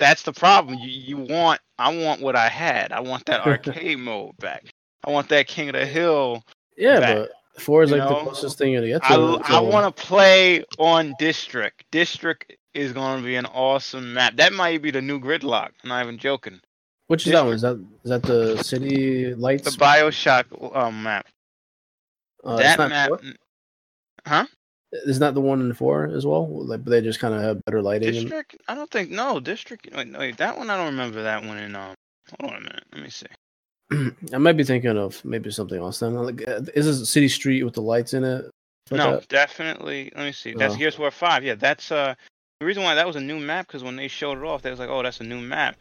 that's 0.00 0.22
the 0.24 0.32
problem. 0.32 0.78
You 0.80 0.88
you 0.88 1.16
want, 1.16 1.60
I 1.78 1.94
want 1.94 2.20
what 2.20 2.34
I 2.34 2.48
had. 2.48 2.90
I 2.90 3.00
want 3.00 3.26
that 3.26 3.40
arcade 3.46 3.98
mode 3.98 4.36
back. 4.38 4.72
I 5.04 5.10
want 5.10 5.28
that 5.28 5.46
King 5.46 5.68
of 5.68 5.74
the 5.74 5.86
Hill 5.86 6.42
yeah, 6.76 7.00
back, 7.00 7.16
but 7.16 7.30
Four 7.60 7.82
is 7.82 7.90
you 7.90 7.96
like 7.96 8.08
the 8.08 8.14
closest 8.14 8.58
thing 8.58 8.72
you're 8.72 8.80
going 8.80 8.94
to 8.94 8.98
get 9.00 9.08
to. 9.08 9.52
I, 9.52 9.58
I 9.58 9.60
want 9.60 9.94
to 9.94 10.02
play 10.02 10.64
on 10.78 11.14
District. 11.18 11.84
District 11.90 12.52
is 12.74 12.92
going 12.92 13.18
to 13.18 13.24
be 13.24 13.36
an 13.36 13.46
awesome 13.46 14.14
map. 14.14 14.36
That 14.36 14.52
might 14.52 14.82
be 14.82 14.90
the 14.90 15.02
new 15.02 15.20
Gridlock. 15.20 15.70
I'm 15.82 15.88
not 15.88 16.02
even 16.02 16.18
joking. 16.18 16.60
Which 17.08 17.26
is 17.26 17.32
that 17.32 17.44
one? 17.44 17.54
Is 17.54 17.62
that 17.62 17.76
is 18.04 18.10
that 18.10 18.22
the 18.22 18.62
city 18.62 19.34
lights? 19.34 19.64
The 19.64 19.82
Bioshock 19.82 20.76
um, 20.76 21.02
map. 21.02 21.26
Uh, 22.44 22.56
that 22.56 22.78
map. 22.78 23.08
four? 23.08 23.20
Huh? 24.26 24.46
Isn't 25.06 25.20
that 25.20 25.34
the 25.34 25.40
one 25.40 25.60
in 25.60 25.72
four 25.72 26.06
as 26.06 26.26
well? 26.26 26.48
Like, 26.64 26.82
but 26.84 26.90
they 26.90 27.00
just 27.00 27.20
kind 27.20 27.32
of 27.34 27.42
have 27.42 27.64
better 27.64 27.80
lighting. 27.80 28.08
and- 28.08 28.16
District? 28.22 28.56
I 28.68 28.74
don't 28.74 28.90
think. 28.90 29.10
No, 29.10 29.38
District. 29.40 29.88
Wait, 29.94 30.12
wait, 30.18 30.36
that 30.38 30.58
one 30.58 30.68
I 30.70 30.76
don't 30.76 30.86
remember. 30.86 31.22
That 31.22 31.44
one 31.44 31.58
in 31.58 31.76
um. 31.76 31.94
Hold 32.40 32.52
on 32.52 32.58
a 32.58 32.60
minute. 32.60 32.84
Let 32.92 33.02
me 33.02 33.10
see. 33.10 33.26
I 34.34 34.38
might 34.38 34.56
be 34.56 34.64
thinking 34.64 34.96
of 34.96 35.24
maybe 35.24 35.50
something 35.50 35.78
else. 35.78 36.00
Then, 36.00 36.14
like, 36.14 36.46
uh, 36.48 36.60
is 36.74 36.86
this 36.86 37.00
a 37.00 37.06
city 37.06 37.28
street 37.28 37.62
with 37.64 37.74
the 37.74 37.82
lights 37.82 38.14
in 38.14 38.24
it? 38.24 38.50
Like 38.90 38.98
no, 38.98 39.10
that? 39.16 39.28
definitely. 39.28 40.10
Let 40.16 40.24
me 40.24 40.32
see. 40.32 40.52
That's 40.54 40.74
Oh. 40.74 40.78
Gears 40.78 40.98
War 40.98 41.10
Five. 41.10 41.44
Yeah, 41.44 41.54
that's 41.54 41.92
uh. 41.92 42.14
The 42.60 42.66
reason 42.66 42.82
why 42.82 42.94
that 42.96 43.06
was 43.06 43.16
a 43.16 43.20
new 43.20 43.38
map 43.38 43.66
because 43.68 43.82
when 43.84 43.96
they 43.96 44.08
showed 44.08 44.38
it 44.38 44.44
off, 44.44 44.62
they 44.62 44.70
was 44.70 44.78
like, 44.80 44.90
"Oh, 44.90 45.02
that's 45.02 45.20
a 45.20 45.24
new 45.24 45.40
map," 45.40 45.76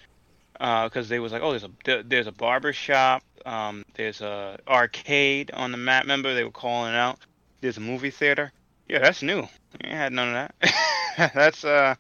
because 0.53 1.09
they 1.09 1.19
was 1.19 1.31
like, 1.31 1.41
"Oh, 1.41 1.49
there's 1.51 1.63
a 1.65 1.71
there- 1.83 2.03
there's 2.03 2.27
a 2.27 2.31
barber 2.31 2.71
shop, 2.73 3.21
um, 3.45 3.83
there's 3.95 4.21
a 4.21 4.57
arcade 4.67 5.51
on 5.51 5.71
the 5.71 5.77
map." 5.77 6.03
Remember 6.03 6.33
they 6.33 6.43
were 6.43 6.51
calling 6.51 6.93
it 6.93 6.97
out. 6.97 7.19
There's 7.61 7.77
a 7.77 7.81
movie 7.81 8.11
theater. 8.11 8.51
Yeah, 8.89 8.99
that's 8.99 9.21
new. 9.21 9.41
We 9.41 9.47
ain't 9.85 9.93
had 9.93 10.13
none 10.13 10.29
of 10.29 10.33
that. 10.61 11.31
that's 11.35 11.63
uh. 11.63 11.95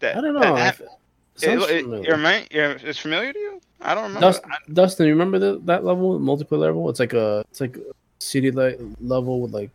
That, 0.00 0.16
I 0.16 0.20
don't 0.20 0.34
know. 0.34 0.54
That, 0.54 0.74
if- 0.74 0.78
that, 1.40 1.48
it 1.48 1.58
it, 1.58 1.70
it, 1.70 1.82
familiar. 1.82 2.04
it 2.08 2.12
remind- 2.12 2.48
yeah, 2.50 2.76
it's 2.82 2.98
familiar 2.98 3.32
to 3.32 3.38
you? 3.38 3.60
I 3.80 3.94
don't 3.94 4.04
remember. 4.04 4.20
Dust, 4.20 4.42
I- 4.44 4.72
Dustin, 4.72 5.06
you 5.06 5.12
remember 5.12 5.38
the, 5.38 5.60
that 5.64 5.84
level, 5.84 6.18
multiplayer 6.20 6.58
level? 6.58 6.88
It's 6.90 7.00
like 7.00 7.14
a 7.14 7.44
it's 7.50 7.60
like 7.60 7.76
a 7.76 7.80
city 8.18 8.50
light 8.50 8.78
level 9.00 9.40
with 9.40 9.52
like 9.52 9.70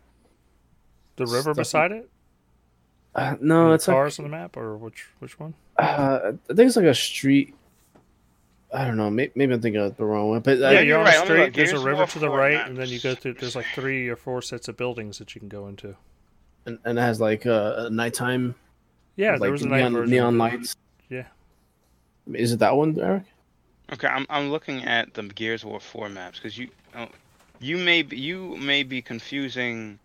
the 1.16 1.24
river 1.26 1.40
Stuff- 1.52 1.56
beside 1.56 1.92
it. 1.92 2.08
uh, 3.14 3.36
no, 3.40 3.66
And 3.66 3.74
it's 3.74 3.88
like 3.88 3.94
cars 3.94 4.18
on 4.18 4.24
the 4.24 4.30
map, 4.30 4.56
or 4.56 4.76
which 4.76 5.06
which 5.20 5.38
one? 5.40 5.54
uh, 5.78 6.32
I 6.50 6.54
think 6.54 6.66
it's 6.68 6.76
like 6.76 6.84
a 6.86 6.94
street. 6.94 7.54
I 8.74 8.84
don't 8.86 8.96
know. 8.98 9.10
Maybe, 9.10 9.32
maybe 9.36 9.54
I'm 9.54 9.62
thinking 9.62 9.80
of 9.82 9.96
the 9.96 10.04
wrong 10.06 10.30
one, 10.30 10.40
but 10.42 10.58
Yeah, 10.68 10.80
I, 10.80 10.80
you're 10.80 10.98
you're 10.98 10.98
on 10.98 11.06
right. 11.06 11.16
a 11.16 11.18
Let 11.18 11.26
street. 11.26 11.54
There's 11.54 11.72
a 11.72 11.80
river 11.80 12.06
to 12.06 12.18
the 12.18 12.26
4 12.28 12.38
right, 12.38 12.66
and 12.66 12.76
then 12.76 12.88
you 12.88 13.00
go 13.00 13.14
through. 13.14 13.34
There's 13.34 13.56
like 13.56 13.66
three 13.74 14.08
or 14.08 14.16
four 14.16 14.42
sets 14.42 14.68
of 14.68 14.76
buildings 14.76 15.18
that 15.18 15.34
you 15.34 15.40
can 15.40 15.48
go 15.48 15.68
into. 15.68 15.96
and, 16.66 16.78
and 16.84 16.98
it 16.98 17.02
has 17.02 17.20
like 17.20 17.46
uh, 17.46 17.74
a 17.78 17.90
nighttime. 17.90 18.54
Yeah, 19.16 19.32
like 19.32 19.40
there 19.42 19.52
was 19.52 19.62
a 19.62 19.68
night 19.68 19.78
neon, 19.78 19.92
version. 19.92 20.10
neon 20.10 20.38
lights. 20.38 20.76
Yeah. 21.08 21.26
Is 22.32 22.52
it 22.52 22.58
that 22.60 22.76
one, 22.76 22.98
Eric? 23.00 23.24
Okay, 23.92 24.08
I'm 24.08 24.26
I'm 24.30 24.50
looking 24.50 24.84
at 24.84 25.14
the 25.14 25.22
Gears 25.24 25.62
of 25.62 25.70
War 25.70 25.80
4 25.80 26.08
maps 26.08 26.38
because 26.38 26.58
you 26.58 26.68
oh, 26.96 27.08
you 27.60 27.76
may 27.78 28.02
be, 28.02 28.16
you 28.18 28.56
may 28.56 28.82
be 28.82 29.02
confusing 29.02 29.98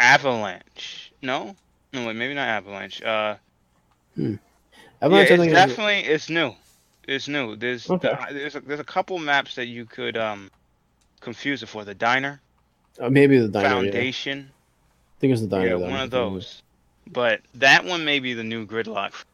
Avalanche. 0.00 1.12
No, 1.22 1.56
no 1.92 2.06
wait, 2.06 2.16
maybe 2.16 2.34
not 2.34 2.48
Avalanche. 2.48 3.02
Uh, 3.02 3.36
I'm 4.16 4.38
yeah, 5.10 5.18
it's 5.22 5.52
definitely 5.52 6.00
it's 6.00 6.28
new. 6.30 6.54
It's 7.06 7.28
new. 7.28 7.56
There's 7.56 7.90
Okay. 7.90 8.08
uh, 8.08 8.26
there's 8.32 8.54
a, 8.56 8.60
there's 8.60 8.80
a 8.80 8.84
couple 8.84 9.18
maps 9.18 9.56
that 9.56 9.66
you 9.66 9.84
could 9.86 10.16
um 10.16 10.50
confuse 11.20 11.62
it 11.62 11.66
for. 11.68 11.84
The 11.84 11.94
diner, 11.94 12.40
uh, 13.00 13.10
maybe 13.10 13.38
the 13.38 13.48
diner. 13.48 13.82
Yeah. 13.84 13.92
I 13.94 14.02
foundation, 14.02 14.50
think 15.20 15.32
it's 15.32 15.42
the 15.42 15.48
diner. 15.48 15.76
yeah, 15.76 15.76
that 15.78 15.90
one 15.90 16.00
of 16.00 16.02
of. 16.02 16.10
those. 16.10 16.62
But 17.06 17.40
that 17.54 17.84
one 17.84 18.04
may 18.04 18.20
be 18.20 18.34
the 18.34 18.44
new 18.44 18.66
Gridlock 18.66 19.24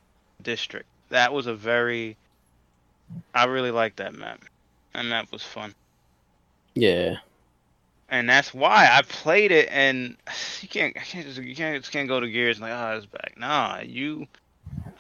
district. 0.43 0.87
That 1.11 1.33
was 1.33 1.47
a 1.47 1.55
very, 1.55 2.17
I 3.35 3.45
really 3.47 3.71
like 3.71 3.97
that 3.97 4.15
map. 4.15 4.45
That 4.95 5.05
map 5.05 5.31
was 5.33 5.43
fun. 5.43 5.75
Yeah. 6.75 7.17
and 8.09 8.29
that's 8.29 8.55
why 8.55 8.89
I 8.91 9.03
played 9.03 9.53
it. 9.53 9.69
And 9.71 10.17
you 10.61 10.69
can't, 10.69 10.97
I 10.97 11.01
can't 11.01 11.27
just, 11.27 11.41
you 11.43 11.55
can't 11.55 11.81
just 11.83 11.93
can't 11.93 12.09
go 12.09 12.21
to 12.21 12.31
Gears 12.31 12.57
and 12.59 12.63
like, 12.69 12.73
oh, 12.73 12.97
it's 12.97 13.07
back. 13.07 13.35
Nah, 13.39 13.81
you, 13.85 14.27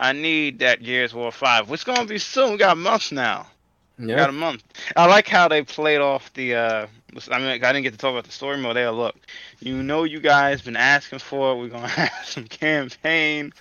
I 0.00 0.12
need 0.12 0.60
that 0.60 0.82
Gears 0.82 1.12
War 1.14 1.32
Five. 1.32 1.68
What's 1.68 1.84
gonna 1.84 2.04
be 2.06 2.18
soon? 2.18 2.52
We 2.52 2.56
got 2.58 2.72
a 2.72 2.80
month 2.80 3.10
now. 3.12 3.46
We 3.98 4.06
Yeah. 4.08 4.16
Got 4.16 4.30
a 4.30 4.32
month. 4.32 4.62
I 4.96 5.06
like 5.06 5.26
how 5.26 5.48
they 5.48 5.62
played 5.62 6.00
off 6.00 6.32
the. 6.34 6.54
uh 6.54 6.86
I 7.32 7.38
mean, 7.38 7.48
I 7.48 7.58
didn't 7.58 7.82
get 7.82 7.92
to 7.92 7.98
talk 7.98 8.12
about 8.12 8.24
the 8.24 8.30
story 8.32 8.58
mode. 8.58 8.76
There, 8.76 8.90
look, 8.92 9.16
you 9.60 9.82
know, 9.82 10.04
you 10.04 10.20
guys 10.20 10.62
been 10.62 10.76
asking 10.76 11.18
for. 11.20 11.52
it. 11.52 11.56
We're 11.58 11.68
gonna 11.68 11.88
have 11.88 12.24
some 12.26 12.44
campaign 12.46 13.52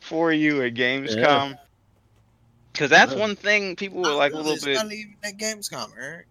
for 0.00 0.32
you 0.32 0.62
at 0.62 0.74
Gamescom. 0.74 1.56
Cause 2.74 2.90
that's 2.90 3.12
Yeah. 3.12 3.18
one 3.18 3.34
thing 3.34 3.74
people 3.76 4.02
were 4.02 4.12
like 4.12 4.32
a 4.32 4.36
little 4.36 4.56
bit. 4.64 4.74
not 4.76 4.92
even 4.92 5.16
at 5.24 5.36
Gamescom, 5.38 5.90
Eric. 5.98 6.26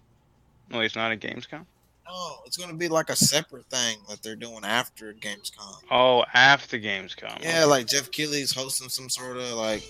No, 0.70 0.80
it's 0.82 0.96
not 0.96 1.12
at 1.12 1.20
Gamescom. 1.20 1.66
No, 2.08 2.38
it's 2.46 2.56
gonna 2.56 2.74
be 2.74 2.88
like 2.88 3.10
a 3.10 3.16
separate 3.16 3.66
thing 3.66 3.98
that 4.10 4.24
they're 4.24 4.36
doing 4.38 4.62
after 4.64 5.14
Gamescom. 5.14 5.82
Oh, 5.92 6.24
after 6.34 6.80
Gamescom. 6.80 7.44
Yeah, 7.44 7.66
like 7.66 7.88
Geoff 7.88 8.12
Keighley's 8.12 8.54
hosting 8.54 8.88
some 8.90 9.10
sort 9.10 9.38
of 9.38 9.52
like. 9.54 9.84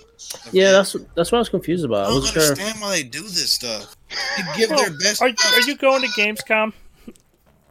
Yeah, 0.52 0.72
that's 0.72 0.96
that's 1.16 1.32
what 1.32 1.38
I 1.38 1.40
was 1.40 1.50
confused 1.50 1.86
about. 1.86 2.00
I 2.00 2.02
I 2.06 2.08
don't 2.08 2.16
wasn't 2.22 2.34
sure. 2.34 2.44
understand 2.44 2.82
why 2.82 2.92
they 2.96 3.04
do 3.04 3.22
this 3.22 3.52
stuff. 3.52 3.96
They 4.10 4.44
give 4.58 4.70
Well, 4.72 4.80
their 4.80 4.98
best. 4.98 5.22
Are, 5.22 5.30
stuff. 5.36 5.54
are 5.58 5.62
you 5.62 5.78
going 5.78 6.02
to 6.02 6.08
Gamescom? 6.10 6.74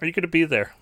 Are 0.01 0.07
you 0.07 0.13
going 0.13 0.23
to 0.23 0.29
be 0.29 0.45
there? 0.45 0.73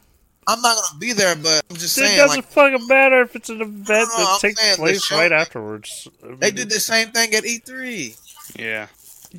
I'm 0.46 0.60
not 0.60 0.76
gonna 0.76 0.98
be 0.98 1.14
there, 1.14 1.34
but 1.36 1.62
I'm 1.70 1.76
just 1.76 1.96
it 1.96 2.02
saying, 2.02 2.18
doesn't 2.18 2.36
like 2.36 2.46
fucking 2.50 2.86
matter 2.86 3.22
if 3.22 3.34
it's 3.34 3.48
an 3.48 3.62
event 3.62 3.86
no, 3.88 4.18
that 4.18 4.26
I'm 4.28 4.40
takes 4.40 4.76
place 4.76 5.10
right 5.10 5.32
afterwards. 5.32 6.06
they 6.22 6.50
did 6.50 6.68
the 6.68 6.80
same 6.80 7.08
thing 7.12 7.32
at 7.34 7.46
E 7.46 7.60
E3. 7.60 8.58
Yeah. 8.58 8.88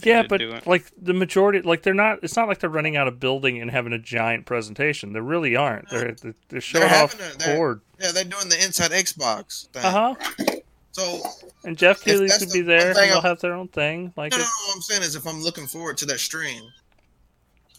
Yeah, 0.03 0.23
but 0.27 0.41
like 0.67 0.91
the 1.01 1.13
majority, 1.13 1.61
like 1.61 1.83
they're 1.83 1.93
not. 1.93 2.19
It's 2.23 2.35
not 2.35 2.47
like 2.47 2.59
they're 2.59 2.69
running 2.69 2.97
out 2.97 3.07
of 3.07 3.19
building 3.19 3.61
and 3.61 3.71
having 3.71 3.93
a 3.93 3.97
giant 3.99 4.45
presentation. 4.45 5.13
They 5.13 5.21
really 5.21 5.55
aren't. 5.55 5.89
They're 5.89 6.11
they're, 6.21 6.35
they're 6.49 6.61
showing 6.61 6.83
off 6.85 7.13
having 7.13 7.35
a- 7.35 7.37
they're- 7.37 7.55
Ford. 7.55 7.81
Yeah, 7.99 8.11
they're 8.11 8.23
doing 8.25 8.49
the 8.49 8.61
Inside 8.63 8.91
Xbox 8.91 9.69
thing. 9.69 9.83
Uh 9.85 10.15
huh. 10.15 10.55
So 10.91 11.21
And 11.63 11.77
Geoff 11.77 11.97
If 11.99 12.03
Keighley 12.03 12.29
could 12.29 12.51
be 12.51 12.61
one 12.61 12.67
there. 12.67 12.87
and 12.89 12.95
They'll 12.97 13.13
I'm- 13.15 13.21
have 13.23 13.39
their 13.39 13.53
own 13.53 13.67
thing. 13.69 14.11
Like 14.17 14.31
no, 14.31 14.37
no, 14.37 14.43
no. 14.43 14.49
What 14.67 14.75
I'm 14.75 14.81
saying 14.81 15.03
is, 15.03 15.15
if 15.15 15.25
I'm 15.27 15.41
looking 15.41 15.65
forward 15.67 15.97
to 15.99 16.05
that 16.07 16.19
stream, 16.19 16.61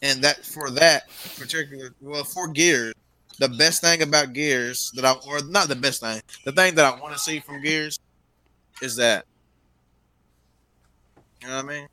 and 0.03 0.23
that 0.25 0.45
for 0.45 0.71
that 0.71 1.09
particular, 1.39 1.91
well, 2.01 2.25
for 2.25 2.49
Gears, 2.49 2.95
the 3.39 3.49
best 3.49 3.83
thing 3.83 4.01
about 4.03 4.33
Gears 4.33 4.91
that 4.93 5.05
I, 5.05 5.13
or 5.27 5.43
not 5.45 5.69
the 5.69 5.77
best 5.77 6.01
thing, 6.01 6.21
the 6.45 6.53
thing 6.53 6.75
that 6.77 6.85
I 6.87 6.99
want 7.01 7.13
to 7.15 7.19
see 7.19 7.41
from 7.41 7.61
Gears 7.63 7.99
is 8.81 8.97
that. 8.97 9.25
You 11.43 11.49
know 11.49 11.57
what 11.57 11.65
I 11.65 11.69
mean? 11.69 11.89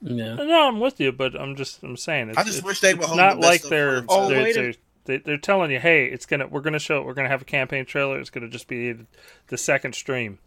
Yeah. 0.00 0.34
no, 0.36 0.68
I'm 0.68 0.78
with 0.80 1.00
you, 1.00 1.10
but 1.12 1.34
I'm 1.34 1.56
just 1.56 1.82
I'm 1.82 1.96
saying 1.96 2.30
it's, 2.30 2.38
I 2.38 2.44
just 2.44 2.58
it's- 2.58 2.66
wish 2.66 2.80
they 2.80 2.94
would 2.94 3.02
it's 3.04 3.16
not 3.16 3.34
the 3.36 3.40
best 3.40 3.50
like 3.50 3.60
stuff 3.60 3.70
they're 3.70 4.04
Oh, 4.08 4.28
they're, 4.28 4.42
wait 4.42 4.56
a- 4.56 4.60
they're, 4.62 4.74
they, 5.06 5.16
they're 5.18 5.38
telling 5.38 5.70
you, 5.70 5.80
hey, 5.80 6.06
it's 6.06 6.26
gonna 6.26 6.46
we're 6.46 6.60
gonna 6.60 6.78
show 6.78 7.00
it, 7.00 7.06
we're 7.06 7.14
gonna 7.14 7.28
have 7.30 7.42
a 7.42 7.46
campaign 7.46 7.84
trailer. 7.84 8.20
It's 8.20 8.30
gonna 8.30 8.48
just 8.48 8.68
be 8.68 8.94
the 9.48 9.56
second 9.58 9.94
stream. 9.94 10.38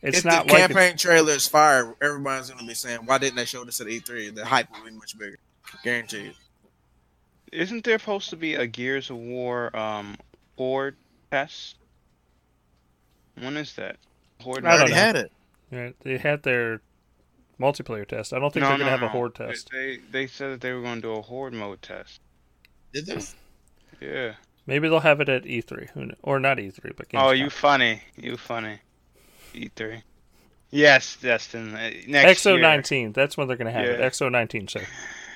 It's 0.00 0.18
if 0.18 0.24
not 0.24 0.46
the 0.46 0.52
like 0.54 0.66
campaign 0.66 0.96
trailer 0.96 1.32
is 1.32 1.46
fire, 1.46 1.94
everybody's 2.00 2.50
gonna 2.50 2.66
be 2.66 2.74
saying, 2.74 3.00
"Why 3.04 3.18
didn't 3.18 3.36
they 3.36 3.44
show 3.44 3.64
this 3.64 3.80
at 3.80 3.86
E3?" 3.88 4.34
The 4.34 4.44
hype 4.44 4.68
will 4.72 4.84
be 4.84 4.96
much 4.96 5.18
bigger, 5.18 5.38
guaranteed. 5.84 6.34
Isn't 7.52 7.84
there 7.84 7.98
supposed 7.98 8.30
to 8.30 8.36
be 8.36 8.54
a 8.54 8.66
Gears 8.66 9.10
of 9.10 9.16
War 9.16 9.74
um 9.76 10.16
horde 10.56 10.96
test? 11.30 11.76
When 13.40 13.56
is 13.56 13.74
that? 13.74 13.96
Horde. 14.40 14.64
I 14.64 14.70
don't 14.72 14.80
already 14.80 14.92
had 14.94 15.16
it. 15.16 15.32
Yeah, 15.70 15.90
they 16.02 16.16
had 16.18 16.42
their 16.42 16.80
multiplayer 17.60 18.06
test. 18.06 18.32
I 18.32 18.38
don't 18.38 18.52
think 18.52 18.62
no, 18.62 18.68
they're 18.70 18.78
no, 18.78 18.84
gonna 18.84 18.96
have 18.96 19.02
a 19.02 19.08
horde 19.08 19.34
test. 19.34 19.70
They 19.72 19.98
they 20.10 20.26
said 20.26 20.52
that 20.52 20.60
they 20.60 20.72
were 20.72 20.82
going 20.82 20.96
to 20.96 21.00
do 21.02 21.12
a 21.12 21.22
horde 21.22 21.54
mode 21.54 21.82
test. 21.82 22.20
Did 22.92 23.06
they? 23.06 23.20
Yeah. 24.00 24.34
Maybe 24.66 24.88
they'll 24.88 25.00
have 25.00 25.20
it 25.20 25.28
at 25.28 25.44
E3, 25.44 25.90
Who 25.90 26.10
or 26.22 26.38
not 26.38 26.58
E3, 26.58 26.94
but 26.96 27.06
Oh, 27.14 27.30
you 27.30 27.48
funny. 27.50 28.02
You 28.16 28.36
funny. 28.36 28.78
E3. 29.54 30.02
Yes, 30.70 31.16
Dustin. 31.16 31.74
uh, 31.74 31.90
Next 32.06 32.42
XO 32.44 32.52
year. 32.52 32.60
19. 32.60 33.12
That's 33.12 33.36
when 33.38 33.48
they're 33.48 33.56
gonna 33.56 33.72
have 33.72 33.86
it. 33.86 33.98
Yeah. 34.00 34.06
X019, 34.08 34.70
sir. 34.70 34.82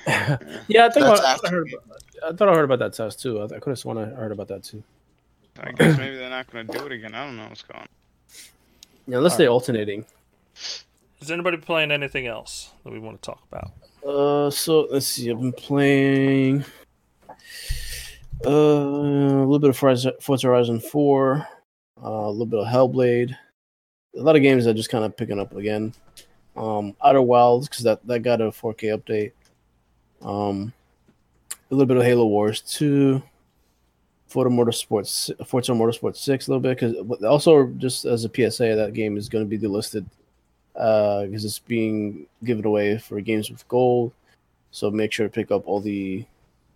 Yeah, 0.68 0.86
I 0.86 0.90
think 0.90 1.06
That's 1.06 1.20
I, 1.20 1.24
I, 1.30 1.32
after- 1.34 1.48
heard, 1.50 1.74
I 2.26 2.32
thought 2.32 2.48
I 2.48 2.54
heard 2.54 2.64
about 2.64 2.80
that 2.80 2.92
test 2.92 3.20
too. 3.22 3.40
I, 3.40 3.44
I 3.44 3.58
could 3.60 3.68
have 3.70 3.78
sworn 3.78 3.98
I 3.98 4.06
heard 4.06 4.32
about 4.32 4.48
that 4.48 4.64
too. 4.64 4.82
I 5.60 5.70
guess 5.72 5.96
maybe 5.96 6.16
they're 6.16 6.28
not 6.28 6.50
going 6.50 6.66
to 6.66 6.78
do 6.78 6.86
it 6.86 6.92
again. 6.92 7.14
I 7.14 7.24
don't 7.24 7.36
know 7.36 7.46
what's 7.48 7.62
going 7.62 7.82
on. 7.82 7.88
Yeah, 9.06 9.18
unless 9.18 9.36
they're 9.36 9.48
alternating. 9.48 10.04
Is 11.22 11.30
anybody 11.30 11.56
playing 11.56 11.92
anything 11.92 12.26
else 12.26 12.72
that 12.82 12.92
we 12.92 12.98
want 12.98 13.22
to 13.22 13.30
talk 13.30 13.44
about? 13.48 13.70
Uh, 14.04 14.50
so 14.50 14.88
let's 14.90 15.06
see. 15.06 15.30
I've 15.30 15.38
been 15.40 15.52
playing 15.52 16.64
uh, 18.44 18.50
a 18.50 19.46
little 19.46 19.60
bit 19.60 19.70
of 19.70 19.76
Forza 19.76 20.16
Horizon 20.42 20.80
Four, 20.80 21.46
uh, 22.02 22.08
a 22.08 22.28
little 22.28 22.46
bit 22.46 22.58
of 22.58 22.66
Hellblade. 22.66 23.36
A 24.18 24.20
lot 24.20 24.34
of 24.34 24.42
games 24.42 24.64
that 24.64 24.74
just 24.74 24.90
kind 24.90 25.04
of 25.04 25.16
picking 25.16 25.38
up 25.38 25.54
again. 25.54 25.94
Um, 26.56 26.96
Outer 27.00 27.22
Wilds 27.22 27.68
because 27.68 27.84
that 27.84 28.04
that 28.08 28.24
got 28.24 28.40
a 28.40 28.50
4K 28.50 28.98
update. 28.98 29.32
Um, 30.28 30.72
a 31.70 31.74
little 31.74 31.86
bit 31.86 31.98
of 31.98 32.02
Halo 32.02 32.26
Wars 32.26 32.62
Two. 32.62 33.22
Forza 34.26 34.50
Motorsports, 34.50 35.46
Forza 35.46 35.70
Motorsport 35.72 36.16
Six, 36.16 36.48
a 36.48 36.50
little 36.50 36.60
bit 36.60 36.80
because 36.80 37.22
also 37.22 37.66
just 37.76 38.06
as 38.06 38.24
a 38.24 38.28
PSA, 38.28 38.74
that 38.74 38.92
game 38.92 39.16
is 39.16 39.28
going 39.28 39.44
to 39.44 39.48
be 39.48 39.58
delisted 39.58 40.04
because 40.74 41.44
it's 41.44 41.58
being 41.58 42.26
given 42.44 42.64
away 42.64 42.98
for 42.98 43.20
games 43.20 43.50
with 43.50 43.66
gold. 43.68 44.12
So 44.70 44.90
make 44.90 45.12
sure 45.12 45.26
to 45.26 45.32
pick 45.32 45.50
up 45.50 45.66
all 45.66 45.80
the 45.80 46.24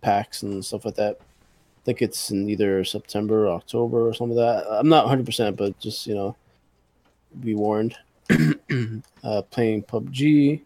packs 0.01 0.43
and 0.43 0.63
stuff 0.63 0.85
like 0.85 0.95
that. 0.95 1.17
I 1.19 1.81
think 1.83 2.01
it's 2.01 2.31
in 2.31 2.49
either 2.49 2.83
September 2.83 3.47
or 3.47 3.55
October 3.55 4.07
or 4.07 4.13
some 4.13 4.29
of 4.29 4.37
that. 4.37 4.65
I'm 4.69 4.89
not 4.89 5.07
100%, 5.07 5.55
but 5.55 5.79
just, 5.79 6.05
you 6.05 6.15
know, 6.15 6.35
be 7.39 7.55
warned. 7.55 7.95
uh, 9.23 9.41
playing 9.43 9.83
PUBG, 9.83 10.61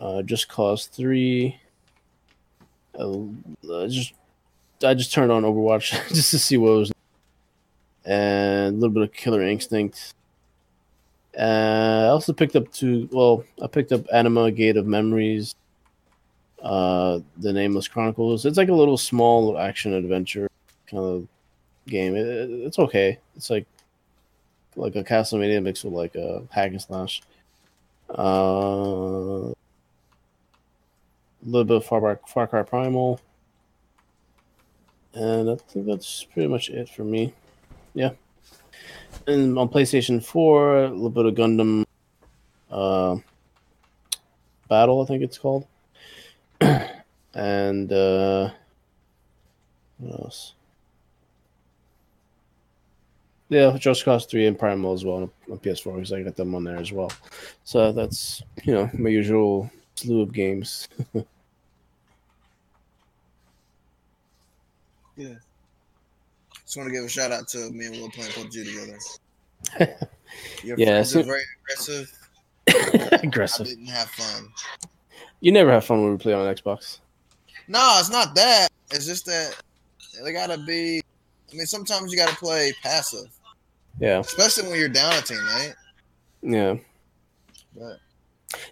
uh, 0.00 0.22
Just 0.22 0.48
Cause 0.48 0.86
3. 0.86 1.56
Uh, 2.98 3.18
uh, 3.70 3.86
just 3.88 4.14
I 4.82 4.94
just 4.94 5.12
turned 5.12 5.32
on 5.32 5.42
Overwatch 5.42 5.90
just 6.14 6.30
to 6.30 6.38
see 6.38 6.56
what 6.56 6.76
was 6.76 6.92
and 8.04 8.74
a 8.74 8.78
little 8.78 8.92
bit 8.92 9.02
of 9.02 9.12
Killer 9.12 9.42
Instinct. 9.42 10.14
Uh, 11.38 12.04
I 12.04 12.08
also 12.08 12.32
picked 12.32 12.54
up 12.56 12.70
two. 12.72 13.08
Well, 13.12 13.44
I 13.62 13.66
picked 13.66 13.92
up 13.92 14.02
Anima 14.12 14.50
Gate 14.52 14.76
of 14.76 14.86
Memories, 14.86 15.54
uh, 16.62 17.18
the 17.38 17.52
Nameless 17.52 17.88
Chronicles. 17.88 18.46
It's 18.46 18.56
like 18.56 18.68
a 18.68 18.72
little 18.74 18.96
small 18.96 19.58
action 19.58 19.94
adventure 19.94 20.48
kind 20.86 21.02
of 21.04 21.28
game. 21.88 22.14
It, 22.14 22.26
it- 22.26 22.50
it's 22.66 22.78
okay. 22.78 23.18
It's 23.36 23.50
like 23.50 23.66
like 24.76 24.96
a 24.96 25.04
Castlevania 25.04 25.62
mixed 25.62 25.84
with 25.84 25.92
like 25.94 26.14
a 26.16 26.42
hack 26.50 26.70
and 26.70 26.80
slash. 26.82 27.20
Uh, 28.10 29.50
a 29.50 29.54
little 31.44 31.64
bit 31.64 31.76
of 31.78 31.84
Far, 31.84 32.00
Cry- 32.00 32.16
Far 32.28 32.46
Cry 32.46 32.62
Primal, 32.62 33.20
and 35.14 35.50
I 35.50 35.56
think 35.56 35.86
that's 35.86 36.24
pretty 36.24 36.48
much 36.48 36.70
it 36.70 36.88
for 36.88 37.02
me. 37.04 37.32
Yeah 37.94 38.10
and 39.26 39.58
on 39.58 39.68
PlayStation 39.68 40.22
4, 40.24 40.84
a 40.84 40.90
little 40.90 41.10
bit 41.10 41.26
of 41.26 41.34
Gundam 41.34 41.84
uh, 42.70 43.16
Battle, 44.68 45.02
I 45.02 45.06
think 45.06 45.22
it's 45.22 45.38
called. 45.38 45.66
and 47.34 47.92
uh, 47.92 48.50
what 49.98 50.20
else? 50.20 50.54
Yeah, 53.48 53.76
Just 53.78 54.04
Cause 54.04 54.26
3 54.26 54.46
and 54.46 54.58
Primal 54.58 54.92
as 54.94 55.04
well 55.04 55.16
on, 55.16 55.30
on 55.50 55.58
PS4 55.58 55.94
because 55.94 56.12
I 56.12 56.22
got 56.22 56.36
them 56.36 56.54
on 56.54 56.64
there 56.64 56.78
as 56.78 56.92
well. 56.92 57.12
So 57.62 57.92
that's, 57.92 58.42
you 58.64 58.74
know, 58.74 58.90
my 58.94 59.10
usual 59.10 59.70
slew 59.94 60.22
of 60.22 60.32
games. 60.32 60.88
Yeah. 65.16 65.34
Just 66.74 66.82
want 66.82 66.92
to 66.92 66.92
give 66.96 67.04
a 67.04 67.08
shout 67.08 67.30
out 67.30 67.46
to 67.50 67.70
me 67.70 67.86
and 67.86 67.94
Will 68.00 68.10
playing 68.10 68.32
PUBG 68.32 68.64
together. 68.64 69.96
Your 70.64 70.76
Yeah, 70.76 70.86
friends 70.86 71.12
so- 71.12 71.20
are 71.20 71.22
very 71.22 71.42
aggressive. 71.62 72.18
aggressive. 73.22 73.66
I 73.66 73.68
didn't 73.70 73.86
have 73.86 74.08
fun. 74.10 74.48
You 75.38 75.52
never 75.52 75.70
have 75.70 75.84
fun 75.84 76.02
when 76.02 76.10
we 76.10 76.18
play 76.18 76.32
on 76.32 76.52
Xbox. 76.52 76.98
No, 77.68 77.94
it's 78.00 78.10
not 78.10 78.34
that. 78.34 78.70
It's 78.90 79.06
just 79.06 79.24
that 79.26 79.54
they 80.20 80.32
gotta 80.32 80.58
be. 80.66 81.00
I 81.52 81.56
mean, 81.56 81.66
sometimes 81.66 82.10
you 82.10 82.18
gotta 82.18 82.34
play 82.34 82.72
passive, 82.82 83.28
Yeah, 84.00 84.18
especially 84.18 84.68
when 84.68 84.80
you're 84.80 84.88
down 84.88 85.12
a 85.12 85.18
teammate. 85.18 85.74
yeah. 86.42 86.74
But 87.78 88.00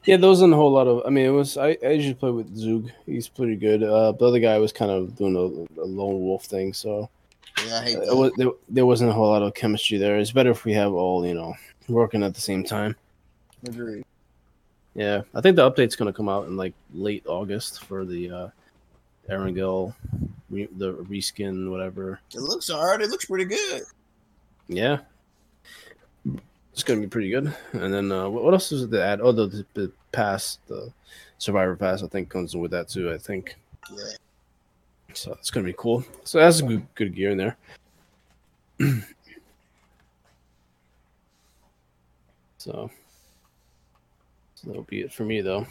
Yeah, 0.05 0.17
there 0.17 0.29
wasn't 0.29 0.55
a 0.55 0.57
whole 0.57 0.73
lot 0.73 0.89
of. 0.89 1.03
I 1.07 1.11
mean, 1.11 1.27
it 1.27 1.31
was. 1.31 1.57
I, 1.57 1.77
I 1.85 1.91
usually 1.91 2.15
play 2.15 2.33
with 2.33 2.57
Zug. 2.57 2.91
He's 3.07 3.29
pretty 3.29 3.55
good. 3.55 3.85
Uh, 3.85 4.11
the 4.11 4.27
other 4.27 4.41
guy 4.41 4.59
was 4.59 4.73
kind 4.73 4.91
of 4.91 5.15
doing 5.15 5.37
a, 5.37 5.81
a 5.81 5.87
lone 5.87 6.21
wolf 6.21 6.47
thing, 6.47 6.73
so 6.73 7.09
yeah, 7.67 7.79
I 7.79 7.83
hate 7.83 7.97
uh, 7.97 8.05
that. 8.07 8.17
was, 8.17 8.33
there, 8.37 8.51
there 8.69 8.87
wasn't 8.87 9.11
a 9.11 9.13
whole 9.13 9.29
lot 9.29 9.43
of 9.43 9.55
chemistry 9.55 9.99
there. 9.99 10.19
It's 10.19 10.33
better 10.33 10.51
if 10.51 10.65
we 10.65 10.73
have 10.73 10.93
all 10.93 11.27
you 11.27 11.35
know 11.35 11.55
working 11.89 12.23
at 12.23 12.35
the 12.35 12.41
same 12.41 12.65
time. 12.65 12.97
Agreed. 13.67 14.05
Yeah, 14.95 15.23
I 15.35 15.41
think 15.41 15.57
the 15.57 15.71
update's 15.71 15.97
gonna 15.97 16.13
come 16.13 16.29
out 16.29 16.47
in 16.47 16.57
like 16.57 16.75
late 16.93 17.25
August 17.27 17.85
for 17.85 18.05
the 18.05 18.31
uh, 18.31 18.49
Erangel, 19.29 19.95
re, 20.51 20.69
the 20.77 20.95
reskin, 20.95 21.71
whatever. 21.71 22.21
It 22.35 22.41
looks 22.41 22.71
alright. 22.71 23.01
It 23.01 23.11
looks 23.11 23.25
pretty 23.25 23.47
good. 23.47 23.83
Yeah, 24.69 24.99
it's 26.73 26.83
gonna 26.83 27.01
be 27.01 27.07
pretty 27.07 27.31
good. 27.31 27.55
And 27.73 27.93
then 27.93 28.13
uh, 28.13 28.29
what 28.29 28.53
else 28.53 28.73
is 28.73 28.83
it 28.83 28.91
to 28.91 29.03
add? 29.03 29.21
Oh, 29.21 29.33
the, 29.33 29.47
the, 29.47 29.67
the 29.75 29.93
pass, 30.13 30.59
the 30.67 30.93
Survivor 31.39 31.77
Pass, 31.77 32.03
I 32.03 32.07
think 32.07 32.29
comes 32.29 32.55
with 32.57 32.71
that 32.71 32.89
too. 32.89 33.13
I 33.13 33.19
think. 33.19 33.57
Yeah. 33.91 34.13
So 35.15 35.33
it's 35.33 35.51
gonna 35.51 35.67
be 35.67 35.75
cool. 35.77 36.05
So 36.25 36.39
that's 36.39 36.59
some 36.59 36.69
good, 36.69 36.87
good 36.95 37.15
gear 37.15 37.31
in 37.31 37.39
there. 37.39 37.57
so, 42.59 42.91
so 44.55 44.67
that'll 44.67 44.83
be 44.83 45.01
it 45.03 45.13
for 45.13 45.25
me, 45.25 45.41
though. 45.41 45.67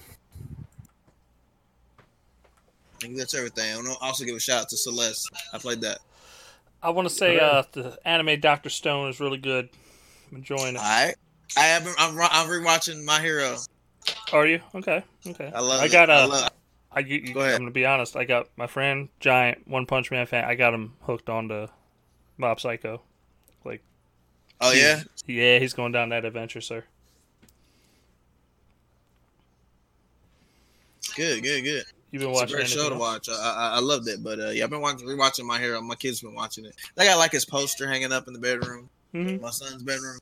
I 2.95 3.05
think 3.05 3.17
that's 3.17 3.33
everything. 3.33 3.71
I 3.71 3.75
want 3.75 3.87
to 3.87 3.97
also 3.99 4.25
give 4.25 4.35
a 4.35 4.39
shout 4.39 4.61
out 4.61 4.69
to 4.69 4.77
Celeste. 4.77 5.29
I 5.53 5.57
played 5.57 5.81
that. 5.81 5.99
I 6.83 6.89
want 6.91 7.07
to 7.07 7.13
say 7.13 7.39
uh, 7.39 7.63
the 7.71 7.97
anime 8.05 8.39
Doctor 8.39 8.69
Stone 8.69 9.09
is 9.09 9.19
really 9.19 9.37
good. 9.37 9.69
I'm 10.29 10.37
enjoying 10.37 10.75
it. 10.75 10.79
All 10.79 10.83
right. 10.83 11.15
I 11.57 11.61
have 11.61 11.83
been, 11.83 11.93
I'm, 11.97 12.17
I'm 12.19 12.47
rewatching 12.47 13.03
My 13.03 13.19
Hero. 13.19 13.57
Are 14.31 14.47
you 14.47 14.61
okay? 14.75 15.03
Okay. 15.27 15.51
I 15.53 15.59
love 15.59 15.81
I 15.81 15.85
it. 15.85 15.91
got 15.91 16.09
a. 16.09 16.13
I 16.13 16.25
love 16.25 16.49
I, 16.93 16.99
you, 16.99 17.33
Go 17.33 17.39
ahead. 17.39 17.53
I'm 17.55 17.61
gonna 17.61 17.71
be 17.71 17.85
honest. 17.85 18.15
I 18.15 18.25
got 18.25 18.49
my 18.57 18.67
friend 18.67 19.09
Giant 19.19 19.67
One 19.67 19.85
Punch 19.85 20.11
Man 20.11 20.25
fan. 20.25 20.43
I 20.43 20.55
got 20.55 20.73
him 20.73 20.93
hooked 21.01 21.29
onto 21.29 21.67
Mob 22.37 22.59
Psycho. 22.59 23.01
Like, 23.63 23.81
oh 24.59 24.71
yeah. 24.73 25.03
Yeah, 25.25 25.59
he's 25.59 25.73
going 25.73 25.91
down 25.93 26.09
that 26.09 26.25
adventure, 26.25 26.59
sir. 26.61 26.83
Good, 31.15 31.43
good, 31.43 31.61
good. 31.63 31.83
You've 32.11 32.21
been 32.21 32.29
It's 32.31 32.39
a 32.39 32.41
watching 32.41 32.55
great 32.57 32.67
show 32.67 32.89
to 32.89 32.95
watch. 32.95 33.29
I, 33.29 33.33
I, 33.33 33.69
I 33.75 33.79
loved 33.79 34.07
it, 34.07 34.21
but 34.23 34.39
uh, 34.39 34.49
yeah, 34.49 34.65
I've 34.65 34.69
been 34.69 34.81
watching, 34.81 35.07
rewatching 35.07 35.45
My 35.45 35.59
Hero. 35.59 35.81
My 35.81 35.95
kids 35.95 36.21
been 36.21 36.35
watching 36.35 36.65
it. 36.65 36.75
They 36.95 37.05
got 37.05 37.17
like 37.17 37.31
his 37.31 37.45
poster 37.45 37.87
hanging 37.87 38.11
up 38.11 38.27
in 38.27 38.33
the 38.33 38.39
bedroom, 38.39 38.89
Mhm. 39.13 39.41
my 39.41 39.49
son's 39.49 39.81
bedroom. 39.83 40.19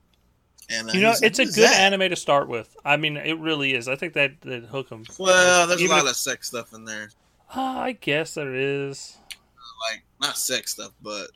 And 0.72 0.90
uh, 0.90 0.94
You 0.94 1.02
know, 1.02 1.10
he's 1.10 1.22
like, 1.22 1.28
it's 1.32 1.40
a 1.40 1.46
good 1.46 1.70
that?" 1.70 1.80
anime 1.80 2.10
to 2.10 2.16
start 2.16 2.48
with. 2.48 2.76
I 2.86 2.98
mean, 2.98 3.18
it 3.18 3.38
really 3.40 3.74
is. 3.74 3.88
I 3.88 3.96
think 3.96 4.14
that 4.14 4.40
that 4.42 4.66
hook 4.66 4.90
them. 4.90 5.04
Well, 5.18 5.68
there's 5.68 5.82
Even 5.82 5.94
a 5.94 5.96
lot 5.98 6.06
if- 6.06 6.12
of 6.12 6.18
sex 6.18 6.48
stuff 6.48 6.74
in 6.74 6.86
there. 6.86 7.10
I 7.56 7.94
guess 8.00 8.36
there 8.36 8.54
is 8.54 9.18
Like 9.92 10.04
not 10.22 10.38
sex 10.38 10.72
stuff, 10.74 10.92
but 11.02 11.28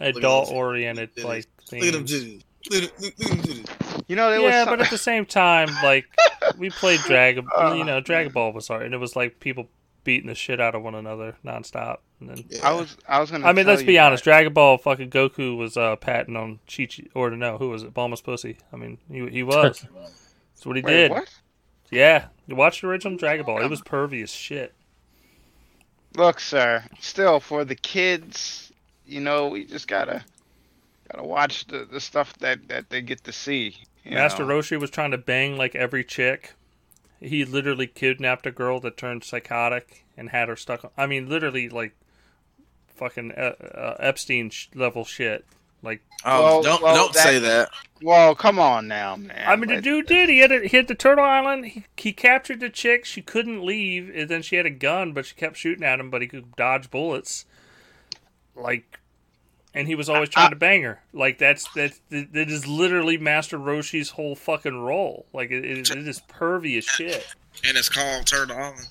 adult 0.00 0.50
oriented 0.50 1.10
Look 1.16 1.26
like 1.26 1.46
look 1.72 1.82
at 1.84 1.92
them 1.92 2.06
things. 2.06 2.12
titties. 2.12 2.42
Look 2.70 2.82
at 2.84 3.00
look- 3.00 3.18
look 3.18 3.30
at 3.30 3.36
them 3.36 3.64
titties. 3.64 4.04
You 4.08 4.14
know, 4.16 4.30
Yeah, 4.40 4.64
some... 4.64 4.72
but 4.78 4.80
at 4.84 4.90
the 4.90 4.98
same 4.98 5.26
time, 5.26 5.68
like 5.82 6.04
we 6.58 6.70
played 6.70 7.00
Dragon, 7.06 7.48
Uh, 7.58 7.72
you 7.74 7.82
know, 7.84 8.00
Dragon 8.00 8.30
Ball 8.32 8.52
was 8.52 8.68
hard, 8.68 8.82
and 8.82 8.94
it 8.94 8.98
was 8.98 9.16
like 9.16 9.40
people 9.40 9.68
beating 10.06 10.28
the 10.28 10.34
shit 10.34 10.58
out 10.60 10.74
of 10.74 10.82
one 10.82 10.94
another 10.94 11.36
nonstop. 11.44 11.98
And 12.20 12.30
then, 12.30 12.44
Yeah. 12.48 12.66
I 12.66 12.72
was 12.72 12.96
I 13.06 13.20
was 13.20 13.30
gonna. 13.30 13.44
I 13.46 13.52
mean, 13.52 13.66
tell 13.66 13.74
let's 13.74 13.84
be 13.86 13.98
honest, 13.98 14.24
that- 14.24 14.30
Dragon 14.30 14.54
Ball 14.54 14.78
fucking 14.78 15.10
Goku 15.10 15.56
was 15.58 15.76
uh, 15.76 15.96
patting 15.96 16.34
on 16.36 16.60
Chi 16.66 16.86
Chi, 16.86 17.02
or 17.12 17.30
no, 17.32 17.58
who 17.58 17.68
was 17.68 17.82
it? 17.82 17.92
Bulma's 17.92 18.22
pussy. 18.22 18.56
I 18.72 18.76
mean, 18.76 18.96
he 19.10 19.28
he 19.28 19.42
was. 19.42 19.84
That's 20.54 20.64
what 20.64 20.76
he 20.76 20.82
Wait, 20.82 20.90
did. 20.92 21.10
what? 21.10 21.28
Yeah, 21.90 22.26
you 22.46 22.56
watched 22.56 22.80
the 22.80 22.88
original 22.88 23.18
Dragon 23.18 23.44
Ball. 23.44 23.62
It 23.62 23.68
was 23.68 23.82
pervy 23.82 24.22
as 24.22 24.30
shit. 24.30 24.72
Look, 26.16 26.40
sir. 26.40 26.82
Still, 26.98 27.40
for 27.40 27.64
the 27.64 27.74
kids, 27.74 28.72
you 29.04 29.20
know, 29.20 29.48
we 29.48 29.64
just 29.66 29.86
gotta 29.86 30.24
gotta 31.12 31.26
watch 31.26 31.66
the, 31.66 31.84
the 31.84 32.00
stuff 32.00 32.32
that 32.38 32.68
that 32.68 32.88
they 32.90 33.02
get 33.02 33.22
to 33.24 33.32
see. 33.32 33.76
Master 34.04 34.44
know. 34.44 34.54
Roshi 34.54 34.80
was 34.80 34.90
trying 34.90 35.10
to 35.10 35.18
bang 35.18 35.56
like 35.58 35.74
every 35.74 36.04
chick. 36.04 36.54
He 37.20 37.44
literally 37.44 37.86
kidnapped 37.86 38.46
a 38.46 38.50
girl 38.50 38.78
that 38.80 38.96
turned 38.96 39.24
psychotic 39.24 40.04
and 40.16 40.30
had 40.30 40.48
her 40.48 40.56
stuck. 40.56 40.84
On, 40.84 40.90
I 40.96 41.06
mean, 41.06 41.28
literally 41.28 41.68
like 41.68 41.94
fucking 42.88 43.32
uh, 43.32 43.54
uh, 43.62 43.96
Epstein 44.00 44.50
sh- 44.50 44.68
level 44.74 45.04
shit. 45.04 45.44
Like, 45.82 46.02
Oh, 46.24 46.42
Well- 46.42 46.62
don't 46.62 46.82
well, 46.82 46.94
don't 46.94 47.14
that- 47.14 47.22
say 47.22 47.38
that. 47.38 47.70
Well, 48.02 48.34
come 48.34 48.58
on 48.58 48.88
now, 48.88 49.16
man. 49.16 49.44
I 49.46 49.56
mean, 49.56 49.68
the 49.74 49.80
dude 49.80 50.06
did. 50.06 50.28
He 50.28 50.38
had 50.40 50.52
a, 50.52 50.66
he 50.68 50.76
had 50.76 50.88
the 50.88 50.94
Turtle 50.94 51.24
Island. 51.24 51.64
He, 51.66 51.84
he 51.96 52.12
captured 52.12 52.60
the 52.60 52.68
chick. 52.68 53.04
She 53.06 53.22
couldn't 53.22 53.64
leave, 53.64 54.10
and 54.14 54.28
then 54.28 54.42
she 54.42 54.56
had 54.56 54.66
a 54.66 54.70
gun, 54.70 55.12
but 55.12 55.24
she 55.26 55.34
kept 55.34 55.56
shooting 55.56 55.84
at 55.84 55.98
him. 56.00 56.10
But 56.10 56.20
he 56.22 56.28
could 56.28 56.54
dodge 56.56 56.90
bullets. 56.90 57.46
Like, 58.54 58.98
and 59.76 59.86
he 59.86 59.94
was 59.94 60.08
always 60.08 60.30
trying 60.30 60.50
to 60.50 60.56
bang 60.56 60.82
her. 60.82 61.00
Like 61.12 61.38
that's 61.38 61.68
that's 61.74 62.00
that 62.10 62.32
that 62.32 62.50
is 62.50 62.66
literally 62.66 63.18
Master 63.18 63.58
Roshi's 63.58 64.10
whole 64.10 64.34
fucking 64.34 64.80
role. 64.80 65.26
Like 65.32 65.50
it, 65.50 65.64
it, 65.64 65.90
it 65.90 66.08
is 66.08 66.20
pervy 66.22 66.78
as 66.78 66.84
shit. 66.84 67.24
And 67.64 67.76
it's 67.76 67.90
called 67.90 68.26
Turtle 68.26 68.56
Island. 68.56 68.88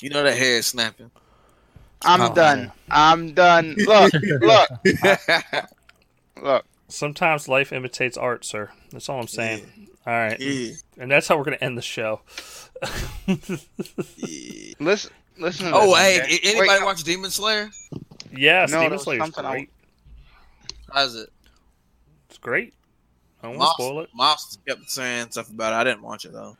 You 0.00 0.10
know 0.10 0.22
that 0.22 0.36
hair 0.36 0.58
is 0.58 0.66
snapping. 0.66 1.10
I'm 2.04 2.20
Oh, 2.20 2.34
done. 2.34 2.58
man. 2.58 2.72
I'm 2.90 3.32
done. 3.32 3.74
Look, 3.78 4.12
look, 4.42 4.68
look. 6.42 6.64
Sometimes 6.88 7.48
life 7.48 7.72
imitates 7.72 8.16
art, 8.18 8.44
sir. 8.44 8.70
That's 8.92 9.08
all 9.08 9.18
I'm 9.18 9.26
saying. 9.26 9.88
All 10.06 10.12
right, 10.12 10.38
yeah, 10.38 10.72
and 10.98 11.10
that's 11.10 11.26
how 11.26 11.36
we're 11.36 11.44
gonna 11.44 11.56
end 11.62 11.76
the 11.78 11.82
show. 11.82 12.20
yeah. 13.26 14.74
Listen, 14.78 15.10
listen. 15.38 15.66
To 15.66 15.72
Oh, 15.74 15.86
this, 15.86 15.98
hey, 15.98 16.22
okay? 16.22 16.38
anybody 16.44 16.68
Wait, 16.68 16.84
watch 16.84 17.02
Demon 17.02 17.30
Slayer? 17.30 17.70
Yes, 18.34 18.70
No, 18.70 18.76
Demon 18.78 18.90
there 18.90 18.90
was 18.96 19.02
Slayer's 19.02 19.20
something 19.22 19.44
I- 19.44 19.50
great. 19.52 19.70
How's 20.92 21.14
it? 21.16 21.30
It's 22.28 22.38
great. 22.38 22.74
I 23.42 23.48
won't 23.48 23.58
Moss, 23.58 23.74
spoil 23.74 24.00
it. 24.00 24.10
Moss 24.14 24.58
kept 24.66 24.90
saying 24.90 25.30
stuff 25.30 25.50
about 25.50 25.72
it. 25.72 25.76
I 25.76 25.84
didn't 25.84 26.02
watch 26.02 26.24
it 26.24 26.32
though. 26.32 26.56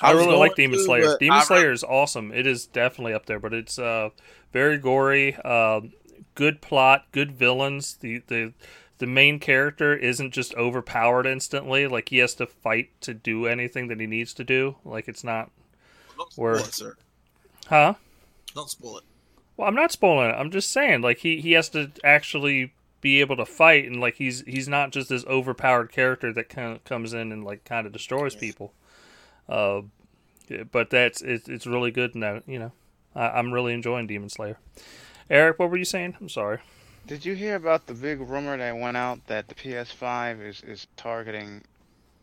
I, 0.00 0.14
was 0.14 0.26
really 0.26 0.38
like 0.38 0.54
Demon 0.56 0.78
to, 0.78 0.84
Slayer. 0.84 1.16
Demon 1.18 1.38
I- 1.38 1.44
Slayer 1.44 1.72
is 1.72 1.82
awesome. 1.84 2.32
It 2.32 2.46
is 2.46 2.66
definitely 2.66 3.14
up 3.14 3.26
there, 3.26 3.38
but 3.40 3.52
it's 3.54 3.78
uh, 3.78 4.10
very 4.52 4.78
gory. 4.78 5.36
Uh, 5.44 5.82
good 6.34 6.60
plot, 6.60 7.06
good 7.12 7.32
villains. 7.32 7.96
The 7.96 8.22
the 8.26 8.52
the 8.98 9.06
main 9.06 9.38
character 9.38 9.94
isn't 9.96 10.32
just 10.32 10.54
overpowered 10.54 11.26
instantly. 11.26 11.86
Like 11.86 12.08
he 12.10 12.18
has 12.18 12.34
to 12.34 12.46
fight 12.46 12.90
to 13.02 13.14
do 13.14 13.46
anything 13.46 13.88
that 13.88 14.00
he 14.00 14.06
needs 14.06 14.32
to 14.34 14.44
do. 14.44 14.76
Like 14.84 15.08
it's 15.08 15.24
not, 15.24 15.50
Don't 16.16 16.32
spoil 16.32 16.44
Word. 16.44 16.60
it, 16.60 16.74
sir. 16.74 16.96
huh? 17.68 17.94
Don't 18.54 18.70
spoil 18.70 18.98
it. 18.98 19.04
Well, 19.56 19.68
I'm 19.68 19.74
not 19.74 19.92
spoiling 19.92 20.30
it. 20.30 20.34
I'm 20.34 20.50
just 20.50 20.70
saying, 20.70 21.02
like 21.02 21.18
he 21.18 21.40
he 21.40 21.52
has 21.52 21.68
to 21.70 21.90
actually 22.04 22.72
be 23.00 23.20
able 23.20 23.36
to 23.36 23.46
fight, 23.46 23.86
and 23.86 24.00
like 24.00 24.16
he's 24.16 24.42
he's 24.42 24.68
not 24.68 24.90
just 24.90 25.08
this 25.08 25.24
overpowered 25.26 25.92
character 25.92 26.32
that 26.32 26.48
kind 26.48 26.76
of 26.76 26.84
comes 26.84 27.12
in 27.12 27.32
and 27.32 27.44
like 27.44 27.64
kind 27.64 27.86
of 27.86 27.92
destroys 27.92 28.34
people. 28.34 28.72
Uh, 29.48 29.82
but 30.70 30.90
that's 30.90 31.22
it's 31.22 31.48
it's 31.48 31.66
really 31.66 31.90
good, 31.90 32.14
and 32.14 32.22
that 32.22 32.42
you 32.46 32.58
know, 32.58 32.72
I, 33.14 33.28
I'm 33.28 33.52
really 33.52 33.72
enjoying 33.72 34.06
Demon 34.06 34.28
Slayer. 34.28 34.58
Eric, 35.30 35.58
what 35.58 35.70
were 35.70 35.76
you 35.76 35.84
saying? 35.84 36.16
I'm 36.20 36.28
sorry. 36.28 36.58
Did 37.06 37.24
you 37.24 37.34
hear 37.34 37.54
about 37.54 37.86
the 37.86 37.94
big 37.94 38.20
rumor 38.20 38.56
that 38.56 38.76
went 38.76 38.96
out 38.96 39.24
that 39.28 39.46
the 39.46 39.54
PS5 39.54 40.44
is, 40.44 40.62
is 40.62 40.86
targeting 40.96 41.62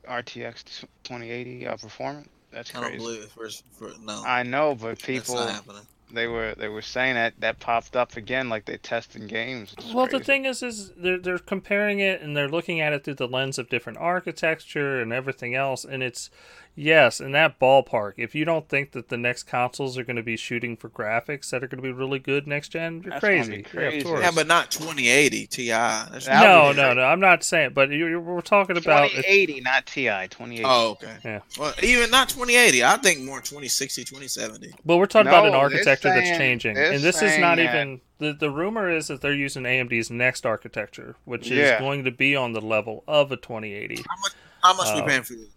RTX 0.09 0.81
2080 1.03 1.67
uh, 1.67 1.77
performance? 1.77 2.27
That's 2.51 2.75
I 2.75 2.81
don't 2.81 2.89
crazy. 2.89 2.97
believe 2.97 3.23
it. 3.23 3.29
For, 3.29 3.49
for, 3.71 3.91
no, 4.01 4.23
I 4.25 4.43
know, 4.43 4.75
but 4.75 4.99
that's 4.99 5.05
people 5.05 5.35
not 5.35 5.49
happening. 5.49 5.87
They 6.13 6.27
were 6.27 6.53
they 6.57 6.67
were 6.67 6.81
saying 6.81 7.15
that 7.15 7.33
that 7.39 7.59
popped 7.59 7.95
up 7.95 8.15
again, 8.15 8.49
like 8.49 8.65
they're 8.65 8.77
testing 8.77 9.27
games. 9.27 9.75
Well, 9.93 10.07
the 10.07 10.19
thing 10.19 10.45
is, 10.45 10.61
is 10.63 10.91
they're 10.91 11.17
they're 11.17 11.39
comparing 11.39 11.99
it 11.99 12.21
and 12.21 12.37
they're 12.37 12.49
looking 12.49 12.79
at 12.79 12.93
it 12.93 13.03
through 13.03 13.15
the 13.15 13.27
lens 13.27 13.57
of 13.57 13.69
different 13.69 13.97
architecture 13.97 15.01
and 15.01 15.11
everything 15.11 15.55
else, 15.55 15.83
and 15.83 16.03
it's 16.03 16.29
yes, 16.75 17.19
in 17.19 17.31
that 17.33 17.59
ballpark. 17.59 18.13
If 18.17 18.33
you 18.35 18.45
don't 18.45 18.67
think 18.67 18.91
that 18.91 19.09
the 19.09 19.17
next 19.17 19.43
consoles 19.43 19.97
are 19.97 20.03
going 20.03 20.15
to 20.15 20.23
be 20.23 20.37
shooting 20.37 20.75
for 20.77 20.89
graphics 20.89 21.49
that 21.51 21.63
are 21.63 21.67
going 21.67 21.81
to 21.81 21.87
be 21.87 21.91
really 21.91 22.19
good 22.19 22.47
next 22.47 22.69
gen, 22.69 23.01
you're 23.03 23.11
That's 23.11 23.21
gonna 23.21 23.35
crazy. 23.37 23.55
Yeah, 23.57 23.61
crazy. 23.69 24.09
Yeah, 24.09 24.31
but 24.33 24.47
not 24.47 24.71
2080 24.71 25.47
Ti. 25.47 25.69
That's 25.69 26.27
no, 26.27 26.71
no, 26.71 26.73
great. 26.73 26.95
no. 26.97 27.03
I'm 27.03 27.19
not 27.19 27.43
saying, 27.43 27.71
but 27.73 27.89
you, 27.89 28.07
you- 28.07 28.19
we're 28.19 28.41
talking 28.41 28.77
about. 28.77 29.05
if- 29.05 29.11
2080, 29.25 29.61
not 29.61 29.85
Ti. 29.85 30.03
2080. 30.29 30.63
Oh, 30.65 30.89
okay. 30.91 31.15
Yeah. 31.23 31.39
Well, 31.59 31.73
even 31.83 32.09
not 32.11 32.29
2080. 32.29 32.83
I 32.83 32.97
think 32.97 33.21
more 33.21 33.39
2060, 33.39 34.03
2070. 34.03 34.73
Well, 34.83 34.99
we're 34.99 35.05
talking 35.05 35.27
about 35.27 35.45
an 35.45 35.51
No, 35.51 35.57
they're 35.57 35.61
architecture 35.65 36.09
that's 36.09 36.37
changing, 36.37 36.75
they're 36.75 36.91
and 36.93 37.03
this 37.03 37.21
is 37.21 37.37
not 37.39 37.57
that- 37.57 37.63
even 37.75 38.01
the 38.19 38.33
the 38.33 38.49
rumor 38.49 38.89
is 38.89 39.07
that 39.07 39.19
they're 39.21 39.33
using 39.33 39.63
AMD's 39.63 40.09
next 40.09 40.45
architecture, 40.45 41.15
which 41.25 41.49
Yeah. 41.49 41.75
is 41.75 41.79
going 41.79 42.03
to 42.05 42.11
be 42.11 42.35
on 42.35 42.53
the 42.53 42.61
level 42.61 43.03
of 43.07 43.31
a 43.31 43.35
2080. 43.37 43.95
How 43.97 44.01
much? 44.21 44.31
How 44.63 44.73
much 44.75 44.95
we 44.95 45.01
Uh, 45.01 45.05
paying 45.05 45.23
for 45.23 45.33
this? 45.33 45.47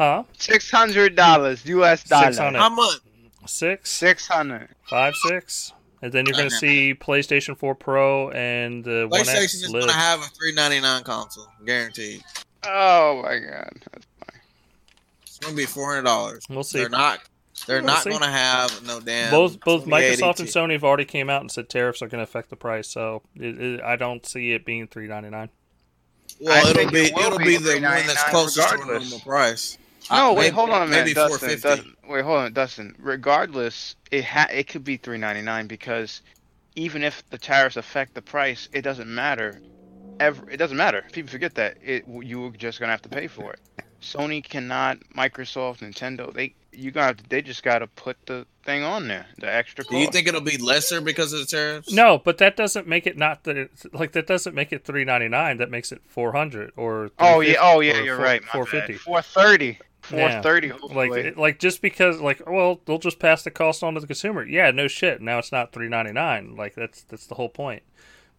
Huh? 0.00 0.24
Six 0.38 0.70
hundred 0.70 1.14
dollars 1.14 1.66
US 1.66 2.04
dollars. 2.04 2.36
600. 2.36 2.58
How 2.58 2.70
much? 2.70 3.00
Six, 3.46 3.90
Six 3.90 4.26
hundred. 4.26 4.68
five, 4.88 5.14
six, 5.28 5.74
and 6.00 6.10
then 6.10 6.24
you're 6.24 6.36
going 6.36 6.48
to 6.48 6.56
see 6.56 6.94
PlayStation 6.94 7.54
4 7.54 7.74
Pro 7.74 8.30
and 8.30 8.82
the 8.82 9.06
One 9.10 9.20
PlayStation 9.20 9.42
X 9.42 9.54
is 9.56 9.70
Live. 9.70 9.82
gonna 9.82 9.92
have 9.92 10.20
a 10.20 10.24
399 10.24 11.02
console, 11.04 11.48
guaranteed. 11.66 12.22
Oh 12.66 13.20
my 13.22 13.38
god. 13.40 13.68
That's 13.92 14.06
It's 15.26 15.38
gonna 15.38 15.54
be 15.54 15.66
400 15.66 16.02
dollars. 16.02 16.44
We'll 16.48 16.64
see. 16.64 16.78
They're 16.78 16.88
not. 16.88 17.20
They're 17.66 17.78
We'll 17.80 17.86
not 17.88 18.02
see. 18.04 18.10
gonna 18.10 18.30
have 18.30 18.82
no 18.86 19.00
damn. 19.00 19.30
both 19.30 19.60
both 19.60 19.84
2080 19.84 20.22
Microsoft 20.22 20.40
and 20.40 20.48
Ti. 20.48 20.54
Sony 20.58 20.72
have 20.72 20.84
already 20.84 21.04
came 21.04 21.28
out 21.28 21.42
and 21.42 21.50
said 21.52 21.68
tariffs 21.68 22.00
are 22.00 22.08
going 22.08 22.20
to 22.20 22.24
affect 22.24 22.48
the 22.48 22.56
price, 22.56 22.88
so 22.88 23.20
it, 23.36 23.60
it, 23.60 23.80
I 23.82 23.96
don't 23.96 24.24
see 24.24 24.52
it 24.52 24.64
being 24.64 24.86
399. 24.88 25.50
Well, 26.40 26.54
I 26.54 26.60
it'll 26.70 26.72
think 26.74 26.92
be 26.92 27.00
it 27.00 27.14
will 27.14 27.22
it'll 27.24 27.38
be 27.38 27.44
be 27.44 27.56
the 27.58 27.72
one 27.72 27.82
that's 28.06 28.22
399 28.22 28.30
closest 28.30 28.68
to 28.68 28.74
a 28.74 28.78
regardless. 28.78 29.10
normal 29.10 29.20
price. 29.20 29.78
No, 30.10 30.30
Uh, 30.30 30.34
wait, 30.34 30.42
maybe- 30.44 30.54
hold 30.54 30.70
on 30.70 30.82
a 30.82 30.86
minute, 30.86 31.00
Maybe 31.04 31.14
Dustin, 31.14 31.38
450. 31.38 31.68
Dustin. 31.68 31.96
Wait, 32.08 32.24
hold 32.24 32.38
on, 32.38 32.52
Dustin. 32.52 32.94
Regardless, 32.98 33.96
it 34.10 34.24
ha- 34.24 34.48
it 34.50 34.66
could 34.68 34.84
be 34.84 34.96
three 34.96 35.18
ninety 35.18 35.42
nine 35.42 35.66
because 35.66 36.22
even 36.76 37.02
if 37.02 37.22
the 37.30 37.38
tariffs 37.38 37.76
affect 37.76 38.14
the 38.14 38.22
price, 38.22 38.68
it 38.72 38.82
doesn't 38.82 39.12
matter. 39.12 39.60
Ever, 40.18 40.50
it 40.50 40.56
doesn't 40.58 40.76
matter. 40.76 41.04
People 41.12 41.30
forget 41.30 41.54
that 41.54 41.78
it 41.82 42.04
you 42.22 42.40
were 42.40 42.50
just 42.50 42.78
gonna 42.80 42.92
have 42.92 43.02
to 43.02 43.08
pay 43.08 43.26
for 43.26 43.52
it. 43.52 43.60
Sony 44.02 44.42
cannot, 44.42 44.98
Microsoft, 45.16 45.78
Nintendo, 45.80 46.32
they 46.32 46.54
you 46.72 46.90
got 46.90 47.18
to 47.18 47.24
they 47.28 47.42
just 47.42 47.62
got 47.62 47.80
to 47.80 47.86
put 47.86 48.16
the 48.26 48.46
thing 48.64 48.82
on 48.82 49.08
there, 49.08 49.26
the 49.38 49.52
extra 49.52 49.84
cost. 49.84 49.90
Do 49.92 49.98
you 49.98 50.06
think 50.08 50.26
it'll 50.28 50.40
be 50.40 50.56
lesser 50.56 51.00
because 51.00 51.32
of 51.32 51.40
the 51.40 51.46
tariffs? 51.46 51.92
No, 51.92 52.18
but 52.18 52.38
that 52.38 52.56
doesn't 52.56 52.86
make 52.86 53.06
it 53.06 53.16
not 53.18 53.44
that 53.44 53.56
it, 53.56 53.70
like 53.92 54.12
that 54.12 54.26
doesn't 54.26 54.54
make 54.54 54.72
it 54.72 54.84
399. 54.84 55.56
That 55.58 55.70
makes 55.70 55.90
it 55.92 56.00
400 56.08 56.72
or 56.76 57.10
Oh 57.18 57.40
yeah, 57.40 57.54
350 57.54 57.58
oh 57.60 57.80
yeah, 57.80 58.00
you're 58.02 58.16
four- 58.16 58.24
right. 58.24 58.44
450. 58.44 58.94
Four 58.98 59.22
thirty. 59.22 59.78
Yeah. 60.12 60.34
Four 60.34 60.42
thirty. 60.42 60.72
Like 60.72 61.36
like 61.36 61.58
just 61.58 61.82
because 61.82 62.20
like 62.20 62.42
well 62.48 62.80
they'll 62.84 62.98
just 62.98 63.18
pass 63.18 63.42
the 63.42 63.50
cost 63.50 63.82
on 63.82 63.94
to 63.94 64.00
the 64.00 64.06
consumer. 64.06 64.44
Yeah, 64.46 64.70
no 64.70 64.88
shit. 64.88 65.20
Now 65.20 65.38
it's 65.38 65.52
not 65.52 65.72
399. 65.72 66.56
Like 66.56 66.74
that's 66.74 67.02
that's 67.04 67.26
the 67.26 67.34
whole 67.36 67.48
point. 67.48 67.82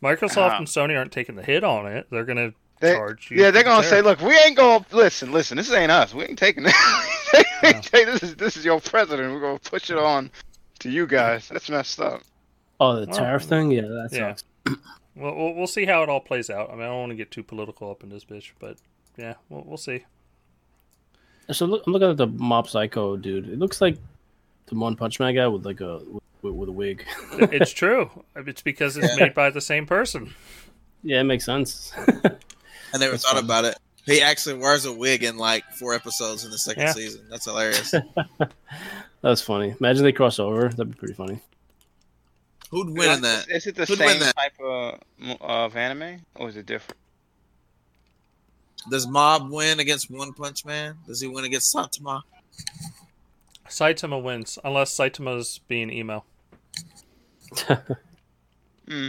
Microsoft 0.04 0.48
Uh-huh. 0.48 0.56
and 0.58 0.68
Sony 0.68 0.98
aren't 0.98 1.12
taking 1.12 1.36
the 1.36 1.44
hit 1.44 1.64
on 1.64 1.86
it. 1.88 2.08
They're 2.10 2.26
gonna 2.26 2.54
They- 2.80 2.94
charge 2.96 3.30
you. 3.32 3.38
Yeah, 3.42 3.52
they're 3.52 3.64
gonna 3.64 3.84
say, 3.84 4.02
"Look, 4.02 4.20
we 4.22 4.36
ain't 4.38 4.58
gonna 4.58 4.84
listen. 4.92 5.32
Listen, 5.32 5.58
this 5.58 5.72
ain't 5.72 5.92
us. 5.92 6.14
We 6.14 6.24
ain't 6.26 6.40
taking 6.40 6.64
this. 6.64 6.74
Hey, 7.62 8.06
this 8.06 8.24
is 8.24 8.36
this 8.36 8.58
is 8.58 8.66
your 8.66 8.82
president. 8.82 9.32
We're 9.34 9.40
gonna 9.40 9.60
push 9.60 9.90
it 9.92 9.98
on 9.98 10.32
to 10.80 10.90
you 10.90 11.06
guys. 11.06 11.48
That's 11.48 11.70
messed 11.70 12.00
up. 12.02 12.22
Oh, 12.80 13.00
the 13.00 13.06
Well, 13.06 13.16
tariff 13.20 13.44
thing? 13.44 13.70
Yeah, 13.72 13.82
that 13.82 14.10
yeah. 14.12 14.34
sucks. 14.36 14.44
Well, 15.16 15.36
we'll 15.36 15.54
we'll 15.54 15.68
see 15.68 15.86
how 15.86 16.02
it 16.02 16.10
all 16.10 16.20
plays 16.22 16.50
out. 16.50 16.70
I 16.70 16.74
mean, 16.74 16.82
I 16.82 16.86
don't 16.88 17.00
want 17.02 17.10
to 17.12 17.16
get 17.16 17.30
too 17.30 17.44
political 17.44 17.92
up 17.92 18.02
in 18.02 18.10
this 18.10 18.26
bitch, 18.26 18.52
but 18.60 18.78
yeah, 19.18 19.36
we'll, 19.50 19.64
we'll 19.64 19.78
see. 19.78 20.06
So 21.50 21.66
look, 21.66 21.84
I'm 21.86 21.94
looking 21.94 22.10
at 22.10 22.18
the 22.18 22.28
Mob 22.28 22.70
Psycho 22.70 23.18
dude. 23.18 23.50
It 23.50 23.60
looks 23.60 23.82
like 23.82 23.98
the 24.68 24.76
One 24.76 24.96
Punch 24.96 25.20
Man 25.20 25.36
guy 25.36 25.48
with 25.48 25.66
like 25.66 25.82
a 25.82 26.00
with, 26.42 26.54
with 26.54 26.70
a 26.70 26.72
wig. 26.72 27.06
it's 27.34 27.72
true. 27.72 28.10
It's 28.36 28.62
because 28.62 28.96
it's 28.98 29.18
made 29.20 29.34
by 29.34 29.50
the 29.50 29.62
same 29.62 29.86
person. 29.86 30.34
yeah, 31.04 31.20
it 31.22 31.26
makes 31.26 31.46
sense. 31.46 31.92
I 31.98 32.04
never 32.98 33.12
That's 33.12 33.24
thought 33.24 33.34
funny. 33.36 33.46
about 33.46 33.66
it. 33.66 33.78
He 34.06 34.22
actually 34.22 34.56
wears 34.56 34.86
a 34.86 34.94
wig 34.94 35.24
in 35.24 35.38
like 35.38 35.64
four 35.74 35.94
episodes 35.94 36.44
in 36.46 36.52
the 36.52 36.58
second 36.58 36.84
Yeah. 36.84 36.94
season. 36.94 37.26
That's 37.30 37.46
hilarious. 37.46 37.94
That's 39.22 39.42
funny. 39.42 39.76
Imagine 39.80 40.04
they 40.04 40.12
cross 40.12 40.40
over. 40.40 40.70
That'd 40.70 40.92
be 40.92 40.98
pretty 40.98 41.14
funny. 41.14 41.40
Who'd 42.72 42.98
win 42.98 43.12
in 43.12 43.22
that? 43.22 43.48
Is 43.50 43.68
it 43.68 43.76
the 43.76 43.86
Who'd 43.86 43.98
same 43.98 44.20
type 44.22 44.54
of 44.64 45.00
of 45.42 45.76
anime, 45.76 46.22
or 46.36 46.50
is 46.50 46.56
it 46.56 46.66
different? 46.66 46.98
Does 48.90 49.08
Mob 49.08 49.50
win 49.52 49.80
against 49.80 50.10
One 50.10 50.34
Punch 50.34 50.66
Man? 50.66 50.98
Does 51.08 51.22
he 51.22 51.28
win 51.28 51.46
against 51.46 51.74
Saitama? 51.74 52.22
Saitama 53.68 54.22
wins, 54.22 54.58
unless 54.64 54.96
Saitama's 54.96 55.60
being 55.68 55.90
emo. 55.92 56.24
Hmm. 58.88 59.08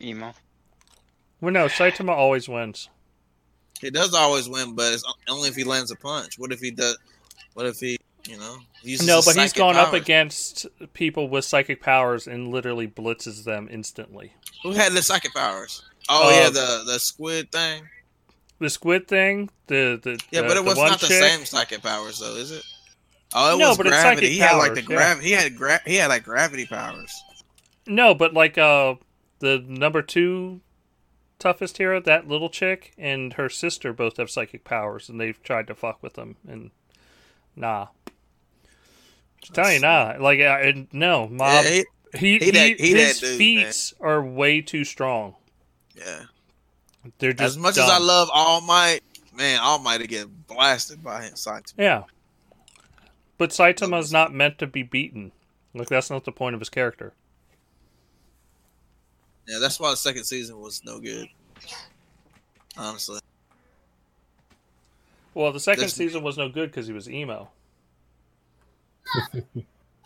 Emo. 0.00 0.34
Well, 1.40 1.52
no, 1.52 1.66
Saitama 1.66 2.10
always 2.10 2.48
wins. 2.48 2.88
He 3.80 3.90
does 3.90 4.14
always 4.14 4.48
win, 4.48 4.74
but 4.74 4.92
it's 4.92 5.04
only 5.28 5.48
if 5.48 5.54
he 5.54 5.64
lands 5.64 5.90
a 5.90 5.96
punch. 5.96 6.38
What 6.38 6.52
if 6.52 6.60
he 6.60 6.70
does? 6.70 6.96
What 7.54 7.66
if 7.66 7.78
he, 7.78 7.98
you 8.26 8.38
know, 8.38 8.56
uses 8.82 9.06
No, 9.06 9.16
but 9.16 9.36
he's 9.36 9.50
psychic 9.52 9.56
gone 9.56 9.76
up 9.76 9.92
against 9.92 10.66
people 10.94 11.28
with 11.28 11.44
psychic 11.44 11.82
powers 11.82 12.26
and 12.26 12.48
literally 12.48 12.88
blitzes 12.88 13.44
them 13.44 13.68
instantly. 13.70 14.32
Who 14.62 14.72
had 14.72 14.92
the 14.92 15.02
psychic 15.02 15.34
powers? 15.34 15.82
Oh 16.08 16.28
Uh, 16.28 16.32
yeah, 16.32 16.50
the 16.50 16.84
the 16.86 16.98
squid 16.98 17.52
thing. 17.52 17.82
The 18.58 18.70
squid 18.70 19.06
thing, 19.08 19.50
the 19.66 20.00
the 20.02 20.18
Yeah, 20.30 20.42
the, 20.42 20.48
but 20.48 20.56
it 20.56 20.64
was 20.64 20.76
not 20.78 21.00
the 21.00 21.06
same 21.06 21.44
psychic 21.44 21.82
powers 21.82 22.18
though, 22.20 22.36
is 22.36 22.50
it? 22.50 22.62
Oh, 23.34 23.54
it 23.54 23.58
No, 23.58 23.68
was 23.70 23.76
but 23.76 23.86
it's 23.86 23.96
gravity. 23.96 24.26
psychic 24.26 24.32
he 24.32 24.38
had 24.38 24.56
like 24.56 24.74
the 24.74 24.82
powers, 24.82 25.16
yeah. 25.18 25.20
He 25.20 25.30
had 25.32 25.56
gra- 25.56 25.80
He 25.84 25.96
had 25.96 26.06
like 26.08 26.24
gravity 26.24 26.64
powers. 26.66 27.12
No, 27.86 28.14
but 28.14 28.32
like 28.34 28.56
uh, 28.56 28.94
the 29.40 29.62
number 29.68 30.00
two 30.02 30.60
toughest 31.38 31.76
hero, 31.76 32.00
that 32.00 32.26
little 32.28 32.48
chick, 32.48 32.94
and 32.96 33.34
her 33.34 33.48
sister 33.50 33.92
both 33.92 34.16
have 34.16 34.30
psychic 34.30 34.64
powers, 34.64 35.08
and 35.10 35.20
they've 35.20 35.42
tried 35.42 35.66
to 35.66 35.74
fuck 35.74 36.02
with 36.02 36.14
them, 36.14 36.36
and 36.48 36.70
nah. 37.54 37.88
Just 39.42 39.54
telling 39.54 39.74
you, 39.74 39.80
nah. 39.80 40.14
Like, 40.18 40.40
uh, 40.40 40.58
and 40.62 40.88
no, 40.92 41.28
mob. 41.28 41.64
yeah, 41.64 41.70
he- 41.70 41.84
he, 42.18 42.38
he 42.38 42.44
he, 42.46 42.50
that- 42.52 42.80
he 42.80 42.94
his 42.94 43.20
dude, 43.20 43.36
feats 43.38 43.92
are 44.00 44.22
way 44.22 44.62
too 44.62 44.84
strong. 44.84 45.34
yeah. 45.94 46.22
They're 47.18 47.32
just 47.32 47.56
As 47.56 47.58
much 47.58 47.78
as 47.78 47.88
I 47.88 47.98
love 47.98 48.28
All 48.32 48.60
Might, 48.60 49.00
man, 49.34 49.60
All 49.60 49.78
Might 49.78 49.98
to 49.98 50.06
get 50.06 50.46
blasted 50.46 51.02
by 51.02 51.22
him. 51.22 51.34
Saitama. 51.34 51.72
Yeah. 51.78 52.02
But 53.38 53.50
Saitama's 53.50 54.14
oh. 54.14 54.18
not 54.18 54.32
meant 54.34 54.58
to 54.58 54.66
be 54.66 54.82
beaten. 54.82 55.32
Like 55.74 55.88
that's 55.88 56.10
not 56.10 56.24
the 56.24 56.32
point 56.32 56.54
of 56.54 56.60
his 56.60 56.70
character. 56.70 57.12
Yeah, 59.46 59.58
that's 59.60 59.78
why 59.78 59.90
the 59.90 59.96
second 59.96 60.24
season 60.24 60.58
was 60.58 60.82
no 60.84 60.98
good. 60.98 61.28
Honestly, 62.76 63.20
Well, 65.34 65.52
the 65.52 65.60
second 65.60 65.84
This- 65.84 65.94
season 65.94 66.22
was 66.22 66.36
no 66.36 66.48
good 66.48 66.70
because 66.70 66.86
he 66.86 66.92
was 66.92 67.08
emo. 67.08 67.48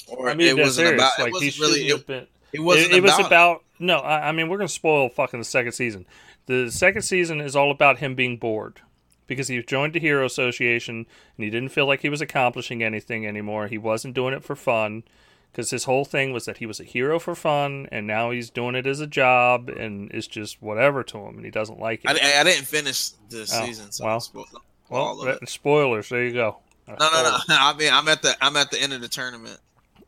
or 0.09 0.28
I 0.28 0.35
mean, 0.35 0.48
it 0.48 0.56
wasn't 0.59 0.89
serious. 0.89 1.01
about. 1.01 1.18
like 1.18 1.28
it 1.28 1.32
wasn't 1.32 1.59
really. 1.59 1.72
shouldn't 1.89 1.90
have 1.90 2.01
It, 2.01 2.06
been. 2.06 2.27
it 2.52 2.60
wasn't 2.60 2.93
it, 2.93 2.97
it 2.97 3.02
was 3.02 3.12
about. 3.14 3.27
about 3.27 3.64
no. 3.78 3.98
I, 3.98 4.28
I 4.28 4.32
mean, 4.32 4.48
we're 4.48 4.59
gonna 4.59 4.68
spoil 4.68 5.09
fucking 5.09 5.40
the 5.40 5.44
second 5.44 5.72
season. 5.72 6.05
The 6.51 6.68
second 6.68 7.02
season 7.02 7.40
is 7.40 7.55
all 7.55 7.70
about 7.70 7.98
him 7.98 8.16
being 8.16 8.36
bored 8.36 8.81
because 9.28 9.47
he 9.47 9.62
joined 9.62 9.93
the 9.93 10.01
Hero 10.01 10.27
Association 10.27 11.06
and 11.36 11.44
he 11.44 11.48
didn't 11.48 11.68
feel 11.68 11.86
like 11.86 12.02
he 12.02 12.09
was 12.09 12.20
accomplishing 12.20 12.82
anything 12.82 13.24
anymore. 13.24 13.68
He 13.68 13.78
wasn't 13.78 14.14
doing 14.16 14.35
it 14.35 14.43
for 14.43 14.56
fun 14.56 15.05
because 15.52 15.70
his 15.70 15.85
whole 15.85 16.05
thing 16.05 16.32
was 16.32 16.47
that 16.47 16.56
he 16.56 16.66
was 16.66 16.81
a 16.81 16.85
hero 16.85 17.20
for 17.20 17.36
fun, 17.36 17.86
and 17.93 18.05
now 18.05 18.32
he's 18.32 18.51
doing 18.51 18.74
it 18.74 18.85
as 18.85 18.98
a 18.98 19.06
job, 19.06 19.68
and 19.68 20.10
it's 20.10 20.27
just 20.27 20.60
whatever 20.60 21.05
to 21.05 21.18
him, 21.18 21.36
and 21.36 21.44
he 21.44 21.52
doesn't 21.52 21.78
like 21.78 22.05
it. 22.05 22.10
I, 22.10 22.40
I 22.40 22.43
didn't 22.43 22.66
finish 22.66 23.10
the 23.28 23.43
Oh, 23.43 23.66
season, 23.66 23.93
so 23.93 24.06
well. 24.06 24.18
Spoil 24.20 24.47
well, 24.89 25.22
it. 25.28 25.40
Uh, 25.40 25.47
spoilers. 25.47 26.09
There 26.09 26.24
you 26.24 26.32
go. 26.32 26.56
No, 26.89 26.97
no, 26.98 27.22
no. 27.22 27.39
I 27.48 27.77
mean, 27.77 27.93
I'm 27.93 28.09
at 28.09 28.22
the 28.22 28.35
I'm 28.40 28.56
at 28.56 28.72
the 28.72 28.82
end 28.82 28.93
of 28.93 29.01
the 29.01 29.09
tournament. 29.09 29.60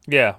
Yeah, 0.08 0.34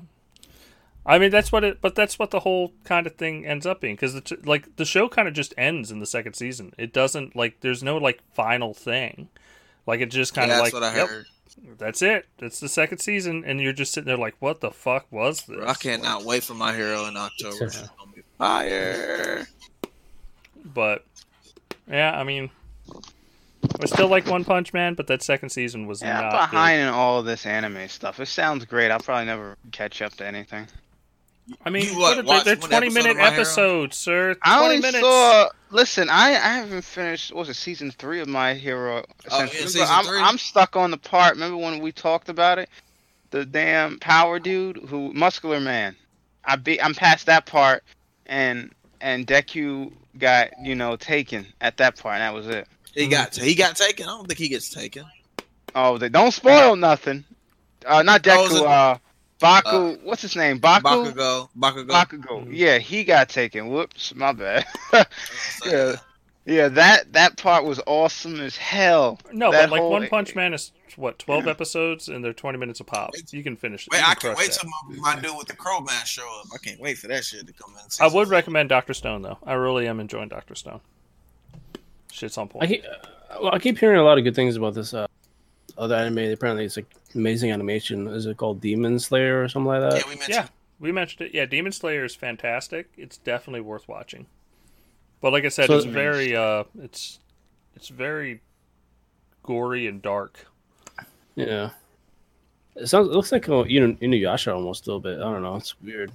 I 1.06 1.20
mean 1.20 1.32
that's 1.32 1.52
what 1.52 1.64
it. 1.64 1.82
But 1.82 1.96
that's 1.96 2.18
what 2.18 2.32
the 2.32 2.42
whole 2.42 2.74
kind 2.84 3.06
of 3.08 3.16
thing 3.16 3.46
ends 3.46 3.66
up 3.66 3.82
being 3.82 3.96
because 3.96 4.20
t- 4.22 4.38
like 4.44 4.76
the 4.78 4.86
show 4.86 5.10
kind 5.10 5.28
of 5.28 5.34
just 5.34 5.54
ends 5.58 5.92
in 5.92 6.00
the 6.00 6.06
second 6.06 6.34
season. 6.34 6.74
It 6.78 6.94
doesn't 6.94 7.36
like 7.36 7.60
there's 7.62 7.84
no 7.84 7.98
like 7.98 8.22
final 8.34 8.74
thing. 8.74 9.30
Like 9.86 10.00
it 10.00 10.08
just 10.12 10.34
kind 10.34 10.50
yeah, 10.50 10.60
of 10.60 10.64
that's 10.64 10.74
like 10.74 10.82
what 10.82 10.90
I 10.92 10.96
yep, 10.96 11.10
heard. 11.10 11.26
that's 11.78 12.02
it. 12.02 12.26
It's 12.40 12.60
the 12.62 12.70
second 12.70 13.00
season, 13.00 13.44
and 13.46 13.60
you're 13.60 13.74
just 13.74 13.94
sitting 13.94 14.08
there 14.08 14.18
like, 14.18 14.36
what 14.40 14.62
the 14.62 14.72
fuck 14.72 15.06
was 15.12 15.44
this? 15.44 15.58
Bro, 15.58 15.68
I 15.68 15.74
cannot 15.74 16.24
wait 16.24 16.44
for 16.44 16.54
my 16.54 16.74
hero 16.74 17.06
in 17.06 17.18
October. 17.18 17.66
It's 17.66 17.78
gonna 17.82 18.12
be 18.16 18.24
fire. 18.38 19.46
But 20.64 21.06
yeah, 21.90 22.18
I 22.18 22.24
mean, 22.24 22.50
I 23.82 23.86
still 23.88 24.08
like 24.08 24.26
One 24.28 24.46
Punch 24.46 24.72
Man, 24.72 24.94
but 24.94 25.08
that 25.08 25.22
second 25.22 25.50
season 25.50 25.86
was 25.86 26.02
Yeah, 26.02 26.22
not 26.22 26.32
behind 26.32 26.80
in 26.82 26.88
all 26.88 27.20
of 27.20 27.26
this 27.26 27.46
anime 27.46 27.90
stuff. 27.90 28.22
It 28.22 28.28
sounds 28.28 28.64
great. 28.64 28.90
I'll 28.90 29.00
probably 29.00 29.26
never 29.26 29.58
catch 29.74 30.02
up 30.02 30.14
to 30.16 30.26
anything. 30.26 30.68
Good. 31.48 31.58
I 31.66 31.70
mean, 31.70 31.86
You, 31.86 32.00
what 32.00 32.18
what, 32.18 32.26
they- 32.26 32.30
watched 32.30 32.46
they're 32.46 32.56
twenty 32.56 32.88
episode 32.88 32.94
minute 33.04 33.18
My 33.18 33.24
episodes, 33.34 33.98
sir. 33.98 34.36
I 34.44 34.58
Twenty 34.60 34.76
only 34.76 34.82
minutes. 34.82 35.00
saw. 35.06 35.50
Listen, 35.72 36.10
I, 36.10 36.30
I 36.32 36.54
haven't 36.58 36.84
finished. 36.84 37.32
What 37.34 37.40
was 37.42 37.50
it 37.50 37.56
season 37.56 37.92
three 37.92 38.20
of 38.22 38.28
My 38.28 38.54
Hero? 38.54 39.04
Oh, 39.32 39.38
yeah, 39.40 39.46
Essentially. 39.46 39.68
season 39.70 39.88
I'm 39.90 40.06
three. 40.06 40.20
I'm 40.20 40.38
stuck 40.38 40.76
on 40.76 40.92
the 40.92 40.98
part. 40.98 41.34
Remember 41.34 41.58
when 41.58 41.80
we 41.82 41.92
talked 41.92 42.30
about 42.30 42.60
it? 42.60 42.70
The 43.32 43.46
damn 43.46 44.00
power 44.00 44.40
dude 44.40 44.78
who 44.88 45.12
muscular 45.14 45.60
man. 45.60 45.96
I 46.46 46.56
be 46.56 46.82
I'm 46.82 46.94
past 46.94 47.26
that 47.26 47.46
part, 47.46 47.84
and 48.28 48.72
and 49.02 49.26
Deku 49.28 49.92
got 50.18 50.50
you 50.62 50.76
know 50.76 50.96
taken 50.96 51.46
at 51.62 51.78
that 51.78 51.98
part, 51.98 52.16
and 52.16 52.22
that 52.22 52.34
was 52.34 52.48
it. 52.48 52.68
He 52.94 53.08
got 53.08 53.36
he 53.36 53.56
got 53.56 53.76
taken. 53.76 54.06
I 54.06 54.10
don't 54.10 54.28
think 54.28 54.38
he 54.40 54.48
gets 54.50 54.70
taken. 54.70 55.06
Oh, 55.76 55.98
they 55.98 56.10
don't 56.10 56.32
spoil 56.32 56.76
nothing. 56.76 57.24
Uh, 57.86 58.04
not 58.04 58.26
Oh, 58.28 58.46
is 58.46 58.52
Deku. 58.52 58.62
it- 58.62 58.66
Uh, 58.68 58.98
Baku. 59.44 59.98
what's 60.04 60.22
his 60.22 60.36
name? 60.36 60.58
Baku. 60.60 60.88
Bakugo, 61.12 61.50
Bakugo. 61.58 61.88
Bakugo. 61.88 62.48
Yeah, 62.50 62.78
he 62.80 63.04
got 63.04 63.30
taken. 63.30 63.68
Whoops, 63.70 64.14
my 64.16 64.32
bad. 64.34 64.66
Yeah. 64.94 65.04
Yeah. 65.66 65.96
Yeah, 66.46 66.68
that 66.68 67.14
that 67.14 67.38
part 67.38 67.64
was 67.64 67.80
awesome 67.88 68.42
as 68.42 68.58
hell. 68.58 69.18
No, 69.32 69.50
That 69.52 69.70
but 69.70 69.72
like 69.72 69.80
whole- 69.82 69.92
One 69.92 70.08
Punch 70.10 70.36
Man 70.36 70.54
is 70.54 70.72
what 70.98 71.18
twelve 71.18 71.48
episodes, 71.48 72.10
and 72.10 72.22
they're 72.22 72.34
twenty 72.34 72.58
minutes 72.58 72.82
a 72.82 72.84
pop. 72.84 73.12
You 73.32 73.42
can 73.44 73.56
finish. 73.56 73.88
Wait, 73.90 74.00
you 74.00 74.04
I 74.06 74.14
can 74.14 74.22
can't 74.36 74.38
wait 74.38 74.52
that. 74.52 74.60
till 74.60 74.70
my, 75.00 75.16
my 75.16 75.22
dude 75.22 75.38
with 75.38 75.48
the 75.48 75.56
crow 75.56 75.80
man 75.80 76.04
show 76.06 76.28
up. 76.42 76.48
I 76.54 76.58
can't 76.58 76.82
wait 76.82 76.98
for 76.98 77.08
that 77.08 77.24
shit 77.24 77.48
to 77.48 77.54
come 77.54 77.72
in. 77.76 77.82
I 78.02 78.06
would 78.14 78.28
four. 78.28 78.32
recommend 78.34 78.68
Doctor 78.68 78.94
Stone 78.94 79.22
though. 79.22 79.38
I 79.46 79.54
really 79.54 79.88
am 79.88 80.02
enjoying 80.02 80.28
Doctor 80.28 80.54
Stone. 80.56 80.82
Shit's 82.12 82.38
on 82.38 82.48
I 82.48 82.52
point. 82.52 82.70
keep, 82.70 82.84
uh, 82.84 83.38
well, 83.42 83.56
I 83.56 83.60
keep 83.60 83.78
hearing 83.78 84.00
a 84.00 84.04
lot 84.04 84.18
of 84.18 84.26
good 84.26 84.36
things 84.36 84.56
about 84.58 84.74
this 84.74 84.94
uh, 84.94 85.08
other 85.78 85.96
anime. 85.96 86.30
Apparently, 86.34 86.66
it's 86.66 86.76
like 86.76 86.94
amazing 87.16 87.52
animation. 87.52 88.08
Is 88.08 88.26
it 88.26 88.38
called 88.38 88.62
Demon 88.62 89.00
Slayer 89.00 89.44
or 89.44 89.48
something 89.50 89.68
like 89.68 89.82
that? 89.82 89.94
Yeah, 89.96 90.04
we 90.08 90.16
mentioned. 90.16 90.34
Yeah, 90.36 90.48
we 90.80 90.92
mentioned 90.92 91.28
it. 91.28 91.34
Yeah, 91.34 91.46
Demon 91.46 91.72
Slayer 91.72 92.04
is 92.06 92.16
fantastic. 92.16 92.90
It's 92.98 93.18
definitely 93.18 93.62
worth 93.62 93.88
watching. 93.88 94.26
But 95.22 95.32
like 95.34 95.46
I 95.46 95.50
said, 95.50 95.68
So- 95.68 95.78
it's 95.78 95.86
very 95.86 96.36
uh, 96.36 96.64
it's 96.82 97.20
it's 97.76 97.88
very 97.90 98.42
gory 99.44 99.88
and 99.88 100.02
dark. 100.02 100.46
Yeah. 101.36 101.72
It 102.76 102.88
sounds. 102.88 103.08
It 103.10 103.14
looks 103.14 103.32
like 103.32 103.48
uh, 103.50 103.64
you 103.66 103.80
know 103.88 103.94
Inuyasha 103.96 104.54
almost 104.54 104.88
a 104.88 104.90
little 104.90 105.00
bit. 105.00 105.20
I 105.20 105.24
don't 105.32 105.44
know. 105.44 105.56
It's 105.58 105.80
weird. 105.82 106.12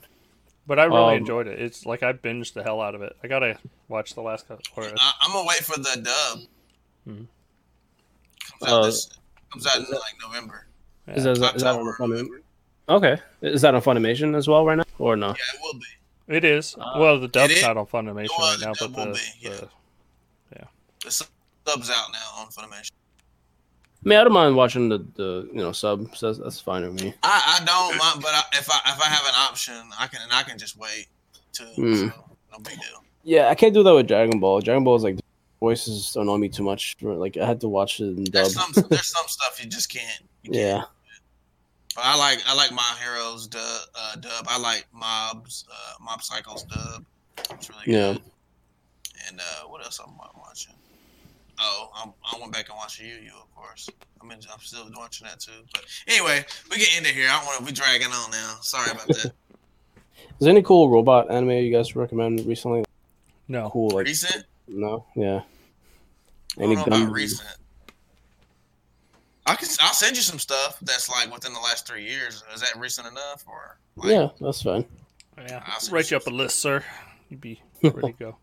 But 0.67 0.79
I 0.79 0.85
really 0.85 1.13
Um, 1.15 1.19
enjoyed 1.19 1.47
it. 1.47 1.59
It's 1.61 1.87
like 1.87 2.03
I 2.03 2.13
binged 2.13 2.53
the 2.53 2.63
hell 2.63 2.81
out 2.83 2.95
of 2.95 3.01
it. 3.03 3.17
I 3.23 3.29
gotta 3.29 3.59
watch 3.89 4.15
the 4.15 4.21
last 4.23 4.47
couple. 4.49 4.63
Or, 4.77 4.85
I, 4.85 5.13
I'm 5.23 5.33
gonna 5.33 5.49
wait 5.49 5.59
for 5.65 5.79
the 5.79 6.03
dub. 6.03 6.39
Mhm. 7.09 7.27
Comes 8.61 8.73
out, 8.73 8.83
Uh, 8.83 8.87
this, 8.87 9.09
comes 9.51 9.67
out 9.67 9.77
in 9.77 9.83
like 9.85 10.15
November. 10.21 10.67
Is 11.17 11.25
that, 11.25 11.33
is 11.33 11.41
that, 11.41 11.57
is 11.57 11.63
that 11.63 11.75
on 11.75 11.87
October, 11.89 12.15
Funimation? 12.25 12.41
Okay. 12.89 13.23
Is 13.43 13.63
that 13.63 13.75
on 13.75 13.83
Funimation 13.83 14.37
as 14.37 14.49
well 14.49 14.65
right 14.65 14.77
now, 14.79 14.85
or 14.99 15.17
no? 15.17 15.29
Yeah, 15.29 15.33
it 15.33 15.61
will 15.63 15.79
be. 15.79 15.87
It 16.37 16.45
is. 16.45 16.75
Uh, 16.79 16.93
well, 16.99 17.19
the 17.19 17.29
dub's 17.29 17.55
is? 17.55 17.63
not 17.63 17.77
on 17.77 17.87
Funimation 17.87 18.29
Well, 18.39 18.51
right 18.53 18.61
now, 18.61 18.73
dub 18.75 18.95
but 18.95 19.07
will 19.07 19.15
the, 19.15 19.21
be, 19.41 19.49
yeah. 19.49 19.61
the 20.53 20.67
The 21.05 21.11
su- 21.11 21.25
sub's 21.67 21.91
out 21.91 22.07
now 22.13 22.43
on 22.43 22.49
Funimation. 22.49 22.91
I 24.05 24.09
mean, 24.09 24.19
I 24.19 24.25
don't 24.25 24.33
mind 24.33 24.55
watching 24.55 24.89
the, 24.89 24.99
the 25.17 25.49
you 25.53 25.59
know 25.59 25.73
sub. 25.73 26.15
So 26.17 26.29
that's, 26.29 26.39
that's 26.39 26.61
fine 26.61 26.83
with 26.83 27.03
me. 27.03 27.13
I, 27.25 27.59
I 27.61 27.65
don't 27.65 27.99
mind, 27.99 28.23
but 28.23 28.31
I, 28.33 28.43
if 28.53 28.71
I 28.71 28.79
if 28.93 29.01
I 29.01 29.07
have 29.07 29.27
an 29.27 29.35
option, 29.37 29.75
I 29.99 30.07
can 30.07 30.21
and 30.23 30.33
I 30.33 30.45
can 30.45 30.57
just 30.57 30.79
wait 30.79 31.09
too. 31.53 31.65
Hmm. 31.65 31.95
So 31.95 32.07
no 32.53 32.59
big 32.59 32.75
deal. 32.75 33.03
Yeah, 33.25 33.49
I 33.49 33.57
can't 33.57 33.75
do 33.75 33.83
that 33.83 33.93
with 33.93 34.07
Dragon 34.07 34.39
Ball. 34.39 34.61
Dragon 34.61 34.85
Ball 34.85 34.95
is 34.97 35.03
like 35.03 35.19
voices 35.59 36.15
annoy 36.15 36.37
me 36.37 36.49
too 36.49 36.63
much. 36.63 36.97
Like 37.01 37.37
I 37.37 37.45
had 37.45 37.61
to 37.63 37.69
watch 37.69 37.99
it 38.01 38.17
in 38.17 38.25
dub. 38.25 38.33
There's 38.33 38.55
some 38.55 38.73
there's 38.89 39.09
some 39.09 39.25
stuff 39.27 39.59
you 39.63 39.69
just 39.69 39.89
can't. 39.93 40.23
You 40.45 40.53
can't. 40.53 40.63
yeah. 40.63 40.83
But 40.83 40.91
I 42.03 42.17
like 42.17 42.41
I 42.47 42.55
like 42.55 42.73
my 42.73 42.95
heroes 43.03 43.47
dub. 43.47 43.63
Uh, 43.95 44.17
dub. 44.17 44.47
I 44.49 44.59
like 44.59 44.87
mobs. 44.93 45.65
Uh, 45.71 45.95
Mob 46.03 46.23
Psycho's 46.23 46.63
dub. 46.65 47.05
It's 47.53 47.69
really 47.71 47.83
Yeah. 47.87 48.13
good. 48.15 48.23
And 49.29 49.41
uh, 49.41 49.69
what 49.69 49.85
else 49.85 50.01
am 50.01 50.15
I'm 50.23 50.41
watching? 50.41 50.75
Oh, 51.61 51.91
I'm, 51.95 52.13
I 52.33 52.39
went 52.41 52.53
back 52.53 52.69
and 52.69 52.77
watched 52.77 53.01
Yu 53.01 53.07
Yu, 53.09 53.33
of 53.35 53.53
course. 53.55 53.89
I 54.23 54.25
mean, 54.25 54.39
I'm 54.53 54.61
still 54.61 54.89
watching 54.97 55.27
that 55.27 55.41
too. 55.41 55.51
But 55.73 55.85
anyway, 56.07 56.45
we 56.71 56.77
get 56.79 56.97
into 56.97 57.11
here. 57.11 57.29
I 57.29 57.37
don't 57.37 57.47
want 57.47 57.59
to 57.59 57.65
be 57.65 57.73
dragging 57.73 58.07
on 58.13 58.31
now. 58.31 58.57
Sorry 58.63 58.91
about 58.93 59.09
that. 59.09 59.25
Is 60.41 60.45
there 60.45 60.51
any 60.51 60.63
cool 60.63 60.89
robot 60.89 61.31
anime 61.33 61.51
you 61.51 61.73
guys 61.73 61.97
recommend 61.97 62.47
recently? 62.47 62.85
no. 63.49 63.71
Cool, 63.71 63.91
like 63.91 64.07
Recent? 64.07 64.45
no, 64.69 65.05
yeah. 65.17 65.41
I 66.59 66.63
Any 66.63 66.77
don't 66.77 66.89
know 66.89 66.97
about 67.05 67.13
recent. 67.13 67.49
I 69.49 69.57
can. 69.57 69.69
I'll 69.81 69.95
send 69.95 70.17
you 70.17 70.23
some 70.23 70.39
stuff 70.39 70.79
that's 70.83 71.09
like 71.09 71.33
within 71.33 71.53
the 71.53 71.61
last 71.61 71.87
three 71.87 72.05
years. 72.05 72.45
Is 72.55 72.61
that 72.61 72.79
recent 72.79 73.07
enough, 73.07 73.45
or 73.49 73.79
like, 73.97 74.11
Yeah, 74.11 74.29
that's 74.41 74.63
fine. 74.63 74.85
Yeah, 75.39 75.63
I'll 75.67 75.91
write 75.91 76.11
you 76.11 76.17
you 76.17 76.21
up 76.21 76.27
a 76.27 76.31
list, 76.31 76.59
sir. 76.59 76.85
You'd 77.29 77.41
be 77.41 77.63
ready 77.83 78.01
to 78.01 78.13
go. 78.13 78.37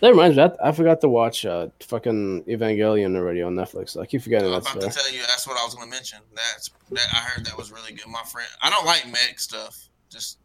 That 0.00 0.10
reminds 0.10 0.36
me, 0.36 0.44
I, 0.44 0.68
I 0.68 0.72
forgot 0.72 1.00
to 1.00 1.08
watch 1.08 1.44
uh, 1.44 1.68
fucking 1.80 2.44
Evangelion 2.44 3.16
already 3.16 3.42
on 3.42 3.54
Netflix. 3.56 4.00
I 4.00 4.06
keep 4.06 4.22
forgetting. 4.22 4.52
I 4.52 4.60
forgetting 4.60 4.60
was 4.60 4.64
that's 4.64 4.72
about 4.72 4.80
to 4.80 4.80
there. 4.80 5.04
tell 5.04 5.12
you. 5.12 5.22
That's 5.22 5.46
what 5.46 5.60
I 5.60 5.64
was 5.64 5.74
going 5.74 5.90
to 5.90 5.96
mention. 5.96 6.20
That's 6.34 6.70
that. 6.92 7.06
I 7.12 7.16
heard 7.16 7.46
that 7.46 7.56
was 7.56 7.72
really 7.72 7.92
good. 7.92 8.06
My 8.06 8.22
friend. 8.22 8.48
I 8.62 8.70
don't 8.70 8.86
like 8.86 9.06
mech 9.06 9.40
stuff. 9.40 9.88
Just 10.08 10.38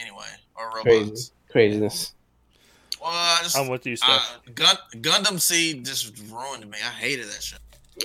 anyway, 0.00 0.24
or 0.56 0.68
robots. 0.68 0.82
Crazy. 0.84 1.32
Craziness. 1.50 2.14
Well, 3.00 3.10
I 3.12 3.40
just, 3.42 3.58
I'm 3.58 3.68
with 3.68 3.86
you, 3.86 3.92
uh, 4.02 4.18
Steph. 4.18 4.54
Gun, 4.54 4.76
Gundam 4.94 5.40
Seed 5.40 5.84
just 5.84 6.18
ruined 6.30 6.68
me. 6.70 6.78
I 6.78 6.90
hated 6.90 7.26
that 7.26 7.42
shit. 7.42 7.58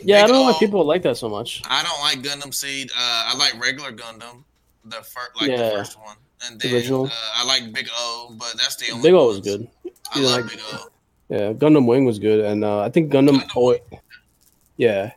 Yeah, 0.03 0.23
I 0.23 0.27
don't 0.27 0.31
know 0.35 0.43
why 0.43 0.53
people 0.57 0.85
like 0.85 1.01
that 1.03 1.17
so 1.17 1.27
much. 1.29 1.61
I 1.69 1.83
don't 1.83 1.99
like 2.01 2.19
Gundam 2.21 2.53
Seed. 2.53 2.89
Uh, 2.91 2.95
I 3.27 3.35
like 3.37 3.61
regular 3.61 3.91
Gundam, 3.91 4.43
the 4.85 4.97
first, 4.97 5.31
like 5.35 5.47
the 5.47 5.51
Yeah. 5.51 5.69
first 5.71 5.99
one, 5.99 6.15
and 6.45 6.59
then 6.59 6.73
original. 6.73 7.05
Uh, 7.07 7.09
I 7.35 7.43
like 7.45 7.73
Big 7.73 7.89
O, 7.93 8.33
but 8.39 8.53
that's 8.57 8.77
the 8.77 8.91
only. 8.91 9.09
Big 9.09 9.13
O 9.13 9.27
was 9.27 9.35
ones. 9.37 9.47
good. 9.47 9.67
I 10.13 10.19
love 10.19 10.41
like- 10.43 10.51
Big 10.51 10.59
O. 10.73 10.87
Yeah, 11.29 11.53
Gundam 11.53 11.85
Wing 11.87 12.05
was 12.05 12.19
good, 12.19 12.39
and 12.43 12.63
uh, 12.63 12.79
I 12.81 12.89
think 12.89 13.11
Gundam. 13.11 13.41
Gundam 13.41 13.49
O- 13.57 13.99
yeah. 14.77 15.11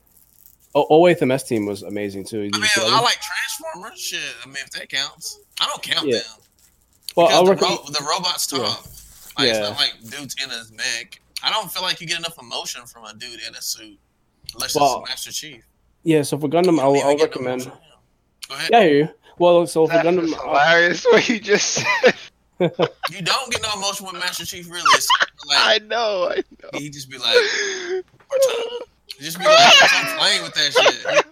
O- 0.77 1.03
08th 1.07 1.23
MS 1.23 1.45
team 1.45 1.67
was 1.67 1.83
amazing 1.83 2.25
too. 2.25 2.51
I 2.53 2.59
mean, 2.59 2.69
I 2.79 3.01
like 3.01 3.19
Transformers. 3.21 4.01
Shit, 4.01 4.21
I 4.43 4.47
mean, 4.47 4.57
if 4.57 4.71
that 4.71 4.89
counts, 4.89 5.39
I 5.61 5.67
don't 5.67 5.83
count 5.83 6.09
Yeah. 6.09 6.19
them. 6.19 6.27
well, 7.17 7.29
I'll 7.29 7.45
the, 7.45 7.53
recommend. 7.53 7.79
ro- 7.79 7.91
the 7.93 8.05
robots 8.05 8.47
talk. 8.49 8.61
Yeah. 8.61 8.71
Like, 9.39 9.49
it's 9.51 9.59
not 9.61 9.77
like 9.79 9.95
dudes 10.11 10.35
in 10.43 10.51
a 10.51 10.63
mech. 10.75 11.21
I 11.45 11.51
don't 11.51 11.71
feel 11.71 11.83
like 11.83 12.01
you 12.01 12.07
get 12.09 12.19
enough 12.19 12.39
emotion 12.41 12.87
from 12.87 13.05
a 13.05 13.15
dude 13.15 13.41
in 13.47 13.55
a 13.55 13.63
suit, 13.63 13.99
unless 14.55 14.75
Well, 14.77 15.01
it's 15.01 15.11
Master 15.11 15.33
Chief. 15.33 15.65
Yeah, 16.03 16.23
so 16.23 16.39
for 16.39 16.49
Gundam, 16.49 16.79
I'll, 16.81 16.95
I'll 17.03 17.17
get 17.17 17.19
no 17.19 17.25
recommend. 17.25 17.65
Go 18.49 18.55
ahead. 18.55 18.71
Yeah, 18.73 18.79
I 18.79 18.83
hear 18.89 18.97
you. 18.99 19.09
Well, 19.39 19.67
so 19.67 19.87
for 19.87 19.93
That 19.95 20.05
Gundam, 20.05 20.23
was 20.23 20.35
I'll- 20.35 20.41
uh, 20.51 20.67
hilarious 20.71 21.05
what 21.11 21.29
you 21.29 21.41
just 21.41 21.73
said. 21.73 22.15
You 22.61 23.21
don't 23.21 23.51
get 23.51 23.61
no 23.63 23.69
emotion 23.77 24.07
with 24.07 24.15
Master 24.15 24.45
Chief, 24.47 24.71
really. 24.71 24.85
It's 24.91 25.09
I 25.51 25.81
know. 25.81 26.31
I 26.31 26.37
know. 26.63 26.79
he 26.79 26.89
just 26.89 27.11
be 27.11 27.19
like, 27.19 27.35
just 29.21 29.39
be 29.39 29.45
like, 29.45 29.75
I'm 29.93 30.19
playing 30.19 30.43
with 30.45 30.55
that 30.55 30.73
shit. 30.73 31.27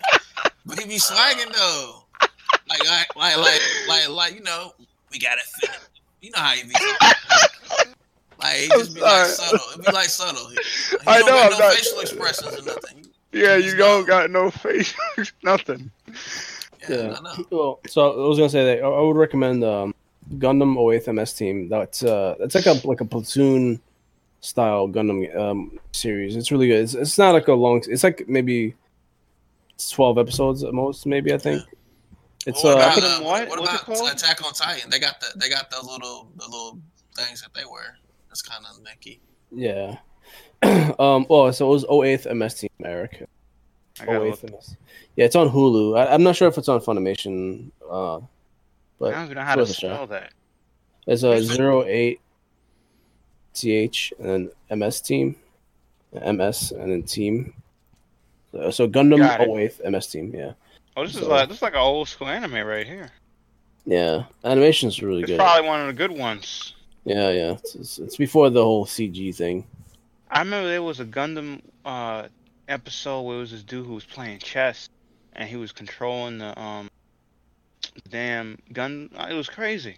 But 0.67 0.79
he 0.81 0.87
be 0.87 0.97
swagging 0.99 1.53
though, 1.55 2.05
like, 2.69 2.85
like, 2.87 3.17
like, 3.17 3.37
like, 3.37 3.61
like, 3.89 4.09
like, 4.09 4.35
you 4.35 4.43
know, 4.43 4.73
we 5.13 5.19
gotta 5.21 5.41
fit. 5.61 5.71
You 6.21 6.31
know 6.33 6.39
how 6.41 6.51
he 6.53 6.65
be. 6.65 6.75
Like 8.41 8.57
he 8.57 8.69
just 8.69 8.95
be 8.95 9.01
like 9.01 9.21
I'm 9.23 9.27
subtle. 9.29 9.67
It 9.75 9.87
be 9.87 9.93
like 9.93 10.07
subtle. 10.09 10.49
He, 10.49 10.57
he 10.57 10.97
I 11.07 11.19
don't 11.19 11.27
know, 11.27 11.33
got 11.33 11.53
I'm 11.53 11.59
no 11.59 11.59
not- 11.67 11.75
facial 11.75 12.01
expressions 12.01 12.55
or 12.55 12.65
nothing. 12.65 13.07
Yeah, 13.33 13.57
you 13.57 13.77
don't 13.77 14.07
got 14.07 14.31
no 14.31 14.51
face, 14.51 14.95
nothing. 15.43 15.91
Yeah, 16.89 16.97
Yeah. 16.97 17.15
I 17.19 17.23
know. 17.23 17.45
Well, 17.51 17.81
so 17.87 18.13
I 18.25 18.29
was 18.29 18.39
gonna 18.39 18.51
say 18.51 18.65
that 18.77 18.85
I 18.85 18.89
I 18.89 19.01
would 19.01 19.17
recommend 19.17 19.65
um, 19.65 19.95
Gundam 20.35 20.77
08th 20.77 21.13
MS 21.15 21.33
Team. 21.35 21.69
That's 21.69 22.03
uh, 22.05 22.35
it's 22.41 22.55
like 22.55 22.67
a 22.67 22.87
like 22.87 23.01
a 23.01 23.05
platoon 23.05 23.81
style 24.41 24.89
Gundam 24.89 25.35
um, 25.37 25.79
series. 25.93 26.37
It's 26.37 26.51
really 26.53 26.67
good. 26.69 26.81
It's, 26.83 26.95
it's 26.95 27.19
not 27.19 27.33
like 27.33 27.49
a 27.49 27.55
long. 27.55 27.83
It's 27.89 28.05
like 28.05 28.29
maybe 28.29 28.75
it's 29.75 29.91
12 29.91 30.19
episodes 30.19 30.63
at 30.65 30.75
most. 30.75 31.07
Maybe 31.07 31.33
I 31.33 31.39
think. 31.39 31.63
It's 32.45 32.63
Well, 32.65 32.73
uh, 32.73 32.77
what 32.77 32.83
I 32.85 32.87
about, 32.87 32.95
think- 32.95 33.07
Gundam 33.07 33.21
uh, 33.21 33.25
what? 33.25 33.49
what 33.49 33.61
What's 33.61 33.73
it 33.73 33.75
about 33.87 33.97
called? 33.99 34.13
Attack 34.13 34.45
on 34.45 34.53
Titan? 34.53 34.91
They 34.91 34.99
got 34.99 35.21
the 35.21 35.39
they 35.39 35.49
got 35.49 35.71
the 35.71 35.81
little 35.81 36.29
the 36.37 36.45
little 36.45 36.79
things 37.17 37.41
that 37.43 37.55
they 37.55 37.65
wear. 37.65 37.97
That's 38.29 38.43
kind 38.43 38.65
of 38.69 38.83
necky. 38.83 39.21
yeah. 39.53 39.97
um. 40.99 41.27
Well, 41.29 41.53
so 41.53 41.67
it 41.67 41.71
was 41.71 41.85
08th 41.85 42.35
MS 42.35 42.55
Team, 42.55 42.71
Eric. 42.85 43.27
I 44.01 44.07
08th 44.07 44.51
MS. 44.51 44.77
Yeah, 45.17 45.25
it's 45.27 45.37
on 45.37 45.49
Hulu. 45.51 45.99
I, 45.99 46.13
I'm 46.15 46.23
not 46.23 46.37
sure 46.37 46.49
if 46.49 46.57
it's 46.59 46.69
on 46.69 46.81
Funimation. 46.81 47.71
Uh, 47.91 48.17
I 48.19 48.21
don't 49.01 49.25
even 49.25 49.35
know 49.35 49.43
how 49.43 49.57
to 49.57 49.67
spell 49.67 50.07
that. 50.09 50.33
It's 51.07 51.25
a 51.25 51.43
zero 51.43 51.85
eight 51.85 52.21
th 53.55 54.13
and 54.19 54.51
then 54.69 54.79
MS 54.79 55.01
team, 55.01 55.37
MS 56.15 56.73
and 56.73 56.93
then 56.93 57.03
team. 57.03 57.53
So, 58.53 58.71
so 58.71 58.89
Gundam 58.89 59.19
Got 59.19 59.41
it. 59.43 59.49
08th 59.49 59.91
MS 59.91 60.07
team. 60.07 60.33
Yeah, 60.35 60.53
Oh, 60.97 61.05
this 61.05 61.17
is 61.17 61.23
like 61.23 61.49
this 61.49 61.59
is 61.59 61.63
like 61.63 61.73
an 61.75 61.81
old 61.81 62.09
school 62.09 62.29
anime 62.29 62.55
right 62.67 62.87
here. 62.87 63.11
yeah. 63.85 64.25
Animation's 64.45 65.03
really 65.03 65.23
It's 65.23 65.31
good. 65.31 65.39
probably 65.39 65.67
one 65.69 65.81
of 65.81 65.87
the 65.89 65.93
good 65.95 66.13
ones. 66.13 66.75
Yeah, 67.05 67.31
yeah. 67.31 67.53
It's, 67.53 67.75
it's, 67.75 67.99
it's 67.99 68.17
before 68.17 68.49
the 68.51 68.63
whole 68.63 68.87
CG 68.87 69.35
thing. 69.35 69.67
I 70.33 70.39
remember 70.41 70.69
there 70.69 70.83
was 70.83 70.99
a 70.99 71.05
Gundam 71.05 71.61
uh, 71.85 72.29
episode 72.69 73.23
where 73.23 73.37
it 73.37 73.41
was 73.41 73.51
this 73.51 73.63
dude 73.63 73.87
who 73.87 73.93
was 73.95 74.05
playing 74.05 74.39
chess 74.39 74.89
and 75.35 75.49
he 75.49 75.57
was 75.57 75.73
controlling 75.73 76.39
the 76.39 76.59
um 76.59 76.91
damn 78.11 78.59
gun. 78.73 79.11
uh, 79.17 79.27
It 79.31 79.35
was 79.35 79.49
crazy. 79.49 79.97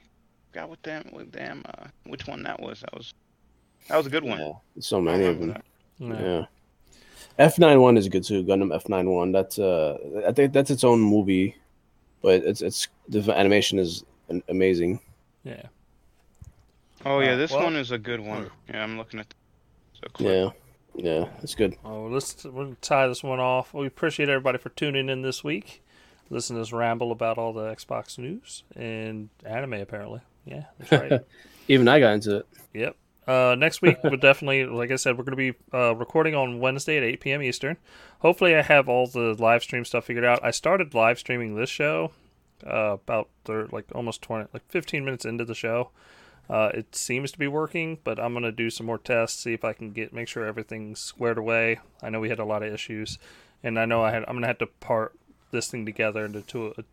Got 0.52 0.68
what 0.68 0.82
damn 0.82 1.04
what 1.12 1.30
damn 1.30 1.62
uh, 1.66 1.86
which 2.04 2.26
one 2.26 2.42
that 2.44 2.60
was? 2.60 2.80
That 2.80 2.94
was 2.94 3.14
that 3.88 3.96
was 3.96 4.06
a 4.06 4.10
good 4.10 4.24
one. 4.24 4.38
Yeah, 4.38 4.52
so 4.80 5.00
many 5.00 5.24
of 5.26 5.38
them. 5.38 5.56
Yeah. 5.98 6.20
Yeah. 6.22 6.46
F 7.38 7.58
91 7.58 7.96
is 7.96 8.08
good 8.08 8.24
too. 8.24 8.42
Gundam 8.44 8.74
F 8.74 8.88
91 8.88 9.32
That's 9.32 9.58
uh, 9.58 9.96
I 10.26 10.32
think 10.32 10.52
that's 10.52 10.70
its 10.70 10.84
own 10.84 11.00
movie, 11.00 11.54
but 12.22 12.42
it's 12.44 12.60
it's 12.62 12.88
the 13.08 13.20
animation 13.36 13.78
is 13.78 14.04
amazing. 14.48 14.98
yeah. 15.44 15.62
Oh 17.06 17.20
yeah, 17.20 17.32
Uh, 17.32 17.36
this 17.36 17.50
well- 17.52 17.64
one 17.64 17.76
is 17.76 17.90
a 17.92 17.98
good 17.98 18.18
one. 18.20 18.50
Yeah, 18.68 18.82
I'm 18.82 18.96
looking 18.96 19.20
at. 19.20 19.26
So 19.26 19.34
clip. 19.34 19.43
Yeah, 20.18 20.50
yeah, 20.94 21.28
that's 21.38 21.54
good. 21.54 21.76
Oh, 21.84 22.06
let's 22.06 22.44
we'll 22.44 22.76
tie 22.80 23.08
this 23.08 23.22
one 23.22 23.40
off. 23.40 23.74
We 23.74 23.86
appreciate 23.86 24.28
everybody 24.28 24.58
for 24.58 24.70
tuning 24.70 25.08
in 25.08 25.22
this 25.22 25.42
week. 25.42 25.82
Listen 26.30 26.56
to 26.56 26.62
us 26.62 26.72
ramble 26.72 27.12
about 27.12 27.38
all 27.38 27.52
the 27.52 27.64
Xbox 27.74 28.18
news 28.18 28.62
and 28.74 29.28
anime. 29.44 29.74
Apparently, 29.74 30.20
yeah, 30.44 30.64
that's 30.78 30.92
right. 30.92 31.20
Even 31.68 31.88
I 31.88 32.00
got 32.00 32.14
into 32.14 32.36
it. 32.38 32.46
Yep. 32.72 32.96
Uh, 33.26 33.56
next 33.58 33.80
week, 33.80 33.96
we're 34.04 34.16
definitely, 34.16 34.66
like 34.66 34.90
I 34.90 34.96
said, 34.96 35.16
we're 35.16 35.24
going 35.24 35.36
to 35.36 35.52
be 35.52 35.58
uh, 35.72 35.94
recording 35.94 36.34
on 36.34 36.60
Wednesday 36.60 36.98
at 36.98 37.02
8 37.02 37.20
p.m. 37.20 37.42
Eastern. 37.42 37.78
Hopefully, 38.18 38.54
I 38.54 38.60
have 38.60 38.88
all 38.88 39.06
the 39.06 39.34
live 39.38 39.62
stream 39.62 39.84
stuff 39.84 40.04
figured 40.04 40.24
out. 40.26 40.44
I 40.44 40.50
started 40.50 40.92
live 40.92 41.18
streaming 41.18 41.54
this 41.54 41.70
show 41.70 42.12
uh, 42.66 42.98
about 43.02 43.28
thir- 43.44 43.68
like 43.72 43.86
almost 43.94 44.20
20, 44.22 44.48
like 44.52 44.68
15 44.68 45.04
minutes 45.04 45.24
into 45.24 45.44
the 45.44 45.54
show. 45.54 45.90
Uh, 46.48 46.70
it 46.74 46.94
seems 46.94 47.32
to 47.32 47.38
be 47.38 47.48
working, 47.48 47.98
but 48.04 48.18
I'm 48.18 48.34
to 48.42 48.52
do 48.52 48.68
some 48.68 48.86
more 48.86 48.98
tests, 48.98 49.42
see 49.42 49.54
if 49.54 49.64
I 49.64 49.72
can 49.72 49.92
get 49.92 50.12
make 50.12 50.28
sure 50.28 50.44
everything's 50.44 51.00
squared 51.00 51.38
away. 51.38 51.80
I 52.02 52.10
know 52.10 52.20
we 52.20 52.28
had 52.28 52.38
a 52.38 52.44
lot 52.44 52.62
of 52.62 52.72
issues, 52.72 53.18
and 53.62 53.78
I 53.78 53.86
know 53.86 54.02
I 54.02 54.10
had 54.10 54.24
I'm 54.28 54.40
to 54.40 54.46
have 54.46 54.58
to 54.58 54.66
part 54.66 55.18
this 55.50 55.70
thing 55.70 55.86
together 55.86 56.24
into 56.24 56.42
two. 56.42 56.74
A, 56.76 56.84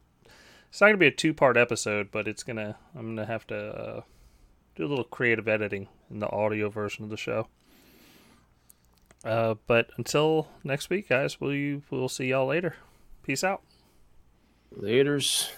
it's 0.69 0.80
not 0.80 0.90
to 0.90 0.98
be 0.98 1.07
a 1.07 1.11
two 1.11 1.34
part 1.34 1.57
episode, 1.57 2.10
but 2.11 2.28
it's 2.28 2.44
gonna 2.44 2.78
I'm 2.95 3.15
to 3.18 3.26
have 3.26 3.45
to. 3.48 3.57
Uh, 3.57 4.02
do 4.76 4.86
a 4.86 4.88
little 4.88 5.03
creative 5.06 5.48
editing 5.48 5.88
in 6.10 6.19
the 6.19 6.30
audio 6.30 6.69
version 6.69 7.03
of 7.03 7.10
the 7.10 7.18
show. 7.18 7.48
Uh, 9.23 9.56
but 9.68 9.91
until 9.98 10.48
next 10.64 10.90
week, 10.90 11.10
guys, 11.10 11.40
we 11.40 11.82
we'll 11.90 12.10
see 12.10 12.28
y'all 12.28 12.48
later. 12.48 12.76
Peace 13.23 13.44
out. 13.44 13.61
Laters. 14.76 15.52